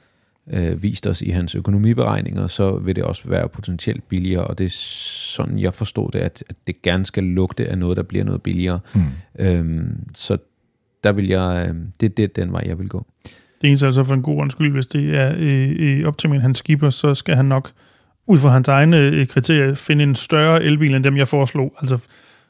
øh, 0.51 0.83
vist 0.83 1.07
os 1.07 1.23
i 1.23 1.31
hans 1.31 1.55
økonomiberegninger, 1.55 2.47
så 2.47 2.79
vil 2.79 2.97
det 2.97 3.05
også 3.05 3.29
være 3.29 3.49
potentielt 3.49 4.09
billigere, 4.09 4.47
og 4.47 4.59
det 4.59 4.65
er 4.65 4.71
sådan, 4.71 5.59
jeg 5.59 5.75
forstår 5.75 6.09
det, 6.09 6.19
at, 6.19 6.45
at 6.49 6.57
det 6.67 6.83
gerne 6.83 7.07
skal 7.07 7.25
lugte 7.25 7.69
af 7.69 7.79
noget, 7.79 7.97
der 7.97 8.03
bliver 8.03 8.25
noget 8.25 8.43
billigere. 8.43 8.81
Mm. 8.95 9.03
Øhm, 9.39 10.07
så 10.15 10.39
der 11.05 11.13
vil 11.13 11.27
jeg, 11.27 11.67
øh, 11.69 11.77
det, 12.01 12.17
det 12.17 12.23
er 12.23 12.29
den 12.29 12.53
vej, 12.53 12.63
jeg 12.67 12.79
vil 12.79 12.89
gå. 12.89 13.07
Det 13.61 13.69
eneste 13.69 13.87
altså 13.87 14.05
for 14.05 14.15
en 14.15 14.23
god 14.23 14.41
undskyld, 14.41 14.73
hvis 14.73 14.87
det 14.87 15.17
er 15.17 15.35
øh, 15.37 15.77
øh, 15.79 16.09
Optimin, 16.09 16.41
han 16.41 16.55
skipper, 16.55 16.91
så 16.91 17.15
skal 17.15 17.35
han 17.35 17.45
nok 17.45 17.71
ud 18.27 18.39
fra 18.39 18.49
hans 18.49 18.69
egne 18.69 18.99
øh, 18.99 19.27
kriterier 19.27 19.75
finde 19.75 20.03
en 20.03 20.15
større 20.15 20.65
elbil 20.65 20.95
end 20.95 21.05
dem, 21.05 21.17
jeg 21.17 21.29
foreslog. 21.29 21.75
Altså, 21.81 21.99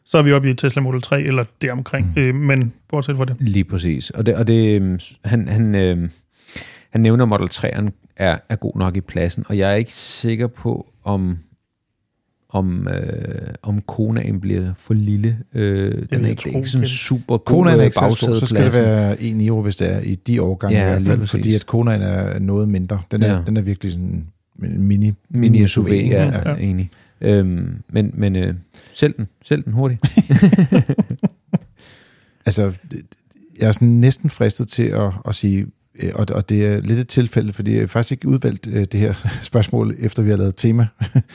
så 0.04 0.18
er 0.18 0.22
vi 0.22 0.32
oppe 0.32 0.50
i 0.50 0.54
Tesla 0.54 0.82
Model 0.82 1.02
3 1.02 1.22
eller 1.22 1.44
deromkring. 1.62 2.12
Mm. 2.16 2.22
Øh, 2.22 2.34
men 2.34 2.72
bortset 2.88 3.16
fra 3.16 3.24
det. 3.24 3.36
Lige 3.40 3.64
præcis. 3.64 4.10
Og 4.10 4.26
det, 4.26 4.36
og 4.36 4.46
det 4.46 4.76
øhm, 4.76 4.98
han, 5.24 5.48
han, 5.48 5.74
øh, 5.74 6.08
han 6.90 7.00
nævner 7.00 7.24
Model 7.24 7.48
3'eren 7.52 7.90
er, 8.16 8.38
er 8.48 8.56
god 8.56 8.76
nok 8.76 8.96
i 8.96 9.00
pladsen, 9.00 9.44
og 9.48 9.58
jeg 9.58 9.70
er 9.70 9.74
ikke 9.74 9.92
sikker 9.92 10.46
på, 10.46 10.92
om 11.04 11.38
om, 12.50 12.88
øh, 12.88 13.48
om 13.62 13.80
Konaen 13.80 14.40
bliver 14.40 14.72
for 14.78 14.94
lille. 14.94 15.38
Øh, 15.54 16.02
den 16.10 16.24
er 16.24 16.28
ikke, 16.28 16.56
ikke 16.56 16.68
sådan 16.68 16.86
super 16.86 17.36
god 17.36 17.44
Konaen 17.56 17.74
er 17.74 17.80
øh, 17.80 17.84
ikke 17.84 17.94
stor, 17.94 18.34
så 18.34 18.46
skal 18.46 18.64
det 18.64 18.72
være 18.72 19.22
1 19.22 19.46
euro, 19.46 19.62
hvis 19.62 19.76
det 19.76 19.92
er 19.94 20.00
i 20.00 20.14
de 20.14 20.42
årgange 20.42 20.78
Ja, 20.78 20.98
i 20.98 21.02
hvert 21.02 21.18
lige 21.18 21.28
fordi 21.28 21.54
at 21.54 21.66
Konaen 21.66 22.02
er 22.02 22.38
noget 22.38 22.68
mindre. 22.68 23.00
Den 23.10 23.22
er, 23.22 23.34
Ja. 23.36 23.42
den 23.46 23.56
er 23.56 23.60
virkelig 23.62 23.92
sådan 23.92 24.06
en 24.62 24.86
mini, 24.86 25.12
Mini 25.30 25.68
SUV, 25.68 25.88
ja, 25.88 25.94
ja. 25.94 26.24
Ja. 26.24 26.30
er 26.30 26.54
enig. 26.56 26.90
Øhm, 27.20 27.82
men 27.88 28.10
men 28.14 28.36
øh, 28.36 28.54
sælg 28.94 29.16
den, 29.16 29.26
sælg 29.44 29.64
den 29.64 29.72
hurtigt. 29.72 30.00
Altså, 32.46 32.72
jeg 33.60 33.68
er 33.68 33.72
sådan 33.72 33.88
næsten 33.88 34.30
fristet 34.30 34.68
til 34.68 34.82
at, 34.82 35.12
at 35.28 35.34
sige, 35.34 35.66
og, 36.14 36.26
og 36.34 36.48
det 36.48 36.66
er 36.66 36.80
lidt 36.80 36.98
et 36.98 37.08
tilfælde, 37.08 37.52
fordi 37.52 37.76
jeg 37.76 37.90
faktisk 37.90 38.12
ikke 38.12 38.28
udvalgt 38.28 38.66
øh, 38.66 38.84
det 38.92 39.00
her 39.00 39.28
spørgsmål, 39.42 39.94
efter 39.98 40.22
vi 40.22 40.30
har 40.30 40.36
lavet 40.36 40.56
tema. 40.56 40.86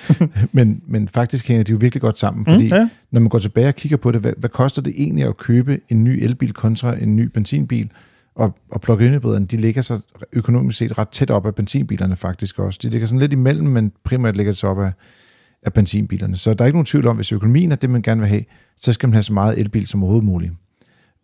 men, 0.52 0.82
men 0.88 1.08
faktisk 1.08 1.48
hænger 1.48 1.64
de 1.64 1.72
jo 1.72 1.78
virkelig 1.82 2.02
godt 2.02 2.20
sammen, 2.20 2.46
fordi 2.46 2.64
Mm, 2.64 2.76
ja. 2.78 2.90
når 3.12 3.20
man 3.20 3.30
går 3.30 3.40
tilbage 3.40 3.68
og 3.68 3.76
kigger 3.76 3.98
på 3.98 4.12
det, 4.12 4.22
hvad, 4.22 4.34
hvad 4.38 4.50
koster 4.50 4.82
det 4.82 4.94
egentlig 4.98 5.26
at 5.26 5.38
købe 5.38 5.80
en 5.90 6.04
ny 6.04 6.24
elbil 6.24 6.54
kontra 6.54 7.04
en 7.04 7.16
ny 7.16 7.24
benzinbil? 7.24 7.92
Og, 8.36 8.58
og 8.72 8.82
plug-in 8.82 9.14
hybriderne, 9.14 9.46
de 9.46 9.58
ligger 9.58 9.82
så 9.82 10.00
økonomisk 10.34 10.78
set 10.78 10.98
ret 10.98 11.10
tæt 11.10 11.32
op 11.32 11.46
af 11.46 11.56
benzinbilerne 11.56 12.16
faktisk 12.16 12.60
også. 12.60 12.80
De 12.84 12.90
ligger 12.90 13.08
sådan 13.08 13.20
lidt 13.20 13.34
imellem, 13.34 13.68
men 13.68 13.92
primært 14.04 14.38
ligger 14.38 14.52
det 14.52 14.58
så 14.58 14.68
op 14.68 14.80
af, 14.80 14.92
af 15.64 15.74
benzinbilerne. 15.74 16.38
Så 16.38 16.54
der 16.54 16.64
er 16.64 16.66
ikke 16.66 16.76
nogen 16.76 16.86
tvivl 16.86 17.08
om, 17.08 17.16
hvis 17.16 17.32
økonomien 17.32 17.72
er 17.72 17.76
det, 17.76 17.90
man 17.90 18.02
gerne 18.02 18.22
vil 18.22 18.30
have, 18.30 18.44
så 18.78 18.94
skal 18.94 19.10
man 19.10 19.14
have 19.14 19.24
så 19.24 19.34
meget 19.34 19.60
elbil 19.60 19.88
som 19.88 20.04
overhovedet 20.04 20.26
muligt. 20.26 20.54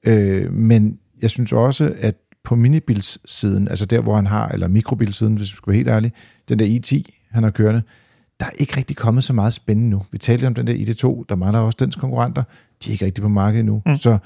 Øh, 0.04 0.54
men 0.54 1.00
jeg 1.22 1.30
synes 1.30 1.54
også, 1.54 1.94
at 1.98 2.16
på 2.44 2.56
minibilssiden, 2.56 3.68
altså 3.68 3.86
der, 3.86 4.02
hvor 4.02 4.16
han 4.16 4.28
har, 4.28 4.48
eller 4.48 4.68
mikrobilsiden, 4.68 5.36
hvis 5.36 5.52
vi 5.52 5.56
skal 5.56 5.72
være 5.72 5.78
helt 5.78 5.90
ærlige, 5.90 6.12
den 6.50 6.60
der 6.60 6.66
i10, 6.66 7.28
han 7.32 7.44
har 7.44 7.52
kørende, 7.52 7.82
der 8.40 8.46
er 8.46 8.52
ikke 8.60 8.78
rigtig 8.78 8.98
kommet 8.98 9.24
så 9.24 9.34
meget 9.34 9.54
spændende 9.54 9.90
nu. 9.90 10.04
Vi 10.12 10.18
talte 10.18 10.48
om 10.48 10.54
den 10.54 10.68
der 10.68 10.74
ID2, 10.74 11.26
der 11.30 11.36
mangler 11.36 11.60
også 11.60 11.78
dens 11.80 11.96
konkurrenter. 11.96 12.44
De 12.84 12.90
er 12.90 12.92
ikke 12.92 13.06
rigtig 13.06 13.22
på 13.22 13.30
markedet 13.30 13.66
nu. 13.66 13.82
Mm. 13.86 13.98
Så 13.98 14.18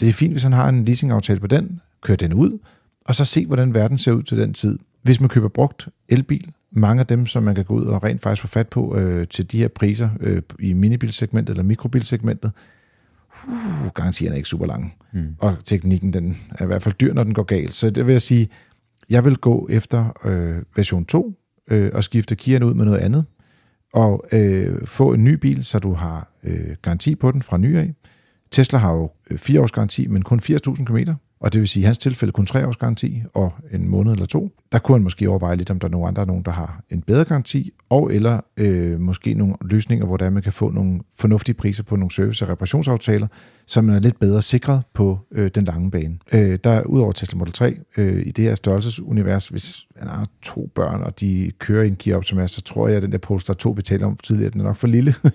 det 0.00 0.08
er 0.08 0.12
fint, 0.12 0.32
hvis 0.32 0.42
han 0.42 0.52
har 0.52 0.68
en 0.68 0.84
leasingaftale 0.84 1.40
på 1.40 1.46
den, 1.46 1.80
kør 2.02 2.16
den 2.16 2.32
ud, 2.32 2.58
og 3.04 3.14
så 3.14 3.24
se, 3.24 3.46
hvordan 3.46 3.74
verden 3.74 3.98
ser 3.98 4.12
ud 4.12 4.22
til 4.22 4.38
den 4.38 4.52
tid. 4.52 4.78
Hvis 5.02 5.20
man 5.20 5.28
køber 5.28 5.48
brugt 5.48 5.88
elbil, 6.08 6.52
mange 6.70 7.00
af 7.00 7.06
dem, 7.06 7.26
som 7.26 7.42
man 7.42 7.54
kan 7.54 7.64
gå 7.64 7.74
ud 7.74 7.84
og 7.84 8.04
rent 8.04 8.22
faktisk 8.22 8.42
få 8.42 8.48
fat 8.48 8.68
på 8.68 8.96
øh, 8.96 9.28
til 9.28 9.52
de 9.52 9.58
her 9.58 9.68
priser 9.68 10.10
øh, 10.20 10.42
i 10.58 10.72
minibilsegmentet 10.72 11.52
eller 11.52 11.62
mikrobilsegmentet, 11.62 12.52
uh, 13.48 13.90
garantierne 13.94 14.34
er 14.34 14.36
ikke 14.36 14.48
super 14.48 14.66
lange. 14.66 14.94
Mm. 15.12 15.34
Og 15.38 15.56
teknikken, 15.64 16.12
den 16.12 16.36
er 16.50 16.64
i 16.64 16.66
hvert 16.66 16.82
fald 16.82 16.94
dyr, 16.94 17.14
når 17.14 17.24
den 17.24 17.34
går 17.34 17.42
galt. 17.42 17.74
Så 17.74 17.90
det 17.90 18.06
vil 18.06 18.12
jeg 18.12 18.22
sige, 18.22 18.48
jeg 19.10 19.24
vil 19.24 19.36
gå 19.36 19.68
efter 19.70 20.12
øh, 20.24 20.62
version 20.76 21.04
2 21.04 21.34
øh, 21.70 21.90
og 21.94 22.04
skifte 22.04 22.36
Kia'en 22.42 22.62
ud 22.62 22.74
med 22.74 22.84
noget 22.84 22.98
andet, 22.98 23.24
og 23.94 24.24
øh, 24.32 24.86
få 24.86 25.12
en 25.12 25.24
ny 25.24 25.34
bil, 25.34 25.64
så 25.64 25.78
du 25.78 25.92
har 25.92 26.30
øh, 26.44 26.76
garanti 26.82 27.14
på 27.14 27.32
den 27.32 27.42
fra 27.42 27.56
ny 27.56 27.76
af. 27.76 27.94
Tesla 28.50 28.78
har 28.78 28.92
jo 28.92 29.10
øh, 29.30 29.38
fire 29.38 29.60
års 29.60 29.72
garanti, 29.72 30.06
men 30.06 30.22
kun 30.22 30.40
80.000 30.40 30.84
km, 30.84 30.96
og 31.40 31.52
det 31.52 31.60
vil 31.60 31.68
sige 31.68 31.82
i 31.82 31.84
hans 31.84 31.98
tilfælde 31.98 32.32
kun 32.32 32.46
tre 32.46 32.66
års 32.66 32.76
garanti 32.76 33.22
og 33.34 33.52
en 33.72 33.88
måned 33.88 34.12
eller 34.12 34.26
to. 34.26 34.50
Der 34.72 34.78
kunne 34.78 34.94
han 34.94 35.02
måske 35.02 35.28
overveje 35.28 35.56
lidt, 35.56 35.70
om 35.70 35.80
der 35.80 35.88
er 35.88 35.92
nogle 35.92 36.08
andre, 36.08 36.26
nogen, 36.26 36.42
der 36.42 36.50
har 36.50 36.82
en 36.90 37.02
bedre 37.02 37.24
garanti, 37.24 37.70
og 37.90 38.14
eller 38.14 38.40
øh, 38.56 39.00
måske 39.00 39.34
nogle 39.34 39.54
løsninger, 39.64 40.06
hvor 40.06 40.16
der 40.16 40.30
man 40.30 40.42
kan 40.42 40.52
få 40.52 40.70
nogle 40.70 41.00
fornuftige 41.18 41.54
priser 41.54 41.82
på 41.82 41.96
nogle 41.96 42.10
service- 42.10 42.44
og 42.44 42.48
reparationsaftaler, 42.48 43.26
så 43.66 43.82
man 43.82 43.96
er 43.96 44.00
lidt 44.00 44.18
bedre 44.20 44.42
sikret 44.42 44.82
på 44.94 45.18
øh, 45.32 45.50
den 45.54 45.64
lange 45.64 45.90
bane. 45.90 46.18
Øh, 46.34 46.58
der 46.64 46.70
er 46.70 46.82
udover 46.82 47.12
Tesla 47.12 47.38
Model 47.38 47.52
3, 47.52 47.76
øh, 47.96 48.22
i 48.26 48.30
det 48.30 48.44
her 48.44 48.54
størrelsesunivers, 48.54 49.48
hvis 49.48 49.86
han 49.96 50.08
har 50.08 50.28
to 50.42 50.70
børn, 50.74 51.02
og 51.02 51.20
de 51.20 51.52
kører 51.58 51.84
i 51.84 51.88
en 51.88 51.96
Kia 51.96 52.16
Optima, 52.16 52.46
så 52.46 52.62
tror 52.62 52.88
jeg, 52.88 52.96
at 52.96 53.02
den 53.02 53.12
der 53.12 53.18
Polestar 53.18 53.54
2, 53.54 53.70
vi 53.70 53.82
talte 53.82 54.04
om 54.04 54.16
tidligere, 54.22 54.50
den 54.50 54.60
er 54.60 54.64
nok 54.64 54.76
for 54.76 54.86
lille. 54.86 55.14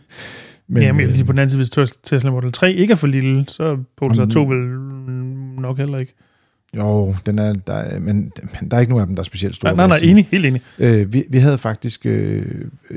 Men, 0.67 0.83
ja, 0.83 0.93
men 0.93 1.05
øh, 1.05 1.11
lige 1.11 1.25
på 1.25 1.31
den 1.31 1.39
anden 1.39 1.49
side, 1.49 1.59
hvis 1.59 1.77
Tes- 1.77 1.99
Tesla 2.03 2.31
Model 2.31 2.51
3 2.51 2.73
ikke 2.73 2.91
er 2.91 2.95
for 2.95 3.07
lille, 3.07 3.45
så 3.47 3.77
Polestar 3.97 4.21
Jamen, 4.21 4.31
2 4.31 4.43
vel 4.43 4.57
mm, 4.57 5.24
nok 5.65 5.77
heller 5.77 5.97
ikke. 5.97 6.13
Jo, 6.77 7.15
den 7.25 7.39
er, 7.39 7.53
der, 7.53 7.73
er- 7.73 7.99
men, 7.99 8.15
men 8.61 8.71
der 8.71 8.77
er 8.77 8.81
ikke 8.81 8.89
nogen 8.91 9.01
af 9.01 9.07
dem, 9.07 9.15
der 9.15 9.21
er 9.21 9.25
specielt 9.25 9.55
store. 9.55 9.75
Nej, 9.75 9.87
nej, 9.87 9.99
nej, 10.01 10.09
enig, 10.11 10.27
helt 10.31 10.45
enig. 10.45 10.61
Øh, 10.79 11.13
vi, 11.13 11.23
vi 11.29 11.37
havde 11.37 11.57
faktisk, 11.57 12.05
øh, 12.05 12.45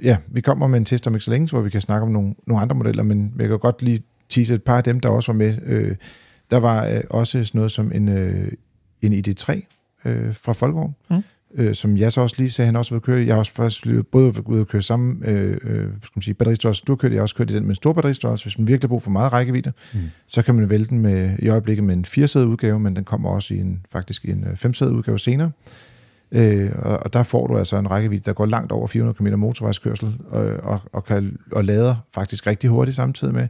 ja, 0.03 0.16
vi 0.27 0.41
kommer 0.41 0.66
med 0.66 0.79
en 0.79 0.85
test 0.85 1.07
om 1.07 1.14
ikke 1.14 1.25
så 1.25 1.31
længe, 1.31 1.49
hvor 1.49 1.61
vi 1.61 1.71
kan 1.71 1.81
snakke 1.81 2.07
om 2.07 2.12
nogle, 2.12 2.35
nogle 2.47 2.62
andre 2.62 2.77
modeller, 2.77 3.03
men 3.03 3.33
jeg 3.39 3.49
kan 3.49 3.59
godt 3.59 3.83
lige 3.83 4.03
tease 4.29 4.55
et 4.55 4.62
par 4.62 4.77
af 4.77 4.85
dem, 4.85 5.01
der 5.01 5.09
også 5.09 5.33
var 5.33 5.37
med. 5.39 5.57
Øh, 5.66 5.97
der 6.51 6.57
var 6.57 6.87
øh, 6.87 7.01
også 7.11 7.45
sådan 7.45 7.59
noget 7.59 7.73
som 7.73 7.93
en, 7.95 8.09
øh, 8.09 8.53
en 9.03 9.12
ID3 9.12 9.61
øh, 10.05 10.35
fra 10.35 10.53
Folkevogn, 10.53 10.95
Mm. 11.11 11.23
Øh, 11.55 11.74
som 11.74 11.96
jeg 11.96 12.12
så 12.12 12.20
også 12.20 12.36
lige 12.38 12.51
sagde, 12.51 12.66
han 12.66 12.76
også 12.76 12.94
vil 12.94 13.01
køre. 13.01 13.26
Jeg 13.26 13.34
har 13.34 13.38
også 13.38 13.53
først 13.53 13.86
både 14.12 14.24
været 14.34 14.44
ude 14.46 14.61
og 14.61 14.66
køre 14.68 14.82
samme 14.82 15.28
øh, 15.28 15.53
øh, 15.62 15.86
skal 16.03 16.12
man 16.14 16.22
sige, 16.22 16.34
batteristørrelse. 16.34 16.82
Du 16.86 16.92
har 16.92 16.96
kørt, 16.96 17.12
jeg 17.12 17.18
har 17.18 17.22
også 17.22 17.34
kørt 17.34 17.51
i 17.51 17.55
den 17.55 17.62
med 17.62 17.70
en 17.70 17.74
stor 17.74 17.92
batteristørrelse. 17.92 18.44
Hvis 18.44 18.59
man 18.59 18.68
virkelig 18.68 18.88
har 18.88 18.88
brug 18.88 19.03
for 19.03 19.11
meget 19.11 19.32
rækkevidde, 19.32 19.72
Mm. 19.94 20.01
så 20.26 20.42
kan 20.42 20.55
man 20.55 20.70
vælge 20.70 20.84
den 20.84 20.99
med, 20.99 21.36
i 21.38 21.49
øjeblikket 21.49 21.84
med 21.84 21.94
en 21.94 22.05
4 22.05 22.46
udgave, 22.46 22.80
men 22.80 22.96
den 22.96 23.05
kommer 23.05 23.30
også 23.30 23.55
i 23.55 23.59
en, 23.59 23.80
faktisk 23.92 24.24
i 24.24 24.30
en 24.30 24.44
5 24.57 24.72
udgave 24.82 25.18
senere. 25.18 25.51
Øh, 26.32 26.70
og, 26.78 26.99
og 26.99 27.12
der 27.12 27.22
får 27.22 27.46
du 27.46 27.59
altså 27.59 27.76
en 27.76 27.90
rækkevidde, 27.90 28.24
der 28.24 28.32
går 28.32 28.46
langt 28.46 28.72
over 28.72 28.86
400 28.86 29.16
km 29.18 29.38
motorvejskørsel, 29.38 30.16
og, 30.28 30.46
og, 30.62 30.80
og, 30.92 31.05
kan, 31.05 31.36
og 31.53 31.64
lader 31.64 31.96
faktisk 32.14 32.46
rigtig 32.46 32.70
hurtigt 32.70 32.96
samtidig 32.96 33.34
med. 33.34 33.49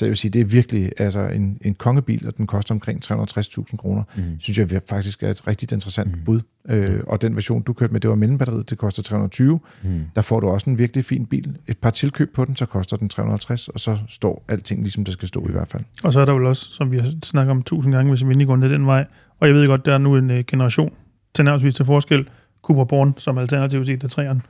Så 0.00 0.06
jeg 0.06 0.10
vil 0.10 0.16
sige, 0.16 0.30
det 0.30 0.40
er 0.40 0.44
virkelig 0.44 0.92
altså 0.98 1.20
en, 1.20 1.58
en 1.60 1.74
kongebil, 1.74 2.26
og 2.26 2.36
den 2.36 2.46
koster 2.46 2.74
omkring 2.74 3.04
360.000 3.04 3.76
kroner. 3.76 4.02
Mm. 4.16 4.22
Synes 4.38 4.58
jeg 4.58 4.82
faktisk 4.88 5.22
er 5.22 5.30
et 5.30 5.46
rigtig 5.46 5.72
interessant 5.72 6.12
mm. 6.12 6.24
bud. 6.24 6.40
Øh, 6.68 7.00
og 7.06 7.22
den 7.22 7.36
version, 7.36 7.62
du 7.62 7.72
kørte 7.72 7.92
med, 7.92 8.00
det 8.00 8.10
var 8.10 8.16
mellembatteriet, 8.16 8.70
det 8.70 8.78
koster 8.78 9.02
320. 9.02 9.60
Mm. 9.82 10.02
Der 10.14 10.22
får 10.22 10.40
du 10.40 10.48
også 10.48 10.70
en 10.70 10.78
virkelig 10.78 11.04
fin 11.04 11.26
bil. 11.26 11.56
Et 11.68 11.78
par 11.78 11.90
tilkøb 11.90 12.34
på 12.34 12.44
den, 12.44 12.56
så 12.56 12.66
koster 12.66 12.96
den 12.96 13.08
350, 13.08 13.68
og 13.68 13.80
så 13.80 13.98
står 14.08 14.44
alting 14.48 14.82
ligesom 14.82 15.04
der 15.04 15.12
skal 15.12 15.28
stå 15.28 15.48
i 15.48 15.52
hvert 15.52 15.68
fald. 15.68 15.82
Og 16.04 16.12
så 16.12 16.20
er 16.20 16.24
der 16.24 16.32
vel 16.32 16.46
også, 16.46 16.68
som 16.70 16.92
vi 16.92 16.98
har 16.98 17.12
snakket 17.22 17.50
om 17.50 17.62
tusind 17.62 17.94
gange, 17.94 18.10
hvis 18.10 18.20
vi 18.20 18.26
endelig 18.26 18.46
går 18.46 18.56
ned 18.56 18.70
den 18.70 18.86
vej, 18.86 19.06
og 19.40 19.46
jeg 19.46 19.54
ved 19.54 19.66
godt, 19.66 19.86
der 19.86 19.94
er 19.94 19.98
nu 19.98 20.16
en 20.16 20.30
uh, 20.30 20.38
generation 20.46 20.92
til 21.34 21.44
nærmest 21.44 21.76
til 21.76 21.84
forskel, 21.84 22.28
Cooper 22.62 22.84
Born 22.84 23.14
som 23.18 23.38
alternativ 23.38 23.84
til 23.84 24.02
det 24.02 24.10
træerne. 24.10 24.40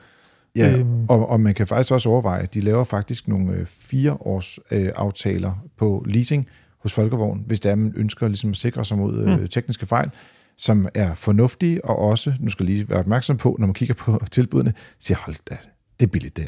Ja, 0.57 0.77
øhm. 0.77 1.05
og, 1.09 1.29
og 1.29 1.41
man 1.41 1.55
kan 1.55 1.67
faktisk 1.67 1.93
også 1.93 2.09
overveje, 2.09 2.43
at 2.43 2.55
de 2.55 2.61
laver 2.61 2.85
faktisk 2.85 3.29
nogle 3.29 3.53
øh, 3.53 3.67
fire 3.67 4.13
års 4.13 4.59
øh, 4.71 4.91
aftaler 4.97 5.65
på 5.77 6.05
leasing 6.07 6.49
hos 6.79 6.93
Folkevogn, 6.93 7.45
hvis 7.47 7.61
det 7.61 7.71
er, 7.71 7.75
man 7.75 7.93
ønsker 7.97 8.29
ligesom 8.29 8.51
at 8.51 8.57
sikre 8.57 8.85
sig 8.85 8.99
mod 8.99 9.19
øh, 9.19 9.41
mm. 9.41 9.49
tekniske 9.49 9.87
fejl, 9.87 10.11
som 10.57 10.89
er 10.95 11.15
fornuftige, 11.15 11.85
og 11.85 11.99
også, 11.99 12.35
nu 12.41 12.51
skal 12.51 12.67
lige 12.67 12.89
være 12.89 12.99
opmærksom 12.99 13.37
på, 13.37 13.57
når 13.59 13.67
man 13.67 13.75
kigger 13.75 13.95
på 13.95 14.21
tilbudene, 14.31 14.73
siger, 14.99 15.19
hold 15.19 15.37
da, 15.51 15.57
det 16.01 16.07
er 16.07 16.11
billigt 16.11 16.37
der. 16.37 16.47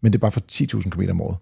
Men 0.00 0.12
det 0.12 0.18
er 0.18 0.20
bare 0.20 0.30
for 0.30 0.42
10.000 0.52 0.90
km 0.90 1.02
om 1.10 1.20
året. 1.20 1.36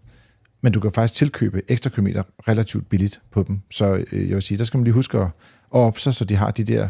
Men 0.61 0.72
du 0.72 0.80
kan 0.80 0.92
faktisk 0.92 1.14
tilkøbe 1.14 1.62
ekstra 1.68 1.90
kilometer 1.90 2.22
relativt 2.49 2.88
billigt 2.88 3.20
på 3.30 3.42
dem. 3.42 3.61
Så 3.70 4.05
øh, 4.12 4.28
jeg 4.28 4.34
vil 4.34 4.42
sige, 4.42 4.59
der 4.59 4.64
skal 4.64 4.78
man 4.78 4.84
lige 4.84 4.94
huske 4.94 5.18
at 5.18 5.28
op 5.70 5.99
så, 5.99 6.12
så 6.12 6.24
de 6.24 6.36
har 6.36 6.51
de 6.51 6.64
der, 6.64 6.88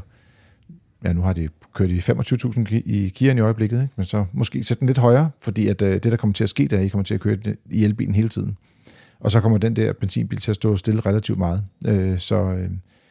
ja 1.04 1.12
nu 1.12 1.22
har 1.22 1.32
de 1.32 1.48
kørt 1.74 1.90
i 1.90 1.98
25.000 1.98 2.74
i 2.74 3.12
Kiaen 3.14 3.38
i 3.38 3.40
øjeblikket, 3.40 3.82
ikke? 3.82 3.94
men 3.96 4.06
så 4.06 4.24
måske 4.32 4.64
sætte 4.64 4.80
den 4.80 4.86
lidt 4.86 4.98
højere, 4.98 5.30
fordi 5.40 5.68
at, 5.68 5.82
øh, 5.82 5.92
det, 5.92 6.04
der 6.04 6.16
kommer 6.16 6.34
til 6.34 6.44
at 6.44 6.50
ske, 6.50 6.62
det 6.62 6.72
er, 6.72 6.80
I 6.80 6.88
kommer 6.88 7.04
til 7.04 7.14
at 7.14 7.20
køre 7.20 7.36
i 7.70 7.84
elbilen 7.84 8.14
hele 8.14 8.28
tiden. 8.28 8.56
Og 9.20 9.30
så 9.30 9.40
kommer 9.40 9.58
den 9.58 9.76
der 9.76 9.92
benzinbil 9.92 10.38
til 10.38 10.50
at 10.50 10.56
stå 10.56 10.76
stille 10.76 11.00
relativt 11.00 11.38
meget. 11.38 11.64
Øh, 11.86 12.18
så 12.18 12.36
øh, 12.36 12.70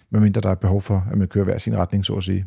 medmindre 0.10 0.42
der 0.42 0.50
er 0.50 0.56
behov 0.56 0.82
for, 0.82 1.08
at 1.12 1.18
man 1.18 1.28
kører 1.28 1.46
hver 1.46 1.58
sin 1.58 1.78
retning, 1.78 2.06
så 2.06 2.14
at 2.14 2.24
sige, 2.24 2.46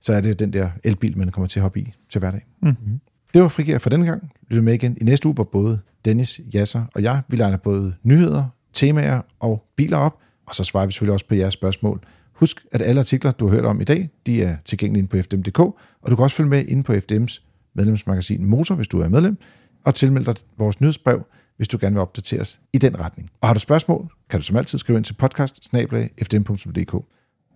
så 0.00 0.12
er 0.12 0.20
det 0.20 0.38
den 0.38 0.52
der 0.52 0.70
elbil, 0.84 1.18
man 1.18 1.28
kommer 1.28 1.48
til 1.48 1.58
at 1.58 1.62
hoppe 1.62 1.80
i 1.80 1.92
til 2.10 2.18
hverdag. 2.18 2.46
Mm-hmm. 2.62 3.00
Det 3.34 3.42
var 3.42 3.48
Frigær 3.48 3.78
for 3.78 3.90
denne 3.90 4.06
gang. 4.06 4.32
Lyt 4.50 4.64
med 4.64 4.74
igen 4.74 4.96
i 5.00 5.04
næste 5.04 5.28
uge, 5.28 5.34
hvor 5.34 5.44
både 5.44 5.80
Dennis, 6.04 6.40
Jasser 6.54 6.84
og 6.94 7.02
jeg, 7.02 7.22
vi 7.28 7.36
legner 7.36 7.56
både 7.56 7.94
nyheder, 8.02 8.44
temaer 8.72 9.20
og 9.40 9.64
biler 9.76 9.96
op, 9.96 10.18
og 10.46 10.54
så 10.54 10.64
svarer 10.64 10.86
vi 10.86 10.92
selvfølgelig 10.92 11.12
også 11.12 11.26
på 11.28 11.34
jeres 11.34 11.54
spørgsmål. 11.54 12.00
Husk, 12.36 12.66
at 12.72 12.82
alle 12.82 13.00
artikler, 13.00 13.30
du 13.30 13.46
har 13.46 13.54
hørt 13.54 13.64
om 13.64 13.80
i 13.80 13.84
dag, 13.84 14.10
de 14.26 14.42
er 14.42 14.56
tilgængelige 14.64 14.98
inde 14.98 15.08
på 15.08 15.16
fdm.dk, 15.22 15.58
og 15.58 16.10
du 16.10 16.16
kan 16.16 16.22
også 16.22 16.36
følge 16.36 16.50
med 16.50 16.64
inde 16.66 16.82
på 16.82 16.92
FDM's 16.92 17.42
medlemsmagasin 17.74 18.44
Motor, 18.44 18.74
hvis 18.74 18.88
du 18.88 19.00
er 19.00 19.08
medlem, 19.08 19.38
og 19.84 19.94
tilmelde 19.94 20.26
dig 20.26 20.34
vores 20.58 20.80
nyhedsbrev, 20.80 21.26
hvis 21.56 21.68
du 21.68 21.78
gerne 21.80 21.94
vil 21.94 22.00
opdateres 22.00 22.60
i 22.72 22.78
den 22.78 23.00
retning. 23.00 23.30
Og 23.40 23.48
har 23.48 23.54
du 23.54 23.60
spørgsmål, 23.60 24.12
kan 24.30 24.40
du 24.40 24.46
som 24.46 24.56
altid 24.56 24.78
skrive 24.78 24.96
ind 24.96 25.04
til 25.04 25.14
podcast 25.14 25.72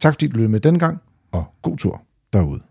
Tak 0.00 0.14
fordi 0.14 0.26
du 0.26 0.32
lyttede 0.32 0.48
med 0.48 0.60
denne 0.60 0.78
gang, 0.78 0.98
og 1.32 1.44
god 1.62 1.76
tur 1.76 2.02
derude. 2.32 2.69